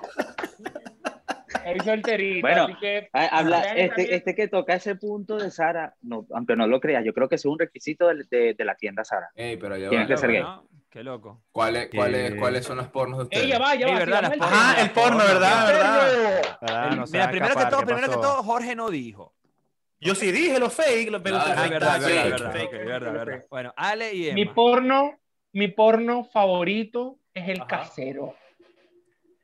Soy 1.64 1.80
solterito, 1.84 2.46
Bueno, 2.46 2.64
así 2.64 2.74
que 2.80 3.08
Habla, 3.12 3.58
Vean 3.60 3.68
también- 3.68 3.90
este, 3.90 4.14
este 4.16 4.34
que 4.34 4.48
toca 4.48 4.74
ese 4.74 4.94
punto 4.96 5.36
de 5.38 5.50
Sara, 5.50 5.94
no, 6.02 6.26
aunque 6.34 6.54
no 6.56 6.66
lo 6.66 6.78
creas, 6.80 7.04
yo 7.04 7.12
creo 7.14 7.28
que 7.28 7.36
es 7.36 7.44
un 7.44 7.58
requisito 7.58 8.06
de, 8.08 8.24
de- 8.30 8.54
de 8.54 8.64
la 8.64 8.74
tienda 8.76 9.04
Sara. 9.04 9.30
Ey, 9.34 9.56
pero 9.56 9.76
ya 9.76 9.88
Tiene 9.88 10.04
va. 10.04 10.08
que 10.08 10.16
ser 10.16 10.30
gay. 10.30 10.42
¿no? 10.42 10.64
Qué 10.94 11.02
loco. 11.02 11.42
¿Cuáles, 11.50 11.88
cuáles, 11.92 12.30
Eh. 12.30 12.36
¿Cuáles 12.36 12.64
son 12.64 12.76
los 12.76 12.86
pornos 12.86 13.18
de 13.18 13.24
ustedes? 13.24 13.44
Ella 13.46 13.58
va, 13.58 13.74
ya 13.74 13.86
Ey, 13.88 13.92
va. 13.94 13.98
verdad, 13.98 14.32
sigamos 14.32 14.50
las 14.52 14.78
el 14.78 14.90
porno, 14.92 15.18
¿verdad? 15.18 15.66
¿verdad? 15.66 16.56
Ah, 16.60 16.88
El- 16.92 16.96
no 16.98 17.04
mira, 17.10 17.30
primero 17.30 17.46
que 17.54 17.58
escapar, 17.58 17.70
todo, 17.70 17.80
¿qué 17.80 17.86
primero 17.86 18.06
que 18.08 18.14
todo, 18.14 18.42
Jorge 18.44 18.76
no 18.76 18.90
dijo. 18.90 19.34
Yo 20.00 20.14
sí 20.14 20.30
dije 20.30 20.60
los 20.60 20.72
fake, 20.72 21.10
los 21.10 21.20
Ah, 21.20 21.24
fake 21.24 21.70
verdad, 21.70 22.00
verdad, 22.00 22.08
sí, 22.08 22.30
verdad. 22.30 22.52
fake. 22.52 22.70
verdad, 22.84 23.12
verdad. 23.12 23.44
Bueno, 23.50 23.72
Ale 23.76 24.14
y 24.14 24.32
Mi 24.34 24.42
Emma. 24.42 24.54
porno, 24.54 25.18
mi 25.52 25.66
porno 25.66 26.24
favorito 26.32 27.18
es 27.34 27.48
el 27.48 27.56
Ajá. 27.62 27.66
casero. 27.66 28.36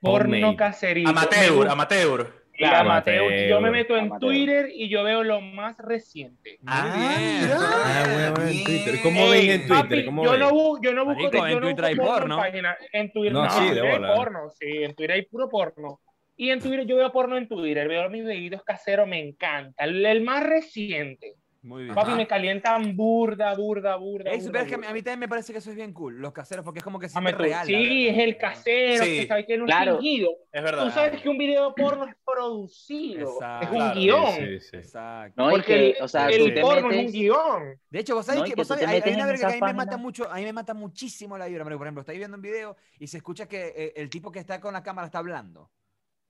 Porno 0.00 0.54
caserito. 0.56 1.10
Amateur, 1.10 1.68
amateur. 1.68 2.39
El 2.68 2.74
amateur. 2.74 3.18
Amateur. 3.20 3.48
Yo 3.48 3.60
me 3.60 3.70
meto 3.70 3.96
en 3.96 4.04
Amateur. 4.06 4.20
Twitter 4.32 4.68
y 4.74 4.88
yo 4.88 5.02
veo 5.04 5.22
lo 5.24 5.40
más 5.40 5.76
reciente. 5.78 6.58
Bien. 6.60 6.60
Ah, 6.66 8.04
huevón, 8.06 8.42
en 8.42 8.50
Bien. 8.52 8.64
Twitter. 8.64 9.00
¿Cómo 9.02 9.20
Ey, 9.32 9.46
ven 9.48 9.50
en 9.60 9.66
Twitter? 9.68 9.82
papi, 9.88 10.04
¿Cómo 10.04 10.24
yo, 10.24 10.30
ven? 10.32 10.40
no, 10.40 10.50
bu- 10.50 10.80
yo 10.82 10.92
no 10.92 11.04
busco, 11.04 11.20
Marico, 11.22 11.46
en 11.46 11.52
yo 11.52 11.60
no 11.60 11.66
Twitter 11.66 11.84
hay 11.84 11.96
porno. 11.96 12.34
en 12.36 12.40
página. 12.40 12.76
En 12.92 13.12
Twitter 13.12 13.32
No, 13.32 13.44
no, 13.44 13.50
sí, 13.50 13.58
en 13.62 13.68
Twitter 13.74 13.84
hay 14.04 14.16
porno. 14.16 14.50
Sí, 14.50 14.66
en 14.84 14.94
Twitter 14.94 15.12
hay 15.16 15.22
puro 15.26 15.48
porno. 15.48 16.00
Y 16.36 16.50
en 16.50 16.60
Twitter 16.60 16.86
yo 16.86 16.96
veo 16.96 17.12
porno 17.12 17.36
en 17.36 17.48
Twitter. 17.48 17.86
Veo 17.88 18.08
mis 18.08 18.24
videos 18.24 18.62
caseros, 18.64 19.06
me 19.06 19.18
encanta. 19.20 19.84
El, 19.84 20.04
el 20.06 20.22
más 20.22 20.42
reciente. 20.42 21.34
Muy 21.62 21.82
bien. 21.84 21.94
Papi, 21.94 22.08
Ajá. 22.08 22.16
me 22.16 22.26
calientan 22.26 22.96
burda, 22.96 23.54
burda, 23.54 23.96
burda. 23.96 24.30
Ey, 24.30 24.38
burda, 24.38 24.46
supieras 24.46 24.68
que 24.68 24.74
a 24.74 24.78
mí, 24.78 24.82
burda. 24.82 24.90
a 24.90 24.94
mí 24.94 25.02
también 25.02 25.20
me 25.20 25.28
parece 25.28 25.52
que 25.52 25.58
eso 25.58 25.68
es 25.68 25.76
bien 25.76 25.92
cool, 25.92 26.18
los 26.18 26.32
caseros, 26.32 26.64
porque 26.64 26.78
es 26.78 26.84
como 26.84 26.98
que 26.98 27.08
siente 27.10 27.32
tú. 27.32 27.38
real. 27.38 27.66
Sí, 27.66 28.08
es 28.08 28.16
el 28.18 28.38
casero, 28.38 29.04
Sí. 29.04 29.20
que 29.20 29.26
sabe 29.26 29.44
que 29.46 29.58
no 29.58 29.66
Claro. 29.66 29.92
es 29.92 29.98
fingido. 30.00 30.30
Es 30.52 30.62
verdad. 30.62 30.84
Tú 30.84 30.90
sabes 30.90 31.20
que 31.20 31.28
un 31.28 31.36
video 31.36 31.74
porno 31.74 32.04
es 32.06 32.14
producido, 32.24 33.30
Exacto. 33.34 33.66
es 33.66 33.70
un 33.72 33.76
Claro. 33.76 34.00
guion. 34.00 34.32
Sí, 34.36 34.60
sí. 34.60 34.76
Exacto. 34.78 35.42
No, 35.44 35.50
Porque 35.50 35.66
que, 35.66 35.90
el, 35.90 35.96
o 36.02 36.08
sea, 36.08 36.28
el 36.28 36.54
tú 36.54 36.60
porno 36.62 36.90
es 36.90 36.96
metes- 36.96 37.06
un 37.06 37.12
guion. 37.12 37.80
De 37.90 37.98
hecho, 38.00 38.14
vos 38.14 38.24
sabés 38.26 38.38
No, 38.40 38.44
que, 38.46 38.52
que 38.52 38.56
vos 38.56 38.66
sabés, 38.66 38.86
hay, 38.88 39.02
hay 39.04 39.14
una 39.14 39.26
verga 39.26 39.48
que 39.48 39.54
a 39.54 39.56
mí 39.56 39.60
me 39.66 39.74
mata 39.74 39.96
mucho, 39.98 40.30
a 40.30 40.36
mí 40.36 40.44
me 40.44 40.52
mata 40.54 40.72
muchísimo 40.74 41.36
la 41.36 41.46
vibra. 41.46 41.64
Por 41.64 41.72
ejemplo, 41.82 42.00
estáis 42.00 42.18
viendo 42.18 42.36
un 42.36 42.42
video 42.42 42.76
y 42.98 43.06
se 43.06 43.18
escucha 43.18 43.46
que 43.46 43.72
eh, 43.76 43.92
el 43.96 44.08
tipo 44.08 44.32
que 44.32 44.38
está 44.38 44.60
con 44.60 44.72
la 44.72 44.82
cámara 44.82 45.06
está 45.06 45.18
hablando. 45.18 45.70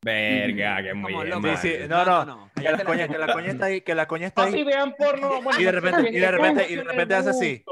Verga, 0.02 0.82
que 0.82 0.94
muy 0.94 1.12
bien. 1.12 1.26
Sí, 1.26 1.32
sí, 1.32 1.42
madre. 1.42 1.88
no, 1.88 2.24
no, 2.24 2.50
Que 2.54 2.62
la 2.70 2.84
coña, 2.84 3.06
que 3.08 3.18
la 3.18 3.32
coña 3.32 3.50
está 3.50 3.66
ahí, 3.66 3.80
que 3.82 3.94
la 3.94 4.06
coña 4.08 4.26
está 4.28 4.44
ahí. 4.44 4.64
vean 4.64 4.94
porno. 4.96 5.42
bueno, 5.42 5.60
Y 5.60 5.64
de 5.64 5.72
repente- 5.72 6.10
y 6.10 6.18
de 6.18 6.30
repente- 6.30 6.66
y 6.70 6.76
de 6.76 6.84
repente 6.84 7.14
hace 7.14 7.30
así. 7.30 7.64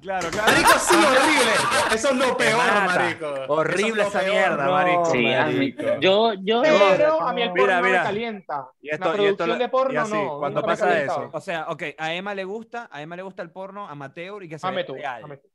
Claro, 0.00 0.28
claro. 0.30 0.52
Marico, 0.52 0.78
sí, 0.78 0.94
horrible. 0.96 1.94
Eso 1.94 2.08
es 2.10 2.16
lo 2.16 2.36
peor, 2.36 2.60
marico. 2.86 3.34
Horrible 3.48 4.02
es 4.02 4.08
esa 4.08 4.20
peor. 4.20 4.32
mierda, 4.34 4.64
No, 4.66 4.72
marico. 4.72 5.04
Sí, 5.06 5.24
marico. 5.26 5.82
yo, 6.00 6.34
yo, 6.42 6.62
Pero 6.62 7.22
a 7.22 7.32
mí 7.32 7.40
el 7.42 7.48
porno 7.48 7.62
Mira, 7.64 7.80
no 7.80 7.86
mira. 7.86 7.98
me 8.00 8.04
calienta. 8.04 8.66
Y 8.82 8.90
esto- 8.90 9.04
la 9.04 9.10
y 9.22 9.24
esto 9.24 9.36
producción 9.36 9.58
de 9.58 9.68
porno 9.70 9.94
y 9.94 9.96
así, 9.96 10.12
no. 10.12 10.38
cuando 10.38 10.62
pasa 10.62 11.00
eso. 11.00 11.30
O 11.32 11.40
sea, 11.40 11.66
ok, 11.70 11.82
a 11.96 12.12
Emma 12.12 12.34
le 12.34 12.44
gusta, 12.44 12.88
a 12.92 13.00
Emma 13.00 13.16
le 13.16 13.22
gusta 13.22 13.42
el 13.42 13.50
porno 13.50 13.88
amateur 13.88 14.42
y 14.42 14.48
que 14.48 14.58
se 14.58 14.66
Dame 14.66 14.78
ve 14.78 14.84
tú, 14.84 14.94
real. 14.94 15.22
dame 15.22 15.36
tú. 15.38 15.48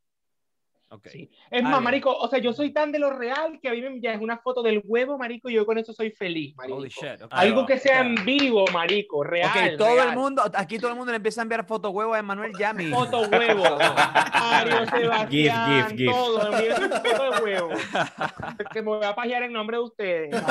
Ok. 0.91 1.07
Sí. 1.09 1.29
Es 1.51 1.63
Ah, 1.63 1.69
más, 1.69 1.81
marico, 1.83 2.11
o 2.17 2.27
sea, 2.27 2.39
yo 2.39 2.51
soy 2.51 2.73
tan 2.73 2.91
de 2.91 2.97
lo 2.97 3.11
real 3.11 3.59
que 3.61 3.69
a 3.69 3.73
mí 3.73 3.81
me 3.81 4.01
ya 4.01 4.11
es 4.13 4.21
una 4.21 4.39
foto 4.39 4.63
del 4.63 4.81
huevo, 4.83 5.19
marico, 5.19 5.47
y 5.47 5.53
yo 5.53 5.63
con 5.65 5.77
eso 5.77 5.93
soy 5.93 6.09
feliz, 6.09 6.55
marico. 6.57 6.77
Holy 6.77 6.89
shit. 6.89 7.21
ok. 7.21 7.27
Ahí 7.31 7.49
Algo 7.49 7.65
que 7.67 7.77
sea 7.77 7.99
en 8.01 8.15
vivo, 8.25 8.65
marico, 8.73 9.23
real. 9.23 9.49
Ok, 9.49 9.77
todo 9.77 9.93
real. 9.93 10.09
el 10.09 10.15
mundo, 10.17 10.41
aquí 10.55 10.79
todo 10.79 10.89
el 10.89 10.97
mundo 10.97 11.11
le 11.11 11.17
empieza 11.17 11.41
a 11.41 11.43
enviar 11.43 11.63
foto 11.67 11.91
huevo 11.91 12.15
a 12.15 12.19
Emanuel 12.19 12.51
ya 12.57 12.73
mismo. 12.73 13.05
Foto 13.05 13.21
huevo. 13.29 13.63
Mario 13.77 14.85
Sebastián, 14.87 15.29
Gif, 15.29 15.87
gif, 15.89 15.97
gif. 15.97 16.11
todo, 16.11 16.39
foto 16.41 17.31
de 17.31 17.43
huevo. 17.43 17.69
que 18.73 18.81
me 18.81 18.87
voy 18.89 19.05
a 19.05 19.13
pajear 19.13 19.43
en 19.43 19.53
nombre 19.53 19.77
de 19.77 19.83
ustedes. 19.83 20.35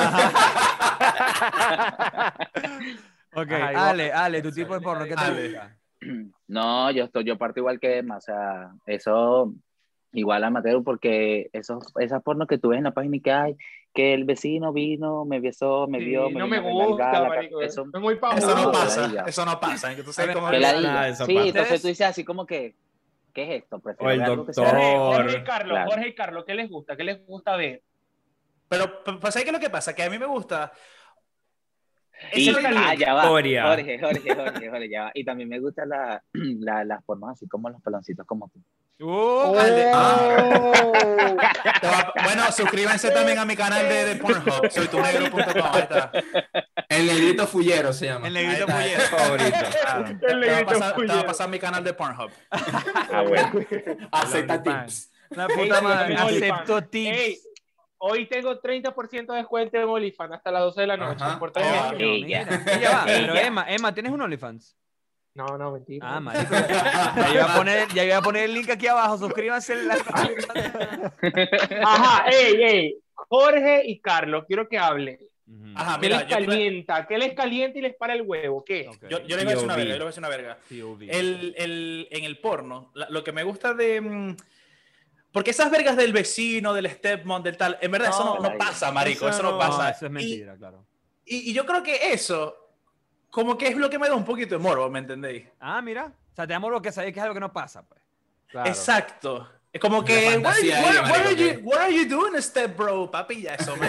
Ok, 3.35 3.45
igual- 3.51 3.75
Ale, 3.75 4.11
Ale, 4.11 4.41
tu 4.41 4.51
tipo 4.51 4.73
de 4.73 4.81
porno, 4.81 5.03
¿qué 5.05 5.11
gusta? 5.11 5.75
No, 6.47 6.89
yo 6.91 7.03
estoy, 7.03 7.25
yo 7.25 7.37
parto 7.37 7.59
igual 7.59 7.79
que 7.79 7.97
Emma, 7.99 8.17
o 8.17 8.21
sea, 8.21 8.71
eso 8.87 9.53
igual 10.11 10.43
a 10.43 10.49
Mateo, 10.49 10.83
porque 10.83 11.49
esos, 11.53 11.83
esas 11.99 12.21
pornos 12.23 12.47
que 12.47 12.57
tú 12.57 12.69
ves 12.69 12.77
en 12.79 12.85
la 12.85 12.91
página 12.93 13.17
y 13.17 13.21
que 13.21 13.31
hay, 13.31 13.55
que 13.93 14.13
el 14.13 14.23
vecino 14.23 14.71
vino, 14.73 15.25
me 15.25 15.39
besó, 15.39 15.87
me 15.87 15.99
Sí, 15.99 16.05
vio, 16.05 16.23
no 16.23 16.27
vino 16.29 16.47
me 16.47 16.57
a 16.57 16.61
remangar 16.61 16.87
gusta, 16.87 17.11
la 17.21 17.27
marico. 17.29 17.61
eso, 17.61 17.85
Es 17.93 18.01
muy 18.01 18.15
pajudo. 18.15 18.37
Eso 18.37 18.55
no 18.55 18.71
pasa, 18.71 19.23
eso 19.27 19.45
no 19.45 19.59
pasa. 19.59 19.95
cómo 20.33 20.49
que 20.51 20.59
la 20.59 21.07
eso 21.09 21.25
Sí, 21.25 21.35
pasa. 21.35 21.47
entonces 21.47 21.81
tú 21.81 21.87
dices 21.87 22.07
así 22.07 22.23
como 22.23 22.45
que, 22.45 22.75
¿qué 23.33 23.43
es 23.55 23.63
esto? 23.63 23.79
Prefiero 23.79 24.09
O 24.09 24.11
el 24.13 24.45
que 24.45 24.53
sea- 24.53 24.63
doctor. 24.65 24.75
Jorge, 25.15 25.37
y 25.37 25.43
Carlos, 25.43 25.71
Claro. 25.75 25.91
Jorge 25.91 26.07
y 26.07 26.15
Carlos, 26.15 26.43
¿qué 26.45 26.53
les 26.55 26.69
gusta? 26.69 26.95
¿Qué 26.97 27.03
les 27.03 27.25
gusta 27.25 27.55
ver? 27.55 27.81
Pero, 28.67 29.01
¿sabes 29.21 29.43
qué 29.43 29.49
es 29.49 29.53
lo 29.53 29.59
que 29.59 29.69
pasa? 29.71 29.95
Que 29.95 30.03
a 30.03 30.09
mí 30.09 30.19
me 30.19 30.27
gusta. 30.27 30.71
Y, 32.33 32.49
ah, 32.49 32.93
ya 32.95 33.13
va. 33.13 33.23
Historia. 33.23 33.63
Jorge, 33.67 33.99
Jorge, 33.99 34.35
Jorge, 34.35 34.69
Jorge, 34.69 34.89
ya 34.89 35.03
va. 35.03 35.11
Y 35.13 35.23
también 35.23 35.49
me 35.49 35.59
gustan 35.59 35.89
la, 35.89 36.21
la, 36.33 36.83
las 36.83 37.03
formas 37.05 37.33
así 37.33 37.47
como 37.47 37.69
los 37.69 37.81
peloncitos 37.81 38.25
como 38.25 38.49
tú. 38.49 38.59
Uh, 39.01 39.09
Oh. 39.11 39.55
Va- 41.83 42.13
Bueno, 42.23 42.51
suscríbanse 42.51 43.11
también 43.11 43.37
a 43.39 43.45
mi 43.45 43.55
canal 43.55 43.87
de, 43.87 44.05
de 44.05 44.15
Pornhub. 44.17 44.61
Ahí 44.63 45.79
está. 45.81 46.11
El 46.89 47.05
negrito 47.07 47.47
fullero 47.47 47.93
se 47.93 48.07
llama. 48.07 48.27
el 48.27 48.33
negrito 48.33 48.65
está. 48.67 49.17
favorito. 49.17 49.57
El 50.19 50.19
Te 50.19 50.27
va, 50.27 50.33
a 50.33 50.35
negrito 50.35 50.65
pasar, 50.65 50.79
te 50.79 50.83
va 50.83 50.87
a 50.89 50.93
fullero. 50.95 51.25
pasar 51.25 51.49
mi 51.49 51.59
canal 51.59 51.83
de 51.83 51.93
Pornhub. 51.93 52.31
Ah, 52.51 53.23
bueno. 53.27 53.51
Acepta 54.11 54.61
tips. 54.61 55.11
La 55.29 55.47
puta 55.47 55.79
madre, 55.81 56.15
acepto 56.15 56.83
tips. 56.85 57.47
Hoy 58.01 58.25
tengo 58.27 58.59
30% 58.61 59.27
de 59.33 59.37
descuento 59.37 59.77
en 59.77 59.83
OnlyFans 59.83 60.31
hasta 60.33 60.51
las 60.51 60.61
12 60.63 60.81
de 60.81 60.87
la 60.87 60.97
noche. 60.97 61.23
Ajá. 61.23 61.37
Por 61.39 61.51
Oh, 61.55 61.91
Mira, 61.97 62.45
ya. 62.45 62.77
y 62.77 62.81
ya 62.81 62.91
va, 62.91 63.03
pero. 63.05 63.35
Emma, 63.35 63.65
Emma, 63.69 63.93
¿tienes 63.93 64.11
un 64.11 64.21
OnlyFans? 64.21 64.75
No, 65.35 65.57
no, 65.57 65.71
mentira. 65.73 66.15
Ah, 66.15 66.19
marico. 66.19 66.53
Ya 66.53 67.33
iba 67.33 67.53
a 67.53 67.55
poner, 67.57 67.87
ya 67.93 68.03
iba 68.05 68.17
a 68.17 68.21
poner 68.21 68.43
el 68.45 68.53
link 68.53 68.69
aquí 68.69 68.87
abajo, 68.87 69.17
suscríbanse. 69.17 69.73
a 69.73 69.75
la- 69.77 71.13
Ajá, 71.83 72.29
ey, 72.29 72.63
ey. 72.63 72.97
Jorge 73.13 73.83
y 73.85 73.99
Carlos, 73.99 74.45
quiero 74.47 74.67
que 74.67 74.77
hablen. 74.77 75.19
Ajá, 75.75 75.99
¿Qué 75.99 76.07
mira, 76.07 76.19
les 76.19 76.27
yo, 76.29 76.35
calienta? 76.35 77.07
¿Qué 77.07 77.17
les 77.17 77.33
calienta 77.33 77.79
y 77.79 77.81
les 77.81 77.95
para 77.95 78.13
el 78.13 78.21
huevo? 78.21 78.63
¿Qué? 78.63 78.89
Yo, 79.09 79.19
yo 79.25 79.35
les 79.35 79.45
voy 79.45 79.53
a 79.53 79.55
decir 79.55 79.65
una 79.65 79.75
verga, 79.75 79.93
yo 79.93 79.97
les 79.97 79.99
voy 79.99 80.05
a 80.05 80.07
decir 80.07 80.19
una 80.19 80.29
verga. 80.29 80.57
POV. 80.69 81.01
El, 81.09 81.53
el- 81.57 82.07
en 82.11 82.23
el 82.23 82.37
porno, 82.39 82.91
la- 82.93 83.09
lo 83.09 83.23
que 83.23 83.31
me 83.31 83.43
gusta 83.43 83.73
de... 83.73 84.35
Porque 85.31 85.51
esas 85.51 85.69
vergas 85.69 85.95
del 85.95 86.11
vecino, 86.11 86.73
del 86.73 86.89
stepmom, 86.89 87.43
del 87.43 87.55
tal, 87.55 87.77
en 87.81 87.91
verdad 87.91 88.09
eso 88.09 88.23
no, 88.25 88.35
no 88.39 88.49
No, 88.51 88.57
pasa, 88.57 88.91
marico, 88.91 89.29
eso, 89.29 89.43
no 89.43 89.51
No, 89.51 89.59
pasa. 89.59 89.89
eso 89.91 90.05
es 90.07 90.11
Y- 90.11 90.13
mentira, 90.13 90.55
claro. 90.57 90.85
Y, 91.25 91.51
y 91.51 91.53
yo 91.53 91.65
creo 91.65 91.83
que 91.83 92.11
eso, 92.13 92.55
como 93.29 93.55
que 93.57 93.67
es 93.67 93.77
lo 93.77 93.89
que 93.89 93.99
me 93.99 94.07
da 94.09 94.15
un 94.15 94.25
poquito 94.25 94.55
de 94.55 94.59
morbo, 94.59 94.89
¿me 94.89 94.99
entendéis? 94.99 95.45
Ah, 95.59 95.81
mira. 95.81 96.05
O 96.31 96.35
sea, 96.35 96.47
te 96.47 96.53
damos 96.53 96.71
lo 96.71 96.81
que 96.81 96.91
sabéis 96.91 97.13
que 97.13 97.19
es 97.19 97.23
algo 97.23 97.35
que 97.35 97.39
no 97.41 97.53
pasa, 97.53 97.83
pues. 97.83 98.01
Claro. 98.47 98.67
Exacto. 98.69 99.47
Es 99.71 99.79
como 99.79 100.03
que, 100.03 100.25
what, 100.25 100.33
fantasía 100.33 100.79
what- 100.81 100.87
ahí, 100.89 100.95
what 100.97 101.03
marico, 101.03 101.27
are 101.27 101.35
you, 101.53 101.59
what 101.69 101.77
are 101.79 101.93
you 101.95 102.05
doing, 102.09 102.41
step 102.41 102.75
bro? 102.75 103.11
Papi, 103.11 103.43
ya 103.43 103.53
eso, 103.53 103.75
me 103.77 103.87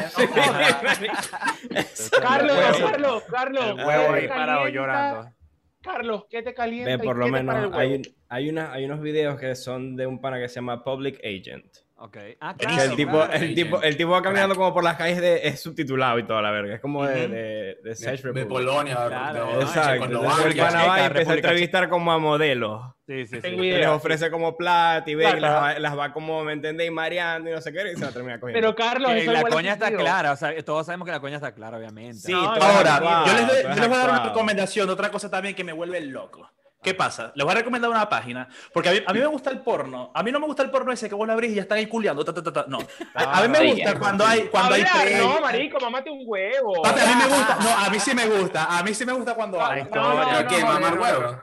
Carlos, 2.21 2.59
Carlos, 2.91 3.23
Carlos. 3.31 3.65
El 3.71 3.77
¿qué 3.77 3.85
huevo 3.85 4.13
ahí 4.15 4.29
parado 4.29 4.69
llorando. 4.69 5.33
Carlos, 5.83 6.27
¿qué 6.29 6.43
te 6.43 6.53
calienta? 6.53 6.97
Ve, 6.97 7.03
y 7.03 7.07
por 7.07 7.17
lo 7.17 7.25
qué 7.27 7.33
te 7.33 7.45
para 7.45 7.65
el 7.65 7.71
menos 7.71 7.79
hay, 7.79 8.03
hay, 8.29 8.51
una, 8.51 8.73
hay 8.73 8.85
unos 8.85 9.01
videos 9.01 9.39
que 9.41 9.55
son 9.55 9.97
de 9.97 10.07
un 10.07 10.21
pana 10.21 10.39
que 10.39 10.49
se 10.49 10.57
llama 10.57 10.85
Public 10.85 11.19
Agent. 11.25 11.79
Ok. 12.03 12.17
Ah, 12.41 12.55
Que 12.59 12.65
claro. 12.65 12.83
el, 12.83 12.97
tipo, 12.97 13.13
claro. 13.13 13.33
el, 13.35 13.55
tipo, 13.55 13.83
el 13.83 13.97
tipo 13.99 14.11
va 14.11 14.23
caminando 14.23 14.55
como 14.55 14.73
por 14.73 14.83
las 14.83 14.97
calles 14.97 15.21
de... 15.21 15.47
Es 15.47 15.61
subtitulado 15.61 16.19
y 16.19 16.23
toda 16.23 16.41
la 16.41 16.51
verga. 16.51 16.77
Es 16.77 16.81
como 16.81 17.05
de, 17.05 17.29
de, 17.29 17.79
de 17.83 17.95
De, 17.95 18.33
de. 18.33 18.47
Polonia, 18.47 18.95
Claro, 19.07 19.61
Exacto. 19.61 20.05
Entonces 20.07 20.47
el 20.47 20.57
pana 20.57 20.87
va 20.87 21.01
y 21.01 21.05
empieza 21.05 21.33
a 21.33 21.35
entrevistar 21.35 21.89
como 21.91 22.11
a 22.11 22.19
modelos. 22.19 22.83
Sí, 23.07 23.27
sí, 23.27 23.39
sí. 23.43 23.49
Y 23.49 23.73
les 23.73 23.87
ofrece 23.89 24.31
como 24.31 24.57
plata 24.57 25.11
y 25.11 25.15
ve 25.15 25.31
que 25.31 25.41
las 25.41 25.53
va, 25.53 25.79
las 25.79 25.99
va 25.99 26.13
como, 26.15 26.43
¿me 26.43 26.55
entendéis? 26.55 26.91
Mareando 26.91 27.51
y 27.51 27.53
no 27.53 27.61
sé 27.61 27.71
qué, 27.71 27.93
y 27.93 27.97
se 27.97 28.05
la 28.07 28.13
termina 28.13 28.41
cogiendo. 28.41 28.59
Pero 28.61 28.75
Carlos, 28.75 29.13
eso 29.13 29.33
la 29.33 29.43
coña 29.43 29.73
es 29.73 29.75
está 29.83 29.91
clara, 29.95 30.33
o 30.33 30.37
sea, 30.37 30.57
todos 30.65 30.87
sabemos 30.87 31.05
que 31.05 31.13
la 31.13 31.21
coña 31.21 31.37
está 31.37 31.53
clara, 31.53 31.77
obviamente. 31.77 32.19
Sí, 32.19 32.33
No, 32.33 32.51
Ahora, 32.55 33.25
yo 33.27 33.33
les, 33.35 33.63
yo 33.63 33.69
les 33.75 33.89
voy 33.89 33.97
a 33.97 34.01
dar 34.01 34.11
una 34.11 34.25
recomendación 34.25 34.89
otra 34.89 35.11
cosa 35.11 35.29
también 35.31 35.55
que 35.55 35.65
me 35.65 35.73
vuelve 35.75 36.01
loco. 36.01 36.49
¿Qué 36.83 36.95
pasa? 36.95 37.31
Les 37.35 37.45
voy 37.45 37.53
a 37.53 37.59
recomendar 37.59 37.91
una 37.91 38.09
página, 38.09 38.49
porque 38.73 38.89
a 38.89 38.93
mí, 38.93 38.99
a 39.07 39.13
mí 39.13 39.19
me 39.21 39.27
gusta 39.27 39.51
el 39.51 39.61
porno. 39.61 40.11
A 40.15 40.23
mí 40.23 40.33
no 40.33 40.41
me 40.41 40.47
gusta 40.47 40.63
el 40.63 40.71
porno 40.71 40.91
ese 40.91 41.11
que 41.11 41.15
vos 41.15 41.27
lo 41.27 41.35
abrís 41.35 41.53
y 41.53 41.57
ya 41.57 41.63
están 41.63 41.77
ahí 41.77 41.87
culiando. 41.87 42.25
ta, 42.25 42.33
ta, 42.33 42.43
ta, 42.43 42.53
ta. 42.53 42.65
No. 42.69 42.79
A, 43.15 43.39
a 43.39 43.43
mí 43.43 43.49
me 43.49 43.59
Sí, 43.59 43.71
gusta 43.73 43.99
cuando 43.99 44.25
hay, 44.27 44.41
cuando 44.49 44.75
hay 44.75 44.85
no, 45.19 45.41
marico, 45.43 45.79
mamate 45.79 46.11
un 46.11 46.23
huevo. 46.25 46.87
A 46.87 46.93
mí 46.93 47.01
me 47.19 47.27
gusta. 47.27 47.57
No, 47.61 47.69
a 47.87 47.91
mí 47.91 48.01
sí 48.01 48.15
me 48.15 48.27
gusta. 48.27 48.79
A 48.79 48.83
mí 48.83 48.95
sí 48.95 49.05
me 49.05 49.13
gusta 49.13 49.35
cuando 49.35 49.63
hay. 49.63 49.85
No, 49.85 50.15
no, 50.15 50.25
¿Pero 50.27 50.43
no, 50.43 50.49
qué? 50.49 50.61
no, 50.61 50.67
¿Mamar 50.69 50.97
no, 50.97 51.03
huevo? 51.03 51.43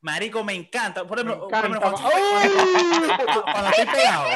Marico, 0.00 0.42
me 0.42 0.54
encanta. 0.54 1.04
Por 1.04 1.16
ejemplo, 1.16 1.36
Me 1.36 1.48
por 1.48 1.64
ejemplo, 1.64 1.78
encanta. 1.78 2.02
cuando, 3.16 3.42
cuando 3.44 3.70
estoy 3.70 3.86
pegado. 3.86 4.28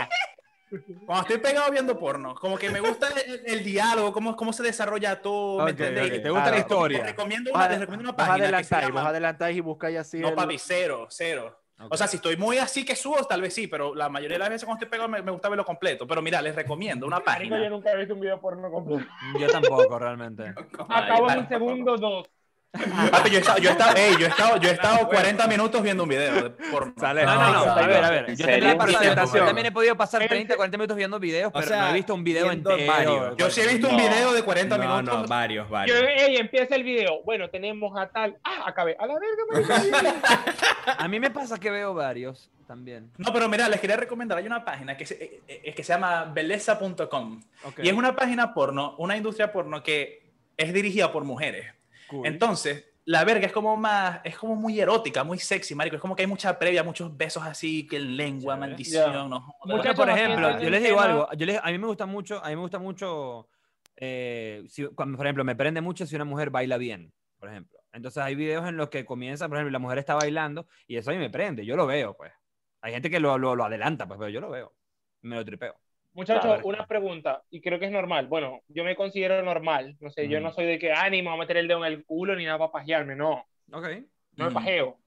Cuando 1.07 1.23
estoy 1.23 1.39
pegado 1.39 1.71
viendo 1.71 1.97
porno, 1.99 2.35
como 2.35 2.59
que 2.59 2.71
me 2.71 2.81
gusta 2.81 3.09
el, 3.25 3.43
el 3.47 3.65
diálogo, 3.65 4.13
cómo, 4.13 4.35
cómo 4.37 4.53
se 4.53 4.63
desarrolla 4.63 5.23
todo, 5.23 5.59
¿me 5.59 5.63
Ok, 5.65 5.69
entendéis? 5.81 6.13
ok, 6.15 6.23
te 6.23 6.31
gusta 6.31 6.45
la 6.45 6.51
Claro. 6.51 6.59
historia. 6.61 6.99
Les 6.99 7.07
recomiendo 7.09 7.51
Vos 7.53 7.59
una, 7.61 7.69
les 7.69 7.79
recomiendo 7.81 8.03
una 8.03 8.13
vos 8.13 8.17
página 8.27 8.35
que 8.59 8.65
se 8.65 8.75
adelantáis, 8.75 8.93
vos 8.93 9.03
adelantáis 9.11 9.57
y 9.57 9.61
buscáis 9.61 9.99
así. 9.99 10.19
No, 10.19 10.29
el- 10.31 10.35
papi, 10.35 10.59
cero, 10.59 11.07
cero. 11.11 11.61
Ok. 11.79 11.93
O 11.93 11.97
sea, 11.97 12.07
si 12.09 12.17
estoy 12.17 12.37
muy 12.39 12.57
así 12.59 12.85
que 12.85 12.97
subo, 12.97 13.23
tal 13.27 13.43
vez 13.43 13.53
sí, 13.55 13.67
pero 13.69 13.95
la 13.95 14.09
mayoría 14.09 14.37
de 14.37 14.39
las 14.41 14.49
veces 14.49 14.65
cuando 14.65 14.83
estoy 14.83 14.91
pegado 14.91 15.09
me, 15.11 15.21
me 15.23 15.31
gusta 15.31 15.49
verlo 15.51 15.65
completo. 15.65 16.07
Pero 16.07 16.23
mira, 16.23 16.41
les 16.43 16.55
recomiendo 16.55 17.07
una 17.07 17.21
Marico, 17.21 17.55
yo 17.55 17.61
página. 17.61 17.69
nunca 17.69 17.93
he 17.93 17.97
visto 17.99 18.15
un 18.15 18.21
video 18.21 18.41
porno 18.41 18.71
completo. 18.71 19.05
Yo 19.39 19.47
tampoco, 19.49 19.99
realmente. 19.99 20.55
Acabo 20.89 21.31
en 21.31 21.39
un 21.41 21.49
segundo 21.49 21.97
dos. 21.99 22.27
Papi, 23.11 23.31
yo 23.31 23.39
he 23.39 23.41
estado, 23.41 23.59
yo 23.59 23.71
he 23.71 23.73
estado, 23.73 23.97
ey, 23.97 24.13
yo 24.19 24.27
he 24.27 24.29
estado, 24.29 24.57
yo 24.61 24.69
he 24.69 24.73
estado 24.73 25.09
40 25.09 25.47
minutos 25.47 25.83
viendo 25.83 26.03
un 26.03 26.09
video 26.11 26.35
de 26.35 26.51
porno. 26.51 26.93
Sale. 26.99 27.25
No, 27.25 27.35
no, 27.35 27.53
no. 27.53 27.67
No, 27.67 27.73
A 27.73 27.87
ver, 27.87 28.05
a 28.05 28.11
ver. 28.11 28.31
¿en 28.31 28.37
Yo 28.37 28.45
también, 28.47 29.15
yo 29.35 29.45
también 29.47 29.67
he 29.67 29.73
podido 29.73 29.97
pasar 29.97 30.21
Gente- 30.21 30.35
30, 30.35 30.57
40 30.57 30.77
minutos 30.77 30.97
viendo 30.97 31.19
videos, 31.19 31.49
O 31.49 31.53
pero 31.55 31.67
sea, 31.67 31.83
no 31.83 31.89
he 31.89 31.93
visto 31.95 32.15
un 32.15 32.23
video 32.23 32.51
entero. 32.51 32.77
varios. 32.87 33.37
Yo 33.39 33.51
sí 33.51 33.63
he 33.63 33.67
visto 33.69 33.89
un 33.89 33.97
video 33.97 34.33
de 34.35 34.43
40 34.43 34.77
No, 34.77 34.83
minutos. 34.85 35.23
no, 35.23 35.27
varios, 35.27 35.67
Yo, 35.67 35.73
varios. 35.73 35.99
ey, 36.19 36.37
empieza 36.37 36.75
el 36.75 36.83
video. 36.83 37.23
Bueno, 37.25 37.49
tenemos 37.49 37.99
a 37.99 38.09
tal. 38.09 38.37
Ah, 38.45 38.65
acabé. 38.67 38.95
A 38.99 39.07
la 39.07 39.15
verga, 39.15 39.73
marico. 39.73 40.27
A 40.99 41.09
mí 41.09 41.19
me 41.19 41.31
pasa 41.31 41.59
que 41.59 41.71
veo 41.71 41.95
varios 41.95 42.51
también. 42.67 43.11
No, 43.17 43.33
pero 43.33 43.49
mira, 43.49 43.69
les 43.71 43.81
quería 43.81 43.97
recomendar, 43.97 44.37
hay 44.39 44.47
una 44.47 44.65
página 44.65 44.97
que 44.97 45.07
se, 45.07 45.15
eh, 45.15 45.41
eh, 45.49 45.75
que 45.75 45.83
se 45.83 45.93
llama 45.95 46.25
beleza.com 46.27 47.41
Ok, 47.65 47.79
y 47.83 47.89
es 47.89 47.95
una 47.95 48.15
página 48.15 48.53
porno, 48.53 48.95
una 48.99 49.17
industria 49.17 49.51
porno 49.53 49.83
que 49.83 50.27
es 50.57 50.73
dirigida 50.75 51.11
por 51.11 51.25
mujeres. 51.25 51.73
Cool. 52.09 52.27
Entonces, 52.27 52.85
la 53.05 53.25
verga 53.25 53.47
es 53.47 53.53
como 53.53 53.77
más, 53.77 54.21
es 54.25 54.37
como 54.37 54.57
muy 54.57 54.81
erótica, 54.81 55.23
muy 55.23 55.39
sexy, 55.39 55.75
marico. 55.75 55.97
Es 55.97 56.03
como 56.03 56.17
que 56.17 56.23
hay 56.23 56.27
mucha 56.27 56.59
previa, 56.59 56.83
muchos 56.83 57.17
besos 57.17 57.43
así, 57.45 57.87
que 57.87 58.01
lengua, 58.01 58.55
Chévere. 58.55 58.71
maldición, 58.71 59.13
Ya. 59.13 59.29
no 59.29 59.55
Muchachos, 59.65 59.97
por 59.97 60.11
ejemplo, 60.11 60.61
yo 60.61 60.71
les 60.71 60.83
digo 60.83 61.01
algo. 61.01 61.29
Yo 61.37 61.47
les- 61.47 61.61
a 61.63 61.71
mí 61.71 61.79
me 61.79 61.87
gusta 61.87 62.07
mucho, 62.07 62.45
a 62.45 62.49
mí 62.49 62.57
me 62.57 62.63
gusta 62.63 62.79
mucho, 62.79 63.49
eh, 63.97 64.65
si- 64.69 64.87
cuando, 64.87 65.17
por 65.17 65.27
ejemplo, 65.27 65.45
me 65.45 65.55
prende 65.55 65.81
mucho 65.81 66.07
si 66.07 66.17
una 66.17 66.25
mujer 66.25 66.51
baila 66.51 66.77
bien, 66.79 67.13
por 67.39 67.49
ejemplo. 67.49 67.79
Entonces 67.93 68.23
hay 68.23 68.35
videos 68.35 68.67
en 68.69 68.77
los 68.77 68.91
que 68.91 69.05
comienza, 69.07 69.49
por 69.49 69.57
ejemplo, 69.57 69.71
la 69.73 69.79
mujer 69.79 69.99
está 69.99 70.15
bailando 70.17 70.67
y 70.87 70.97
eso 70.97 71.11
a 71.11 71.15
mí 71.15 71.19
me 71.19 71.31
prende, 71.31 71.65
yo 71.65 71.77
lo 71.77 71.87
veo, 71.87 72.15
pues. 72.17 72.33
Hay 72.83 72.93
gente 72.93 73.09
que 73.09 73.21
lo, 73.21 73.39
lo, 73.39 73.57
lo 73.57 73.65
adelanta, 73.65 74.07
pues, 74.07 74.19
pero 74.19 74.29
yo 74.31 74.41
lo 74.41 74.51
veo. 74.51 74.75
Me 75.23 75.37
lo 75.37 75.45
tripeo. 75.45 75.75
Muchachos, 76.17 76.45
Claro. 76.47 76.63
una 76.67 76.87
pregunta, 76.87 77.43
y 77.51 77.61
creo 77.61 77.79
que 77.79 77.85
es 77.85 77.93
normal. 77.93 78.27
Bueno, 78.27 78.61
yo 78.69 78.85
me 78.85 78.97
considero 78.97 79.43
normal. 79.43 79.97
No 80.01 80.11
sé, 80.11 80.29
yo 80.29 80.41
Mm. 80.41 80.43
no 80.45 80.53
soy 80.53 80.65
de 80.65 80.79
que, 80.79 80.91
ah, 80.91 81.09
ni 81.11 81.21
me 81.21 81.29
voy 81.29 81.37
a 81.37 81.41
meter 81.41 81.59
el 81.59 81.69
dedo 81.69 81.85
en 81.85 81.93
el 81.93 82.05
culo 82.07 82.35
ni 82.35 82.47
nada 82.47 82.57
para 82.59 82.73
pajearme. 82.73 83.15
No, 83.15 83.45
Ok. 83.71 83.87
no 84.37 84.45
me 84.47 84.51
Mm. 84.51 84.55
pajeo. 84.55 84.99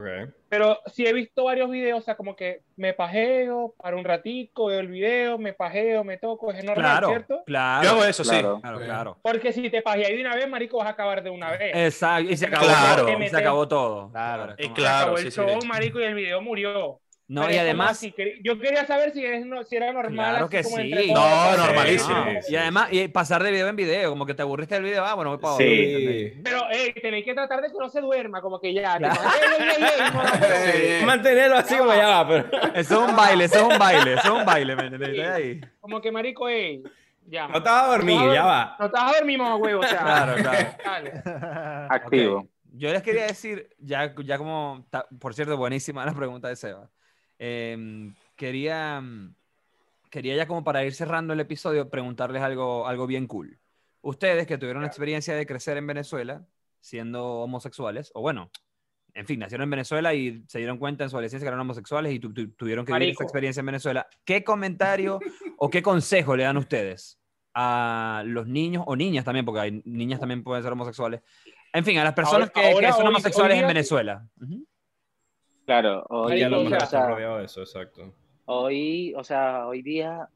Ok. 0.00 0.06
Pero 0.48 0.78
sí 0.86 1.06
he 1.06 1.12
visto 1.12 1.44
varios 1.44 1.68
videos, 1.70 1.98
o 1.98 2.02
sea, 2.02 2.16
como 2.16 2.34
que 2.34 2.62
me 2.76 2.94
pajeo, 2.94 3.74
para 3.76 3.96
un 3.98 4.04
ratico, 4.04 4.66
veo 4.68 4.80
el 4.80 4.88
video, 4.88 5.36
me 5.36 5.52
pajeo, 5.52 6.04
me 6.04 6.16
toco, 6.16 6.50
es 6.52 6.64
normal, 6.64 6.76
Claro, 6.84 7.08
¿cierto? 7.10 7.42
claro. 7.44 7.82
Yo 7.84 7.90
hago 7.90 8.04
eso, 8.06 8.22
Claro. 8.22 8.54
sí. 8.56 8.60
Claro, 8.62 8.76
Ok. 8.78 8.84
claro. 8.84 9.18
Porque 9.22 9.52
si 9.52 9.68
te 9.68 9.82
pajeas 9.82 10.08
de 10.08 10.20
una 10.22 10.34
vez, 10.36 10.48
marico, 10.48 10.78
vas 10.78 10.86
a 10.86 10.90
acabar 10.92 11.22
de 11.22 11.28
una 11.28 11.50
vez. 11.50 11.76
Exacto. 11.76 12.30
Y 12.32 12.36
se 12.38 12.46
acabó 12.46 12.64
Claro. 12.64 13.02
todo. 13.06 13.22
Y 13.22 13.28
se 13.28 13.36
acabó 13.36 13.68
todo. 13.68 14.10
Claro. 14.10 14.52
es 14.52 14.58
Eh, 14.58 14.62
como- 14.62 14.74
claro. 14.74 14.96
Acabó 15.02 15.18
el 15.18 15.24
sí, 15.24 15.30
show, 15.32 15.60
sí. 15.60 15.68
marico, 15.68 16.00
y 16.00 16.04
el 16.04 16.14
video 16.14 16.40
murió. 16.40 16.98
No, 17.30 17.42
Pero 17.42 17.54
y 17.54 17.58
además, 17.58 18.04
yo 18.42 18.58
quería 18.58 18.84
saber 18.86 19.12
si, 19.12 19.24
es, 19.24 19.46
no- 19.46 19.62
si 19.62 19.76
era 19.76 19.92
normal. 19.92 20.30
Claro 20.30 20.48
que 20.48 20.64
como 20.64 20.78
sí. 20.78 20.82
entre 20.82 21.06
No, 21.12 21.56
normalísimo. 21.56 22.24
y 22.48 22.56
además, 22.56 22.88
y 22.90 23.06
pasar 23.06 23.40
de 23.44 23.52
video 23.52 23.68
en 23.68 23.76
video, 23.76 24.10
como 24.10 24.26
que 24.26 24.34
te 24.34 24.42
aburriste 24.42 24.74
del 24.74 24.82
video, 24.82 25.04
ah, 25.04 25.14
bueno, 25.14 25.30
voy 25.30 25.38
para 25.38 25.54
otro. 25.54 25.64
Sí. 25.64 26.32
Pero 26.42 26.64
hey, 26.72 26.92
tenéis 27.00 27.24
que 27.24 27.32
tratar 27.32 27.60
de 27.60 27.68
que 27.68 27.78
no 27.78 27.88
se 27.88 28.00
duerma, 28.00 28.40
como 28.40 28.60
que 28.60 28.74
ya. 28.74 28.98
Claro. 28.98 29.14
no. 31.00 31.06
Mantenerlo 31.06 31.56
así 31.56 31.76
como 31.76 31.94
ya 31.94 32.08
va, 32.08 32.26
pero. 32.26 32.50
Eso 32.74 33.04
es 33.04 33.10
un 33.10 33.14
baile, 33.14 33.44
eso 33.44 33.56
es 33.58 33.62
un 33.62 33.78
baile, 33.78 34.14
eso 34.14 34.22
es 34.24 34.40
un 34.40 34.44
baile, 34.44 34.74
¿me 34.74 35.28
ahí. 35.28 35.60
Como 35.78 36.00
que 36.00 36.10
marico, 36.10 36.48
ey, 36.48 36.82
ya. 37.28 37.46
No 37.46 37.58
estaba 37.58 37.96
dormido, 37.96 38.34
ya 38.34 38.44
va. 38.44 38.76
No 38.76 38.86
estás 38.86 39.02
a 39.04 39.16
dormir, 39.16 39.38
mamá 39.38 39.54
huevo, 39.54 39.82
o 39.82 39.86
sea. 39.86 40.00
Claro, 40.00 40.34
claro. 40.34 40.68
Dale. 40.84 41.86
Activo. 41.90 42.48
Yo 42.72 42.92
les 42.92 43.02
quería 43.04 43.28
decir, 43.28 43.68
ya, 43.78 44.12
ya 44.24 44.36
como, 44.36 44.84
por 45.20 45.32
cierto, 45.32 45.56
buenísima 45.56 46.04
la 46.04 46.12
pregunta 46.12 46.48
de 46.48 46.56
Seba. 46.56 46.90
Em, 47.42 48.14
quería, 48.36 49.00
mm, 49.00 49.34
quería 50.10 50.36
ya 50.36 50.46
como 50.46 50.62
para 50.62 50.84
ir 50.84 50.92
cerrando 50.94 51.32
el 51.32 51.40
episodio, 51.40 51.88
preguntarles 51.88 52.42
algo, 52.42 52.86
algo 52.86 53.06
bien 53.06 53.26
cool. 53.26 53.58
Ustedes 54.02 54.46
que 54.46 54.58
tuvieron 54.58 54.82
la 54.82 54.88
experiencia 54.88 55.34
de 55.34 55.46
crecer 55.46 55.78
en 55.78 55.86
Venezuela 55.86 56.46
siendo 56.80 57.24
homosexuales, 57.40 58.10
o 58.14 58.20
bueno, 58.20 58.50
en 59.14 59.26
fin, 59.26 59.40
nacieron 59.40 59.64
en 59.64 59.70
Venezuela 59.70 60.12
y 60.14 60.44
se 60.48 60.58
dieron 60.58 60.76
cuenta 60.78 61.04
en 61.04 61.10
su 61.10 61.16
adolescencia 61.16 61.44
que 61.46 61.48
eran 61.48 61.60
homosexuales 61.60 62.12
y 62.12 62.20
tu- 62.20 62.32
tu- 62.34 62.50
tuvieron 62.52 62.84
que 62.84 62.92
vivir 62.92 63.14
esa 63.14 63.24
experiencia 63.24 63.60
en 63.60 63.66
Venezuela. 63.66 64.06
¿Qué 64.24 64.44
comentario 64.44 65.18
o 65.58 65.70
qué 65.70 65.82
consejo 65.82 66.36
le 66.36 66.42
dan 66.44 66.58
ustedes 66.58 67.18
a 67.54 68.22
los 68.26 68.46
niños 68.46 68.84
o 68.86 68.94
niñas 68.96 69.24
también, 69.24 69.44
porque 69.46 69.60
hay 69.60 69.82
niñas 69.86 70.20
también 70.20 70.42
pueden 70.44 70.62
ser 70.62 70.72
homosexuales? 70.72 71.22
En 71.72 71.84
fin, 71.84 71.96
a 71.98 72.04
las 72.04 72.12
personas 72.14 72.50
Ahora- 72.54 72.68
que, 72.80 72.92
son 72.92 73.02
hoy- 73.02 73.08
homosexuales 73.08 73.54
hoy 73.56 73.60
en 73.62 73.66
Venezuela. 73.68 74.28
Claro, 75.70 76.04
hoy, 76.08 76.40
Y 76.40 76.42
a 76.42 76.48
lo 76.48 76.62
o 76.62 76.68
sea, 76.68 77.40
eso, 77.44 77.60
exacto. 77.60 78.12
hoy, 78.46 79.14
o 79.16 79.22
sea, 79.22 79.68
hoy 79.68 79.82
día, 79.82 80.28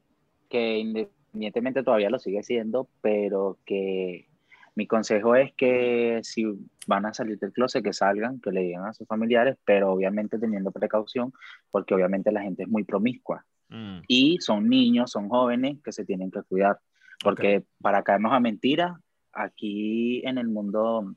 que 0.47 0.77
independientemente 0.77 1.83
todavía 1.83 2.09
lo 2.09 2.19
sigue 2.19 2.41
siendo, 2.41 2.87
pero 3.01 3.57
que 3.65 4.29
mi 4.75 4.87
consejo 4.87 5.35
es 5.35 5.51
que 5.53 6.21
si 6.23 6.45
van 6.87 7.05
a 7.05 7.13
salir 7.13 7.37
del 7.37 7.51
closet, 7.51 7.83
que 7.83 7.91
salgan, 7.91 8.39
que 8.39 8.53
le 8.53 8.61
digan 8.61 8.85
a 8.85 8.93
sus 8.93 9.05
familiares, 9.09 9.57
pero 9.65 9.91
obviamente 9.91 10.39
teniendo 10.39 10.71
precaución, 10.71 11.33
porque 11.69 11.93
obviamente 11.93 12.31
la 12.31 12.41
gente 12.41 12.63
es 12.63 12.69
muy 12.69 12.85
promiscua. 12.85 13.45
Mm, 13.67 14.03
Y 14.07 14.37
son 14.39 14.69
niños, 14.69 15.11
son 15.11 15.27
jóvenes 15.27 15.79
que 15.83 15.91
se 15.91 16.05
tienen 16.05 16.31
que 16.31 16.43
cuidar, 16.43 16.79
porque 17.21 17.65
para 17.81 18.03
caernos 18.03 18.31
a 18.31 18.39
mentiras, 18.39 18.93
aquí 19.33 20.25
en 20.25 20.37
el 20.37 20.47
mundo 20.47 21.13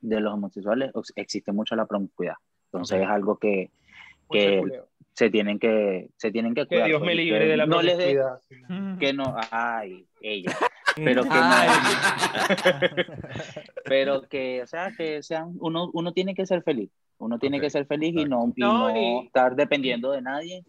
de 0.00 0.20
los 0.20 0.32
homosexuales 0.32 0.90
ex- 0.94 1.12
existe 1.16 1.52
mucho 1.52 1.76
la 1.76 1.84
promiscuidad. 1.84 2.36
Entonces 2.72 3.00
es 3.02 3.08
algo 3.08 3.38
que, 3.38 3.70
que 4.30 4.62
se 5.14 5.30
tienen 5.30 5.58
que 5.58 6.10
se 6.16 6.30
tienen 6.30 6.54
que 6.54 6.62
Que 6.62 6.68
cuidar. 6.68 6.86
Dios 6.88 7.02
me 7.02 7.14
libre 7.14 7.46
de 7.46 7.56
la 7.56 7.66
no 7.66 7.82
les 7.82 7.94
promiscuidad. 7.96 8.40
que 9.00 9.12
no, 9.12 9.34
ay, 9.50 10.06
ella, 10.20 10.56
pero 10.96 11.22
que 11.24 11.28
Ay. 11.32 11.68
no, 11.68 13.04
pero 13.84 14.22
que, 14.28 14.62
o 14.62 14.66
sea, 14.66 14.92
que 14.96 15.22
sean, 15.22 15.54
uno, 15.60 15.90
uno 15.92 16.12
tiene 16.12 16.34
que 16.34 16.46
ser 16.46 16.62
feliz, 16.62 16.90
uno 17.18 17.38
tiene 17.38 17.60
que 17.60 17.70
ser 17.70 17.86
feliz 17.86 18.14
y 18.14 18.24
no, 18.24 18.52
y 18.54 18.60
No, 18.60 18.88
no 18.90 18.96
y- 19.22 19.26
estar 19.26 19.56
dependiendo 19.56 20.10
de 20.12 20.22
nadie. 20.22 20.64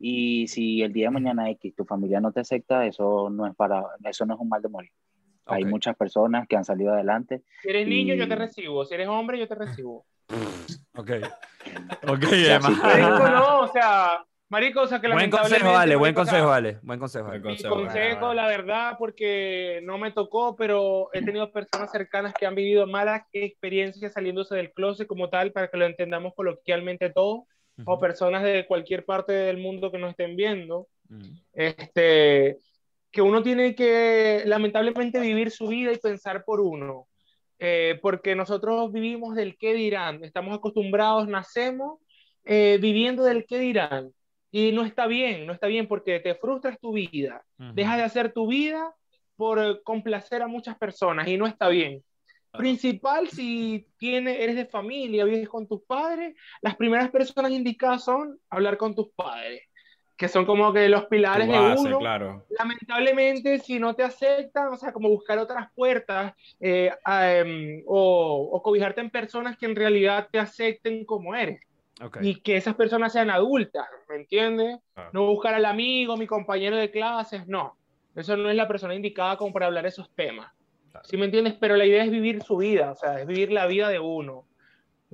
Y 0.00 0.48
si 0.48 0.82
el 0.82 0.92
día 0.92 1.06
de 1.06 1.12
mañana 1.12 1.48
X 1.50 1.74
tu 1.76 1.84
familia 1.84 2.20
no 2.20 2.32
te 2.32 2.40
acepta, 2.40 2.84
eso 2.84 3.30
no 3.30 3.46
es 3.46 3.54
para, 3.54 3.84
eso 4.04 4.26
no 4.26 4.34
es 4.34 4.40
un 4.40 4.48
mal 4.48 4.60
de 4.60 4.68
morir. 4.68 4.90
Hay 5.46 5.64
muchas 5.64 5.94
personas 5.96 6.48
que 6.48 6.56
han 6.56 6.64
salido 6.64 6.92
adelante. 6.92 7.42
Si 7.62 7.68
eres 7.68 7.86
niño, 7.86 8.14
yo 8.14 8.26
te 8.26 8.34
recibo. 8.34 8.84
Si 8.84 8.94
eres 8.94 9.08
hombre, 9.08 9.38
yo 9.38 9.46
te 9.46 9.54
recibo. 9.54 10.04
Ok. 10.96 11.10
Ok, 12.06 12.24
Emma. 12.30 12.68
Marico, 12.68 13.28
no, 13.30 13.60
o 13.60 13.68
sea, 13.68 14.22
marico, 14.50 14.82
o 14.82 14.86
sea, 14.86 15.00
que 15.00 15.08
Buen 15.08 15.30
consejo, 15.30 15.48
lamentablemente, 15.48 15.82
Ale, 15.82 15.96
buen 15.96 16.14
consejo, 16.14 16.52
Ale. 16.52 16.78
Buen 16.82 16.98
consejo, 16.98 17.24
Buen 17.24 17.46
Ale. 17.46 17.56
Mi 17.56 17.62
consejo, 17.62 18.34
la 18.34 18.46
verdad, 18.46 18.96
porque 18.98 19.80
no 19.82 19.96
me 19.96 20.12
tocó, 20.12 20.54
pero 20.54 21.08
he 21.14 21.22
tenido 21.24 21.50
personas 21.50 21.90
cercanas 21.90 22.34
que 22.34 22.44
han 22.44 22.54
vivido 22.54 22.86
malas 22.86 23.22
experiencias 23.32 24.12
saliéndose 24.12 24.54
del 24.56 24.72
closet 24.72 25.06
como 25.06 25.30
tal, 25.30 25.52
para 25.52 25.68
que 25.68 25.78
lo 25.78 25.86
entendamos 25.86 26.34
coloquialmente 26.36 27.08
todo, 27.08 27.46
o 27.86 27.98
personas 27.98 28.42
de 28.42 28.66
cualquier 28.66 29.06
parte 29.06 29.32
del 29.32 29.56
mundo 29.56 29.90
que 29.90 29.98
nos 29.98 30.10
estén 30.10 30.36
viendo, 30.36 30.86
Mm, 31.08 31.36
este, 31.52 32.58
que 33.10 33.22
uno 33.22 33.42
tiene 33.42 33.74
que 33.74 34.42
lamentablemente 34.46 35.20
vivir 35.20 35.50
su 35.50 35.68
vida 35.68 35.92
y 35.92 35.98
pensar 35.98 36.44
por 36.44 36.60
uno, 36.60 37.06
eh, 37.58 37.98
porque 38.02 38.34
nosotros 38.34 38.92
vivimos 38.92 39.34
del 39.34 39.56
qué 39.56 39.74
dirán, 39.74 40.24
estamos 40.24 40.56
acostumbrados, 40.56 41.28
nacemos 41.28 42.00
eh, 42.44 42.78
viviendo 42.80 43.24
del 43.24 43.46
qué 43.46 43.58
dirán, 43.58 44.10
y 44.50 44.72
no 44.72 44.84
está 44.84 45.06
bien, 45.06 45.46
no 45.46 45.52
está 45.52 45.66
bien 45.66 45.88
porque 45.88 46.20
te 46.20 46.34
frustras 46.34 46.78
tu 46.78 46.92
vida, 46.92 47.44
ujú. 47.58 47.74
dejas 47.74 47.96
de 47.96 48.02
hacer 48.04 48.32
tu 48.32 48.46
vida 48.46 48.94
por 49.36 49.58
eh, 49.58 49.80
complacer 49.82 50.42
a 50.42 50.46
muchas 50.46 50.76
personas 50.78 51.28
y 51.28 51.36
no 51.36 51.46
está 51.46 51.68
bien. 51.68 52.02
Principal, 52.56 53.28
si 53.28 53.88
tiene, 53.96 54.40
eres 54.44 54.54
de 54.54 54.66
familia, 54.66 55.24
vives 55.24 55.48
con 55.48 55.66
tus 55.66 55.82
padres, 55.82 56.36
las 56.62 56.76
primeras 56.76 57.10
personas 57.10 57.50
indicadas 57.50 58.04
son 58.04 58.38
hablar 58.48 58.76
con 58.76 58.94
tus 58.94 59.10
padres, 59.10 59.62
que 60.16 60.28
son 60.28 60.44
como 60.46 60.72
que 60.72 60.88
los 60.88 61.06
pilares 61.06 61.46
Tu 61.46 61.52
de 61.52 61.58
base, 61.58 61.88
uno. 61.88 61.98
claro. 61.98 62.44
Lamentablemente, 62.58 63.58
si 63.58 63.78
no 63.78 63.94
te 63.94 64.02
aceptan, 64.04 64.68
o 64.68 64.76
sea, 64.76 64.92
como 64.92 65.08
buscar 65.08 65.38
otras 65.38 65.68
puertas 65.74 66.34
eh, 66.60 66.92
em, 67.06 67.82
o, 67.86 68.48
o 68.52 68.62
cobijarte 68.62 69.00
en 69.00 69.10
personas 69.10 69.56
que 69.56 69.66
en 69.66 69.74
realidad 69.76 70.28
te 70.30 70.38
acepten 70.38 71.04
como 71.04 71.34
eres 71.34 71.60
Ok. 72.02 72.18
y 72.22 72.40
que 72.40 72.56
esas 72.56 72.74
personas 72.74 73.12
sean 73.12 73.30
adultas, 73.30 73.86
¿me 74.08 74.16
entiendes? 74.16 74.78
Claro. 74.94 75.10
No 75.12 75.26
buscar 75.26 75.54
al 75.54 75.64
amigo, 75.64 76.16
mi 76.16 76.26
compañero 76.26 76.76
de 76.76 76.90
clases, 76.90 77.46
no. 77.46 77.76
Eso 78.14 78.36
no 78.36 78.48
es 78.48 78.56
la 78.56 78.68
persona 78.68 78.94
indicada 78.94 79.36
como 79.36 79.52
para 79.52 79.66
hablar 79.66 79.86
esos 79.86 80.08
temas. 80.14 80.52
Claro. 80.92 81.04
¿Sí 81.08 81.16
me 81.16 81.24
entiendes? 81.24 81.54
Pero 81.60 81.76
la 81.76 81.84
idea 81.86 82.04
es 82.04 82.10
vivir 82.10 82.40
su 82.42 82.56
vida, 82.58 82.92
o 82.92 82.94
sea, 82.94 83.20
es 83.20 83.26
vivir 83.26 83.50
la 83.50 83.66
vida 83.66 83.88
de 83.88 83.98
uno. 83.98 84.44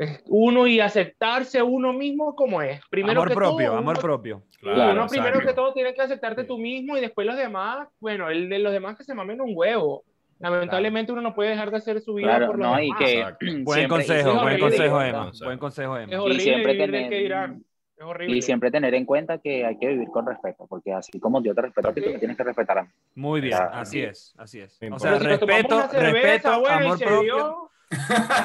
Es 0.01 0.23
uno 0.29 0.67
y 0.67 0.81
aceptarse 0.81 1.63
uno 1.63 1.93
mismo 1.93 2.35
como 2.35 2.63
es. 2.63 2.81
Primero 2.89 3.21
Amor 3.21 3.29
que 3.29 3.35
propio, 3.35 3.67
todo, 3.69 3.77
amor 3.79 3.95
uno- 3.97 4.01
propio. 4.03 4.43
Claro, 4.61 4.93
uno 4.93 5.07
primero 5.09 5.29
exacto. 5.37 5.49
que 5.49 5.55
todo 5.55 5.73
tiene 5.75 5.93
que 5.95 6.01
aceptarte 6.03 6.45
tú 6.45 6.57
mismo 6.59 6.97
y 6.97 7.01
después 7.01 7.27
los 7.27 7.37
demás, 7.37 7.87
bueno, 8.01 8.31
el 8.31 8.49
de 8.49 8.59
los 8.61 8.73
demás 8.73 8.97
que 8.97 9.05
se 9.05 9.15
mamen 9.15 9.41
un 9.41 9.53
huevo. 9.55 10.05
Lamentablemente 10.39 11.13
uno 11.13 11.21
no 11.21 11.35
puede 11.35 11.51
dejar 11.51 11.71
de 11.71 11.77
hacer 11.77 12.01
su 12.01 12.15
vida 12.15 12.29
Claro, 12.29 12.47
por 12.47 12.59
los 12.59 12.67
no, 12.67 12.81
y 12.81 12.85
demás. 12.87 12.99
que 12.99 13.19
Exacto. 13.19 13.47
Buen 13.47 13.65
siempre- 13.65 13.83
y 13.83 13.89
consejo, 13.89 14.19
es 14.19 14.25
buen 14.35 14.39
horrible, 14.47 14.61
consejo. 14.61 15.03
Emma. 15.03 15.31
Buen 15.45 15.59
consejo, 15.59 15.97
Es 15.99 16.09
Emma. 16.09 16.23
horrible 16.23 16.43
siempre 16.43 16.73
vivir 16.73 16.81
del 16.81 16.91
tener- 16.93 17.11
que 17.11 17.19
dirán. 17.19 17.65
Es 17.99 18.05
horrible. 18.07 18.37
Y 18.39 18.41
siempre 18.43 18.71
tener 18.71 18.95
en 18.95 19.05
cuenta 19.05 19.37
que 19.37 19.67
hay 19.67 19.77
que 19.79 19.87
vivir 19.89 20.09
con 20.09 20.25
respeto, 20.27 20.67
porque 20.67 20.95
así 20.95 21.21
como 21.21 21.43
yo 21.43 21.55
te 21.55 21.61
respeto 21.61 21.89
a 21.89 21.93
ti, 21.93 22.01
tú 22.01 22.09
me 22.11 22.19
tienes 22.19 22.35
que 22.39 22.45
respetar 22.45 22.79
a 22.79 22.83
mí. 22.85 22.89
Muy 23.17 23.43
bien, 23.43 23.59
Claro. 23.59 23.71
así 23.75 24.01
es, 24.03 24.35
así 24.39 24.61
es. 24.61 24.79
O 24.91 24.99
sea, 24.99 25.19
si 25.19 25.25
respeto, 25.27 25.83
cerveza, 25.91 26.01
respeto, 26.01 26.61
bueno, 26.61 26.81
y 26.81 26.85
amor 26.87 26.99
se 26.99 27.05
propio. 27.05 27.23
dio, 27.23 27.71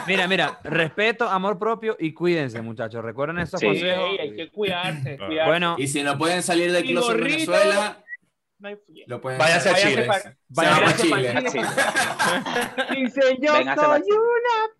Mira, 0.07 0.27
mira, 0.27 0.59
respeto, 0.63 1.27
amor 1.29 1.57
propio 1.59 1.95
y 1.99 2.13
cuídense, 2.13 2.61
muchachos. 2.61 3.03
Recuerden 3.03 3.39
esos 3.39 3.59
Sí. 3.59 3.65
consejos. 3.67 4.09
ey, 4.11 4.17
hay 4.19 4.35
que 4.35 4.49
cuidarse, 4.51 5.15
Claro. 5.17 5.27
cuidarse. 5.27 5.49
Bueno, 5.49 5.75
Y 5.77 5.87
si 5.87 6.03
no 6.03 6.17
pueden 6.17 6.41
salir 6.43 6.71
del 6.71 6.83
closet 6.83 7.11
en 7.11 7.17
gorrito. 7.21 7.51
Venezuela, 7.51 7.97
No 8.57 8.69
hay 8.69 8.77
lo 9.07 9.19
pueden 9.21 9.37
Váyase 9.37 9.69
a. 9.69 9.75
Chile. 9.75 10.03
pa- 10.05 10.17
Se 10.19 10.29
van 10.29 10.37
Vayan 10.49 10.73
a 10.73 10.79
váyase 10.79 11.03
Chile. 11.03 11.13
Dicen, 12.95 13.37
yo 13.41 13.53
soy 13.53 13.65
una 13.65 13.75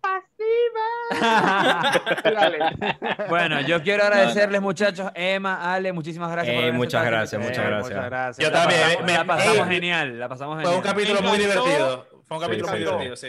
pasiva. 0.00 0.86
Bueno, 3.28 3.60
yo 3.60 3.82
quiero 3.82 4.02
agradecerles, 4.04 4.60
muchachos. 4.62 5.10
Emma, 5.14 5.74
Ale, 5.74 5.92
muchísimas 5.92 6.30
gracias 6.32 6.54
por 6.54 6.62
haber 6.64 6.74
muchas 6.74 7.04
gracias, 7.04 7.32
este- 7.34 7.46
muchas 7.48 7.64
Eh, 7.64 7.68
gracias. 7.68 7.90
Muchas 7.96 8.10
gracias. 8.10 8.44
Yo 8.46 8.50
La 8.50 8.60
también, 8.62 8.80
pasamos, 8.82 9.06
me- 9.06 9.12
la 9.12 9.24
pasamos 9.24 9.68
ey. 9.68 9.74
genial, 9.74 10.18
la 10.18 10.28
pasamos 10.28 10.62
Fue 10.62 10.64
un 10.64 10.70
genial. 10.82 10.94
capítulo 10.94 11.20
Me 11.22 11.28
muy 11.28 11.36
encantó. 11.44 11.64
divertido. 11.64 12.06
Fue 12.26 12.36
un 12.38 12.42
Sí, 12.42 12.48
capítulo 12.48 12.68
sí, 12.68 12.72
muy 12.72 12.78
sí. 12.78 12.84
divertido, 12.84 13.16
sí. 13.16 13.28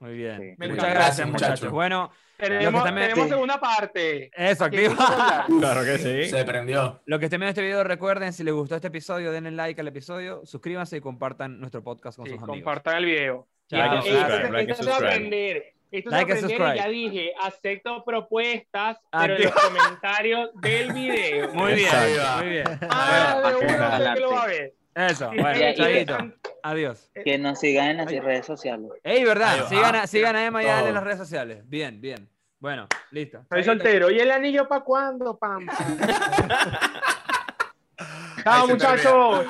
Muy 0.00 0.14
bien. 0.14 0.38
Sí. 0.40 0.54
Muchas 0.58 0.76
Gracias, 0.76 0.94
gracias, 0.94 1.28
muchachos. 1.28 1.70
Bueno, 1.70 2.10
Tenemos, 2.36 2.84
también- 2.84 3.08
tenemos 3.08 3.24
Sí. 3.28 3.30
segunda 3.32 3.60
parte. 3.60 4.30
eso, 4.36 4.68
¿Quién 4.68 4.90
activa. 4.92 5.46
Claro 5.60 5.84
que 5.84 5.98
sí. 5.98 6.28
Se 6.30 6.44
prendió. 6.44 7.00
Lo 7.06 7.18
que 7.18 7.26
estén 7.26 7.40
viendo 7.40 7.50
este 7.50 7.62
video, 7.62 7.84
recuerden, 7.84 8.32
si 8.32 8.42
les 8.44 8.52
gustó 8.54 8.74
este 8.76 8.88
episodio, 8.88 9.30
denle 9.32 9.52
like 9.52 9.80
al 9.80 9.88
episodio, 9.88 10.44
suscríbanse 10.44 10.96
y 10.96 11.00
compartan 11.00 11.58
nuestro 11.60 11.82
podcast 11.82 12.16
con 12.18 12.26
Sí, 12.26 12.32
sus 12.32 12.42
amigos. 12.42 12.56
compartan 12.58 12.96
el 12.98 13.04
video. 13.04 13.46
Chao. 13.68 13.78
Like 13.80 13.96
and 13.96 14.06
Esto- 14.06 14.12
like 14.12 14.32
and 14.72 14.88
aprender. 14.90 15.74
Esto 15.90 16.10
aprender 16.12 16.74
y 16.74 16.76
ya 16.76 16.88
dije, 16.88 17.32
acepto 17.40 18.04
propuestas, 18.04 18.98
pero 19.12 19.36
en 19.36 19.42
los 19.44 19.52
comentarios 19.54 20.50
del 20.54 20.92
video. 20.92 21.52
Muy 21.54 21.74
bien, 21.74 21.86
Exacto. 21.86 22.38
muy 22.42 22.48
bien. 22.52 22.64
Ah, 22.90 23.40
de 23.44 23.54
uno 23.54 24.14
que 24.14 24.20
lo 24.20 24.30
va 24.32 24.42
a 24.42 24.46
ver. 24.48 24.74
Eso, 24.94 25.28
bueno, 25.28 25.58
Ya, 25.58 25.74
chavito. 25.74 26.16
Adiós. 26.62 27.10
Que 27.24 27.36
nos 27.36 27.58
sigan 27.58 27.88
en 27.90 27.96
las 27.98 28.06
redes 28.06 28.46
sociales. 28.46 28.90
Ey, 29.02 29.24
¿verdad? 29.24 29.68
Sigan 29.68 29.94
a, 29.96 30.06
sigan 30.06 30.36
a 30.36 30.46
Emma 30.46 30.62
y 30.62 30.66
a 30.66 30.74
Ale 30.74 30.78
Todo. 30.80 30.88
en 30.88 30.94
las 30.94 31.04
redes 31.04 31.18
sociales. 31.18 31.68
Bien, 31.68 32.00
bien. 32.00 32.28
Bueno, 32.58 32.86
listo. 33.10 33.44
Soy 33.50 33.64
soltero. 33.64 34.10
¿Y 34.10 34.20
el 34.20 34.30
anillo 34.30 34.66
para 34.68 34.82
cuándo, 34.82 35.36
pam? 35.36 35.66
Chao, 38.44 38.68
muchachos. 38.68 39.46